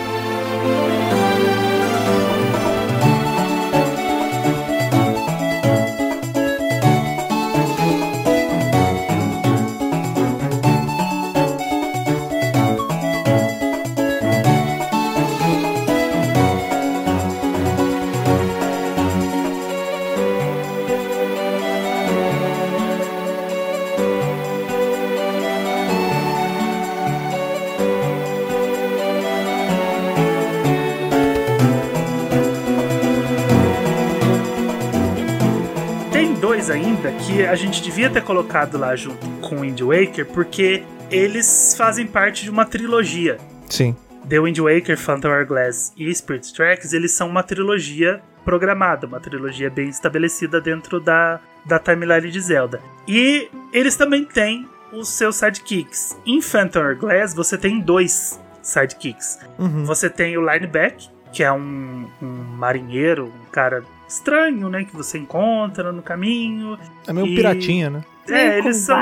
Ter 38.10 38.22
colocado 38.22 38.78
lá 38.78 38.96
junto 38.96 39.28
com 39.42 39.58
o 39.58 39.60
Wind 39.62 39.82
Waker, 39.82 40.26
porque 40.28 40.84
eles 41.10 41.76
fazem 41.78 42.08
parte 42.08 42.44
de 42.44 42.50
uma 42.50 42.66
trilogia. 42.66 43.38
Sim. 43.70 43.96
The 44.28 44.40
Wind 44.40 44.58
Waker, 44.58 44.98
Phantom 44.98 45.30
Hourglass 45.30 45.94
e 45.96 46.14
Spirit 46.14 46.54
Tracks, 46.54 46.94
eles 46.94 47.12
são 47.12 47.30
uma 47.30 47.44
trilogia 47.44 48.22
programada, 48.44 49.06
uma 49.06 49.20
trilogia 49.20 49.70
bem 49.70 49.90
estabelecida 49.90 50.60
dentro 50.60 51.00
da, 51.00 51.40
da 51.66 51.80
timeline 51.80 52.32
de 52.32 52.40
Zelda. 52.40 52.82
E 53.08 53.50
eles 53.72 53.96
também 53.96 54.24
têm 54.24 54.68
os 54.92 55.10
seus 55.10 55.36
sidekicks. 55.36 56.18
Em 56.26 56.42
Phantom 56.42 56.80
Hourglass, 56.80 57.34
você 57.34 57.58
tem 57.58 57.80
dois 57.80 58.40
sidekicks. 58.62 59.40
Uhum. 59.60 59.86
Você 59.86 60.10
tem 60.10 60.38
o 60.38 60.42
Lineback, 60.42 61.10
que 61.32 61.44
é 61.44 61.52
um, 61.52 62.08
um 62.22 62.28
marinheiro, 62.28 63.26
um 63.26 63.52
cara 63.52 63.84
estranho, 64.08 64.70
né? 64.70 64.84
Que 64.84 64.96
você 64.96 65.18
encontra 65.18 65.92
no 65.92 66.02
caminho. 66.02 66.78
É 67.08 67.14
meio 67.14 67.28
e... 67.28 67.36
piratinha, 67.36 67.90
né? 67.90 68.04
É, 68.30 68.58
eles 68.58 68.78
são. 68.78 68.98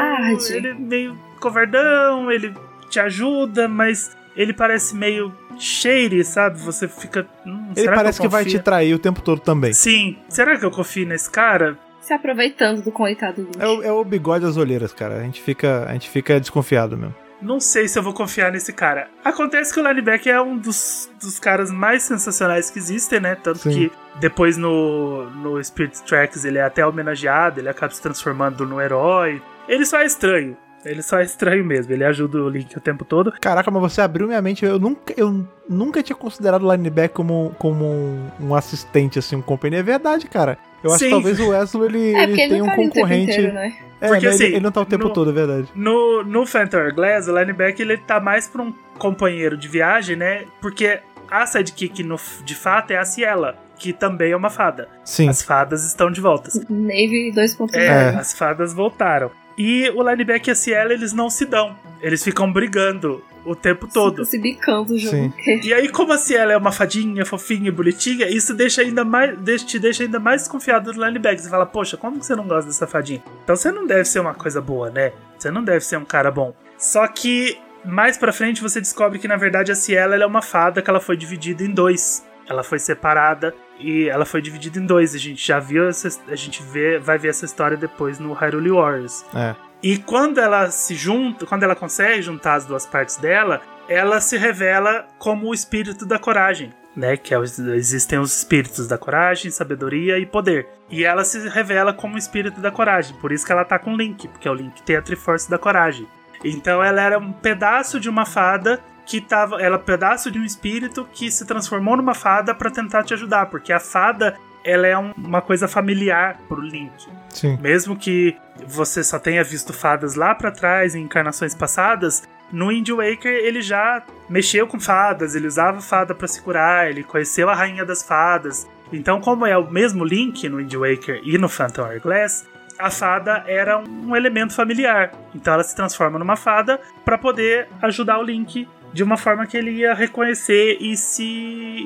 Ele 0.49 0.67
é 0.67 0.73
meio 0.73 1.17
covardão, 1.39 2.31
ele 2.31 2.53
te 2.89 2.99
ajuda, 2.99 3.67
mas 3.67 4.15
ele 4.35 4.53
parece 4.53 4.95
meio 4.95 5.33
shady, 5.57 6.23
sabe? 6.23 6.59
Você 6.59 6.87
fica. 6.87 7.27
Hum, 7.45 7.71
ele 7.75 7.87
parece 7.87 8.19
que, 8.19 8.27
que, 8.27 8.31
vai 8.31 8.45
te 8.45 8.59
trair 8.59 8.93
o 8.93 8.99
tempo 8.99 9.21
todo 9.21 9.39
também. 9.39 9.73
Sim. 9.73 10.17
Será 10.29 10.57
que 10.57 10.65
eu 10.65 10.71
confio 10.71 11.07
nesse 11.07 11.29
cara? 11.29 11.77
Se 12.01 12.13
aproveitando 12.13 12.83
do 12.83 12.91
coitado 12.91 13.45
do 13.45 13.61
é 13.61 13.67
o, 13.67 13.83
é 13.83 13.91
o 13.91 14.03
bigode 14.03 14.43
das 14.43 14.57
olheiras, 14.57 14.91
cara. 14.91 15.15
A 15.15 15.23
gente 15.23 15.41
fica, 15.41 15.85
a 15.87 15.93
gente 15.93 16.09
fica 16.09 16.37
desconfiado 16.39 16.97
mesmo 16.97 17.15
não 17.41 17.59
sei 17.59 17.87
se 17.87 17.97
eu 17.97 18.03
vou 18.03 18.13
confiar 18.13 18.51
nesse 18.51 18.71
cara. 18.71 19.09
Acontece 19.23 19.73
que 19.73 19.79
o 19.79 19.87
linebacker 19.87 20.33
é 20.33 20.41
um 20.41 20.57
dos, 20.57 21.09
dos 21.21 21.39
caras 21.39 21.71
mais 21.71 22.03
sensacionais 22.03 22.69
que 22.69 22.79
existem, 22.79 23.19
né? 23.19 23.35
Tanto 23.35 23.59
Sim. 23.59 23.71
que 23.71 23.91
depois 24.19 24.57
no, 24.57 25.29
no 25.31 25.63
Spirit 25.63 26.01
Tracks 26.03 26.45
ele 26.45 26.57
é 26.57 26.63
até 26.63 26.85
homenageado, 26.85 27.59
ele 27.59 27.69
acaba 27.69 27.93
se 27.93 28.01
transformando 28.01 28.65
no 28.65 28.79
herói. 28.79 29.41
Ele 29.67 29.85
só 29.85 29.99
é 29.99 30.05
estranho. 30.05 30.57
Ele 30.85 31.01
só 31.01 31.19
é 31.19 31.23
estranho 31.23 31.63
mesmo, 31.63 31.93
ele 31.93 32.03
ajuda 32.03 32.37
o 32.39 32.49
Link 32.49 32.75
o 32.77 32.81
tempo 32.81 33.05
todo. 33.05 33.31
Caraca, 33.39 33.71
mas 33.71 33.81
você 33.81 34.01
abriu 34.01 34.27
minha 34.27 34.41
mente. 34.41 34.65
Eu 34.65 34.79
nunca, 34.79 35.13
eu 35.15 35.45
nunca 35.69 36.03
tinha 36.03 36.15
considerado 36.15 36.63
o 36.63 36.71
Linebacker 36.71 37.11
como, 37.11 37.55
como 37.57 37.85
um, 37.85 38.29
um 38.39 38.55
assistente, 38.55 39.17
assim, 39.17 39.35
um 39.35 39.41
companheiro. 39.41 39.81
É 39.81 39.91
verdade, 39.91 40.27
cara. 40.27 40.57
Eu 40.83 40.91
acho 40.91 40.99
Sim. 40.99 41.05
que 41.05 41.11
talvez 41.11 41.39
o 41.39 41.49
Wesley 41.49 41.85
ele, 41.85 42.15
é, 42.15 42.23
ele 42.23 42.35
tenha 42.35 42.63
um 42.63 42.67
tá 42.67 42.75
concorrente. 42.75 43.31
Inteiro, 43.31 43.53
né? 43.53 43.73
É, 44.01 44.07
porque, 44.09 44.25
né, 44.25 44.31
assim, 44.31 44.43
ele, 44.43 44.55
ele, 44.55 44.63
não 44.63 44.71
tá 44.71 44.81
o 44.81 44.85
tempo 44.85 45.05
no, 45.05 45.13
todo, 45.13 45.29
é 45.29 45.33
verdade. 45.33 45.67
No, 45.73 46.23
no 46.23 46.45
Phantom 46.45 46.93
Glass, 46.93 47.27
o 47.29 47.37
linebacker 47.37 47.85
ele 47.85 47.97
tá 47.97 48.19
mais 48.19 48.47
pra 48.47 48.61
um 48.61 48.73
companheiro 48.97 49.55
de 49.55 49.69
viagem, 49.69 50.17
né? 50.17 50.43
Porque 50.61 50.99
a 51.31 51.47
sidekick, 51.47 52.03
no, 52.03 52.17
de 52.43 52.53
fato, 52.53 52.91
é 52.91 52.97
a 52.97 53.05
Ciela, 53.05 53.57
que 53.77 53.93
também 53.93 54.31
é 54.31 54.35
uma 54.35 54.49
fada. 54.49 54.89
Sim. 55.05 55.29
As 55.29 55.41
fadas 55.41 55.85
estão 55.85 56.11
de 56.11 56.19
volta. 56.19 56.49
Navy 56.69 57.31
2.0. 57.33 57.73
É, 57.73 57.85
é, 57.85 58.09
as 58.15 58.33
fadas 58.33 58.73
voltaram. 58.73 59.31
E 59.57 59.89
o 59.89 60.01
linebacker 60.01 60.49
e 60.49 60.51
a 60.51 60.55
Ciela, 60.55 60.93
eles 60.93 61.13
não 61.13 61.29
se 61.29 61.45
dão. 61.45 61.75
Eles 62.01 62.23
ficam 62.23 62.51
brigando 62.51 63.23
o 63.45 63.55
tempo 63.55 63.87
todo. 63.87 64.25
Se 64.25 64.37
bicando 64.39 64.93
o 64.93 64.97
jogo. 64.97 65.15
Sim. 65.15 65.33
E 65.63 65.73
aí, 65.73 65.89
como 65.89 66.13
a 66.13 66.17
Ciela 66.17 66.53
é 66.53 66.57
uma 66.57 66.71
fadinha, 66.71 67.25
fofinha 67.25 67.67
e 67.67 67.71
bonitinha, 67.71 68.27
isso 68.27 68.53
deixa 68.53 68.81
ainda 68.81 69.05
mais, 69.05 69.63
te 69.63 69.79
deixa 69.79 70.03
ainda 70.03 70.19
mais 70.19 70.41
desconfiado 70.41 70.91
do 70.91 71.03
linebacker. 71.03 71.39
Você 71.39 71.49
fala, 71.49 71.65
poxa, 71.65 71.97
como 71.97 72.19
que 72.19 72.25
você 72.25 72.35
não 72.35 72.47
gosta 72.47 72.67
dessa 72.67 72.87
fadinha? 72.87 73.23
Então 73.43 73.55
você 73.55 73.71
não 73.71 73.85
deve 73.85 74.05
ser 74.05 74.19
uma 74.19 74.33
coisa 74.33 74.59
boa, 74.61 74.89
né? 74.89 75.13
Você 75.37 75.51
não 75.51 75.63
deve 75.63 75.81
ser 75.81 75.97
um 75.97 76.05
cara 76.05 76.31
bom. 76.31 76.53
Só 76.77 77.07
que 77.07 77.57
mais 77.85 78.17
pra 78.17 78.31
frente 78.31 78.61
você 78.61 78.79
descobre 78.79 79.19
que 79.19 79.27
na 79.27 79.35
verdade 79.35 79.71
a 79.71 79.75
Ciela 79.75 80.15
é 80.15 80.25
uma 80.25 80.41
fada 80.41 80.81
que 80.81 80.89
ela 80.89 80.99
foi 80.99 81.17
dividida 81.17 81.63
em 81.63 81.71
dois. 81.71 82.25
Ela 82.47 82.63
foi 82.63 82.79
separada 82.79 83.53
e 83.83 84.09
ela 84.09 84.25
foi 84.25 84.41
dividida 84.41 84.79
em 84.79 84.85
dois. 84.85 85.13
A 85.13 85.17
gente 85.17 85.45
já 85.45 85.59
viu, 85.59 85.87
essa, 85.87 86.09
a 86.27 86.35
gente 86.35 86.63
vê, 86.63 86.97
vai 86.97 87.17
ver 87.17 87.29
essa 87.29 87.45
história 87.45 87.75
depois 87.75 88.19
no 88.19 88.33
Hyrule 88.33 88.71
Warriors. 88.71 89.25
É. 89.35 89.55
E 89.83 89.97
quando 89.97 90.39
ela 90.39 90.71
se 90.71 90.95
junta, 90.95 91.45
quando 91.45 91.63
ela 91.63 91.75
consegue 91.75 92.21
juntar 92.21 92.55
as 92.55 92.65
duas 92.65 92.85
partes 92.85 93.17
dela, 93.17 93.61
ela 93.89 94.21
se 94.21 94.37
revela 94.37 95.05
como 95.19 95.49
o 95.49 95.53
espírito 95.53 96.05
da 96.05 96.17
coragem. 96.17 96.73
Né, 96.95 97.17
que 97.17 97.33
é, 97.33 97.39
existem 97.39 98.19
os 98.19 98.37
espíritos 98.37 98.87
da 98.87 98.99
coragem, 98.99 99.49
sabedoria 99.49 100.19
e 100.19 100.27
poder. 100.27 100.67
E 100.91 101.03
ela 101.03 101.25
se 101.25 101.49
revela 101.49 101.91
como 101.91 102.13
o 102.13 102.19
espírito 102.19 102.61
da 102.61 102.69
coragem. 102.69 103.15
Por 103.17 103.31
isso 103.31 103.43
que 103.43 103.51
ela 103.51 103.65
tá 103.65 103.79
com 103.79 103.95
o 103.95 103.97
Link, 103.97 104.27
porque 104.27 104.47
o 104.47 104.53
Link 104.53 104.81
tem 104.83 104.95
a 104.95 105.01
Triforce 105.01 105.49
da 105.49 105.57
coragem. 105.57 106.07
Então 106.43 106.83
ela 106.83 107.01
era 107.01 107.17
um 107.17 107.33
pedaço 107.33 107.99
de 107.99 108.07
uma 108.07 108.27
fada 108.27 108.79
que 109.05 109.21
tava. 109.21 109.61
Ela 109.61 109.75
é 109.75 109.79
um 109.79 109.83
pedaço 109.83 110.31
de 110.31 110.39
um 110.39 110.43
espírito 110.43 111.07
que 111.11 111.31
se 111.31 111.45
transformou 111.45 111.97
numa 111.97 112.13
fada 112.13 112.53
para 112.53 112.69
tentar 112.69 113.03
te 113.03 113.13
ajudar. 113.13 113.47
Porque 113.47 113.71
a 113.71 113.79
fada 113.79 114.35
ela 114.63 114.87
é 114.87 114.97
um, 114.97 115.11
uma 115.17 115.41
coisa 115.41 115.67
familiar 115.67 116.39
pro 116.47 116.61
Link. 116.61 116.91
Sim. 117.29 117.57
Mesmo 117.61 117.95
que 117.95 118.35
você 118.65 119.03
só 119.03 119.19
tenha 119.19 119.43
visto 119.43 119.73
fadas 119.73 120.15
lá 120.15 120.33
para 120.33 120.51
trás, 120.51 120.95
em 120.95 121.03
encarnações 121.03 121.53
passadas, 121.53 122.23
no 122.51 122.67
Wind 122.67 122.89
Waker 122.89 123.33
ele 123.33 123.61
já 123.61 124.03
mexeu 124.29 124.67
com 124.67 124.79
fadas, 124.79 125.35
ele 125.35 125.47
usava 125.47 125.81
fada 125.81 126.13
para 126.13 126.27
se 126.27 126.41
curar, 126.41 126.89
ele 126.89 127.03
conheceu 127.03 127.49
a 127.49 127.55
rainha 127.55 127.83
das 127.83 128.03
fadas. 128.03 128.67
Então, 128.91 129.19
como 129.19 129.45
é 129.45 129.57
o 129.57 129.69
mesmo 129.69 130.05
Link 130.05 130.47
no 130.47 130.57
Wind 130.57 130.73
Waker 130.73 131.19
e 131.23 131.37
no 131.37 131.49
Phantom 131.49 131.81
Hourglass, 131.81 132.45
a 132.77 132.89
fada 132.89 133.43
era 133.47 133.79
um 133.79 134.15
elemento 134.15 134.53
familiar. 134.53 135.11
Então 135.33 135.53
ela 135.53 135.63
se 135.63 135.75
transforma 135.75 136.19
numa 136.19 136.35
fada 136.35 136.79
para 137.03 137.17
poder 137.17 137.67
ajudar 137.81 138.19
o 138.19 138.23
Link 138.23 138.67
de 138.93 139.03
uma 139.03 139.17
forma 139.17 139.45
que 139.47 139.57
ele 139.57 139.71
ia 139.71 139.93
reconhecer 139.93 140.77
e 140.79 140.95
se 140.95 141.23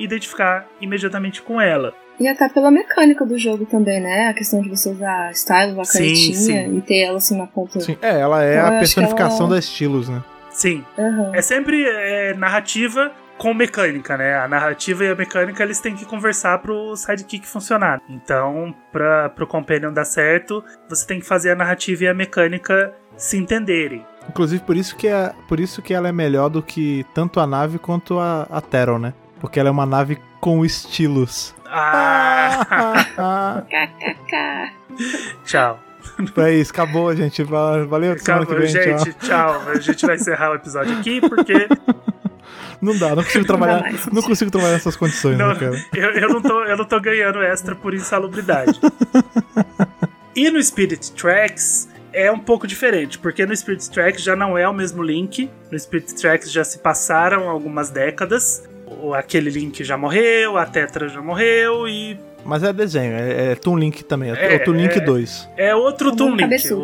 identificar 0.00 0.68
imediatamente 0.80 1.42
com 1.42 1.60
ela. 1.60 1.94
E 2.20 2.26
até 2.26 2.48
pela 2.48 2.70
mecânica 2.70 3.24
do 3.24 3.38
jogo 3.38 3.64
também, 3.64 4.00
né? 4.00 4.28
A 4.28 4.34
questão 4.34 4.60
de 4.60 4.68
você 4.68 4.90
usar 4.90 5.32
style, 5.32 5.80
a 5.80 5.84
canetinha 5.84 6.66
e 6.66 6.80
ter 6.82 7.04
ela 7.04 7.18
assim 7.18 7.38
na 7.38 7.46
ponta. 7.46 7.80
Sim, 7.80 7.96
é, 8.02 8.20
ela 8.20 8.44
é 8.44 8.58
então, 8.58 8.76
a 8.76 8.78
personificação 8.78 9.46
ela... 9.46 9.54
da 9.54 9.58
estilos, 9.58 10.08
né? 10.08 10.22
Sim. 10.50 10.84
Uhum. 10.96 11.34
É 11.34 11.40
sempre 11.40 11.84
é, 11.86 12.34
narrativa 12.34 13.12
com 13.38 13.54
mecânica, 13.54 14.16
né? 14.16 14.34
A 14.34 14.48
narrativa 14.48 15.04
e 15.04 15.10
a 15.10 15.14
mecânica 15.14 15.62
eles 15.62 15.78
têm 15.78 15.94
que 15.94 16.04
conversar 16.04 16.58
pro 16.58 16.96
sidekick 16.96 17.46
funcionar. 17.46 18.02
Então, 18.08 18.74
para 18.92 19.28
pro 19.28 19.46
companion 19.46 19.92
dar 19.92 20.04
certo, 20.04 20.62
você 20.88 21.06
tem 21.06 21.20
que 21.20 21.26
fazer 21.26 21.52
a 21.52 21.54
narrativa 21.54 22.04
e 22.04 22.08
a 22.08 22.14
mecânica 22.14 22.92
se 23.16 23.36
entenderem. 23.36 24.04
Inclusive 24.28 24.62
por 24.62 24.76
isso 24.76 24.96
que 24.96 25.08
é, 25.08 25.32
por 25.48 25.58
isso 25.58 25.80
que 25.82 25.94
ela 25.94 26.08
é 26.08 26.12
melhor 26.12 26.48
do 26.48 26.62
que 26.62 27.04
tanto 27.14 27.40
a 27.40 27.46
nave 27.46 27.78
quanto 27.78 28.18
a, 28.18 28.46
a 28.50 28.60
Teron, 28.60 28.98
né? 28.98 29.14
Porque 29.40 29.58
ela 29.58 29.68
é 29.68 29.72
uma 29.72 29.86
nave 29.86 30.18
com 30.40 30.64
estilos. 30.64 31.54
Ah! 31.66 33.62
tchau. 35.44 35.80
É 36.36 36.54
isso, 36.54 36.72
acabou, 36.72 37.14
gente. 37.14 37.42
Valeu, 37.42 38.12
acabou, 38.12 38.56
vem, 38.56 38.66
gente. 38.66 39.12
Tchau. 39.14 39.52
tchau. 39.54 39.62
A 39.68 39.78
gente 39.78 40.04
vai 40.06 40.16
encerrar 40.16 40.50
o 40.50 40.54
episódio 40.54 40.98
aqui 40.98 41.20
porque 41.20 41.68
não 42.80 42.96
dá, 42.96 43.14
não 43.14 43.22
consigo 43.22 43.44
trabalhar. 43.44 43.82
Não, 43.82 43.98
não 44.12 44.22
consigo 44.22 44.50
trabalhar 44.50 44.74
nessas 44.74 44.96
condições, 44.96 45.36
não, 45.36 45.48
né, 45.48 45.54
cara? 45.54 45.84
Eu, 45.94 46.10
eu, 46.10 46.28
não 46.28 46.40
tô, 46.40 46.64
eu 46.64 46.76
não 46.76 46.84
tô 46.84 47.00
ganhando 47.00 47.42
extra 47.42 47.74
por 47.74 47.92
insalubridade. 47.92 48.80
e 50.34 50.50
no 50.50 50.62
Spirit 50.62 51.12
Tracks 51.12 51.88
é 52.18 52.32
um 52.32 52.38
pouco 52.38 52.66
diferente, 52.66 53.16
porque 53.16 53.46
no 53.46 53.56
Spirit 53.56 53.88
Tracks 53.88 54.22
já 54.24 54.34
não 54.34 54.58
é 54.58 54.68
o 54.68 54.74
mesmo 54.74 55.02
Link. 55.02 55.48
No 55.70 55.78
Spirit 55.78 56.14
Tracks 56.16 56.50
já 56.50 56.64
se 56.64 56.78
passaram 56.78 57.48
algumas 57.48 57.90
décadas. 57.90 58.68
Aquele 59.14 59.50
Link 59.50 59.84
já 59.84 59.96
morreu, 59.96 60.56
a 60.56 60.66
Tetra 60.66 61.08
já 61.08 61.22
morreu 61.22 61.86
e 61.86 62.18
mas 62.44 62.62
é 62.62 62.72
desenho, 62.72 63.12
é, 63.12 63.52
é 63.52 63.54
Toon 63.56 63.76
Link 63.76 64.02
também, 64.04 64.30
é, 64.30 64.54
é 64.54 64.56
o 64.56 64.64
Toon 64.64 64.72
Link 64.72 64.96
é, 64.96 65.00
2. 65.00 65.48
É 65.56 65.74
outro 65.74 66.16
Toon 66.16 66.34
Link. 66.34 66.72
O, 66.72 66.78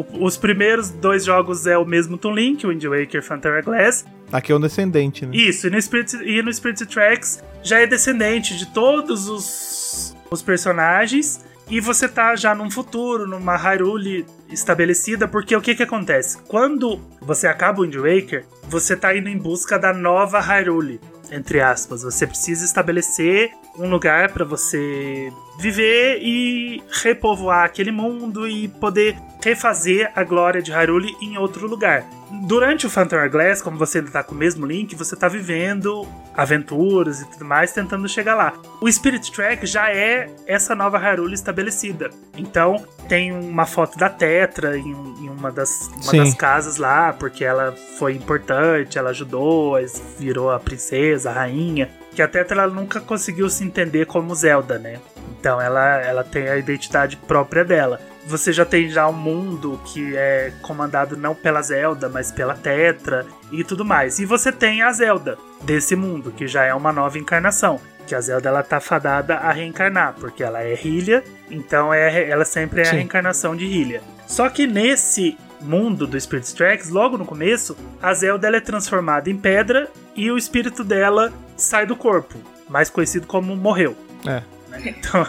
o, 0.00 0.24
os 0.24 0.36
primeiros 0.36 0.90
dois 0.90 1.24
jogos 1.24 1.66
é 1.66 1.76
o 1.76 1.84
mesmo 1.84 2.16
Toon 2.16 2.32
Link, 2.32 2.64
o 2.64 2.68
Wind 2.68 2.84
Waker 2.84 3.20
Phantom 3.20 3.62
Glass. 3.64 4.04
Aqui 4.30 4.52
é 4.52 4.54
um 4.54 4.60
descendente, 4.60 5.26
né? 5.26 5.34
Isso, 5.34 5.66
e 5.66 5.70
no 5.70 5.82
Spirit, 5.82 6.16
e 6.22 6.40
no 6.40 6.52
Spirit 6.52 6.86
Tracks 6.86 7.42
já 7.64 7.80
é 7.80 7.86
descendente 7.86 8.56
de 8.56 8.66
todos 8.66 9.28
os, 9.28 10.16
os 10.30 10.40
personagens. 10.40 11.44
E 11.68 11.80
você 11.80 12.08
tá 12.08 12.36
já 12.36 12.54
num 12.54 12.70
futuro, 12.70 13.26
numa 13.26 13.56
Hyrule 13.56 14.26
estabelecida, 14.50 15.26
porque 15.26 15.56
o 15.56 15.60
que 15.60 15.74
que 15.74 15.82
acontece? 15.82 16.38
Quando 16.48 17.00
você 17.20 17.46
acaba 17.46 17.80
o 17.80 17.82
Wind 17.82 17.96
Waker, 17.96 18.44
você 18.68 18.96
tá 18.96 19.16
indo 19.16 19.28
em 19.28 19.38
busca 19.38 19.78
da 19.78 19.92
nova 19.92 20.40
Hyrule 20.40 21.00
entre 21.30 21.60
aspas. 21.60 22.02
Você 22.02 22.26
precisa 22.26 22.64
estabelecer 22.64 23.52
um 23.78 23.88
lugar 23.88 24.32
para 24.32 24.44
você 24.44 25.32
viver 25.58 26.18
e 26.22 26.82
repovoar 27.02 27.64
aquele 27.64 27.90
mundo 27.90 28.48
e 28.48 28.68
poder 28.68 29.16
refazer 29.42 30.10
a 30.14 30.22
glória 30.22 30.62
de 30.62 30.70
Hyrule 30.70 31.16
em 31.20 31.36
outro 31.36 31.66
lugar. 31.66 32.04
Durante 32.46 32.86
o 32.86 32.90
Phantom 32.90 33.16
Hourglass, 33.16 33.60
como 33.60 33.76
você 33.76 33.98
ainda 33.98 34.10
tá 34.10 34.22
com 34.22 34.34
o 34.34 34.38
mesmo 34.38 34.64
Link, 34.64 34.94
você 34.94 35.14
tá 35.14 35.28
vivendo 35.28 36.06
aventuras 36.34 37.20
e 37.20 37.30
tudo 37.30 37.44
mais, 37.44 37.72
tentando 37.72 38.08
chegar 38.08 38.34
lá. 38.34 38.54
O 38.80 38.90
Spirit 38.90 39.30
Track 39.30 39.66
já 39.66 39.90
é 39.90 40.30
essa 40.46 40.74
nova 40.74 40.96
Hyrule 40.96 41.34
estabelecida. 41.34 42.08
Então, 42.36 42.86
tem 43.06 43.32
uma 43.32 43.66
foto 43.66 43.98
da 43.98 44.08
Tetra 44.08 44.78
em, 44.78 44.90
em 44.90 45.28
uma, 45.28 45.52
das, 45.52 45.90
uma 46.02 46.24
das 46.24 46.34
casas 46.34 46.78
lá, 46.78 47.12
porque 47.12 47.44
ela 47.44 47.74
foi 47.98 48.14
importante, 48.14 48.96
ela 48.96 49.10
ajudou, 49.10 49.76
virou 50.18 50.50
a 50.50 50.58
princesa, 50.58 51.11
a 51.26 51.32
rainha. 51.32 51.90
Que 52.12 52.22
a 52.22 52.28
Tetra 52.28 52.62
ela 52.62 52.72
nunca 52.72 53.00
conseguiu 53.00 53.48
se 53.48 53.64
entender 53.64 54.06
como 54.06 54.34
Zelda, 54.34 54.78
né? 54.78 54.98
Então 55.38 55.60
ela, 55.60 56.00
ela 56.00 56.22
tem 56.22 56.48
a 56.48 56.56
identidade 56.56 57.16
própria 57.16 57.64
dela. 57.64 58.00
Você 58.26 58.52
já 58.52 58.64
tem 58.64 58.88
já 58.88 59.08
um 59.08 59.12
mundo 59.12 59.80
que 59.84 60.16
é 60.16 60.52
comandado 60.62 61.16
não 61.16 61.34
pela 61.34 61.60
Zelda, 61.60 62.08
mas 62.08 62.30
pela 62.30 62.54
Tetra 62.54 63.26
e 63.50 63.64
tudo 63.64 63.84
mais. 63.84 64.18
E 64.18 64.24
você 64.24 64.52
tem 64.52 64.82
a 64.82 64.92
Zelda 64.92 65.36
desse 65.62 65.96
mundo, 65.96 66.30
que 66.30 66.46
já 66.46 66.64
é 66.64 66.72
uma 66.72 66.92
nova 66.92 67.18
encarnação. 67.18 67.80
Que 68.06 68.14
a 68.14 68.20
Zelda 68.20 68.48
ela 68.48 68.62
tá 68.62 68.78
fadada 68.78 69.36
a 69.36 69.52
reencarnar, 69.52 70.14
porque 70.20 70.42
ela 70.42 70.62
é 70.62 70.74
Hylia, 70.74 71.24
então 71.50 71.92
é, 71.92 72.28
ela 72.28 72.44
sempre 72.44 72.82
é 72.82 72.84
Sim. 72.84 72.90
a 72.90 72.94
reencarnação 72.94 73.56
de 73.56 73.64
Hylia. 73.64 74.02
Só 74.26 74.48
que 74.48 74.66
nesse 74.66 75.36
mundo 75.62 76.06
do 76.06 76.20
Spirit 76.20 76.54
Tracks, 76.54 76.90
logo 76.90 77.16
no 77.16 77.24
começo, 77.24 77.76
a 78.00 78.12
Zelda 78.14 78.48
é 78.48 78.60
transformada 78.60 79.30
em 79.30 79.36
pedra 79.36 79.90
e 80.14 80.30
o 80.30 80.36
espírito 80.36 80.84
dela 80.84 81.32
sai 81.56 81.86
do 81.86 81.96
corpo, 81.96 82.38
mais 82.68 82.90
conhecido 82.90 83.26
como 83.26 83.56
morreu. 83.56 83.96
É? 84.26 84.42
Então. 84.84 85.26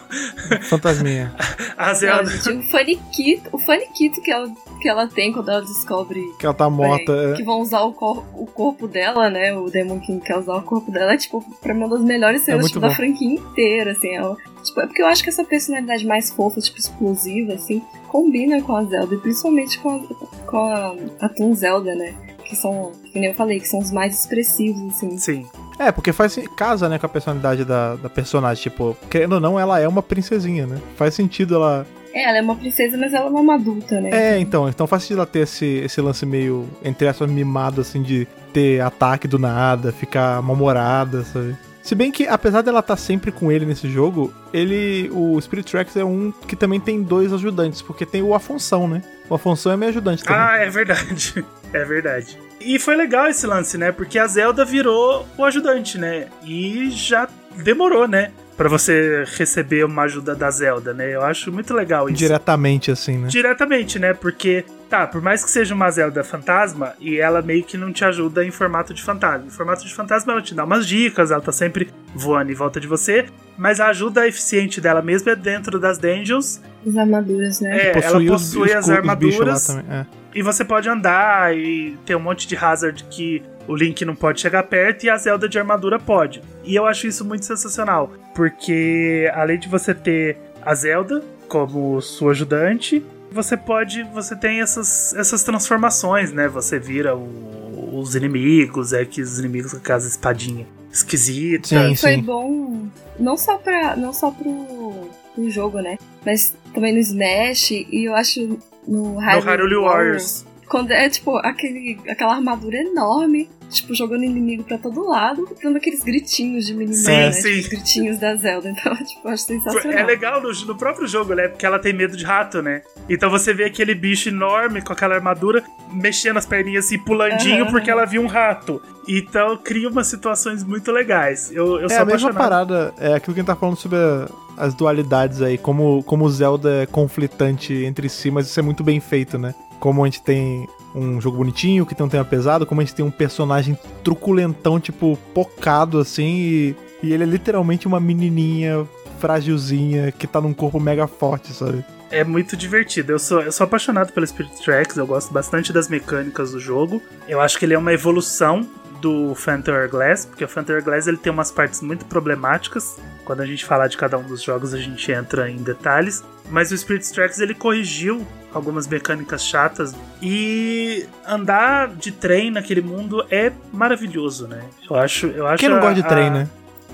Fantasminha. 0.64 1.34
A 1.78 1.94
Zelda. 1.94 2.24
Não, 2.24 2.30
gente, 2.30 2.50
o 2.50 2.72
faniquito, 2.72 3.50
o 3.52 3.60
faniquito 3.60 4.22
que 4.22 4.32
ela, 4.32 4.48
que 4.82 4.88
ela 4.88 5.08
tem 5.08 5.34
quando 5.34 5.50
ela 5.50 5.62
descobre. 5.62 6.22
Que 6.40 6.46
ela 6.46 6.56
tá 6.56 6.70
morta. 6.70 7.12
É, 7.12 7.34
que 7.34 7.44
vão 7.44 7.60
usar 7.60 7.82
o, 7.82 7.94
cor, 7.94 8.26
o 8.34 8.46
corpo 8.46 8.88
dela, 8.88 9.30
né? 9.30 9.54
O 9.56 9.70
Demon 9.70 10.00
King 10.00 10.24
quer 10.24 10.38
usar 10.38 10.56
o 10.56 10.62
corpo 10.62 10.92
dela. 10.92 11.14
É, 11.14 11.18
tipo, 11.18 11.44
pra 11.62 11.74
mim, 11.74 11.82
uma 11.82 11.90
das 11.90 12.06
melhores 12.06 12.42
é 12.44 12.46
cenas 12.46 12.66
é 12.66 12.68
tipo, 12.70 12.80
da 12.80 12.92
franquia 12.92 13.34
inteira, 13.34 13.92
assim. 13.92 14.16
Ela, 14.16 14.36
tipo, 14.64 14.80
é 14.80 14.86
porque 14.88 15.02
eu 15.02 15.08
acho 15.08 15.24
que 15.24 15.30
essa 15.30 15.44
personalidade 15.44 16.06
mais 16.06 16.32
fofa, 16.32 16.62
tipo, 16.62 16.80
explosiva, 16.80 17.54
assim, 17.54 17.82
combina 18.14 18.62
com 18.62 18.76
a 18.76 18.84
Zelda. 18.84 19.16
E 19.16 19.18
principalmente 19.18 19.80
com 19.80 19.90
a, 19.90 20.46
com 20.46 20.58
a, 20.58 20.96
a 21.26 21.30
Toon 21.30 21.56
Zelda, 21.56 21.96
né? 21.96 22.14
Que 22.46 22.56
são, 22.56 22.92
como 23.12 23.26
eu 23.26 23.34
falei, 23.34 23.60
que 23.60 23.68
são 23.68 23.80
os 23.80 23.92
mais 23.92 24.14
expressivos, 24.14 24.94
assim. 24.94 25.18
Sim. 25.18 25.48
É, 25.80 25.92
porque 25.92 26.14
faz 26.14 26.38
casa, 26.56 26.88
né, 26.88 27.00
com 27.00 27.08
a 27.08 27.10
personalidade 27.10 27.66
da, 27.66 27.96
da 27.96 28.10
personagem. 28.10 28.62
Tipo, 28.62 28.96
querendo 29.10 29.34
ou 29.34 29.40
não, 29.40 29.60
ela 29.60 29.80
é 29.80 29.88
uma 29.88 30.04
princesinha, 30.04 30.68
né? 30.68 30.80
Faz 30.96 31.16
sentido 31.16 31.56
ela. 31.56 31.88
É, 32.14 32.30
ela 32.30 32.38
é 32.38 32.42
uma 32.42 32.56
princesa, 32.56 32.96
mas 32.96 33.12
ela 33.12 33.28
não 33.32 33.40
é 33.40 33.42
uma 33.42 33.56
adulta, 33.56 34.00
né? 34.00 34.10
É, 34.12 34.40
então. 34.40 34.70
Então 34.70 34.86
faz 34.86 35.02
sentido 35.02 35.18
ela 35.18 35.26
ter 35.26 35.40
esse, 35.40 35.66
esse 35.66 36.00
lance 36.00 36.24
meio, 36.28 36.70
entre 36.84 37.08
essas 37.08 37.28
mimado, 37.28 37.82
assim, 37.82 38.04
de 38.04 38.28
ter 38.54 38.82
ataque 38.82 39.28
do 39.28 39.40
nada, 39.40 39.92
ficar 39.92 40.40
mal-humorada, 40.44 41.24
sabe? 41.24 41.58
Se 41.84 41.94
bem 41.94 42.12
que, 42.12 42.26
apesar 42.26 42.62
dela 42.62 42.80
estar 42.80 42.96
tá 42.96 42.98
sempre 43.02 43.30
com 43.30 43.52
ele 43.52 43.66
nesse 43.66 43.90
jogo, 43.90 44.34
ele. 44.54 45.10
O 45.12 45.40
Spirit 45.42 45.70
Tracks 45.70 45.98
é 45.98 46.04
um 46.04 46.32
que 46.48 46.56
também 46.56 46.80
tem 46.80 47.04
dois 47.04 47.34
ajudantes, 47.34 47.82
porque 47.82 48.06
tem 48.06 48.24
o 48.24 48.34
Afonso, 48.34 48.88
né? 48.88 49.04
O 49.30 49.36
Afonso 49.36 49.70
é 49.70 49.76
meu 49.76 49.90
ajudante 49.90 50.24
também. 50.24 50.42
Ah, 50.42 50.58
é 50.58 50.70
verdade. 50.70 51.46
É 51.74 51.84
verdade. 51.84 52.38
E 52.62 52.78
foi 52.78 52.96
legal 52.96 53.26
esse 53.26 53.48
lance, 53.48 53.80
né? 53.80 53.92
Porque 53.92 54.20
a 54.20 54.28
Zelda 54.28 54.64
virou 54.64 55.26
o 55.36 55.44
ajudante, 55.44 55.98
né? 55.98 56.28
E 56.44 56.92
já 56.92 57.28
demorou, 57.56 58.08
né? 58.08 58.32
para 58.56 58.70
você 58.70 59.24
receber 59.36 59.84
uma 59.84 60.04
ajuda 60.04 60.36
da 60.36 60.50
Zelda, 60.50 60.94
né? 60.94 61.14
Eu 61.14 61.24
acho 61.24 61.52
muito 61.52 61.74
legal 61.74 62.08
isso. 62.08 62.18
Diretamente, 62.18 62.92
assim, 62.92 63.18
né? 63.18 63.28
Diretamente, 63.28 64.00
né? 64.00 64.14
Porque, 64.14 64.64
tá, 64.94 65.08
por 65.08 65.24
mais 65.24 65.44
que 65.44 65.50
seja 65.50 65.74
uma 65.74 65.90
Zelda 65.90 66.24
fantasma, 66.24 66.94
e 67.00 67.18
ela 67.18 67.42
meio 67.42 67.64
que 67.64 67.76
não 67.76 67.92
te 67.92 68.06
ajuda 68.06 68.46
em 68.46 68.52
formato 68.52 68.94
de 68.94 69.02
fantasma. 69.02 69.48
Em 69.48 69.50
formato 69.50 69.84
de 69.84 69.92
fantasma, 69.92 70.34
ela 70.34 70.42
te 70.44 70.54
dá 70.54 70.64
umas 70.64 70.88
dicas, 70.88 71.32
ela 71.32 71.42
tá 71.42 71.52
sempre 71.52 71.90
voando 72.14 72.52
em 72.52 72.54
volta 72.54 72.80
de 72.80 72.86
você, 72.86 73.26
mas 73.58 73.80
a 73.80 73.88
ajuda 73.88 74.28
eficiente 74.28 74.80
dela 74.80 75.02
mesmo 75.02 75.32
é 75.32 75.36
dentro 75.36 75.80
das 75.80 75.98
dungeons. 75.98 76.62
As 76.88 76.96
armaduras, 76.96 77.60
né? 77.60 77.88
É, 77.88 77.92
possui 77.92 78.08
ela 78.08 78.38
possui 78.38 78.70
os, 78.70 78.76
as 78.76 78.90
armaduras. 78.92 79.70
É. 79.72 80.06
E 80.36 80.44
você 80.44 80.64
pode 80.64 80.88
andar 80.88 81.58
e 81.58 81.98
ter 82.06 82.16
um 82.16 82.20
monte 82.20 82.48
de 82.48 82.56
hazard 82.56 83.04
que 83.06 83.42
o 83.68 83.76
Link 83.76 84.06
não 84.06 84.16
pode 84.16 84.42
chegar 84.42 84.62
perto 84.62 85.06
e 85.06 85.10
a 85.10 85.18
Zelda 85.18 85.50
de 85.50 85.58
armadura 85.58 85.98
pode. 85.98 86.40
E 86.64 86.76
eu 86.76 86.86
acho 86.86 87.08
isso 87.08 87.26
muito 87.26 87.46
sensacional, 87.46 88.14
porque 88.36 89.28
além 89.34 89.58
de 89.58 89.68
você 89.68 89.92
ter 89.92 90.38
a 90.62 90.76
Zelda 90.76 91.24
como 91.48 92.00
sua 92.00 92.32
ajudante, 92.32 93.04
você 93.34 93.58
pode, 93.58 94.04
você 94.04 94.36
tem 94.36 94.62
essas, 94.62 95.14
essas 95.16 95.44
transformações, 95.44 96.32
né? 96.32 96.48
Você 96.48 96.80
vira 96.80 97.16
o, 97.16 98.00
os 98.00 98.16
inimigos, 98.16 98.94
é 98.94 99.04
que 99.04 99.22
os 99.22 99.40
inimigos 99.40 99.72
com 99.72 99.78
aquelas 99.78 100.06
espadinhas 100.06 100.68
esquisitas. 100.92 101.70
Sim, 101.70 101.96
Foi 101.96 102.18
bom 102.18 102.88
não 103.20 103.36
só 103.36 103.58
para 103.58 103.96
não 103.96 104.14
só 104.14 104.32
pro, 104.32 105.10
pro 105.34 105.50
jogo, 105.50 105.80
né? 105.80 105.98
Mas 106.26 106.56
também 106.74 106.94
no 106.94 107.00
Smash 107.00 107.72
e 107.72 108.08
eu 108.08 108.16
acho 108.16 108.60
no 108.88 109.18
Hyrule 109.18 109.76
Warriors. 109.76 109.84
Warriors 109.84 110.54
quando 110.74 110.90
é, 110.90 111.08
tipo, 111.08 111.38
aquele, 111.38 112.00
aquela 112.10 112.34
armadura 112.34 112.78
enorme, 112.78 113.48
tipo, 113.74 113.94
jogando 113.96 114.24
inimigo 114.24 114.64
pra 114.64 114.78
todo 114.78 115.08
lado, 115.08 115.48
dando 115.62 115.78
aqueles 115.78 116.02
gritinhos 116.02 116.66
de 116.66 116.74
menino, 116.74 117.04
né? 117.04 117.32
Sim. 117.32 117.62
Tipo, 117.62 117.70
gritinhos 117.70 118.20
da 118.20 118.36
Zelda. 118.36 118.74
Então, 118.84 118.96
tipo, 118.96 119.28
acho 119.30 119.44
sensacional. 119.44 119.98
É 119.98 120.04
legal 120.04 120.42
no, 120.42 120.52
no, 120.52 120.76
próprio 120.76 121.08
jogo, 121.08 121.34
né? 121.36 121.48
Porque 121.48 121.66
ela 121.66 121.80
tem 121.80 121.94
medo 121.94 122.18
de 122.18 122.26
rato, 122.26 122.62
né? 122.62 122.82
Então 123.08 123.30
você 123.30 123.54
vê 123.54 123.66
aquele 123.66 123.94
bicho 123.94 124.30
enorme 124.30 124.82
com 124.82 124.92
aquela 124.92 125.16
armadura, 125.16 125.64
mexendo 125.92 126.38
as 126.38 126.46
perninhas 126.46 126.86
assim, 126.86 126.98
pulandinho, 126.98 127.66
uhum. 127.66 127.72
porque 127.72 127.90
ela 127.90 128.04
viu 128.04 128.22
um 128.22 128.28
rato. 128.28 128.82
Então 129.08 129.56
cria 129.58 129.88
umas 129.88 130.08
situações 130.08 130.64
muito 130.64 130.92
legais. 130.92 131.52
Eu, 131.52 131.80
eu 131.80 131.88
é 131.88 131.98
a 131.98 132.06
mesma 132.06 132.34
parada, 132.34 132.94
é 132.98 133.14
aquilo 133.14 133.34
que 133.34 133.40
a 133.40 133.44
gente 133.44 133.48
tá 133.48 133.56
falando 133.56 133.78
sobre 133.78 133.98
a, 133.98 134.28
as 134.58 134.74
dualidades 134.74 135.42
aí, 135.42 135.58
como, 135.58 136.04
como 136.04 136.26
o 136.26 136.30
Zelda 136.30 136.84
é 136.84 136.86
conflitante 136.86 137.74
entre 137.86 138.10
si, 138.10 138.32
mas 138.32 138.48
isso 138.48 138.60
é 138.60 138.64
muito 138.64 138.84
bem 138.84 139.00
feito, 139.00 139.38
né? 139.38 139.54
como 139.84 140.02
a 140.02 140.08
gente 140.08 140.22
tem 140.22 140.66
um 140.96 141.20
jogo 141.20 141.38
bonitinho, 141.38 141.86
que 141.86 141.96
tem 141.96 142.06
um 142.06 142.10
tema 142.10 142.26
pesado, 142.26 142.66
como 142.66 142.82
a 142.82 142.84
gente 142.84 142.96
tem 142.96 143.06
um 143.06 143.12
personagem 143.12 143.78
truculentão, 144.04 144.80
tipo, 144.80 145.18
pocado 145.34 146.00
assim, 146.00 146.36
e, 146.36 146.76
e 147.02 147.14
ele 147.14 147.24
é 147.24 147.26
literalmente 147.26 147.88
uma 147.88 148.00
menininha 148.00 148.88
frágilzinha 149.20 150.12
que 150.12 150.28
tá 150.28 150.42
num 150.42 150.54
corpo 150.54 150.80
mega 150.80 151.08
forte, 151.08 151.54
sabe? 151.54 151.84
É 152.12 152.24
muito 152.24 152.56
divertido. 152.56 153.14
Eu 153.14 153.20
sou, 153.20 153.42
eu 153.42 153.52
sou 153.52 153.64
apaixonado 153.64 154.12
pelo 154.12 154.28
Spirit 154.28 154.62
Tracks, 154.64 154.98
eu 154.98 155.08
gosto 155.08 155.34
bastante 155.34 155.74
das 155.74 155.88
mecânicas 155.88 156.52
do 156.52 156.60
jogo. 156.60 157.02
Eu 157.28 157.42
acho 157.42 157.58
que 157.58 157.66
ele 157.66 157.74
é 157.74 157.78
uma 157.78 157.92
evolução 157.92 158.68
do 159.04 159.36
Phantom 159.36 159.86
Glass, 159.90 160.26
porque 160.26 160.46
o 160.46 160.48
Phantom 160.48 160.82
Glass 160.82 161.08
ele 161.08 161.18
tem 161.18 161.30
umas 161.30 161.52
partes 161.52 161.82
muito 161.82 162.06
problemáticas. 162.06 162.98
Quando 163.26 163.42
a 163.42 163.46
gente 163.46 163.66
falar 163.66 163.88
de 163.88 163.98
cada 163.98 164.18
um 164.18 164.24
dos 164.24 164.42
jogos, 164.42 164.74
a 164.74 164.78
gente 164.78 165.12
entra 165.12 165.50
em 165.50 165.58
detalhes. 165.58 166.24
Mas 166.50 166.72
o 166.72 166.78
Spirit 166.78 167.12
Tracks 167.12 167.40
ele 167.40 167.54
corrigiu 167.54 168.26
algumas 168.54 168.88
mecânicas 168.88 169.46
chatas 169.46 169.94
e 170.22 171.06
andar 171.28 171.90
de 171.90 172.14
trem 172.14 172.50
naquele 172.50 172.82
mundo 172.82 173.26
é 173.30 173.52
maravilhoso, 173.74 174.48
né? 174.48 174.62
Eu 174.90 174.96
acho, 174.96 175.28
eu 175.28 175.48
acho 175.48 175.60
Quem 175.60 175.70
não 175.70 175.80
gosta 175.82 175.96
de 175.96 176.04
trem, 176.04 176.30
né? 176.30 176.48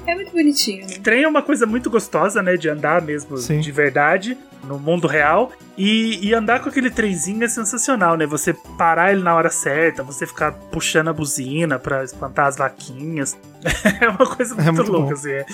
É 0.10 0.16
muito 0.16 0.32
bonitinho. 0.32 0.88
Trem 1.02 1.24
é 1.24 1.28
uma 1.28 1.44
coisa 1.44 1.66
muito 1.66 1.90
gostosa, 1.90 2.42
né? 2.42 2.58
De 2.58 2.68
andar 2.68 3.02
mesmo 3.02 3.38
Sim. 3.38 3.60
de 3.60 3.72
verdade 3.72 4.38
no 4.64 4.80
mundo 4.80 5.08
real. 5.08 5.52
E, 5.78 6.28
e, 6.28 6.34
andar 6.34 6.62
com 6.62 6.68
aquele 6.68 6.90
trenzinho 6.90 7.44
é 7.44 7.48
sensacional, 7.48 8.18
né? 8.18 8.26
Você 8.26 8.54
parar 8.78 9.12
ele 9.12 9.24
na 9.24 9.34
hora 9.34 9.50
certa, 9.50 10.04
você 10.04 10.26
ficar 10.26 10.52
puxando 10.52 11.08
a 11.08 11.14
buzina 11.14 11.80
para 11.80 12.04
espantar 12.04 12.48
as 12.48 12.58
vaquinhas. 12.58 13.38
é 14.02 14.10
uma 14.10 14.26
coisa 14.26 14.56
muito, 14.56 14.68
é 14.68 14.72
muito 14.72 14.92
louca, 14.92 15.08
bom. 15.08 15.14
assim. 15.14 15.32
É, 15.32 15.46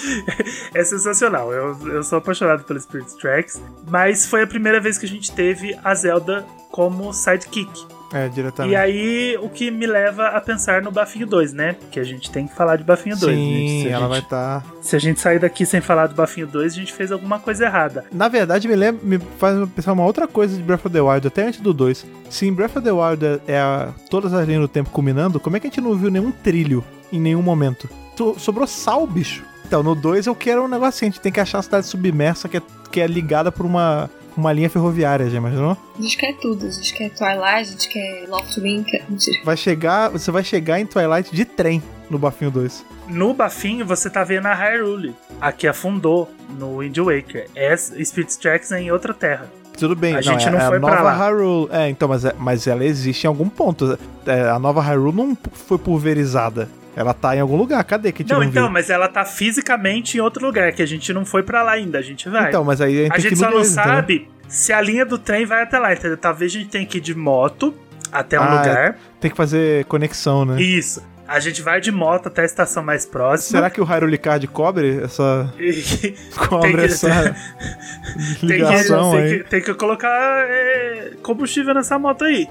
é, 0.73 0.83
sensacional. 0.83 1.51
Eu, 1.51 1.77
eu 1.89 2.03
sou 2.03 2.17
apaixonado 2.17 2.63
pelo 2.63 2.79
Spirit 2.79 3.15
Tracks. 3.17 3.61
Mas 3.87 4.25
foi 4.25 4.43
a 4.43 4.47
primeira 4.47 4.79
vez 4.79 4.97
que 4.97 5.05
a 5.05 5.09
gente 5.09 5.31
teve 5.31 5.77
a 5.83 5.93
Zelda 5.93 6.45
como 6.71 7.13
sidekick. 7.13 7.94
É, 8.13 8.29
diretamente. 8.29 8.73
E 8.73 8.75
aí, 8.75 9.37
o 9.41 9.49
que 9.49 9.71
me 9.71 9.85
leva 9.85 10.27
a 10.27 10.41
pensar 10.41 10.81
no 10.81 10.91
Bafinho 10.91 11.25
2, 11.25 11.53
né? 11.53 11.73
Porque 11.73 11.99
a 11.99 12.03
gente 12.03 12.29
tem 12.31 12.47
que 12.47 12.55
falar 12.55 12.77
de 12.77 12.83
Bafinho 12.83 13.17
2. 13.17 13.35
Sim, 13.35 13.83
né? 13.83 13.89
ela 13.91 14.01
gente, 14.01 14.09
vai 14.09 14.19
estar. 14.19 14.61
Tá... 14.61 14.67
Se 14.81 14.95
a 14.95 14.99
gente 14.99 15.19
sair 15.19 15.39
daqui 15.39 15.65
sem 15.65 15.81
falar 15.81 16.07
do 16.07 16.15
Bafinho 16.15 16.47
2, 16.47 16.73
a 16.73 16.75
gente 16.75 16.93
fez 16.93 17.11
alguma 17.11 17.39
coisa 17.39 17.65
errada. 17.65 18.05
Na 18.11 18.27
verdade, 18.27 18.67
me, 18.67 18.75
lembra, 18.75 19.01
me 19.03 19.19
faz 19.37 19.57
pensar 19.69 19.93
uma 19.93 20.05
outra 20.05 20.27
coisa 20.27 20.55
de 20.55 20.63
Breath 20.63 20.85
of 20.85 20.93
the 20.93 21.01
Wild, 21.01 21.27
até 21.27 21.47
antes 21.47 21.59
do 21.59 21.73
2. 21.73 22.05
Se 22.29 22.47
em 22.47 22.53
Breath 22.53 22.77
of 22.77 22.81
the 22.81 22.91
Wild 22.91 23.25
é, 23.25 23.39
é 23.47 23.57
a, 23.57 23.89
todas 24.09 24.33
as 24.33 24.47
linhas 24.47 24.61
do 24.61 24.67
tempo 24.67 24.89
culminando, 24.91 25.39
como 25.39 25.57
é 25.57 25.59
que 25.59 25.67
a 25.67 25.69
gente 25.69 25.81
não 25.81 25.95
viu 25.95 26.11
nenhum 26.11 26.31
trilho 26.31 26.83
em 27.11 27.19
nenhum 27.19 27.41
momento? 27.41 27.89
sobrou 28.37 28.65
sal, 28.65 29.05
bicho. 29.05 29.43
Então, 29.67 29.83
no 29.83 29.95
2 29.95 30.27
eu 30.27 30.35
quero 30.35 30.63
um 30.63 30.67
negócio 30.67 30.89
assim, 30.89 31.07
a 31.07 31.09
gente 31.09 31.19
tem 31.19 31.31
que 31.31 31.39
achar 31.39 31.59
a 31.59 31.61
cidade 31.61 31.85
submersa 31.85 32.47
que 32.47 32.57
é, 32.57 32.61
que 32.91 33.01
é 33.01 33.07
ligada 33.07 33.51
por 33.51 33.65
uma 33.65 34.09
uma 34.35 34.51
linha 34.51 34.69
ferroviária, 34.69 35.29
já 35.29 35.37
imaginou? 35.37 35.77
A 35.97 36.01
gente 36.01 36.17
quer 36.17 36.33
tudo, 36.33 36.65
a 36.65 36.69
gente 36.69 36.93
quer 36.93 37.09
Twilight, 37.09 37.45
a 37.45 37.63
gente 37.63 37.89
quer 37.89 38.25
Loftwing, 38.27 38.85
mentira. 39.09 39.39
Vai 39.43 39.57
chegar, 39.57 40.09
você 40.09 40.31
vai 40.31 40.43
chegar 40.43 40.79
em 40.79 40.85
Twilight 40.85 41.35
de 41.35 41.45
trem 41.45 41.81
no 42.09 42.17
Bafinho 42.17 42.51
2. 42.51 42.85
No 43.07 43.33
Bafinho 43.33 43.85
você 43.85 44.09
tá 44.09 44.23
vendo 44.23 44.47
a 44.47 44.53
Hyrule, 44.53 45.15
a 45.39 45.51
que 45.51 45.67
afundou 45.67 46.29
no 46.57 46.79
Wind 46.79 46.97
Waker. 46.97 47.47
É 47.55 47.75
Spirit 47.75 48.37
Tracks 48.37 48.71
em 48.71 48.91
outra 48.91 49.13
terra. 49.13 49.49
Tudo 49.77 49.95
bem, 49.95 50.13
a 50.13 50.15
não, 50.17 50.23
gente 50.23 50.49
não 50.49 50.59
é, 50.59 50.67
foi 50.67 50.77
a 50.77 50.79
nova 50.79 50.93
pra 50.93 51.03
lá. 51.03 51.13
Hyrule. 51.13 51.67
É, 51.71 51.89
então, 51.89 52.07
mas, 52.07 52.23
é, 52.23 52.33
mas 52.37 52.65
ela 52.65 52.85
existe 52.85 53.25
em 53.25 53.27
algum 53.27 53.49
ponto. 53.49 53.97
É, 54.25 54.49
a 54.49 54.57
nova 54.57 54.81
Hyrule 54.81 55.15
não 55.15 55.37
foi 55.51 55.77
pulverizada. 55.77 56.69
Ela 56.95 57.13
tá 57.13 57.35
em 57.35 57.39
algum 57.39 57.57
lugar, 57.57 57.83
cadê 57.83 58.11
que 58.11 58.21
a 58.21 58.23
gente 58.23 58.31
não, 58.31 58.39
não 58.39 58.47
então, 58.47 58.63
viu? 58.63 58.71
mas 58.71 58.89
ela 58.89 59.07
tá 59.07 59.25
fisicamente 59.25 60.17
em 60.17 60.21
outro 60.21 60.45
lugar, 60.45 60.71
que 60.71 60.81
a 60.81 60.85
gente 60.85 61.11
não 61.11 61.25
foi 61.25 61.43
para 61.43 61.61
lá 61.61 61.73
ainda, 61.73 61.99
a 61.99 62.01
gente 62.01 62.29
vai. 62.29 62.49
Então, 62.49 62.63
mas 62.63 62.79
aí 62.79 62.99
a 62.99 63.03
gente, 63.03 63.13
a 63.13 63.19
gente 63.19 63.35
só 63.35 63.51
não 63.51 63.63
sabe 63.63 64.29
se 64.47 64.71
a 64.71 64.79
linha 64.79 65.05
do 65.05 65.17
trem 65.17 65.45
vai 65.45 65.63
até 65.63 65.77
lá, 65.77 65.91
entendeu? 65.93 66.17
Talvez 66.17 66.51
a 66.53 66.57
gente 66.59 66.69
tenha 66.69 66.85
que 66.85 66.99
ir 66.99 67.01
de 67.01 67.13
moto 67.13 67.73
até 68.11 68.39
um 68.39 68.43
ah, 68.43 68.59
lugar. 68.59 68.97
Tem 69.19 69.29
que 69.29 69.35
fazer 69.35 69.83
conexão, 69.85 70.45
né? 70.45 70.61
Isso. 70.61 71.03
A 71.27 71.39
gente 71.39 71.61
vai 71.61 71.81
de 71.81 71.91
moto 71.91 72.27
até 72.27 72.43
a 72.43 72.45
estação 72.45 72.83
mais 72.83 73.05
próxima. 73.05 73.57
Será 73.57 73.69
que 73.69 73.81
o 73.81 73.83
Hyrule 73.83 74.17
Card 74.17 74.47
cobre 74.47 75.01
essa. 75.03 75.51
cobre 76.47 76.73
que... 76.73 76.79
essa 76.81 77.35
ligação 78.43 79.11
tem 79.11 79.19
que, 79.19 79.23
aí? 79.23 79.29
Tem 79.29 79.39
que, 79.39 79.49
tem 79.49 79.61
que 79.61 79.73
colocar 79.73 80.45
é, 80.47 81.13
combustível 81.23 81.73
nessa 81.73 81.97
moto 81.97 82.23
aí. 82.25 82.47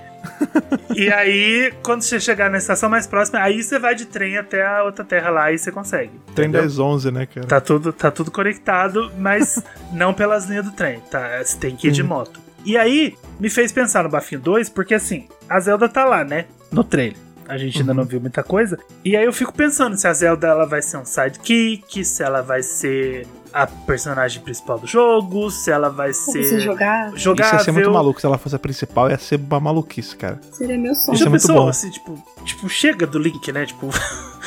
e 0.94 1.12
aí, 1.12 1.72
quando 1.82 2.02
você 2.02 2.18
chegar 2.18 2.50
na 2.50 2.58
estação 2.58 2.88
mais 2.88 3.06
próxima, 3.06 3.40
aí 3.40 3.62
você 3.62 3.78
vai 3.78 3.94
de 3.94 4.06
trem 4.06 4.38
até 4.38 4.66
a 4.66 4.82
outra 4.82 5.04
terra 5.04 5.30
lá 5.30 5.52
e 5.52 5.58
você 5.58 5.70
consegue. 5.70 6.12
Trem 6.34 6.48
entendeu? 6.48 6.62
1011, 6.62 7.10
né, 7.12 7.26
cara? 7.26 7.46
Tá 7.46 7.60
tudo, 7.60 7.92
tá 7.92 8.10
tudo 8.10 8.30
conectado, 8.30 9.12
mas 9.18 9.62
não 9.92 10.12
pelas 10.12 10.46
linhas 10.46 10.64
do 10.64 10.72
trem. 10.72 11.00
Tá? 11.10 11.42
Você 11.42 11.56
tem 11.58 11.76
que 11.76 11.88
ir 11.88 11.92
de 11.92 12.02
moto. 12.02 12.40
E 12.64 12.76
aí, 12.76 13.14
me 13.38 13.50
fez 13.50 13.70
pensar 13.70 14.04
no 14.04 14.08
Bafinho 14.08 14.40
2, 14.40 14.70
porque 14.70 14.94
assim, 14.94 15.28
a 15.48 15.60
Zelda 15.60 15.88
tá 15.88 16.04
lá, 16.04 16.24
né? 16.24 16.46
No 16.72 16.82
trailer. 16.82 17.23
A 17.48 17.58
gente 17.58 17.76
uhum. 17.76 17.80
ainda 17.82 17.94
não 17.94 18.04
viu 18.04 18.20
muita 18.20 18.42
coisa. 18.42 18.78
E 19.04 19.16
aí 19.16 19.24
eu 19.24 19.32
fico 19.32 19.52
pensando 19.52 19.96
se 19.96 20.06
a 20.06 20.12
Zelda 20.12 20.48
ela 20.48 20.66
vai 20.66 20.82
ser 20.82 20.96
um 20.96 21.04
sidekick, 21.04 22.04
se 22.04 22.22
ela 22.22 22.40
vai 22.40 22.62
ser 22.62 23.26
a 23.52 23.66
personagem 23.66 24.42
principal 24.42 24.78
do 24.80 24.86
jogo, 24.86 25.48
se 25.50 25.70
ela 25.70 25.88
vai 25.88 26.12
ser. 26.12 26.42
Você 26.42 26.60
jogar. 26.60 27.12
Jogável. 27.16 27.46
Isso 27.46 27.56
ia 27.56 27.64
ser 27.64 27.72
muito 27.72 27.90
maluco. 27.92 28.20
Se 28.20 28.26
ela 28.26 28.36
fosse 28.36 28.56
a 28.56 28.58
principal, 28.58 29.08
ia 29.08 29.18
ser 29.18 29.38
uma 29.38 29.60
maluquice, 29.60 30.16
cara. 30.16 30.40
Seria 30.52 30.76
meu 30.76 30.94
sonho. 30.94 31.16
Já 31.16 31.26
é 31.26 31.30
pensou, 31.30 31.68
assim, 31.68 31.90
tipo, 31.90 32.20
tipo, 32.44 32.68
chega 32.68 33.06
do 33.06 33.18
Link, 33.18 33.52
né? 33.52 33.64
Tipo. 33.64 33.88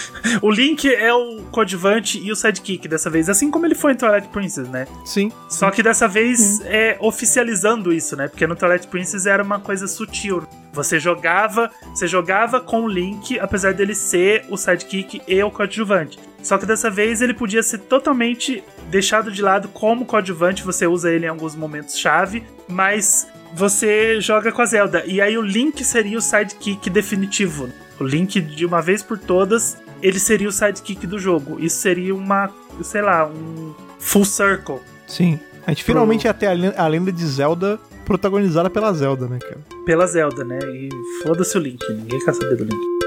o 0.42 0.52
Link 0.52 0.88
é 0.88 1.14
o 1.14 1.44
coadjuvante 1.52 2.20
e 2.20 2.32
o 2.32 2.36
sidekick 2.36 2.88
dessa 2.88 3.10
vez, 3.10 3.30
assim 3.30 3.50
como 3.52 3.66
ele 3.66 3.76
foi 3.76 3.94
em 3.94 3.96
Twilight 3.96 4.28
Princess, 4.30 4.68
né? 4.70 4.88
Sim. 5.06 5.32
Só 5.50 5.72
que 5.72 5.82
dessa 5.84 6.08
vez 6.08 6.62
é 6.66 6.98
oficializando 7.00 7.94
isso, 7.94 8.16
né? 8.16 8.28
Porque 8.28 8.48
no 8.48 8.56
Twilight 8.56 8.88
Princess 8.88 9.26
era 9.26 9.44
uma 9.44 9.60
coisa 9.60 9.88
sutil. 9.88 10.44
Você 10.74 11.00
jogava, 11.00 11.72
você 11.90 12.08
jogava 12.08 12.60
com 12.60 12.84
o 12.84 12.88
Link, 12.88 13.40
apesar 13.40 13.74
dele 13.74 13.96
ser 13.96 14.46
o 14.50 14.58
sidekick 14.58 15.22
e 15.28 15.44
o 15.44 15.50
coadjuvante. 15.50 16.20
Só 16.44 16.58
que 16.58 16.66
dessa 16.66 16.90
vez 16.90 17.22
ele 17.22 17.34
podia 17.34 17.64
ser 17.64 17.80
totalmente 17.80 18.64
deixado 18.90 19.32
de 19.32 19.42
lado 19.42 19.68
como 19.70 20.06
coadjuvante, 20.06 20.64
você 20.64 20.86
usa 20.86 21.12
ele 21.12 21.26
em 21.26 21.30
alguns 21.30 21.56
momentos 21.56 21.98
chave, 21.98 22.44
mas 22.68 23.28
você 23.54 24.22
joga 24.22 24.52
com 24.52 24.62
a 24.62 24.66
Zelda. 24.66 25.04
E 25.06 25.20
aí 25.20 25.38
o 25.38 25.42
Link 25.42 25.84
seria 25.84 26.18
o 26.18 26.22
sidekick 26.22 26.90
definitivo. 26.90 27.70
O 28.00 28.04
Link, 28.04 28.40
de 28.40 28.66
uma 28.66 28.82
vez 28.82 29.02
por 29.02 29.18
todas, 29.18 29.78
ele 30.02 30.20
seria 30.20 30.48
o 30.48 30.52
sidekick 30.52 31.06
do 31.08 31.20
jogo. 31.20 31.58
Isso 31.60 31.78
seria 31.78 32.14
uma, 32.14 32.50
sei 32.82 33.02
lá, 33.02 33.28
um 33.28 33.74
full 34.00 34.26
circle. 34.26 34.80
Sim. 35.08 35.40
A 35.66 35.72
gente 35.72 35.84
pro... 35.84 35.94
finalmente 35.94 36.26
ia 36.26 36.34
ter 36.34 36.48
a 36.48 36.88
lenda 36.88 37.12
de 37.12 37.26
Zelda 37.26 37.80
protagonizada 38.06 38.70
pela 38.70 38.94
Zelda, 38.94 39.28
né, 39.28 39.38
cara? 39.40 39.60
Pela 39.86 40.08
Zelda, 40.08 40.44
né? 40.44 40.60
E 40.64 40.90
foda-se 41.24 41.58
o 41.58 41.62
Link, 41.62 41.82
ninguém 41.92 42.20
quer 42.24 42.34
saber 42.34 42.56
do 42.56 42.64
Link. 42.64 42.98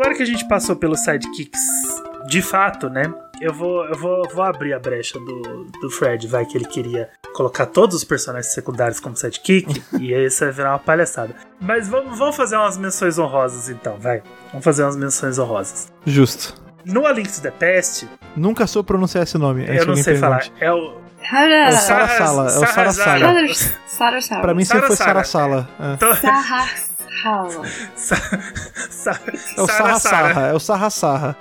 Agora 0.00 0.14
que 0.14 0.22
a 0.22 0.26
gente 0.26 0.48
passou 0.48 0.74
pelos 0.74 1.00
sidekicks 1.00 1.60
de 2.26 2.40
fato, 2.40 2.88
né? 2.88 3.12
Eu 3.38 3.52
vou, 3.52 3.84
eu 3.84 3.98
vou, 3.98 4.22
vou 4.32 4.44
abrir 4.44 4.72
a 4.72 4.78
brecha 4.78 5.18
do, 5.18 5.66
do 5.80 5.90
Fred, 5.90 6.26
vai 6.26 6.46
que 6.46 6.56
ele 6.56 6.64
queria 6.64 7.08
colocar 7.34 7.66
todos 7.66 7.96
os 7.96 8.04
personagens 8.04 8.52
secundários 8.52 8.98
como 8.98 9.16
sidekick, 9.16 9.82
e 10.00 10.14
aí 10.14 10.26
isso 10.26 10.42
vai 10.44 10.52
virar 10.52 10.72
uma 10.72 10.78
palhaçada. 10.78 11.34
Mas 11.60 11.88
vamos, 11.88 12.18
vamos 12.18 12.34
fazer 12.34 12.56
umas 12.56 12.78
menções 12.78 13.18
honrosas 13.18 13.68
então, 13.68 13.98
vai. 13.98 14.22
Vamos 14.50 14.64
fazer 14.64 14.84
umas 14.84 14.96
menções 14.96 15.38
honrosas. 15.38 15.92
Justo. 16.06 16.54
No 16.84 17.06
A 17.06 17.12
Link 17.12 17.30
to 17.30 17.42
the 17.42 17.50
Past. 17.50 18.08
Nunca 18.34 18.66
sou 18.66 18.82
pronunciar 18.82 19.24
esse 19.24 19.36
nome. 19.36 19.66
Eu 19.68 19.84
não 19.86 19.96
sei 19.96 20.16
falar. 20.16 20.46
É 20.58 20.72
o. 20.72 20.94
É 21.22 21.68
o 21.68 21.72
Sarasala. 21.72 22.50
É 22.50 22.58
o. 22.58 23.54
Sarasala. 23.86 24.42
Pra 24.42 24.54
mim 24.54 24.64
sempre 24.64 24.86
foi 24.86 24.96
Sarasala. 24.96 25.68
É. 25.78 27.00
Rala. 27.22 27.66
Sa 27.96 28.16
sa 28.88 29.20
é 29.56 29.60
o 29.60 29.66
Sarra 29.66 29.98
Sarra, 29.98 30.46
é 30.46 30.54
o 30.54 30.60
Sarra 30.60 30.90
Sarra. 30.90 31.36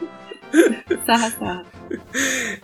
Sarra 1.06 1.32
Sarra. 1.32 1.66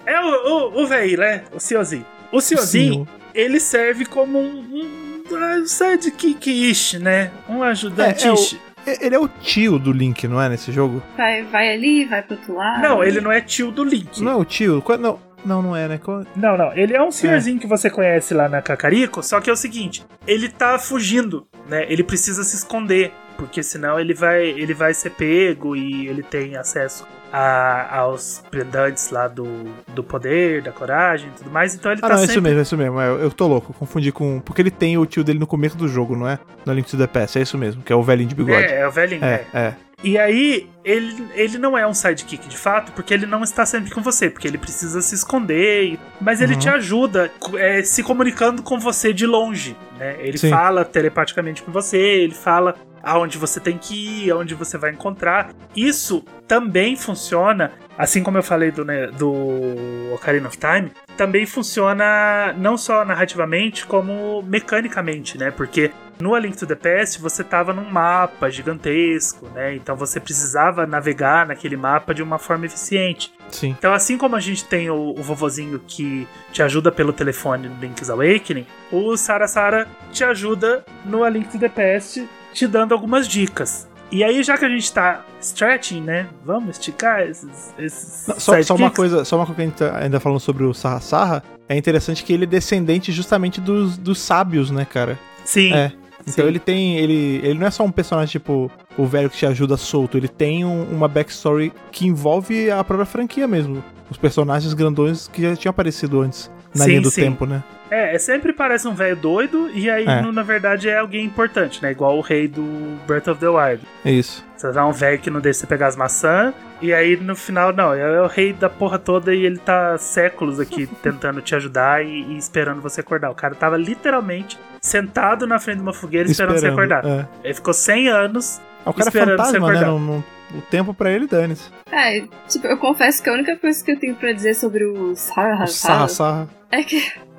É 0.06 0.20
o, 0.20 0.26
o, 0.26 0.84
o 0.84 0.88
velho, 0.88 1.20
né? 1.20 1.44
O 1.54 1.60
senhorzinho. 1.60 2.06
O 2.32 2.42
senhorzinho, 2.42 3.08
ele 3.34 3.60
serve 3.60 4.06
como 4.06 4.40
um, 4.40 4.60
um, 4.60 5.24
um 5.32 5.66
sidekick-ish, 5.66 7.00
né? 7.00 7.32
Um 7.48 7.64
ajudante 7.64 8.28
é, 8.28 8.92
é 8.92 9.06
ele 9.06 9.16
é 9.16 9.20
o 9.20 9.28
tio 9.28 9.80
do 9.80 9.92
Link, 9.92 10.28
não 10.28 10.42
é, 10.42 10.50
nesse 10.50 10.72
jogo? 10.72 11.02
Vai, 11.18 11.44
vai 11.44 11.74
ali, 11.74 12.06
vai 12.06 12.22
pro 12.22 12.36
outro 12.36 12.56
lado. 12.56 12.82
Não, 12.82 13.04
ele 13.04 13.20
não 13.20 13.32
é 13.32 13.42
tio 13.42 13.72
do 13.72 13.84
Link. 13.84 14.22
Não 14.22 14.32
é 14.32 14.36
o 14.36 14.46
tio? 14.46 14.84
Não, 15.00 15.20
não, 15.46 15.62
não 15.62 15.76
é, 15.76 15.88
né? 15.88 16.00
Não, 16.36 16.58
não. 16.58 16.74
Ele 16.74 16.96
é 16.96 17.02
um 17.02 17.12
senhorzinho 17.12 17.58
é. 17.58 17.60
que 17.60 17.68
você 17.68 17.90
conhece 17.90 18.34
lá 18.34 18.50
na 18.50 18.62
Cacarico, 18.62 19.22
só 19.22 19.40
que 19.40 19.50
é 19.50 19.54
o 19.54 19.56
seguinte: 19.56 20.06
ele 20.26 20.50
tá 20.50 20.80
fugindo, 20.80 21.48
né? 21.70 21.86
Ele 21.88 22.04
precisa 22.04 22.44
se 22.44 22.56
esconder, 22.56 23.12
porque 23.38 23.62
senão 23.62 24.00
ele 24.00 24.14
vai, 24.14 24.44
ele 24.44 24.74
vai 24.74 24.94
ser 24.94 25.12
pego 25.12 25.76
e 25.76 26.08
ele 26.08 26.24
tem 26.24 26.58
acesso 26.58 27.08
a, 27.32 27.98
aos 28.00 28.42
pendantes 28.50 29.10
lá 29.10 29.28
do, 29.28 29.46
do 29.94 30.04
poder, 30.04 30.62
da 30.62 30.72
coragem 30.72 31.30
e 31.30 31.38
tudo 31.38 31.52
mais. 31.52 31.76
Então 31.76 31.92
ele 31.92 32.00
ah, 32.02 32.08
tá 32.08 32.16
não, 32.16 32.18
sempre... 32.20 32.32
é 32.32 32.34
isso 32.34 32.42
mesmo, 32.42 32.60
é 32.60 32.62
isso 32.62 32.78
mesmo. 32.78 33.02
Eu, 33.02 33.20
eu 33.20 33.32
tô 33.32 33.48
louco, 33.48 33.74
confundi 33.74 34.12
com. 34.12 34.40
Porque 34.40 34.62
ele 34.62 34.72
tem 34.72 34.98
o 34.98 35.06
tio 35.06 35.24
dele 35.24 35.40
no 35.40 35.48
começo 35.48 35.78
do 35.78 35.88
jogo, 35.88 36.16
não 36.16 36.28
é? 36.28 36.40
No 36.66 36.74
Link 36.74 36.90
to 36.90 36.98
the 36.98 37.08
Past, 37.08 37.38
é 37.38 37.42
isso 37.42 37.58
mesmo, 37.58 37.84
que 37.84 37.92
é 37.92 37.96
o 37.96 38.02
velhinho 38.02 38.30
de 38.30 38.36
bigode. 38.36 38.66
É, 38.66 38.80
é 38.80 38.88
o 38.88 38.92
velhinho, 38.92 39.24
é. 39.24 39.46
é. 39.54 39.60
é. 39.60 39.76
E 40.04 40.18
aí, 40.18 40.70
ele, 40.84 41.28
ele 41.34 41.58
não 41.58 41.78
é 41.78 41.88
um 41.88 41.94
sidekick 41.94 42.48
de 42.48 42.58
fato, 42.58 42.92
porque 42.92 43.14
ele 43.14 43.26
não 43.26 43.44
está 43.44 43.66
sempre 43.66 43.92
com 43.92 44.02
você, 44.02 44.30
porque 44.30 44.48
ele 44.48 44.58
precisa 44.58 45.02
se 45.02 45.16
esconder. 45.16 45.98
Mas 46.22 46.42
ele 46.42 46.54
uhum. 46.54 46.60
te 46.60 46.70
ajuda 46.70 47.32
é, 47.56 47.82
se 47.82 48.04
comunicando 48.04 48.62
com 48.62 48.80
você 48.80 49.14
de 49.14 49.26
longe. 49.26 49.76
Né? 49.98 50.16
Ele 50.20 50.38
Sim. 50.38 50.50
fala 50.50 50.86
telepaticamente 50.86 51.64
com 51.64 51.72
você, 51.72 51.98
ele 51.98 52.36
fala 52.36 52.76
aonde 53.06 53.38
você 53.38 53.60
tem 53.60 53.78
que 53.78 54.26
ir, 54.26 54.32
aonde 54.32 54.56
você 54.56 54.78
vai 54.78 54.92
encontrar. 54.92 55.54
Isso 55.76 56.26
também 56.48 56.96
funciona, 56.96 57.72
assim 57.96 58.24
como 58.24 58.38
eu 58.38 58.44
falei 58.44 58.72
do, 58.72 58.84
né, 58.84 59.08
do 59.08 60.12
Ocarina 60.16 60.48
of 60.48 60.58
Time, 60.58 60.92
também 61.16 61.46
funciona 61.46 62.54
não 62.58 62.78
só 62.78 63.06
narrativamente, 63.06 63.86
como 63.86 64.42
mecanicamente, 64.42 65.38
né? 65.38 65.52
Porque 65.52 65.92
no 66.20 66.34
A 66.34 66.40
Link 66.40 66.58
to 66.58 66.66
the 66.66 66.76
Past 66.76 67.22
você 67.22 67.42
estava 67.42 67.74
num 67.74 67.90
mapa 67.90 68.50
gigantesco, 68.50 69.48
né? 69.54 69.76
Então 69.76 69.96
você 69.96 70.20
precisava 70.20 70.86
navegar 70.86 71.46
naquele 71.46 71.78
mapa 71.78 72.14
de 72.14 72.24
uma 72.24 72.38
forma 72.38 72.66
eficiente. 72.66 73.34
Sim. 73.50 73.76
Então, 73.78 73.94
assim 73.94 74.18
como 74.18 74.36
a 74.36 74.40
gente 74.40 74.66
tem 74.66 74.90
o, 74.90 75.14
o 75.18 75.22
vovozinho 75.22 75.80
que 75.80 76.28
te 76.52 76.64
ajuda 76.64 76.92
pelo 76.92 77.14
telefone 77.14 77.70
no 77.70 77.80
Link's 77.80 78.10
Awakening, 78.10 78.66
o 78.92 79.16
Sarasara 79.16 79.88
te 80.12 80.24
ajuda 80.24 80.84
no 81.06 81.24
A 81.24 81.30
Link 81.30 81.50
to 81.50 81.60
the 81.60 81.70
Past, 81.70 82.28
te 82.54 82.68
dando 82.68 82.94
algumas 82.94 83.28
dicas. 83.28 83.88
E 84.12 84.24
aí, 84.24 84.42
já 84.44 84.58
que 84.58 84.66
a 84.66 84.70
gente 84.70 84.92
tá 84.94 85.26
stretching, 85.42 86.02
né? 86.02 86.28
Vamos 86.44 86.78
esticar 86.78 87.22
esses. 87.22 87.74
esses 87.78 88.28
Não, 88.28 88.40
só, 88.40 88.62
só 88.62 88.76
uma 88.76 88.92
coisa, 88.92 89.26
só 89.26 89.36
uma 89.36 89.46
coisa 89.46 89.56
que 89.56 89.62
a 89.62 89.66
gente 89.66 89.78
tá 89.78 89.98
ainda 89.98 90.20
falando 90.20 90.40
sobre 90.40 90.64
o 90.64 90.74
Sarra 90.74 91.02
Sarra. 91.02 91.44
É 91.68 91.76
interessante 91.76 92.24
que 92.24 92.32
ele 92.32 92.44
é 92.44 92.48
descendente 92.48 93.12
justamente 93.12 93.60
dos, 93.60 93.98
dos 93.98 94.20
sábios, 94.20 94.70
né, 94.70 94.86
cara? 94.86 95.18
Sim. 95.44 95.74
É. 95.74 95.92
Então 96.28 96.44
Sim. 96.44 96.50
ele 96.50 96.60
tem. 96.60 96.98
Ele, 96.98 97.40
ele 97.44 97.60
não 97.60 97.68
é 97.68 97.72
só 97.72 97.84
um 97.84 97.92
personagem 97.92 98.32
tipo 98.32 98.72
o 98.98 99.06
velho 99.06 99.30
que 99.30 99.38
te 99.38 99.46
ajuda 99.46 99.78
solto, 99.78 100.18
ele 100.18 100.28
tem 100.28 100.66
um, 100.66 100.84
uma 100.86 101.08
backstory 101.08 101.72
que 101.92 102.08
envolve 102.08 102.72
a 102.72 102.84
própria 102.84 103.06
franquia 103.06 103.48
mesmo. 103.48 103.84
Os 104.10 104.18
personagens 104.18 104.74
grandões 104.74 105.28
que 105.28 105.42
já 105.42 105.56
tinham 105.56 105.72
aparecido 105.72 106.22
antes 106.22 106.50
na 106.74 106.86
sim, 106.86 106.90
linha 106.92 107.02
do 107.02 107.12
sim. 107.12 107.22
tempo, 107.22 107.46
né? 107.46 107.64
É, 107.90 108.16
é, 108.16 108.20
sempre 108.20 108.52
parece 108.53 108.88
um 108.88 108.95
velho 108.95 109.16
doido 109.16 109.70
e 109.74 109.90
aí, 109.90 110.06
é. 110.06 110.22
no, 110.22 110.32
na 110.32 110.44
verdade, 110.44 110.90
é 110.90 110.98
alguém 110.98 111.26
importante, 111.26 111.82
né? 111.82 111.91
Igual 111.91 112.18
o 112.18 112.22
rei 112.22 112.48
do 112.48 112.98
Breath 113.06 113.28
of 113.28 113.40
the 113.40 113.48
Wild. 113.48 113.84
É 114.03 114.12
isso. 114.12 114.44
Você 114.56 114.72
dá 114.72 114.86
um 114.86 114.91
velho 114.91 115.20
que 115.20 115.30
não 115.30 115.40
deixa 115.40 115.60
você 115.60 115.68
pegar 115.68 115.88
as 115.88 115.95
maçãs, 115.95 116.53
e 116.82 116.94
aí 116.94 117.16
no 117.18 117.36
final, 117.36 117.74
não, 117.74 117.94
é 117.94 118.22
o 118.22 118.28
rei 118.28 118.53
da 118.53 118.70
porra 118.70 118.98
toda 118.98 119.34
e 119.34 119.45
ele 119.45 119.57
tá 119.57 119.98
séculos 119.98 120.60
aqui 120.60 120.88
tentando 121.03 121.41
te 121.41 121.56
ajudar 121.56 122.03
e, 122.03 122.24
e, 122.24 122.38
esperando 122.38 122.82
você 122.82 123.02
acordar. 123.02 123.30
O 123.30 123.36
cara 123.36 123.53
tava 123.56 123.78
literalmente 123.78 124.57
sentado 124.82 125.45
na 125.45 125.60
frente 125.60 125.78
de 125.78 125.84
uma 125.84 125.94
fogueira 125.94 126.30
esperando, 126.30 126.56
esperando 126.56 126.76
você 126.76 126.82
acordar. 126.82 127.06
É. 127.06 127.28
Ele 127.44 127.53
ficou 127.53 127.74
100 127.74 128.07
anos. 128.10 128.62
É 128.86 128.90
o 128.90 128.94
cara 128.94 129.10
esperando 129.10 129.38
fantasma, 129.38 129.52
você 129.52 129.60
né? 129.60 129.66
acordar. 129.66 129.82
né? 129.82 129.88
Não, 129.88 129.99
não, 129.99 130.24
o 130.57 130.62
tempo 130.62 130.94
pra 130.94 131.12
ele, 131.12 131.28
dane-se. 131.28 131.70
É, 131.91 132.22
tipo, 132.48 132.68
eu 132.68 132.78
confesso 132.78 133.22
que 133.22 133.30
a 133.30 133.34
única 133.34 133.57
coisa 133.57 133.84
que 133.84 133.91
eu 133.91 133.99
tenho 133.99 134.16
pra 134.16 134.32
dizer 134.32 134.53
sobre 134.53 134.86
o 134.86 135.16
Sarra 135.16 135.68
Sarra, 135.68 136.07
Sarra. 136.07 136.49
é 136.72 136.84
que 136.84 136.98
é 136.98 137.35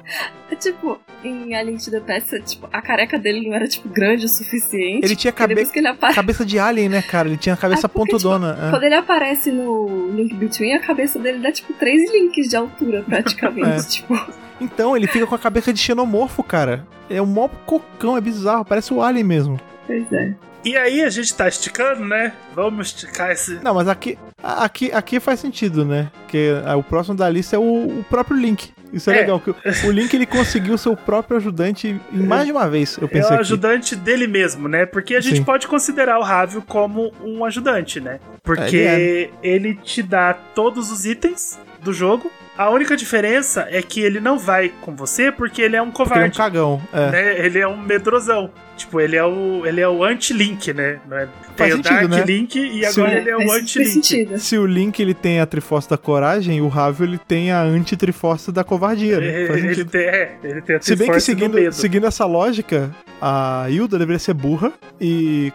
tipo, 0.58 1.00
em 1.24 1.54
A 1.54 1.62
Link 1.62 1.90
da 1.90 2.00
Peça, 2.00 2.40
tipo, 2.40 2.68
a 2.72 2.80
careca 2.80 3.18
dele 3.18 3.46
não 3.46 3.54
era, 3.54 3.66
tipo, 3.66 3.88
grande 3.88 4.26
o 4.26 4.28
suficiente. 4.28 5.04
Ele 5.04 5.16
tinha 5.16 5.32
cabe 5.32 5.54
ele 5.54 5.88
apare... 5.88 6.14
cabeça 6.14 6.44
de 6.44 6.58
alien, 6.58 6.88
né, 6.88 7.02
cara? 7.02 7.28
Ele 7.28 7.36
tinha 7.36 7.54
a 7.54 7.58
cabeça 7.58 7.86
é 7.86 7.88
porque, 7.88 8.12
pontudona. 8.12 8.54
Tipo, 8.54 8.66
é. 8.66 8.70
Quando 8.70 8.82
ele 8.84 8.94
aparece 8.94 9.50
no 9.50 10.10
Link 10.14 10.34
Between, 10.34 10.74
a 10.74 10.80
cabeça 10.80 11.18
dele 11.18 11.38
dá, 11.38 11.50
tipo, 11.52 11.72
três 11.74 12.10
links 12.12 12.48
de 12.48 12.56
altura, 12.56 13.02
praticamente, 13.02 13.68
é. 13.86 13.88
tipo... 13.88 14.14
Então, 14.60 14.96
ele 14.96 15.06
fica 15.06 15.26
com 15.26 15.34
a 15.34 15.38
cabeça 15.38 15.72
de 15.72 15.78
xenomorfo, 15.78 16.42
cara. 16.42 16.86
É 17.10 17.20
um 17.20 17.26
mó 17.26 17.48
cocão, 17.66 18.16
é 18.16 18.20
bizarro, 18.20 18.64
parece 18.64 18.92
o 18.94 19.02
alien 19.02 19.24
mesmo. 19.24 19.60
Pois 19.86 20.10
é. 20.12 20.34
E 20.66 20.76
aí 20.76 21.04
a 21.04 21.10
gente 21.10 21.32
tá 21.32 21.46
esticando, 21.46 22.04
né? 22.04 22.32
Vamos 22.52 22.88
esticar 22.88 23.30
esse. 23.30 23.54
Não, 23.62 23.72
mas 23.72 23.86
aqui, 23.86 24.18
aqui, 24.42 24.90
aqui 24.90 25.20
faz 25.20 25.38
sentido, 25.38 25.84
né? 25.84 26.10
Porque 26.22 26.50
o 26.76 26.82
próximo 26.82 27.16
da 27.16 27.30
lista 27.30 27.54
é 27.54 27.58
o, 27.58 28.00
o 28.00 28.04
próprio 28.10 28.36
Link. 28.36 28.72
Isso 28.92 29.10
é, 29.10 29.16
é. 29.16 29.20
legal. 29.20 29.40
Que 29.40 29.50
o 29.50 29.90
Link 29.90 30.12
ele 30.14 30.26
conseguiu 30.26 30.76
seu 30.78 30.96
próprio 30.96 31.36
ajudante 31.36 32.00
em 32.12 32.18
mais 32.18 32.46
de 32.46 32.52
uma 32.52 32.68
vez, 32.68 32.96
eu 33.00 33.08
pensei. 33.08 33.34
É 33.34 33.38
o 33.38 33.40
ajudante 33.40 33.94
aqui. 33.94 34.04
dele 34.04 34.26
mesmo, 34.26 34.68
né? 34.68 34.86
Porque 34.86 35.14
a 35.14 35.20
gente 35.20 35.38
Sim. 35.38 35.44
pode 35.44 35.66
considerar 35.66 36.18
o 36.18 36.22
Ravio 36.22 36.62
como 36.62 37.12
um 37.22 37.44
ajudante, 37.44 38.00
né? 38.00 38.20
Porque 38.42 38.76
é, 38.76 39.00
ele, 39.00 39.30
é. 39.42 39.48
ele 39.48 39.74
te 39.74 40.02
dá 40.02 40.32
todos 40.32 40.90
os 40.90 41.04
itens 41.04 41.58
do 41.80 41.92
jogo 41.92 42.30
a 42.56 42.70
única 42.70 42.96
diferença 42.96 43.66
é 43.70 43.82
que 43.82 44.00
ele 44.00 44.18
não 44.18 44.38
vai 44.38 44.72
com 44.80 44.96
você 44.96 45.30
porque 45.30 45.60
ele 45.60 45.76
é 45.76 45.82
um 45.82 45.90
covarde. 45.90 46.30
Porque 46.30 46.40
ele 46.40 46.58
é 46.58 46.64
um 46.64 46.78
cagão. 46.78 46.82
É. 46.92 47.10
Né? 47.10 47.46
Ele 47.46 47.58
é 47.58 47.68
um 47.68 47.76
medrosão. 47.76 48.50
Tipo, 48.76 49.00
ele 49.00 49.16
é 49.16 49.24
o, 49.24 49.64
ele 49.64 49.80
é 49.80 49.88
o 49.88 50.02
anti-Link, 50.02 50.72
né? 50.72 50.98
É? 51.10 51.28
Tem 51.56 51.72
o 51.72 51.82
Dark 51.82 52.08
né? 52.08 52.24
Link 52.24 52.56
e 52.56 52.84
agora 52.84 53.14
ele 53.14 53.30
é 53.30 53.36
o 53.36 53.52
anti-Link. 53.52 54.38
Se 54.38 54.58
o 54.58 54.66
Link 54.66 55.00
ele 55.00 55.14
tem 55.14 55.40
a 55.40 55.46
Triforce 55.46 55.88
da 55.88 55.96
coragem, 55.96 56.60
o 56.60 56.68
Ravio 56.68 57.06
ele 57.06 57.18
tem 57.18 57.50
a 57.50 57.62
anti-Triforce 57.62 58.52
da 58.52 58.64
covardia, 58.64 59.18
né? 59.18 59.42
Ele, 59.44 59.84
tem, 59.84 60.02
é, 60.02 60.36
ele 60.42 60.60
tem 60.60 60.76
a 60.76 60.80
Se 60.82 60.94
bem 60.94 61.10
que 61.10 61.20
seguindo, 61.20 61.72
seguindo 61.72 62.06
essa 62.06 62.26
lógica, 62.26 62.90
a 63.20 63.66
Hilda 63.68 63.98
deveria 63.98 64.18
ser 64.18 64.34
burra 64.34 64.72
e, 65.00 65.52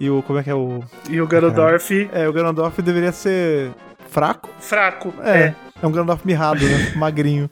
e 0.00 0.10
o. 0.10 0.22
Como 0.22 0.38
é 0.40 0.42
que 0.42 0.50
é 0.50 0.54
o. 0.54 0.82
E 1.08 1.20
o 1.20 1.26
Ganondorf. 1.26 2.08
É, 2.12 2.28
o 2.28 2.32
Ganondorf 2.32 2.82
deveria 2.82 3.12
ser 3.12 3.70
fraco. 4.08 4.48
Fraco, 4.60 5.14
é. 5.22 5.38
é. 5.38 5.54
É 5.82 5.86
um 5.86 5.92
Gandalf 5.92 6.24
mirrado, 6.24 6.64
né? 6.64 6.92
Magrinho. 6.96 7.50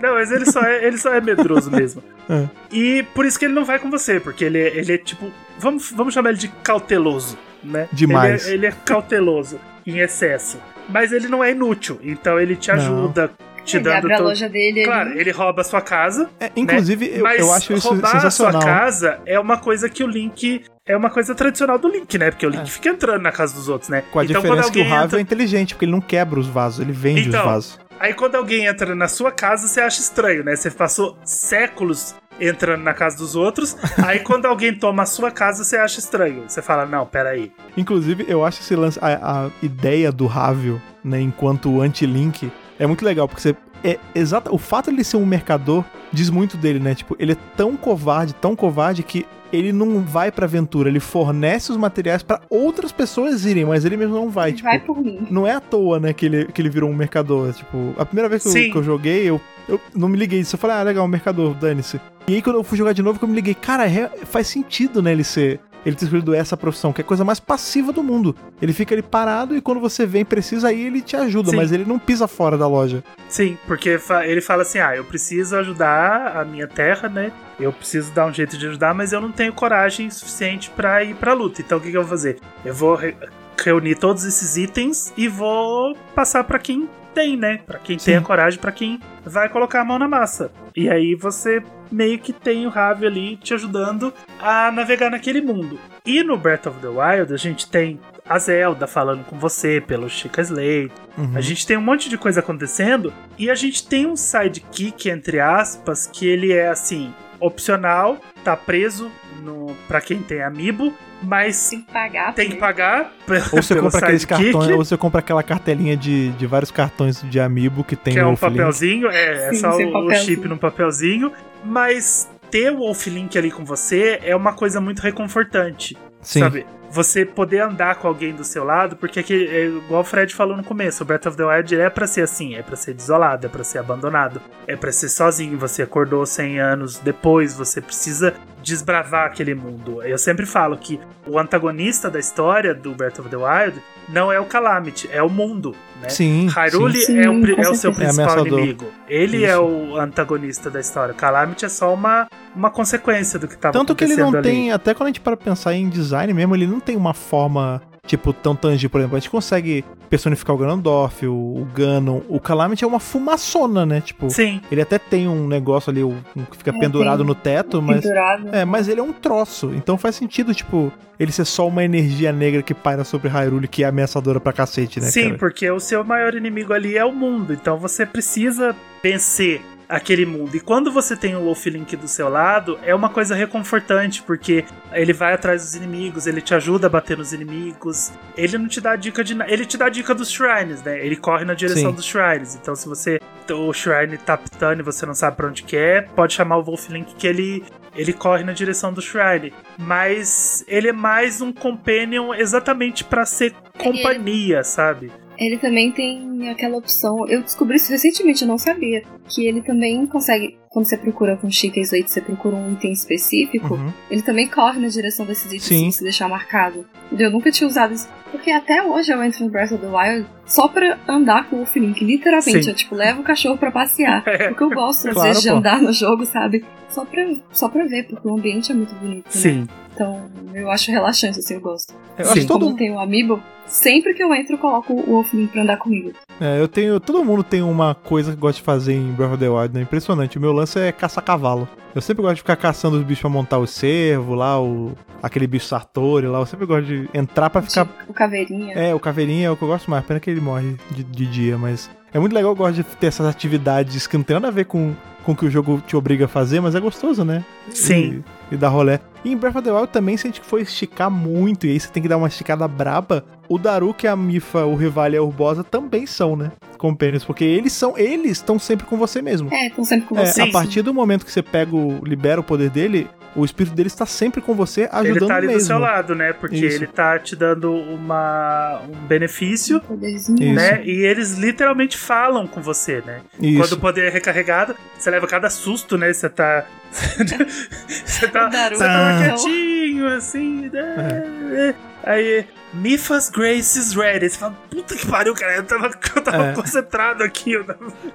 Não, 0.00 0.14
mas 0.14 0.30
ele 0.30 0.46
só 0.46 0.62
é, 0.62 0.84
ele 0.84 0.96
só 0.96 1.12
é 1.12 1.20
medroso 1.20 1.70
mesmo. 1.70 2.02
É. 2.30 2.46
E 2.70 3.04
por 3.14 3.24
isso 3.24 3.38
que 3.38 3.46
ele 3.46 3.54
não 3.54 3.64
vai 3.64 3.78
com 3.78 3.90
você, 3.90 4.20
porque 4.20 4.44
ele, 4.44 4.58
é, 4.58 4.76
ele 4.76 4.92
é 4.92 4.98
tipo. 4.98 5.32
Vamos, 5.58 5.90
vamos 5.90 6.12
chamar 6.12 6.28
ele 6.28 6.38
de 6.38 6.48
cauteloso, 6.48 7.38
né? 7.64 7.88
Demais. 7.90 8.46
Ele 8.46 8.50
é, 8.50 8.54
ele 8.54 8.66
é 8.66 8.72
cauteloso 8.84 9.58
em 9.86 10.00
excesso. 10.00 10.58
Mas 10.90 11.10
ele 11.10 11.26
não 11.26 11.42
é 11.42 11.52
inútil, 11.52 11.98
então 12.02 12.38
ele 12.38 12.54
te 12.54 12.70
ajuda. 12.70 13.28
Não 13.28 13.47
te 13.68 13.76
ele 13.76 13.84
dando 13.84 13.96
abre 13.96 14.14
a 14.14 14.18
loja 14.18 14.48
dele. 14.48 14.84
Claro, 14.84 15.10
ele... 15.10 15.20
ele 15.20 15.30
rouba 15.30 15.60
a 15.60 15.64
sua 15.64 15.80
casa. 15.80 16.28
É, 16.40 16.50
inclusive, 16.56 17.08
né? 17.08 17.18
eu, 17.18 17.26
eu 17.26 17.52
acho 17.52 17.72
isso 17.72 17.88
roubar 17.88 18.12
sensacional. 18.12 18.56
a 18.56 18.62
sua 18.62 18.70
casa 18.70 19.20
é 19.26 19.38
uma 19.38 19.58
coisa 19.58 19.88
que 19.88 20.02
o 20.02 20.06
Link 20.06 20.64
é 20.86 20.96
uma 20.96 21.10
coisa 21.10 21.34
tradicional 21.34 21.78
do 21.78 21.88
Link, 21.88 22.16
né? 22.16 22.30
Porque 22.30 22.46
o 22.46 22.48
Link 22.48 22.62
é. 22.62 22.66
fica 22.66 22.88
entrando 22.88 23.22
na 23.22 23.30
casa 23.30 23.54
dos 23.54 23.68
outros, 23.68 23.90
né? 23.90 24.02
Com 24.10 24.18
a 24.18 24.24
então, 24.24 24.40
diferença 24.40 24.70
que 24.70 24.80
o 24.80 24.84
Ravel 24.84 25.04
entra... 25.04 25.18
é 25.18 25.20
inteligente, 25.20 25.74
porque 25.74 25.84
ele 25.84 25.92
não 25.92 26.00
quebra 26.00 26.40
os 26.40 26.46
vasos, 26.46 26.80
ele 26.80 26.92
vende 26.92 27.28
então, 27.28 27.40
os 27.40 27.46
vasos. 27.46 27.80
Aí 28.00 28.14
quando 28.14 28.36
alguém 28.36 28.66
entra 28.66 28.94
na 28.94 29.08
sua 29.08 29.30
casa, 29.30 29.68
você 29.68 29.80
acha 29.80 30.00
estranho, 30.00 30.44
né? 30.44 30.56
Você 30.56 30.70
passou 30.70 31.18
séculos 31.24 32.14
entrando 32.40 32.82
na 32.82 32.94
casa 32.94 33.18
dos 33.18 33.34
outros. 33.34 33.76
aí 34.04 34.20
quando 34.20 34.46
alguém 34.46 34.72
toma 34.72 35.02
a 35.02 35.06
sua 35.06 35.30
casa, 35.30 35.64
você 35.64 35.76
acha 35.76 35.98
estranho. 35.98 36.44
Você 36.48 36.62
fala, 36.62 36.86
não, 36.86 37.04
peraí. 37.04 37.52
Inclusive, 37.76 38.24
eu 38.28 38.44
acho 38.44 38.60
esse 38.60 38.74
lance, 38.76 38.98
a, 39.02 39.46
a 39.46 39.50
ideia 39.62 40.12
do 40.12 40.26
Ravel, 40.26 40.80
né, 41.04 41.20
enquanto 41.20 41.80
anti-link, 41.80 42.50
é 42.78 42.86
muito 42.86 43.04
legal, 43.04 43.28
porque 43.28 43.40
você 43.40 43.56
é 43.84 43.98
exato. 44.14 44.54
O 44.54 44.58
fato 44.58 44.90
de 44.90 44.96
ele 44.96 45.04
ser 45.04 45.16
um 45.16 45.26
mercador 45.26 45.84
diz 46.12 46.30
muito 46.30 46.56
dele, 46.56 46.78
né? 46.78 46.94
Tipo, 46.94 47.16
ele 47.18 47.32
é 47.32 47.36
tão 47.56 47.76
covarde, 47.76 48.34
tão 48.34 48.56
covarde 48.56 49.02
que 49.02 49.26
ele 49.52 49.72
não 49.72 50.00
vai 50.00 50.30
pra 50.30 50.44
aventura, 50.44 50.88
ele 50.88 51.00
fornece 51.00 51.70
os 51.70 51.76
materiais 51.76 52.22
para 52.22 52.40
outras 52.50 52.92
pessoas 52.92 53.44
irem, 53.46 53.64
mas 53.64 53.84
ele 53.84 53.96
mesmo 53.96 54.14
não 54.14 54.28
vai. 54.28 54.50
Ele 54.50 54.56
tipo, 54.58 54.68
vai 54.68 54.78
por 54.78 55.00
mim. 55.00 55.26
Não 55.30 55.46
é 55.46 55.52
à 55.52 55.60
toa, 55.60 55.98
né, 55.98 56.12
que 56.12 56.26
ele, 56.26 56.44
que 56.46 56.60
ele 56.60 56.68
virou 56.68 56.90
um 56.90 56.94
mercador. 56.94 57.52
Tipo, 57.52 57.94
a 57.98 58.04
primeira 58.04 58.28
vez 58.28 58.42
que, 58.42 58.48
eu, 58.48 58.72
que 58.72 58.76
eu, 58.76 58.82
joguei, 58.82 59.24
eu, 59.24 59.40
eu 59.68 59.80
não 59.94 60.08
me 60.08 60.18
liguei 60.18 60.40
disso. 60.40 60.56
Eu 60.56 60.60
falei, 60.60 60.76
ah, 60.76 60.82
legal, 60.82 61.04
um 61.04 61.08
mercador, 61.08 61.54
dane-se. 61.54 62.00
E 62.26 62.34
aí, 62.34 62.42
quando 62.42 62.56
eu 62.56 62.64
fui 62.64 62.76
jogar 62.76 62.92
de 62.92 63.02
novo, 63.02 63.18
que 63.18 63.24
eu 63.24 63.28
me 63.28 63.34
liguei, 63.34 63.54
cara, 63.54 63.86
é, 63.86 64.10
faz 64.24 64.48
sentido, 64.48 65.00
né, 65.00 65.12
ele 65.12 65.24
ser 65.24 65.60
ele 65.88 65.96
ter 65.96 66.04
escolhido 66.04 66.34
essa 66.34 66.56
profissão, 66.56 66.92
que 66.92 67.00
é 67.00 67.04
a 67.04 67.06
coisa 67.06 67.24
mais 67.24 67.40
passiva 67.40 67.92
do 67.92 68.02
mundo. 68.02 68.36
Ele 68.60 68.72
fica 68.72 68.94
ali 68.94 69.02
parado 69.02 69.56
e 69.56 69.60
quando 69.60 69.80
você 69.80 70.06
vem 70.06 70.24
precisa, 70.24 70.68
aí 70.68 70.80
ele 70.80 71.00
te 71.00 71.16
ajuda, 71.16 71.50
Sim. 71.50 71.56
mas 71.56 71.72
ele 71.72 71.84
não 71.84 71.98
pisa 71.98 72.28
fora 72.28 72.56
da 72.56 72.66
loja. 72.66 73.02
Sim, 73.28 73.56
porque 73.66 73.98
ele 74.24 74.40
fala 74.40 74.62
assim: 74.62 74.78
ah, 74.78 74.94
eu 74.94 75.04
preciso 75.04 75.56
ajudar 75.56 76.36
a 76.36 76.44
minha 76.44 76.66
terra, 76.66 77.08
né? 77.08 77.32
Eu 77.58 77.72
preciso 77.72 78.12
dar 78.12 78.26
um 78.26 78.32
jeito 78.32 78.56
de 78.56 78.66
ajudar, 78.66 78.94
mas 78.94 79.12
eu 79.12 79.20
não 79.20 79.32
tenho 79.32 79.52
coragem 79.52 80.10
suficiente 80.10 80.70
para 80.70 81.02
ir 81.02 81.14
pra 81.14 81.32
luta. 81.32 81.60
Então 81.60 81.78
o 81.78 81.80
que, 81.80 81.90
que 81.90 81.96
eu 81.96 82.02
vou 82.02 82.10
fazer? 82.10 82.38
Eu 82.64 82.74
vou 82.74 82.94
re 82.94 83.14
reunir 83.60 83.96
todos 83.96 84.24
esses 84.24 84.56
itens 84.56 85.12
e 85.16 85.26
vou 85.26 85.96
passar 86.14 86.44
para 86.44 86.60
quem 86.60 86.88
tem, 87.18 87.36
né? 87.36 87.58
Para 87.66 87.80
quem 87.80 87.98
Sim. 87.98 88.04
tem 88.04 88.16
a 88.16 88.20
coragem, 88.20 88.60
para 88.60 88.70
quem 88.70 89.00
vai 89.24 89.48
colocar 89.48 89.80
a 89.80 89.84
mão 89.84 89.98
na 89.98 90.06
massa. 90.06 90.52
E 90.76 90.88
aí 90.88 91.16
você 91.16 91.60
meio 91.90 92.16
que 92.20 92.32
tem 92.32 92.64
o 92.64 92.70
Ravi 92.70 93.06
ali 93.06 93.36
te 93.36 93.52
ajudando 93.54 94.14
a 94.38 94.70
navegar 94.70 95.10
naquele 95.10 95.40
mundo. 95.40 95.80
E 96.06 96.22
no 96.22 96.38
Breath 96.38 96.66
of 96.66 96.78
the 96.78 96.86
Wild 96.86 97.34
a 97.34 97.36
gente 97.36 97.68
tem 97.68 97.98
a 98.24 98.38
Zelda 98.38 98.86
falando 98.86 99.24
com 99.24 99.36
você 99.36 99.80
pelo 99.80 100.08
Chica 100.08 100.42
Slate. 100.42 100.92
Uhum. 101.16 101.32
A 101.34 101.40
gente 101.40 101.66
tem 101.66 101.76
um 101.76 101.80
monte 101.80 102.08
de 102.08 102.16
coisa 102.16 102.38
acontecendo 102.38 103.12
e 103.36 103.50
a 103.50 103.54
gente 103.56 103.84
tem 103.84 104.06
um 104.06 104.14
sidekick 104.14 105.10
entre 105.10 105.40
aspas 105.40 106.06
que 106.06 106.24
ele 106.24 106.52
é 106.52 106.68
assim, 106.68 107.12
opcional, 107.40 108.18
tá 108.44 108.56
preso 108.56 109.10
no 109.48 109.74
para 109.86 110.00
quem 110.00 110.22
tem 110.22 110.42
amiibo, 110.42 110.92
mas 111.22 111.70
tem 111.70 111.80
que 111.82 111.92
pagar. 111.92 112.34
Tem 112.34 112.50
que 112.50 112.56
pagar. 112.56 113.12
Ou 113.52 113.62
você 113.62 113.74
compra 113.80 114.00
aqueles 114.00 114.24
cartões, 114.24 114.70
ou 114.70 114.84
você 114.84 114.96
compra 114.96 115.20
aquela 115.20 115.42
cartelinha 115.42 115.96
de, 115.96 116.30
de 116.32 116.46
vários 116.46 116.70
cartões 116.70 117.22
de 117.22 117.40
amiibo 117.40 117.82
que 117.82 117.96
tem 117.96 118.14
que 118.14 118.20
é 118.20 118.26
um 118.26 118.36
papelzinho, 118.36 119.08
é, 119.08 119.48
é 119.48 119.52
Sim, 119.52 119.60
só 119.60 119.76
o, 119.76 120.06
o 120.06 120.14
chip 120.14 120.46
no 120.46 120.58
papelzinho, 120.58 121.32
mas 121.64 122.28
ter 122.50 122.72
o 122.72 122.78
Wolf 122.78 123.06
Link 123.06 123.36
ali 123.36 123.50
com 123.50 123.64
você 123.64 124.20
é 124.22 124.34
uma 124.36 124.52
coisa 124.52 124.80
muito 124.80 125.00
reconfortante. 125.00 125.96
Sim. 126.20 126.40
Sabe? 126.40 126.66
você 126.90 127.24
poder 127.24 127.60
andar 127.60 127.96
com 127.96 128.08
alguém 128.08 128.34
do 128.34 128.44
seu 128.44 128.64
lado, 128.64 128.96
porque 128.96 129.20
aqui, 129.20 129.46
é, 129.46 129.66
igual 129.66 130.00
o 130.00 130.04
Fred 130.04 130.34
falou 130.34 130.56
no 130.56 130.64
começo, 130.64 131.02
o 131.02 131.06
Breath 131.06 131.26
of 131.26 131.36
the 131.36 131.44
Wild 131.44 131.78
é 131.78 131.90
para 131.90 132.06
ser 132.06 132.22
assim, 132.22 132.54
é 132.54 132.62
para 132.62 132.76
ser 132.76 132.94
desolado, 132.94 133.46
é 133.46 133.48
para 133.48 133.62
ser 133.62 133.78
abandonado, 133.78 134.40
é 134.66 134.76
para 134.76 134.90
ser 134.90 135.08
sozinho, 135.08 135.58
você 135.58 135.82
acordou 135.82 136.24
100 136.24 136.60
anos 136.60 136.98
depois, 136.98 137.54
você 137.54 137.80
precisa 137.80 138.34
desbravar 138.62 139.26
aquele 139.26 139.54
mundo. 139.54 140.02
Eu 140.02 140.18
sempre 140.18 140.46
falo 140.46 140.76
que 140.76 141.00
o 141.26 141.38
antagonista 141.38 142.10
da 142.10 142.18
história 142.18 142.74
do 142.74 142.94
Breath 142.94 143.18
of 143.18 143.28
the 143.28 143.36
Wild 143.36 143.80
não 144.08 144.32
é 144.32 144.40
o 144.40 144.46
Calamity, 144.46 145.08
é 145.12 145.22
o 145.22 145.28
mundo, 145.28 145.74
né? 146.00 146.08
Sim. 146.08 146.46
Hyrule 146.48 147.00
sim. 147.00 147.18
É, 147.18 147.28
o, 147.28 147.60
é 147.60 147.68
o 147.68 147.74
seu 147.74 147.92
principal 147.92 148.44
é 148.44 148.48
inimigo. 148.48 148.86
Ele 149.08 149.44
é 149.44 149.48
Isso. 149.48 149.52
é 149.52 149.58
o 149.58 149.96
antagonista 149.96 150.70
da 150.70 150.80
história. 150.80 151.14
Calamity 151.14 151.64
é 151.64 151.68
só 151.68 151.92
uma, 151.92 152.28
uma 152.54 152.70
consequência 152.70 153.38
do 153.38 153.46
que 153.46 153.54
estava 153.54 153.72
Tanto 153.72 153.94
que 153.94 154.04
ele 154.04 154.16
não 154.16 154.28
ali. 154.28 154.42
tem, 154.42 154.72
até 154.72 154.94
quando 154.94 155.08
a 155.08 155.10
gente 155.10 155.20
para 155.20 155.36
pensar 155.36 155.74
em 155.74 155.88
design 155.88 156.32
mesmo, 156.32 156.54
ele 156.54 156.66
não 156.66 156.80
tem 156.80 156.96
uma 156.96 157.14
forma 157.14 157.82
tipo, 158.08 158.32
tão 158.32 158.56
tangível. 158.56 158.90
Por 158.90 159.00
exemplo, 159.00 159.16
a 159.16 159.20
gente 159.20 159.30
consegue 159.30 159.84
personificar 160.08 160.56
o 160.56 160.58
Ganondorf, 160.58 161.26
o, 161.26 161.32
o 161.32 161.68
Ganon. 161.74 162.20
O 162.28 162.40
Calamity 162.40 162.84
é 162.84 162.86
uma 162.86 162.98
fumaçona, 162.98 163.84
né? 163.84 164.00
Tipo, 164.00 164.30
Sim. 164.30 164.60
ele 164.72 164.80
até 164.80 164.98
tem 164.98 165.28
um 165.28 165.46
negócio 165.46 165.90
ali 165.90 166.02
um, 166.02 166.16
que 166.50 166.56
fica 166.56 166.70
é, 166.70 166.78
pendurado 166.78 167.22
no 167.24 167.34
teto, 167.34 167.80
mas. 167.80 168.00
Pendurado. 168.00 168.48
É, 168.52 168.64
mas 168.64 168.88
ele 168.88 169.00
é 169.00 169.02
um 169.02 169.12
troço. 169.12 169.72
Então 169.74 169.98
faz 169.98 170.16
sentido, 170.16 170.54
tipo, 170.54 170.92
ele 171.20 171.30
ser 171.30 171.44
só 171.44 171.68
uma 171.68 171.84
energia 171.84 172.32
negra 172.32 172.62
que 172.62 172.74
paira 172.74 173.04
sobre 173.04 173.28
Hyrule, 173.28 173.68
que 173.68 173.84
é 173.84 173.86
ameaçadora 173.86 174.40
pra 174.40 174.52
cacete, 174.52 175.00
né? 175.00 175.06
Sim, 175.06 175.26
cara? 175.26 175.38
porque 175.38 175.70
o 175.70 175.80
seu 175.80 176.02
maior 176.02 176.34
inimigo 176.34 176.72
ali 176.72 176.96
é 176.96 177.04
o 177.04 177.12
mundo. 177.12 177.52
Então 177.52 177.76
você 177.76 178.06
precisa 178.06 178.74
vencer 179.02 179.60
aquele 179.88 180.26
mundo. 180.26 180.54
E 180.54 180.60
quando 180.60 180.92
você 180.92 181.16
tem 181.16 181.34
o 181.34 181.44
Wolf 181.44 181.66
Link 181.66 181.96
do 181.96 182.06
seu 182.06 182.28
lado, 182.28 182.78
é 182.82 182.94
uma 182.94 183.08
coisa 183.08 183.34
reconfortante, 183.34 184.22
porque 184.22 184.64
ele 184.92 185.12
vai 185.12 185.32
atrás 185.32 185.62
dos 185.62 185.74
inimigos, 185.74 186.26
ele 186.26 186.42
te 186.42 186.54
ajuda 186.54 186.86
a 186.86 186.90
bater 186.90 187.16
nos 187.16 187.32
inimigos. 187.32 188.12
Ele 188.36 188.58
não 188.58 188.68
te 188.68 188.80
dá 188.80 188.94
dica 188.96 189.24
de 189.24 189.34
nada. 189.34 189.50
Ele 189.50 189.64
te 189.64 189.78
dá 189.78 189.88
dica 189.88 190.14
dos 190.14 190.30
shrines, 190.30 190.82
né? 190.82 191.04
Ele 191.04 191.16
corre 191.16 191.44
na 191.44 191.54
direção 191.54 191.90
Sim. 191.90 191.96
dos 191.96 192.04
shrines. 192.04 192.54
Então, 192.54 192.74
se 192.74 192.86
você. 192.88 193.18
O 193.50 193.72
shrine 193.72 194.18
tá 194.18 194.36
pitando 194.36 194.80
e 194.80 194.82
você 194.82 195.06
não 195.06 195.14
sabe 195.14 195.36
pra 195.38 195.48
onde 195.48 195.62
que 195.62 195.74
é, 195.74 196.02
pode 196.02 196.34
chamar 196.34 196.58
o 196.58 196.62
Wolf 196.62 196.90
Link 196.90 197.14
que 197.14 197.26
ele. 197.26 197.64
Ele 197.96 198.12
corre 198.12 198.44
na 198.44 198.52
direção 198.52 198.92
do 198.92 199.02
Shrine. 199.02 199.52
Mas 199.76 200.64
ele 200.68 200.88
é 200.88 200.92
mais 200.92 201.40
um 201.40 201.52
companion 201.52 202.32
exatamente 202.32 203.02
para 203.02 203.26
ser 203.26 203.52
companhia, 203.76 204.62
sabe? 204.62 205.10
Ele 205.38 205.56
também 205.56 205.92
tem 205.92 206.48
aquela 206.50 206.76
opção. 206.76 207.26
Eu 207.28 207.42
descobri 207.42 207.76
isso 207.76 207.90
recentemente, 207.90 208.42
eu 208.42 208.48
não 208.48 208.58
sabia. 208.58 209.02
Que 209.28 209.46
ele 209.46 209.62
também 209.62 210.04
consegue. 210.06 210.58
Quando 210.68 210.86
você 210.86 210.96
procura 210.96 211.36
com 211.36 211.50
Chica 211.50 211.80
Slate, 211.80 212.10
você 212.10 212.20
procura 212.20 212.56
um 212.56 212.72
item 212.72 212.92
específico, 212.92 213.74
uhum. 213.74 213.92
ele 214.10 214.22
também 214.22 214.46
corre 214.48 214.80
na 214.80 214.88
direção 214.88 215.24
desses 215.24 215.46
itens 215.46 215.64
Sim. 215.64 215.90
se 215.90 216.02
deixar 216.02 216.28
marcado. 216.28 216.84
Eu 217.16 217.30
nunca 217.30 217.50
tinha 217.50 217.66
usado 217.66 217.94
isso. 217.94 218.08
Porque 218.30 218.50
até 218.50 218.82
hoje 218.82 219.10
eu 219.10 219.22
entro 219.22 219.44
no 219.44 219.50
Breath 219.50 219.72
of 219.72 219.80
the 219.80 219.88
Wild 219.88 220.26
só 220.44 220.68
pra 220.68 220.98
andar 221.08 221.48
com 221.48 221.56
o 221.56 221.58
Wolf 221.60 221.74
literalmente. 221.76 222.64
Sim. 222.64 222.70
Eu, 222.70 222.74
tipo, 222.74 222.94
levo 222.94 223.22
o 223.22 223.24
cachorro 223.24 223.56
pra 223.56 223.70
passear. 223.70 224.22
É. 224.28 224.48
Porque 224.48 224.62
eu 224.62 224.70
gosto, 224.70 225.08
às 225.08 225.14
claro, 225.14 225.28
vezes, 225.30 225.42
de 225.42 225.48
andar 225.48 225.80
no 225.80 225.92
jogo, 225.92 226.24
sabe? 226.24 226.64
Só 226.88 227.04
pra, 227.04 227.26
só 227.50 227.68
pra 227.68 227.84
ver, 227.86 228.06
porque 228.06 228.28
o 228.28 228.34
ambiente 228.34 228.70
é 228.70 228.74
muito 228.74 228.94
bonito. 228.94 229.24
Né? 229.24 229.30
Sim. 229.30 229.60
Né? 229.60 229.66
Então, 229.92 230.30
eu 230.54 230.70
acho 230.70 230.92
relaxante, 230.92 231.40
assim, 231.40 231.54
eu 231.54 231.60
gosto. 231.60 231.92
Eu 232.16 232.24
Sim. 232.26 232.32
acho 232.32 232.46
todo... 232.46 232.66
Como 232.66 232.76
tem 232.76 232.92
o 232.92 233.00
Amiibo, 233.00 233.42
Sempre 233.68 234.14
que 234.14 234.22
eu 234.22 234.34
entro, 234.34 234.54
eu 234.54 234.58
coloco 234.58 234.92
o 234.92 235.12
Wolfling 235.12 235.46
pra 235.46 235.62
andar 235.62 235.76
comigo. 235.76 236.12
É, 236.40 236.60
eu 236.60 236.66
tenho. 236.66 236.98
Todo 236.98 237.24
mundo 237.24 237.42
tem 237.42 237.62
uma 237.62 237.94
coisa 237.94 238.32
que 238.32 238.38
gosta 238.38 238.58
de 238.58 238.64
fazer 238.64 238.94
em 238.94 239.12
Breath 239.12 239.32
of 239.32 239.38
the 239.38 239.48
Wild, 239.48 239.74
né? 239.74 239.82
Impressionante. 239.82 240.38
O 240.38 240.40
meu 240.40 240.52
lance 240.52 240.78
é 240.78 240.90
caçar 240.90 241.22
cavalo. 241.22 241.68
Eu 241.94 242.00
sempre 242.00 242.22
gosto 242.22 242.36
de 242.36 242.40
ficar 242.42 242.56
caçando 242.56 242.96
os 242.96 243.02
bichos 243.02 243.20
pra 243.20 243.30
montar 243.30 243.58
o 243.58 243.66
cervo 243.66 244.34
lá, 244.34 244.60
o. 244.60 244.92
aquele 245.22 245.46
bicho 245.46 245.66
Sartori 245.66 246.26
lá. 246.26 246.38
Eu 246.38 246.46
sempre 246.46 246.66
gosto 246.66 246.86
de 246.86 247.08
entrar 247.12 247.50
pra 247.50 247.60
ficar. 247.62 247.88
O 248.08 248.14
caveirinha. 248.14 248.74
É, 248.74 248.94
o 248.94 249.00
caveirinha 249.00 249.48
é 249.48 249.50
o 249.50 249.56
que 249.56 249.62
eu 249.62 249.68
gosto 249.68 249.90
mais. 249.90 250.04
Pena 250.04 250.20
que 250.20 250.30
ele 250.30 250.40
morre 250.40 250.76
de, 250.90 251.04
de 251.04 251.26
dia, 251.26 251.58
mas. 251.58 251.90
É 252.12 252.18
muito 252.18 252.32
legal, 252.32 252.52
eu 252.52 252.56
gosto 252.56 252.76
de 252.76 252.84
ter 252.84 253.08
essas 253.08 253.26
atividades 253.26 254.06
que 254.06 254.16
não 254.16 254.24
tem 254.24 254.34
nada 254.34 254.48
a 254.48 254.50
ver 254.50 254.64
com 254.64 254.94
com 255.28 255.32
o 255.32 255.36
que 255.36 255.44
o 255.44 255.50
jogo 255.50 255.82
te 255.86 255.94
obriga 255.94 256.24
a 256.24 256.28
fazer, 256.28 256.58
mas 256.58 256.74
é 256.74 256.80
gostoso, 256.80 257.22
né? 257.22 257.44
Sim. 257.68 258.24
E, 258.50 258.54
e 258.54 258.56
dar 258.56 258.70
rolé. 258.70 258.98
E 259.22 259.30
em 259.30 259.36
Breath 259.36 259.56
of 259.56 259.64
the 259.64 259.70
Wild 259.70 259.88
também, 259.88 260.16
se 260.16 260.26
a 260.26 260.30
gente 260.30 260.40
for 260.40 260.58
esticar 260.58 261.10
muito, 261.10 261.66
e 261.66 261.70
aí 261.70 261.78
você 261.78 261.90
tem 261.90 262.02
que 262.02 262.08
dar 262.08 262.16
uma 262.16 262.28
esticada 262.28 262.66
braba, 262.66 263.22
o 263.46 263.58
Daruk, 263.58 264.06
a 264.06 264.16
Mifa, 264.16 264.64
o 264.64 264.74
Rival 264.74 265.10
e 265.10 265.16
a 265.18 265.22
Urbosa 265.22 265.62
também 265.62 266.06
são, 266.06 266.34
né? 266.34 266.52
Companions, 266.78 267.26
porque 267.26 267.44
eles 267.44 267.74
são, 267.74 267.98
eles 267.98 268.38
estão 268.38 268.58
sempre 268.58 268.86
com 268.86 268.96
você 268.96 269.20
mesmo. 269.20 269.52
É, 269.52 269.66
estão 269.66 269.84
sempre 269.84 270.06
com 270.06 270.18
é, 270.18 270.24
você. 270.24 270.40
A 270.40 270.50
partir 270.50 270.80
do 270.80 270.94
momento 270.94 271.26
que 271.26 271.32
você 271.32 271.42
pega 271.42 271.76
o, 271.76 272.02
libera 272.02 272.40
o 272.40 272.44
poder 272.44 272.70
dele, 272.70 273.06
o 273.34 273.44
espírito 273.44 273.74
dele 273.74 273.88
está 273.88 274.06
sempre 274.06 274.40
com 274.40 274.54
você, 274.54 274.88
ajudando 274.90 275.16
Ele 275.16 275.26
tá 275.26 275.36
ali 275.36 275.46
mesmo. 275.46 275.60
do 275.60 275.66
seu 275.66 275.78
lado, 275.78 276.14
né? 276.14 276.32
Porque 276.32 276.56
Isso. 276.56 276.76
ele 276.76 276.86
tá 276.86 277.18
te 277.18 277.36
dando 277.36 277.72
uma, 277.72 278.80
um 278.88 279.06
benefício, 279.06 279.80
um 279.88 280.54
né? 280.54 280.82
E 280.84 281.04
eles 281.04 281.38
literalmente 281.38 281.96
falam 281.96 282.46
com 282.46 282.60
você, 282.60 283.02
né? 283.04 283.20
Isso. 283.40 283.60
Quando 283.60 283.72
o 283.72 283.80
poder 283.80 284.06
é 284.06 284.10
recarregado, 284.10 284.74
você 284.98 285.10
leva 285.10 285.26
cada 285.26 285.50
susto, 285.50 285.96
né? 285.96 286.12
Você 286.12 286.28
tá... 286.28 286.64
você 286.90 288.28
tá, 288.28 288.48
você 288.48 288.78
tá 288.78 289.18
quietinho, 289.18 290.06
assim, 290.08 290.70
né? 290.72 291.24
É. 291.52 291.74
Aí, 292.04 292.46
Mifas 292.72 293.30
Grace 293.30 293.78
is 293.78 293.94
ready. 293.94 294.28
Você 294.28 294.38
fala, 294.38 294.56
puta 294.70 294.94
que 294.94 295.06
pariu, 295.06 295.34
cara. 295.34 295.56
Eu 295.56 295.64
tava, 295.64 295.86
eu 296.16 296.22
tava 296.22 296.44
é. 296.44 296.54
concentrado 296.54 297.22
aqui. 297.22 297.52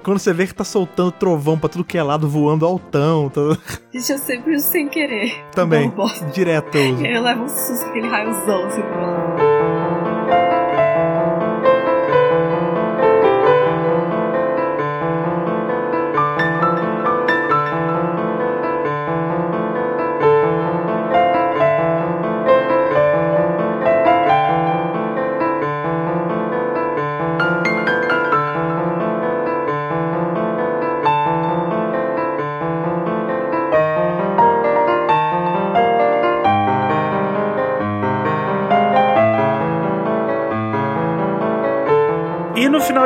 Quando 0.03 0.19
você 0.19 0.34
vê 0.34 0.47
que 0.47 0.53
tá 0.53 0.63
soltando 0.63 1.11
trovão 1.11 1.57
pra 1.57 1.69
tudo 1.69 1.84
que 1.84 1.97
é 1.97 2.03
lado, 2.03 2.27
voando 2.27 2.65
altão. 2.65 3.30
Tá... 3.30 3.41
Gente, 3.93 4.11
eu 4.11 4.17
sempre 4.17 4.55
uso 4.55 4.67
sem 4.67 4.88
querer. 4.88 5.43
Também. 5.51 5.91
Direto 6.34 6.75
eu. 6.75 6.99
E 6.99 7.07
aí 7.07 7.13
eu 7.13 7.23
levo 7.23 7.43
um 7.43 7.49
susto, 7.49 7.85
aquele 7.85 8.07
raiozão 8.07 8.65
assim. 8.65 8.81
final 8.81 9.22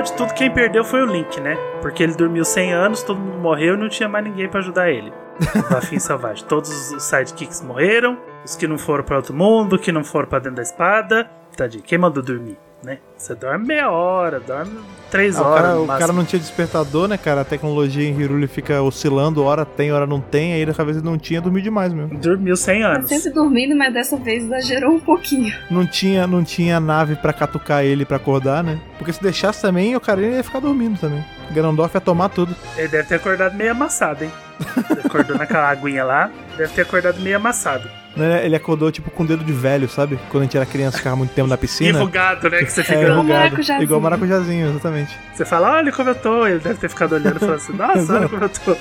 de 0.08 0.18
tudo, 0.18 0.34
quem 0.34 0.52
perdeu 0.52 0.84
foi 0.84 1.02
o 1.02 1.06
Link, 1.06 1.40
né? 1.40 1.56
Porque 1.82 2.04
ele 2.04 2.14
dormiu 2.16 2.44
100 2.44 2.74
anos, 2.74 3.04
todo 3.04 3.20
mundo 3.20 3.38
morreu 3.38 3.76
e 3.76 3.78
não 3.78 3.90
tinha 3.90 4.10
mais 4.10 4.24
ninguém 4.24 4.50
para 4.50 4.60
ajudar 4.60 4.90
ele. 4.90 5.12
Bafinho 5.70 6.02
Selvagem. 6.02 6.46
Todos 6.46 6.92
os 6.92 7.04
sidekicks 7.04 7.62
morreram, 7.62 8.18
os 8.44 8.56
que 8.56 8.68
não 8.68 8.78
foram 8.78 9.04
para 9.04 9.18
outro 9.18 9.34
mundo, 9.34 9.78
que 9.78 9.92
não 9.92 10.04
foram 10.04 10.28
para 10.28 10.40
dentro 10.40 10.56
da 10.56 10.62
espada. 10.62 11.30
Tadinho, 11.56 11.84
quem 11.84 11.98
mandou 11.98 12.24
dormir? 12.24 12.58
Né? 12.84 13.00
Você 13.18 13.34
dorme 13.34 13.66
meia 13.66 13.90
hora, 13.90 14.40
dorme 14.40 14.80
três 15.10 15.38
ah, 15.38 15.44
horas. 15.44 15.60
O 15.60 15.64
cara, 15.64 15.80
o 15.82 16.00
cara, 16.00 16.14
não 16.14 16.26
tinha 16.26 16.40
despertador, 16.40 17.08
né, 17.08 17.18
cara? 17.18 17.42
A 17.42 17.46
tecnologia 17.46 18.08
em 18.08 18.20
Hiruli 18.20 18.48
fica 18.48 18.82
oscilando, 18.82 19.44
hora 19.44 19.66
tem, 19.66 19.92
hora 19.92 20.06
não 20.06 20.22
tem, 20.22 20.54
aí 20.54 20.66
dessa 20.66 20.84
vez 20.84 20.98
ele 20.98 21.06
não 21.06 21.18
tinha, 21.18 21.42
dormiu 21.42 21.62
demais 21.62 21.94
mesmo. 21.94 22.18
Dormiu 22.18 22.56
100 22.56 22.84
anos. 22.84 23.10
Tá 23.10 23.16
sempre 23.16 23.32
dormindo, 23.32 23.76
mas 23.76 23.94
dessa 23.94 24.18
vez 24.18 24.44
exagerou 24.44 24.92
um 24.92 25.00
pouquinho. 25.00 25.54
Não 25.70 25.86
tinha, 25.86 26.28
não 26.28 26.44
tinha 26.44 26.80
nave 26.80 27.16
para 27.16 27.34
catucar 27.34 27.84
ele 27.84 28.06
para 28.06 28.18
acordar, 28.18 28.64
né? 28.64 28.80
Porque 28.98 29.14
se 29.14 29.22
deixasse 29.22 29.62
também, 29.62 29.96
o 29.96 30.00
cara 30.00 30.22
ia 30.22 30.44
ficar 30.44 30.60
dormindo 30.60 31.00
também. 31.00 31.24
Ganondorf 31.52 31.96
ia 31.96 32.02
tomar 32.02 32.30
tudo. 32.30 32.56
Ele 32.78 32.88
deve 32.88 33.08
ter 33.08 33.16
acordado 33.16 33.56
meio 33.56 33.72
amassado, 33.72 34.24
hein? 34.24 34.32
Ele 34.90 35.02
acordou 35.04 35.38
naquela 35.38 35.70
aguinha 35.70 36.04
lá, 36.04 36.30
deve 36.58 36.74
ter 36.74 36.82
acordado 36.82 37.20
meio 37.20 37.36
amassado. 37.36 37.90
Né, 38.16 38.44
ele 38.44 38.56
acordou 38.56 38.92
tipo 38.92 39.12
com 39.12 39.24
dedo 39.24 39.44
de 39.44 39.54
velho, 39.54 39.88
sabe? 39.88 40.20
Quando 40.30 40.42
a 40.42 40.46
gente 40.46 40.58
era 40.58 40.66
criança, 40.66 40.98
ficava 40.98 41.16
muito 41.16 41.34
tempo 41.36 41.48
na 41.48 41.58
piscina. 41.58 42.00
Enrugado, 42.00 42.50
né? 42.50 42.64
Que 42.64 42.72
você 42.72 42.84
fica 42.84 42.98
é, 42.98 43.08
enrugado. 43.08 43.62
Igual 43.80 44.02
maracujazinho, 44.02 44.70
exatamente. 44.70 45.16
Você 45.36 45.46
fala, 45.46 45.74
olha 45.74 45.92
como 45.92 46.10
eu 46.10 46.16
tô. 46.16 46.48
Ele 46.48 46.60
deve 46.60 46.80
ter 46.80 46.90
ficado 46.90 47.14
olhando 47.14 47.38
e 47.38 47.40
falando 47.40 47.56
assim, 47.56 47.74
nossa, 47.74 48.14
olha 48.16 48.28
como 48.28 48.44
eu 48.44 48.50
tô. 48.50 48.76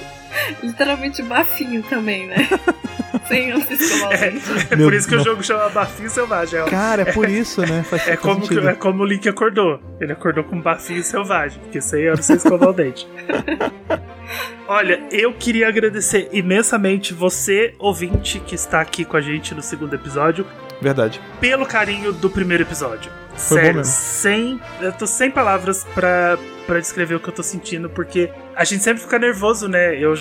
Literalmente 0.63 1.23
bafinho 1.23 1.83
também, 1.83 2.27
né? 2.29 2.49
Sem 3.29 3.53
antes 3.53 3.81
escovar 3.81 4.13
é, 4.13 4.33
é 4.71 4.77
por 4.77 4.95
isso 4.95 5.09
que 5.09 5.17
o 5.17 5.25
jogo 5.25 5.43
chama 5.43 5.69
Bafinho 5.69 6.09
Selvagem. 6.09 6.61
É 6.61 6.65
Cara, 6.65 7.03
é 7.03 7.13
por 7.13 7.29
isso, 7.31 7.61
né? 7.63 7.83
Faz 7.83 8.07
é, 8.07 8.17
como 8.17 8.47
que, 8.47 8.59
é 8.59 8.75
como 8.75 9.03
o 9.03 9.07
Link 9.07 9.29
acordou. 9.29 9.81
Ele 10.01 10.13
acordou 10.13 10.45
com 10.45 10.61
Bafinho 10.61 11.03
Selvagem, 11.03 11.61
porque 11.61 11.81
sem 11.81 12.15
sem 12.17 12.37
escovar 12.37 12.69
o 12.69 12.73
dente. 12.73 13.07
Olha, 14.69 15.01
eu 15.13 15.33
queria 15.33 15.69
agradecer 15.69 16.29
imensamente 16.33 17.15
você, 17.15 17.75
ouvinte, 17.79 18.41
que 18.41 18.55
está 18.55 18.81
aqui 18.81 19.05
com 19.05 19.17
a 19.17 19.21
gente 19.21 19.55
no 19.55 19.63
segundo 19.63 19.95
episódio. 19.95 20.45
Verdade. 20.81 21.21
Pelo 21.41 21.65
carinho 21.65 22.13
do 22.13 22.29
primeiro 22.29 22.65
episódio. 22.65 23.11
Foi 23.37 23.61
Sério, 23.61 23.85
sem. 23.85 24.61
Eu 24.81 24.93
tô 24.93 25.07
sem 25.07 25.31
palavras 25.31 25.85
pra, 25.95 26.39
pra 26.67 26.81
descrever 26.81 27.15
o 27.15 27.21
que 27.21 27.29
eu 27.29 27.35
tô 27.35 27.43
sentindo, 27.43 27.89
porque 27.89 28.31
a 28.55 28.65
gente 28.65 28.83
sempre 28.83 29.03
fica 29.03 29.19
nervoso, 29.19 29.69
né? 29.69 29.95
Eu, 29.97 30.15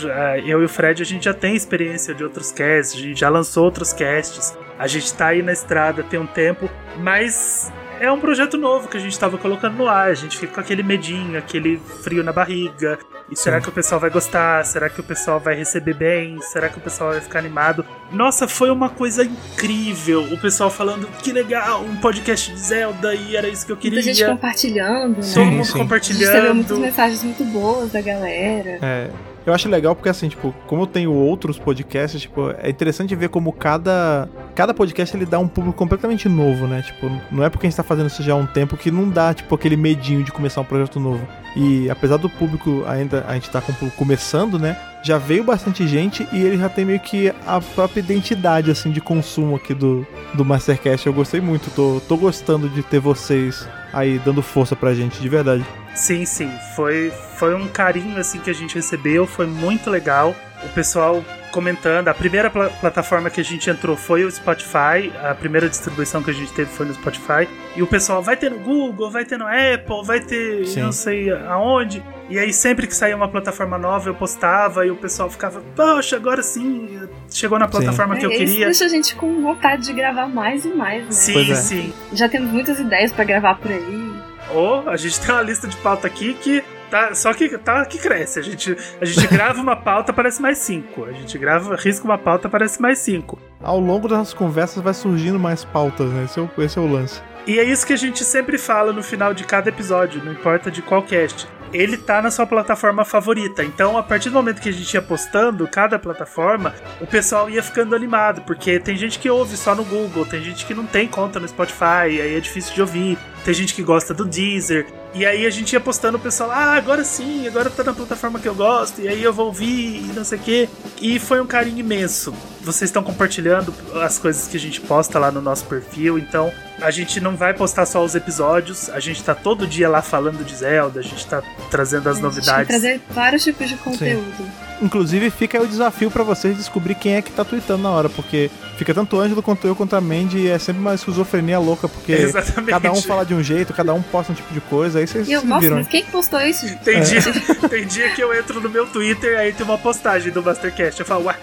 eu 0.45 0.61
e 0.61 0.65
o 0.65 0.69
Fred, 0.69 1.01
a 1.01 1.05
gente 1.05 1.25
já 1.25 1.33
tem 1.33 1.55
experiência 1.55 2.13
de 2.13 2.23
outros 2.23 2.51
casts, 2.51 2.99
a 2.99 3.01
gente 3.01 3.19
já 3.19 3.29
lançou 3.29 3.63
outros 3.63 3.93
casts, 3.93 4.57
a 4.77 4.87
gente 4.87 5.13
tá 5.13 5.27
aí 5.27 5.41
na 5.41 5.53
estrada 5.53 6.03
tem 6.03 6.19
um 6.19 6.27
tempo, 6.27 6.69
mas 6.97 7.71
é 7.99 8.11
um 8.11 8.19
projeto 8.19 8.57
novo 8.57 8.87
que 8.87 8.97
a 8.97 8.99
gente 8.99 9.13
estava 9.13 9.37
colocando 9.37 9.75
no 9.75 9.87
ar. 9.87 10.09
A 10.09 10.13
gente 10.13 10.37
fica 10.37 10.53
com 10.53 10.59
aquele 10.59 10.83
medinho, 10.83 11.37
aquele 11.37 11.77
frio 12.03 12.23
na 12.23 12.31
barriga. 12.31 12.99
E 13.29 13.35
será 13.35 13.57
Sim. 13.57 13.63
que 13.63 13.69
o 13.69 13.71
pessoal 13.71 13.99
vai 13.99 14.09
gostar? 14.09 14.63
Será 14.65 14.89
que 14.89 14.99
o 14.99 15.03
pessoal 15.03 15.39
vai 15.39 15.55
receber 15.55 15.95
bem? 15.95 16.39
Será 16.41 16.69
que 16.69 16.77
o 16.77 16.81
pessoal 16.81 17.11
vai 17.11 17.21
ficar 17.21 17.39
animado? 17.39 17.85
Nossa, 18.11 18.47
foi 18.47 18.69
uma 18.69 18.89
coisa 18.89 19.23
incrível. 19.23 20.23
O 20.31 20.37
pessoal 20.39 20.69
falando 20.69 21.07
que 21.21 21.31
legal, 21.31 21.83
um 21.83 21.95
podcast 21.97 22.51
de 22.51 22.59
Zelda 22.59 23.15
e 23.15 23.35
era 23.35 23.47
isso 23.47 23.65
que 23.65 23.71
eu 23.71 23.77
queria. 23.77 23.97
Muita 23.97 24.13
gente 24.13 24.29
compartilhando, 24.29 25.17
né? 25.17 25.31
Todo 25.33 25.45
mundo 25.45 25.73
compartilhando. 25.73 26.35
A 26.35 26.41
gente 26.41 26.53
muitas 26.53 26.77
mensagens 26.77 27.23
muito 27.23 27.43
boas 27.45 27.91
da 27.91 28.01
galera. 28.01 28.79
É. 28.81 29.34
Eu 29.45 29.53
acho 29.53 29.69
legal 29.69 29.95
porque, 29.95 30.09
assim, 30.09 30.27
tipo, 30.27 30.53
como 30.65 30.83
eu 30.83 30.87
tenho 30.87 31.13
outros 31.13 31.59
podcasts, 31.59 32.21
tipo, 32.21 32.49
é 32.57 32.69
interessante 32.69 33.15
ver 33.15 33.29
como 33.29 33.53
cada, 33.53 34.27
cada 34.55 34.73
podcast 34.73 35.15
ele 35.15 35.25
dá 35.25 35.37
um 35.37 35.47
público 35.47 35.77
completamente 35.77 36.27
novo, 36.27 36.65
né? 36.65 36.81
Tipo, 36.81 37.11
não 37.31 37.43
é 37.43 37.49
porque 37.49 37.67
a 37.67 37.69
gente 37.69 37.77
tá 37.77 37.83
fazendo 37.83 38.07
isso 38.07 38.23
já 38.23 38.33
há 38.33 38.35
um 38.35 38.47
tempo 38.47 38.75
que 38.75 38.89
não 38.89 39.07
dá, 39.07 39.33
tipo, 39.35 39.53
aquele 39.53 39.77
medinho 39.77 40.23
de 40.23 40.31
começar 40.31 40.61
um 40.61 40.65
projeto 40.65 40.99
novo. 40.99 41.25
E 41.55 41.89
apesar 41.89 42.17
do 42.17 42.29
público 42.29 42.83
ainda, 42.87 43.23
a 43.27 43.35
gente 43.35 43.49
tá 43.49 43.61
com 43.61 43.89
começando, 43.91 44.57
né? 44.57 44.77
Já 45.03 45.19
veio 45.19 45.43
bastante 45.43 45.87
gente 45.87 46.27
e 46.33 46.41
ele 46.41 46.57
já 46.57 46.67
tem 46.67 46.83
meio 46.83 46.99
que 46.99 47.31
a 47.45 47.61
própria 47.61 47.99
identidade, 47.99 48.71
assim, 48.71 48.91
de 48.91 48.99
consumo 48.99 49.55
aqui 49.55 49.75
do, 49.75 50.05
do 50.33 50.43
Mastercast. 50.43 51.05
Eu 51.05 51.13
gostei 51.13 51.39
muito, 51.39 51.69
tô, 51.69 52.01
tô 52.07 52.17
gostando 52.17 52.67
de 52.67 52.81
ter 52.81 52.99
vocês 52.99 53.67
aí 53.95 54.19
dando 54.19 54.41
força 54.41 54.75
pra 54.75 54.93
gente, 54.93 55.21
de 55.21 55.29
verdade. 55.29 55.65
Sim, 55.95 56.25
sim. 56.25 56.51
Foi, 56.75 57.11
foi 57.37 57.55
um 57.55 57.67
carinho 57.69 58.19
assim 58.19 58.39
que 58.39 58.49
a 58.49 58.53
gente 58.53 58.75
recebeu, 58.75 59.25
foi 59.25 59.47
muito 59.47 59.89
legal. 59.89 60.35
O 60.63 60.69
pessoal 60.69 61.23
comentando, 61.55 62.09
a 62.09 62.13
primeira 62.13 62.49
pl 62.49 62.69
plataforma 62.81 63.29
que 63.29 63.39
a 63.39 63.43
gente 63.43 63.69
entrou 63.69 63.95
foi 63.95 64.25
o 64.25 64.29
Spotify, 64.29 65.09
a 65.23 65.33
primeira 65.33 65.69
distribuição 65.69 66.21
que 66.21 66.29
a 66.29 66.33
gente 66.33 66.51
teve 66.51 66.69
foi 66.69 66.85
no 66.85 66.93
Spotify. 66.93 67.47
E 67.77 67.81
o 67.81 67.87
pessoal 67.87 68.21
vai 68.21 68.35
ter 68.35 68.51
no 68.51 68.59
Google, 68.59 69.09
vai 69.09 69.23
ter 69.23 69.39
no 69.39 69.45
Apple, 69.45 70.03
vai 70.03 70.19
ter 70.19 70.65
sim. 70.65 70.81
não 70.81 70.91
sei 70.91 71.31
aonde. 71.31 72.03
E 72.29 72.37
aí 72.37 72.51
sempre 72.51 72.85
que 72.87 72.93
saía 72.93 73.15
uma 73.15 73.29
plataforma 73.29 73.77
nova 73.77 74.09
eu 74.09 74.15
postava 74.15 74.85
e 74.85 74.91
o 74.91 74.97
pessoal 74.97 75.29
ficava, 75.29 75.61
poxa, 75.73 76.17
agora 76.17 76.43
sim, 76.43 77.07
chegou 77.29 77.57
na 77.57 77.69
plataforma 77.69 78.15
sim. 78.15 78.19
que 78.19 78.25
eu 78.25 78.31
é, 78.31 78.35
queria. 78.35 78.69
Isso 78.69 78.81
deixa 78.81 78.85
a 78.85 78.89
gente 78.89 79.15
com 79.15 79.41
vontade 79.41 79.83
de 79.83 79.93
gravar 79.93 80.27
mais 80.27 80.65
e 80.65 80.69
mais, 80.69 81.05
né? 81.05 81.11
Sim, 81.11 81.51
é. 81.51 81.55
sim. 81.55 81.93
Já 82.11 82.27
temos 82.27 82.51
muitas 82.51 82.79
ideias 82.79 83.13
para 83.13 83.23
gravar 83.23 83.55
por 83.55 83.71
aí. 83.71 84.13
Ou 84.53 84.83
oh, 84.85 84.89
a 84.89 84.97
gente 84.97 85.19
tem 85.21 85.33
uma 85.33 85.41
lista 85.41 85.67
de 85.69 85.77
pauta 85.77 86.05
aqui 86.05 86.33
que 86.33 86.63
tá, 86.95 87.13
só 87.13 87.33
que 87.33 87.57
tá 87.57 87.85
que 87.85 87.97
cresce. 87.97 88.39
A 88.39 88.41
gente, 88.41 88.75
a 89.01 89.05
gente 89.05 89.27
grava 89.27 89.61
uma 89.61 89.75
pauta, 89.75 90.13
parece 90.13 90.41
mais 90.41 90.57
cinco. 90.59 91.03
A 91.03 91.11
gente 91.11 91.37
grava, 91.37 91.75
risca 91.75 92.05
uma 92.05 92.17
pauta, 92.17 92.47
parece 92.47 92.81
mais 92.81 92.99
cinco. 92.99 93.37
Ao 93.61 93.79
longo 93.79 94.07
das 94.07 94.33
conversas 94.33 94.81
vai 94.81 94.93
surgindo 94.93 95.37
mais 95.37 95.65
pautas, 95.65 96.09
né? 96.09 96.23
Esse 96.23 96.39
é 96.39 96.41
o, 96.41 96.49
esse 96.61 96.77
é 96.77 96.81
o 96.81 96.87
lance. 96.87 97.21
E 97.45 97.59
é 97.59 97.63
isso 97.63 97.85
que 97.85 97.93
a 97.93 97.97
gente 97.97 98.23
sempre 98.23 98.57
fala 98.57 98.93
no 98.93 99.03
final 99.03 99.33
de 99.33 99.43
cada 99.43 99.69
episódio, 99.69 100.23
não 100.23 100.31
importa 100.31 100.71
de 100.71 100.81
qual 100.81 101.03
cast 101.03 101.47
ele 101.73 101.97
tá 101.97 102.21
na 102.21 102.31
sua 102.31 102.47
plataforma 102.47 103.03
favorita. 103.03 103.61
Então, 103.61 103.97
a 103.97 104.03
partir 104.03 104.29
do 104.29 104.35
momento 104.35 104.61
que 104.61 104.69
a 104.69 104.71
gente 104.71 104.93
ia 104.93 105.01
postando 105.01 105.67
cada 105.67 105.99
plataforma, 105.99 106.73
o 107.01 107.05
pessoal 107.07 107.49
ia 107.49 107.61
ficando 107.61 107.93
animado, 107.93 108.41
porque 108.43 108.79
tem 108.79 108.95
gente 108.95 109.19
que 109.19 109.29
ouve 109.29 109.57
só 109.57 109.75
no 109.75 109.83
Google, 109.83 110.25
tem 110.25 110.41
gente 110.41 110.65
que 110.65 110.73
não 110.73 110.85
tem 110.85 111.05
conta 111.05 111.37
no 111.37 111.47
Spotify, 111.47 112.21
aí 112.21 112.37
é 112.37 112.39
difícil 112.39 112.73
de 112.73 112.81
ouvir. 112.81 113.17
Tem 113.45 113.53
gente 113.53 113.75
que 113.75 113.83
gosta 113.83 114.11
do 114.11 114.25
Deezer. 114.25 114.87
E 115.13 115.23
aí 115.23 115.45
a 115.45 115.49
gente 115.51 115.71
ia 115.71 115.79
postando 115.79 116.17
o 116.17 116.19
pessoal, 116.19 116.49
ah, 116.51 116.73
agora 116.73 117.03
sim, 117.05 117.47
agora 117.47 117.69
tá 117.69 117.83
na 117.83 117.93
plataforma 117.93 118.39
que 118.39 118.47
eu 118.47 118.55
gosto, 118.55 118.99
e 118.99 119.07
aí 119.07 119.23
eu 119.23 119.31
vou 119.31 119.45
ouvir, 119.45 120.03
e 120.03 120.11
não 120.13 120.25
sei 120.25 120.39
o 120.39 120.41
quê. 120.41 120.69
E 120.99 121.19
foi 121.19 121.39
um 121.39 121.45
carinho 121.45 121.79
imenso. 121.79 122.33
Vocês 122.61 122.89
estão 122.89 123.03
compartilhando 123.03 123.73
as 124.03 124.17
coisas 124.17 124.47
que 124.47 124.57
a 124.57 124.59
gente 124.59 124.81
posta 124.81 125.19
lá 125.19 125.31
no 125.31 125.41
nosso 125.41 125.63
perfil, 125.65 126.17
então 126.17 126.51
a 126.81 126.89
gente 126.89 127.21
não 127.21 127.37
vai 127.37 127.53
postar 127.53 127.85
só 127.85 128.03
os 128.03 128.15
episódios, 128.15 128.89
a 128.89 128.99
gente 128.99 129.23
tá 129.23 129.35
todo 129.35 129.65
dia 129.67 129.87
lá 129.87 130.01
falando 130.01 130.43
de 130.43 130.55
Zelda, 130.55 130.99
a 130.99 131.03
gente 131.03 131.25
tá 131.27 131.41
trazendo 131.69 132.09
as 132.09 132.19
novidades. 132.19 132.49
A 132.49 132.57
gente 132.57 132.81
vai 132.81 132.97
trazer 132.97 133.01
vários 133.11 133.43
tipos 133.43 133.69
de 133.69 133.77
conteúdo. 133.77 134.35
Sim. 134.37 134.64
Inclusive, 134.81 135.29
fica 135.29 135.57
aí 135.57 135.63
o 135.63 135.67
desafio 135.67 136.11
para 136.11 136.23
vocês 136.23 136.57
descobrir 136.57 136.95
quem 136.95 137.15
é 137.15 137.21
que 137.21 137.31
tá 137.31 137.45
tweetando 137.45 137.83
na 137.83 137.89
hora, 137.89 138.09
porque 138.09 138.51
fica 138.77 138.93
tanto 138.93 139.15
o 139.15 139.19
Ângelo 139.19 139.41
quanto 139.41 139.65
eu 139.65 139.75
quanto 139.75 139.95
a 139.95 140.01
Mandy 140.01 140.39
e 140.39 140.49
é 140.49 140.59
sempre 140.59 140.81
uma 140.81 140.93
esquizofrenia 140.93 141.59
louca, 141.59 141.87
porque 141.87 142.11
Exatamente. 142.13 142.71
cada 142.71 142.91
um 142.91 143.01
fala 143.01 143.25
de 143.25 143.33
um 143.33 143.41
jeito, 143.41 143.73
cada 143.73 143.93
um 143.93 144.01
posta 144.01 144.33
um 144.33 144.35
tipo 144.35 144.53
de 144.53 144.61
coisa, 144.61 144.99
aí 144.99 145.07
vocês 145.07 145.27
e 145.27 145.31
eu, 145.31 145.41
se 145.41 145.47
nossa, 145.47 145.61
viram. 145.61 145.77
Mas 145.77 145.87
quem 145.87 146.03
postou 146.05 146.41
isso? 146.41 146.65
Tem, 146.83 146.97
é. 146.97 147.01
dia, 147.01 147.21
tem 147.69 147.85
dia 147.85 148.09
que 148.11 148.21
eu 148.21 148.33
entro 148.33 148.59
no 148.59 148.69
meu 148.69 148.85
Twitter, 148.87 149.39
aí 149.39 149.53
tem 149.53 149.65
uma 149.65 149.77
postagem 149.77 150.31
do 150.31 150.43
Mastercast, 150.43 150.99
eu 150.99 151.05
falo, 151.05 151.25
ué. 151.25 151.35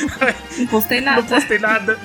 Não 0.58 0.66
postei 0.66 1.00
nada. 1.00 1.22
Não 1.22 1.28
postei 1.28 1.58
nada. 1.58 1.98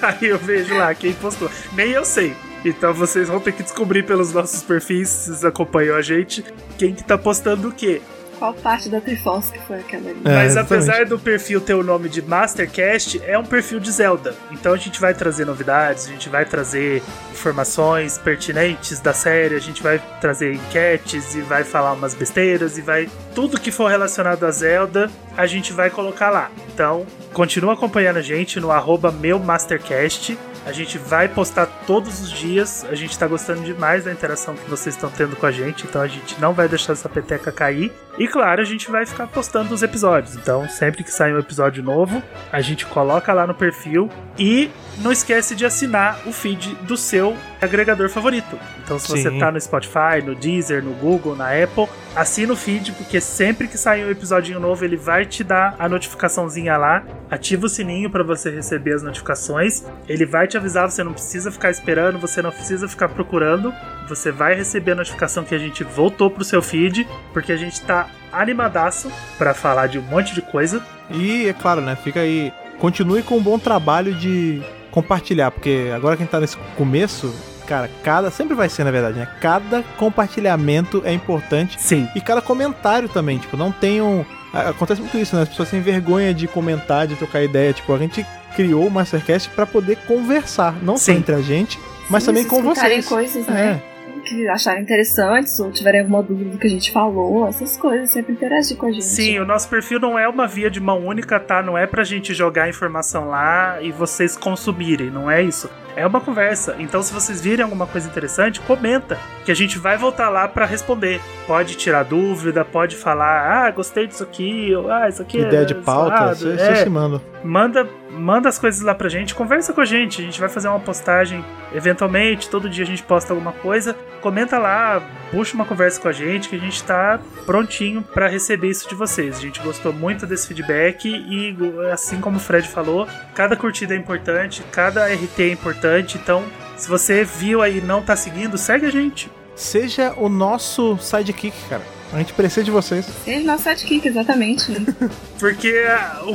Aí 0.00 0.28
eu 0.28 0.38
vejo 0.38 0.74
lá 0.76 0.94
quem 0.94 1.12
postou. 1.12 1.50
Nem 1.74 1.90
eu 1.90 2.04
sei. 2.04 2.34
Então 2.64 2.94
vocês 2.94 3.28
vão 3.28 3.40
ter 3.40 3.52
que 3.52 3.62
descobrir 3.62 4.04
pelos 4.04 4.32
nossos 4.32 4.62
perfis, 4.62 5.08
se 5.08 5.26
vocês 5.26 5.44
acompanham 5.44 5.96
a 5.96 6.02
gente, 6.02 6.44
quem 6.78 6.94
que 6.94 7.02
tá 7.02 7.18
postando 7.18 7.68
o 7.68 7.72
quê 7.72 8.00
qual 8.42 8.54
parte 8.54 8.88
da 8.88 9.00
Triforce 9.00 9.52
que 9.52 9.60
foi 9.60 9.78
aquela 9.78 10.10
ali. 10.10 10.20
É, 10.24 10.34
Mas 10.34 10.56
apesar 10.56 11.06
do 11.06 11.16
perfil 11.16 11.60
ter 11.60 11.74
o 11.74 11.82
nome 11.84 12.08
de 12.08 12.20
Mastercast, 12.20 13.22
é 13.24 13.38
um 13.38 13.44
perfil 13.44 13.78
de 13.78 13.92
Zelda. 13.92 14.34
Então 14.50 14.72
a 14.72 14.76
gente 14.76 15.00
vai 15.00 15.14
trazer 15.14 15.46
novidades, 15.46 16.08
a 16.08 16.10
gente 16.10 16.28
vai 16.28 16.44
trazer 16.44 17.04
informações 17.30 18.18
pertinentes 18.18 18.98
da 18.98 19.12
série, 19.12 19.54
a 19.54 19.60
gente 19.60 19.80
vai 19.80 20.02
trazer 20.20 20.54
enquetes 20.54 21.36
e 21.36 21.40
vai 21.40 21.62
falar 21.62 21.92
umas 21.92 22.14
besteiras 22.14 22.76
e 22.76 22.82
vai. 22.82 23.08
Tudo 23.32 23.60
que 23.60 23.70
for 23.70 23.88
relacionado 23.88 24.44
a 24.44 24.50
Zelda, 24.50 25.08
a 25.36 25.46
gente 25.46 25.72
vai 25.72 25.88
colocar 25.88 26.30
lá. 26.30 26.50
Então, 26.74 27.06
continua 27.32 27.74
acompanhando 27.74 28.16
a 28.16 28.22
gente 28.22 28.58
no 28.58 28.72
arroba 28.72 29.12
meu 29.12 29.38
Mastercast 29.38 30.36
a 30.64 30.70
gente 30.70 30.96
vai 30.96 31.28
postar 31.28 31.66
todos 31.86 32.20
os 32.20 32.30
dias. 32.30 32.84
A 32.88 32.94
gente 32.94 33.18
tá 33.18 33.26
gostando 33.26 33.62
demais 33.62 34.04
da 34.04 34.12
interação 34.12 34.54
que 34.54 34.68
vocês 34.70 34.94
estão 34.94 35.10
tendo 35.10 35.34
com 35.34 35.44
a 35.44 35.50
gente, 35.50 35.84
então 35.84 36.00
a 36.00 36.06
gente 36.06 36.40
não 36.40 36.52
vai 36.52 36.68
deixar 36.68 36.92
essa 36.92 37.08
peteca 37.08 37.50
cair. 37.50 37.92
E 38.18 38.28
claro, 38.32 38.62
a 38.62 38.64
gente 38.64 38.90
vai 38.90 39.04
ficar 39.04 39.26
postando 39.26 39.74
os 39.74 39.82
episódios. 39.82 40.34
Então, 40.34 40.66
sempre 40.66 41.04
que 41.04 41.10
sair 41.10 41.34
um 41.34 41.38
episódio 41.38 41.82
novo, 41.82 42.22
a 42.50 42.62
gente 42.62 42.86
coloca 42.86 43.30
lá 43.32 43.46
no 43.46 43.54
perfil 43.54 44.08
e 44.38 44.70
não 44.98 45.12
esquece 45.12 45.54
de 45.54 45.66
assinar 45.66 46.18
o 46.26 46.32
feed 46.32 46.74
do 46.86 46.96
seu 46.96 47.36
agregador 47.62 48.08
favorito. 48.10 48.58
Então, 48.84 48.98
se 48.98 49.06
Sim. 49.06 49.22
você 49.22 49.38
tá 49.38 49.52
no 49.52 49.60
Spotify, 49.60 50.20
no 50.24 50.34
Deezer, 50.34 50.82
no 50.82 50.92
Google, 50.94 51.36
na 51.36 51.48
Apple, 51.50 51.86
assina 52.14 52.52
o 52.52 52.56
feed, 52.56 52.92
porque 52.92 53.20
sempre 53.20 53.68
que 53.68 53.78
sair 53.78 54.04
um 54.04 54.10
episódio 54.10 54.58
novo, 54.58 54.84
ele 54.84 54.96
vai 54.96 55.24
te 55.24 55.44
dar 55.44 55.76
a 55.78 55.88
notificaçãozinha 55.88 56.76
lá. 56.76 57.04
Ativa 57.30 57.66
o 57.66 57.68
sininho 57.68 58.10
para 58.10 58.24
você 58.24 58.50
receber 58.50 58.94
as 58.94 59.02
notificações. 59.02 59.84
Ele 60.08 60.26
vai 60.26 60.46
te 60.46 60.56
avisar, 60.56 60.90
você 60.90 61.04
não 61.04 61.12
precisa 61.12 61.50
ficar 61.50 61.70
esperando, 61.70 62.18
você 62.18 62.42
não 62.42 62.50
precisa 62.50 62.88
ficar 62.88 63.08
procurando. 63.08 63.72
Você 64.08 64.32
vai 64.32 64.54
receber 64.54 64.92
a 64.92 64.96
notificação 64.96 65.44
que 65.44 65.54
a 65.54 65.58
gente 65.58 65.84
voltou 65.84 66.28
pro 66.30 66.44
seu 66.44 66.60
feed, 66.60 67.06
porque 67.32 67.52
a 67.52 67.56
gente 67.56 67.80
tá 67.82 68.08
animadaço 68.32 69.10
para 69.38 69.54
falar 69.54 69.86
de 69.86 69.98
um 69.98 70.02
monte 70.02 70.34
de 70.34 70.42
coisa. 70.42 70.84
E 71.10 71.46
é 71.46 71.52
claro, 71.52 71.80
né? 71.80 71.96
Fica 71.96 72.20
aí. 72.20 72.52
Continue 72.78 73.22
com 73.22 73.36
um 73.36 73.42
bom 73.42 73.58
trabalho 73.58 74.12
de 74.14 74.60
compartilhar, 74.90 75.50
porque 75.50 75.90
agora 75.94 76.16
que 76.16 76.22
a 76.22 76.24
gente 76.24 76.32
tá 76.32 76.40
nesse 76.40 76.56
começo, 76.76 77.32
cara, 77.66 77.90
cada. 78.02 78.30
Sempre 78.30 78.54
vai 78.54 78.68
ser, 78.68 78.84
na 78.84 78.90
verdade, 78.90 79.18
né? 79.18 79.28
Cada 79.40 79.82
compartilhamento 79.96 81.02
é 81.04 81.12
importante. 81.12 81.80
Sim. 81.80 82.08
E 82.14 82.20
cada 82.20 82.40
comentário 82.40 83.08
também. 83.08 83.38
Tipo, 83.38 83.56
não 83.56 83.72
tenham. 83.72 84.24
Acontece 84.52 85.00
muito 85.00 85.16
isso, 85.16 85.34
né? 85.34 85.42
As 85.42 85.48
pessoas 85.48 85.70
têm 85.70 85.80
vergonha 85.80 86.34
de 86.34 86.46
comentar, 86.46 87.06
de 87.06 87.16
trocar 87.16 87.42
ideia. 87.42 87.72
Tipo, 87.72 87.94
a 87.94 87.98
gente 87.98 88.26
criou 88.54 88.86
o 88.86 88.90
Mastercast 88.90 89.48
para 89.50 89.64
poder 89.64 89.96
conversar, 90.06 90.74
não 90.82 90.96
Sim. 90.96 91.12
só 91.12 91.18
entre 91.18 91.34
a 91.34 91.40
gente, 91.40 91.78
mas 92.10 92.22
Sim, 92.22 92.26
também 92.28 92.44
com 92.44 92.62
vocês. 92.62 93.08
coisas, 93.08 93.46
né? 93.46 93.80
É 93.88 93.92
que 94.22 94.48
acharem 94.48 94.82
interessantes 94.82 95.58
ou 95.60 95.70
tiverem 95.70 96.00
alguma 96.00 96.22
dúvida 96.22 96.50
do 96.50 96.58
que 96.58 96.66
a 96.66 96.70
gente 96.70 96.90
falou, 96.92 97.46
essas 97.46 97.76
coisas, 97.76 98.10
sempre 98.10 98.32
interagir 98.32 98.76
com 98.76 98.86
a 98.86 98.92
gente. 98.92 99.04
Sim, 99.04 99.38
o 99.40 99.44
nosso 99.44 99.68
perfil 99.68 100.00
não 100.00 100.18
é 100.18 100.28
uma 100.28 100.46
via 100.46 100.70
de 100.70 100.80
mão 100.80 101.04
única, 101.04 101.38
tá? 101.38 101.62
Não 101.62 101.76
é 101.76 101.86
pra 101.86 102.04
gente 102.04 102.32
jogar 102.32 102.68
informação 102.68 103.28
lá 103.28 103.80
e 103.82 103.90
vocês 103.90 104.36
consumirem, 104.36 105.10
não 105.10 105.30
é 105.30 105.42
isso. 105.42 105.68
É 105.96 106.06
uma 106.06 106.20
conversa. 106.20 106.76
Então, 106.78 107.02
se 107.02 107.12
vocês 107.12 107.40
virem 107.40 107.62
alguma 107.62 107.86
coisa 107.86 108.08
interessante, 108.08 108.60
comenta, 108.60 109.18
que 109.44 109.52
a 109.52 109.54
gente 109.54 109.78
vai 109.78 109.96
voltar 109.96 110.28
lá 110.28 110.48
para 110.48 110.64
responder. 110.64 111.20
Pode 111.46 111.76
tirar 111.76 112.04
dúvida, 112.04 112.64
pode 112.64 112.96
falar, 112.96 113.66
ah, 113.66 113.70
gostei 113.70 114.06
disso 114.06 114.22
aqui, 114.22 114.74
ou, 114.74 114.90
ah, 114.90 115.08
isso 115.08 115.22
aqui 115.22 115.38
Ideia 115.38 115.62
é 115.62 115.64
de 115.64 115.74
pauta, 115.74 116.34
você 116.34 116.52
é, 116.52 116.76
se 116.76 116.88
manda. 116.88 117.20
Manda 117.44 117.86
manda 118.12 118.48
as 118.48 118.58
coisas 118.58 118.82
lá 118.82 118.94
pra 118.94 119.08
gente, 119.08 119.34
conversa 119.34 119.72
com 119.72 119.80
a 119.80 119.84
gente. 119.84 120.20
A 120.20 120.24
gente 120.24 120.38
vai 120.38 120.48
fazer 120.48 120.68
uma 120.68 120.80
postagem 120.80 121.44
eventualmente, 121.74 122.48
todo 122.48 122.68
dia 122.68 122.84
a 122.84 122.86
gente 122.86 123.02
posta 123.02 123.32
alguma 123.32 123.52
coisa. 123.52 123.96
Comenta 124.20 124.58
lá, 124.58 125.02
puxa 125.30 125.54
uma 125.54 125.64
conversa 125.64 126.00
com 126.00 126.08
a 126.08 126.12
gente, 126.12 126.48
que 126.48 126.56
a 126.56 126.58
gente 126.58 126.82
tá 126.84 127.18
prontinho 127.46 128.02
para 128.02 128.28
receber 128.28 128.68
isso 128.68 128.88
de 128.88 128.94
vocês. 128.94 129.38
A 129.38 129.40
gente 129.40 129.60
gostou 129.60 129.92
muito 129.92 130.26
desse 130.26 130.46
feedback 130.46 131.08
e, 131.08 131.56
assim 131.90 132.20
como 132.20 132.36
o 132.36 132.40
Fred 132.40 132.68
falou, 132.68 133.08
cada 133.34 133.56
curtida 133.56 133.94
é 133.94 133.96
importante, 133.96 134.62
cada 134.70 135.06
RT 135.06 135.40
é 135.40 135.48
importante, 135.50 135.81
então 136.16 136.44
Se 136.76 136.88
você 136.88 137.24
viu 137.24 137.62
aí 137.62 137.78
e 137.78 137.80
não 137.80 138.02
tá 138.02 138.16
seguindo, 138.16 138.56
segue 138.58 138.86
a 138.86 138.90
gente. 138.90 139.30
Seja 139.54 140.14
o 140.16 140.28
nosso 140.28 140.98
sidekick, 140.98 141.56
cara. 141.68 141.82
A 142.12 142.18
gente 142.18 142.32
precisa 142.34 142.62
de 142.62 142.70
vocês. 142.70 143.06
Seja 143.24 143.46
nosso 143.46 143.64
sidekick, 143.64 144.06
exatamente. 144.06 144.66
Porque 145.38 145.74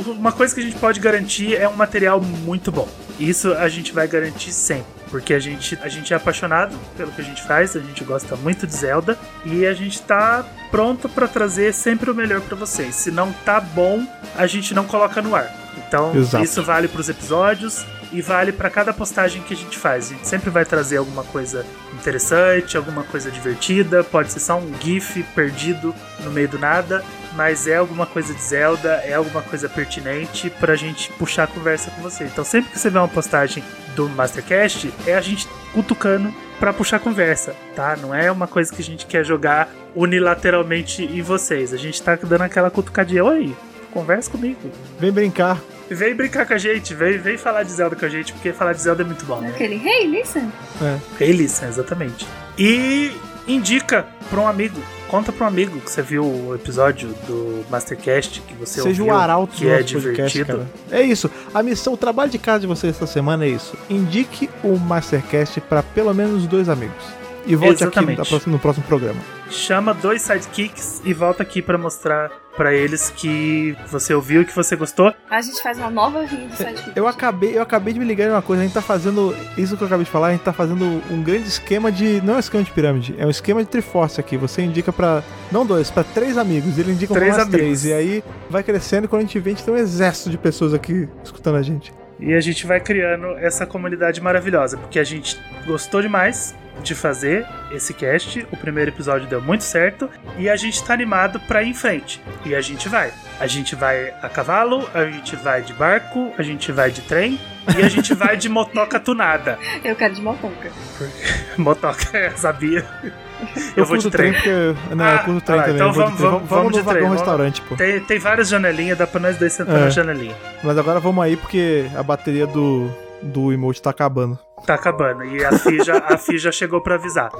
uma 0.06 0.32
coisa 0.32 0.54
que 0.54 0.60
a 0.60 0.64
gente 0.64 0.76
pode 0.76 0.98
garantir 0.98 1.54
é 1.54 1.68
um 1.68 1.74
material 1.74 2.20
muito 2.20 2.72
bom. 2.72 2.88
Isso 3.18 3.52
a 3.54 3.68
gente 3.68 3.92
vai 3.92 4.08
garantir 4.08 4.52
sempre. 4.52 4.98
Porque 5.10 5.32
a 5.32 5.38
gente, 5.38 5.78
a 5.82 5.88
gente 5.88 6.12
é 6.12 6.16
apaixonado 6.16 6.76
pelo 6.96 7.10
que 7.10 7.20
a 7.20 7.24
gente 7.24 7.42
faz, 7.42 7.74
a 7.74 7.80
gente 7.80 8.04
gosta 8.04 8.36
muito 8.36 8.66
de 8.66 8.74
Zelda 8.74 9.18
e 9.44 9.66
a 9.66 9.72
gente 9.72 10.02
tá 10.02 10.44
pronto 10.70 11.08
para 11.08 11.26
trazer 11.26 11.72
sempre 11.72 12.10
o 12.10 12.14
melhor 12.14 12.40
para 12.42 12.56
vocês. 12.56 12.94
Se 12.94 13.10
não 13.10 13.32
tá 13.32 13.60
bom, 13.60 14.06
a 14.36 14.46
gente 14.46 14.74
não 14.74 14.84
coloca 14.84 15.22
no 15.22 15.34
ar. 15.34 15.50
Então, 15.78 16.14
Exato. 16.14 16.44
isso 16.44 16.62
vale 16.62 16.88
para 16.88 17.00
os 17.00 17.08
episódios 17.08 17.86
e 18.12 18.20
vale 18.22 18.52
para 18.52 18.70
cada 18.70 18.92
postagem 18.92 19.42
que 19.42 19.54
a 19.54 19.56
gente 19.56 19.76
faz. 19.76 20.06
A 20.06 20.14
gente 20.14 20.28
sempre 20.28 20.50
vai 20.50 20.64
trazer 20.64 20.96
alguma 20.96 21.24
coisa 21.24 21.64
interessante, 21.92 22.76
alguma 22.76 23.02
coisa 23.04 23.30
divertida, 23.30 24.04
pode 24.04 24.32
ser 24.32 24.40
só 24.40 24.58
um 24.58 24.72
GIF 24.80 25.22
perdido 25.34 25.94
no 26.20 26.30
meio 26.30 26.48
do 26.48 26.58
nada, 26.58 27.04
mas 27.34 27.66
é 27.66 27.76
alguma 27.76 28.06
coisa 28.06 28.34
de 28.34 28.42
Zelda, 28.42 28.94
é 29.04 29.14
alguma 29.14 29.42
coisa 29.42 29.68
pertinente 29.68 30.50
pra 30.50 30.76
gente 30.76 31.10
puxar 31.12 31.44
a 31.44 31.46
conversa 31.46 31.90
com 31.90 32.02
você. 32.02 32.24
Então 32.24 32.44
sempre 32.44 32.70
que 32.70 32.78
você 32.78 32.90
vê 32.90 32.98
uma 32.98 33.08
postagem 33.08 33.62
do 33.94 34.08
Mastercast, 34.08 34.92
é 35.06 35.14
a 35.14 35.20
gente 35.20 35.48
cutucando 35.72 36.32
para 36.58 36.72
puxar 36.72 36.96
a 36.96 37.00
conversa, 37.00 37.54
tá? 37.74 37.96
Não 37.96 38.14
é 38.14 38.30
uma 38.30 38.46
coisa 38.46 38.72
que 38.72 38.82
a 38.82 38.84
gente 38.84 39.06
quer 39.06 39.24
jogar 39.24 39.68
unilateralmente 39.94 41.04
em 41.04 41.22
vocês. 41.22 41.72
A 41.72 41.76
gente 41.76 42.02
tá 42.02 42.16
dando 42.16 42.42
aquela 42.42 42.70
cutucadinha, 42.70 43.24
oi, 43.24 43.54
conversa 43.92 44.30
comigo. 44.30 44.70
Vem 44.98 45.12
brincar. 45.12 45.58
Vem 45.90 46.14
brincar 46.14 46.46
com 46.46 46.54
a 46.54 46.58
gente, 46.58 46.94
vem, 46.94 47.18
vem 47.18 47.38
falar 47.38 47.62
de 47.62 47.72
Zelda 47.72 47.96
com 47.96 48.04
a 48.04 48.08
gente, 48.08 48.32
porque 48.32 48.52
falar 48.52 48.72
de 48.72 48.82
Zelda 48.82 49.02
é 49.02 49.06
muito 49.06 49.24
bom. 49.24 49.40
Né? 49.40 49.48
Aquele 49.48 49.76
Hey, 49.76 50.06
listen. 50.06 50.50
É. 50.82 51.24
Hey, 51.24 51.32
listen, 51.32 51.68
exatamente. 51.68 52.26
E 52.58 53.12
indica 53.46 54.06
para 54.28 54.40
um 54.40 54.46
amigo. 54.46 54.80
Conta 55.08 55.32
para 55.32 55.46
um 55.46 55.48
amigo 55.48 55.80
que 55.80 55.90
você 55.90 56.02
viu 56.02 56.22
o 56.22 56.54
episódio 56.54 57.08
do 57.26 57.64
Mastercast 57.70 58.42
que 58.42 58.54
você 58.54 58.82
Seja 58.82 59.02
ouviu, 59.02 59.06
o 59.06 59.16
arauto 59.16 59.56
que 59.56 59.66
é 59.66 59.82
divertido. 59.82 60.58
Podcast, 60.58 60.94
é 60.94 61.02
isso. 61.02 61.30
A 61.54 61.62
missão, 61.62 61.94
o 61.94 61.96
trabalho 61.96 62.30
de 62.30 62.38
casa 62.38 62.60
de 62.60 62.66
vocês 62.66 62.94
essa 62.94 63.06
semana 63.06 63.46
é 63.46 63.48
isso. 63.48 63.74
Indique 63.88 64.50
o 64.62 64.76
Mastercast 64.76 65.62
para 65.62 65.82
pelo 65.82 66.12
menos 66.12 66.46
dois 66.46 66.68
amigos. 66.68 67.18
E 67.48 67.56
volte 67.56 67.82
Exatamente. 67.82 68.20
aqui 68.20 68.50
no 68.50 68.58
próximo 68.58 68.84
programa. 68.86 69.18
Chama 69.50 69.94
dois 69.94 70.20
sidekicks 70.20 71.00
e 71.02 71.14
volta 71.14 71.42
aqui 71.42 71.62
para 71.62 71.78
mostrar 71.78 72.30
para 72.54 72.74
eles 72.74 73.08
que 73.08 73.74
você 73.90 74.12
ouviu 74.12 74.42
e 74.42 74.44
que 74.44 74.54
você 74.54 74.76
gostou. 74.76 75.14
A 75.30 75.40
gente 75.40 75.62
faz 75.62 75.78
uma 75.78 75.88
nova 75.88 76.24
rinha 76.24 76.48
de 76.48 76.56
sidekick. 76.56 76.92
Eu 76.94 77.08
acabei, 77.08 77.56
eu 77.56 77.62
acabei 77.62 77.94
de 77.94 77.98
me 77.98 78.04
ligar 78.04 78.26
em 78.26 78.30
uma 78.30 78.42
coisa. 78.42 78.62
A 78.62 78.66
gente 78.66 78.74
tá 78.74 78.82
fazendo. 78.82 79.34
Isso 79.56 79.78
que 79.78 79.82
eu 79.82 79.86
acabei 79.86 80.04
de 80.04 80.10
falar, 80.10 80.26
a 80.28 80.30
gente 80.32 80.42
tá 80.42 80.52
fazendo 80.52 81.02
um 81.10 81.22
grande 81.22 81.48
esquema 81.48 81.90
de. 81.90 82.20
Não 82.20 82.34
é 82.34 82.36
um 82.36 82.40
esquema 82.40 82.62
de 82.62 82.70
pirâmide, 82.70 83.14
é 83.16 83.24
um 83.24 83.30
esquema 83.30 83.64
de 83.64 83.70
Triforce 83.70 84.20
aqui. 84.20 84.36
Você 84.36 84.60
indica 84.60 84.92
para 84.92 85.22
Não 85.50 85.64
dois, 85.64 85.90
para 85.90 86.04
três 86.04 86.36
amigos. 86.36 86.78
Ele 86.78 86.92
indica 86.92 87.14
três 87.14 87.30
mais 87.30 87.42
amigos. 87.42 87.60
três. 87.60 87.84
E 87.86 87.92
aí 87.94 88.24
vai 88.50 88.62
crescendo 88.62 89.06
e 89.06 89.08
quando 89.08 89.20
a 89.20 89.24
gente 89.24 89.38
vê, 89.38 89.50
a 89.50 89.54
gente 89.54 89.64
tem 89.64 89.72
um 89.72 89.78
exército 89.78 90.28
de 90.28 90.36
pessoas 90.36 90.74
aqui 90.74 91.08
escutando 91.24 91.56
a 91.56 91.62
gente. 91.62 91.94
E 92.20 92.34
a 92.34 92.40
gente 92.40 92.66
vai 92.66 92.80
criando 92.80 93.38
essa 93.38 93.64
comunidade 93.64 94.20
maravilhosa, 94.20 94.76
porque 94.76 94.98
a 94.98 95.04
gente 95.04 95.40
gostou 95.64 96.02
demais 96.02 96.54
de 96.82 96.94
fazer 96.94 97.46
esse 97.70 97.92
cast. 97.94 98.46
O 98.50 98.56
primeiro 98.56 98.90
episódio 98.90 99.28
deu 99.28 99.40
muito 99.40 99.64
certo 99.64 100.08
e 100.36 100.48
a 100.48 100.56
gente 100.56 100.82
tá 100.84 100.94
animado 100.94 101.40
para 101.40 101.62
ir 101.62 101.70
em 101.70 101.74
frente. 101.74 102.20
E 102.44 102.54
a 102.54 102.60
gente 102.60 102.88
vai. 102.88 103.12
A 103.38 103.46
gente 103.46 103.74
vai 103.74 104.12
a 104.22 104.28
cavalo, 104.28 104.88
a 104.92 105.04
gente 105.04 105.36
vai 105.36 105.62
de 105.62 105.72
barco, 105.72 106.32
a 106.36 106.42
gente 106.42 106.72
vai 106.72 106.90
de 106.90 107.02
trem 107.02 107.38
e 107.76 107.82
a 107.82 107.88
gente 107.88 108.14
vai 108.14 108.36
de 108.36 108.48
motoca 108.48 108.98
tunada. 108.98 109.58
Eu 109.84 109.94
quero 109.94 110.14
de 110.14 110.22
motoca. 110.22 110.70
motoca, 111.56 112.32
sabia. 112.36 112.84
Eu, 113.76 113.84
eu 113.84 113.84
vou 113.84 113.96
de 113.96 114.10
trem. 114.10 114.32
Porque, 114.32 114.50
não, 114.96 115.04
ah, 115.04 115.12
eu 115.12 115.18
curto 115.20 115.40
trem 115.42 115.60
ah, 115.60 115.62
também. 115.62 115.76
Então 115.76 115.92
vamos, 115.92 116.20
vamos, 116.20 116.48
vamos, 116.48 116.76
no 116.76 116.82
vagão 116.82 117.10
restaurante, 117.10 117.62
pô. 117.62 117.76
Tem, 117.76 118.00
tem 118.00 118.18
várias 118.18 118.48
janelinhas, 118.48 118.98
dá 118.98 119.06
pra 119.06 119.20
nós 119.20 119.38
dois 119.38 119.52
sentar 119.52 119.76
é. 119.76 119.80
na 119.84 119.90
janelinha. 119.90 120.34
Mas 120.60 120.76
agora 120.76 120.98
vamos 120.98 121.22
aí 121.22 121.36
porque 121.36 121.86
a 121.94 122.02
bateria 122.02 122.48
do, 122.48 122.92
do 123.22 123.52
emote 123.52 123.82
tá 123.82 123.90
acabando. 123.90 124.38
Tá 124.66 124.74
acabando. 124.74 125.24
E 125.24 125.44
a 125.44 125.52
FI 125.52 125.84
já, 125.84 125.98
a 125.98 126.18
FI 126.18 126.38
já 126.38 126.52
chegou 126.52 126.80
pra 126.80 126.96
avisar. 126.96 127.30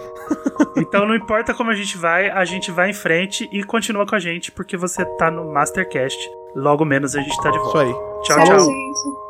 Então 0.76 1.06
não 1.06 1.14
importa 1.14 1.54
como 1.54 1.70
a 1.70 1.74
gente 1.74 1.96
vai, 1.96 2.30
a 2.30 2.44
gente 2.44 2.70
vai 2.70 2.90
em 2.90 2.94
frente 2.94 3.48
e 3.52 3.62
continua 3.64 4.06
com 4.06 4.14
a 4.14 4.18
gente, 4.18 4.52
porque 4.52 4.76
você 4.76 5.04
tá 5.16 5.30
no 5.30 5.52
Mastercast. 5.52 6.18
Logo 6.54 6.84
menos 6.84 7.14
a 7.14 7.20
gente 7.20 7.36
tá 7.42 7.50
de 7.50 7.58
volta. 7.58 7.84
Isso 7.84 7.96
aí. 7.96 8.24
Tchau, 8.24 8.44
tchau. 8.44 8.56
tchau. 8.56 9.27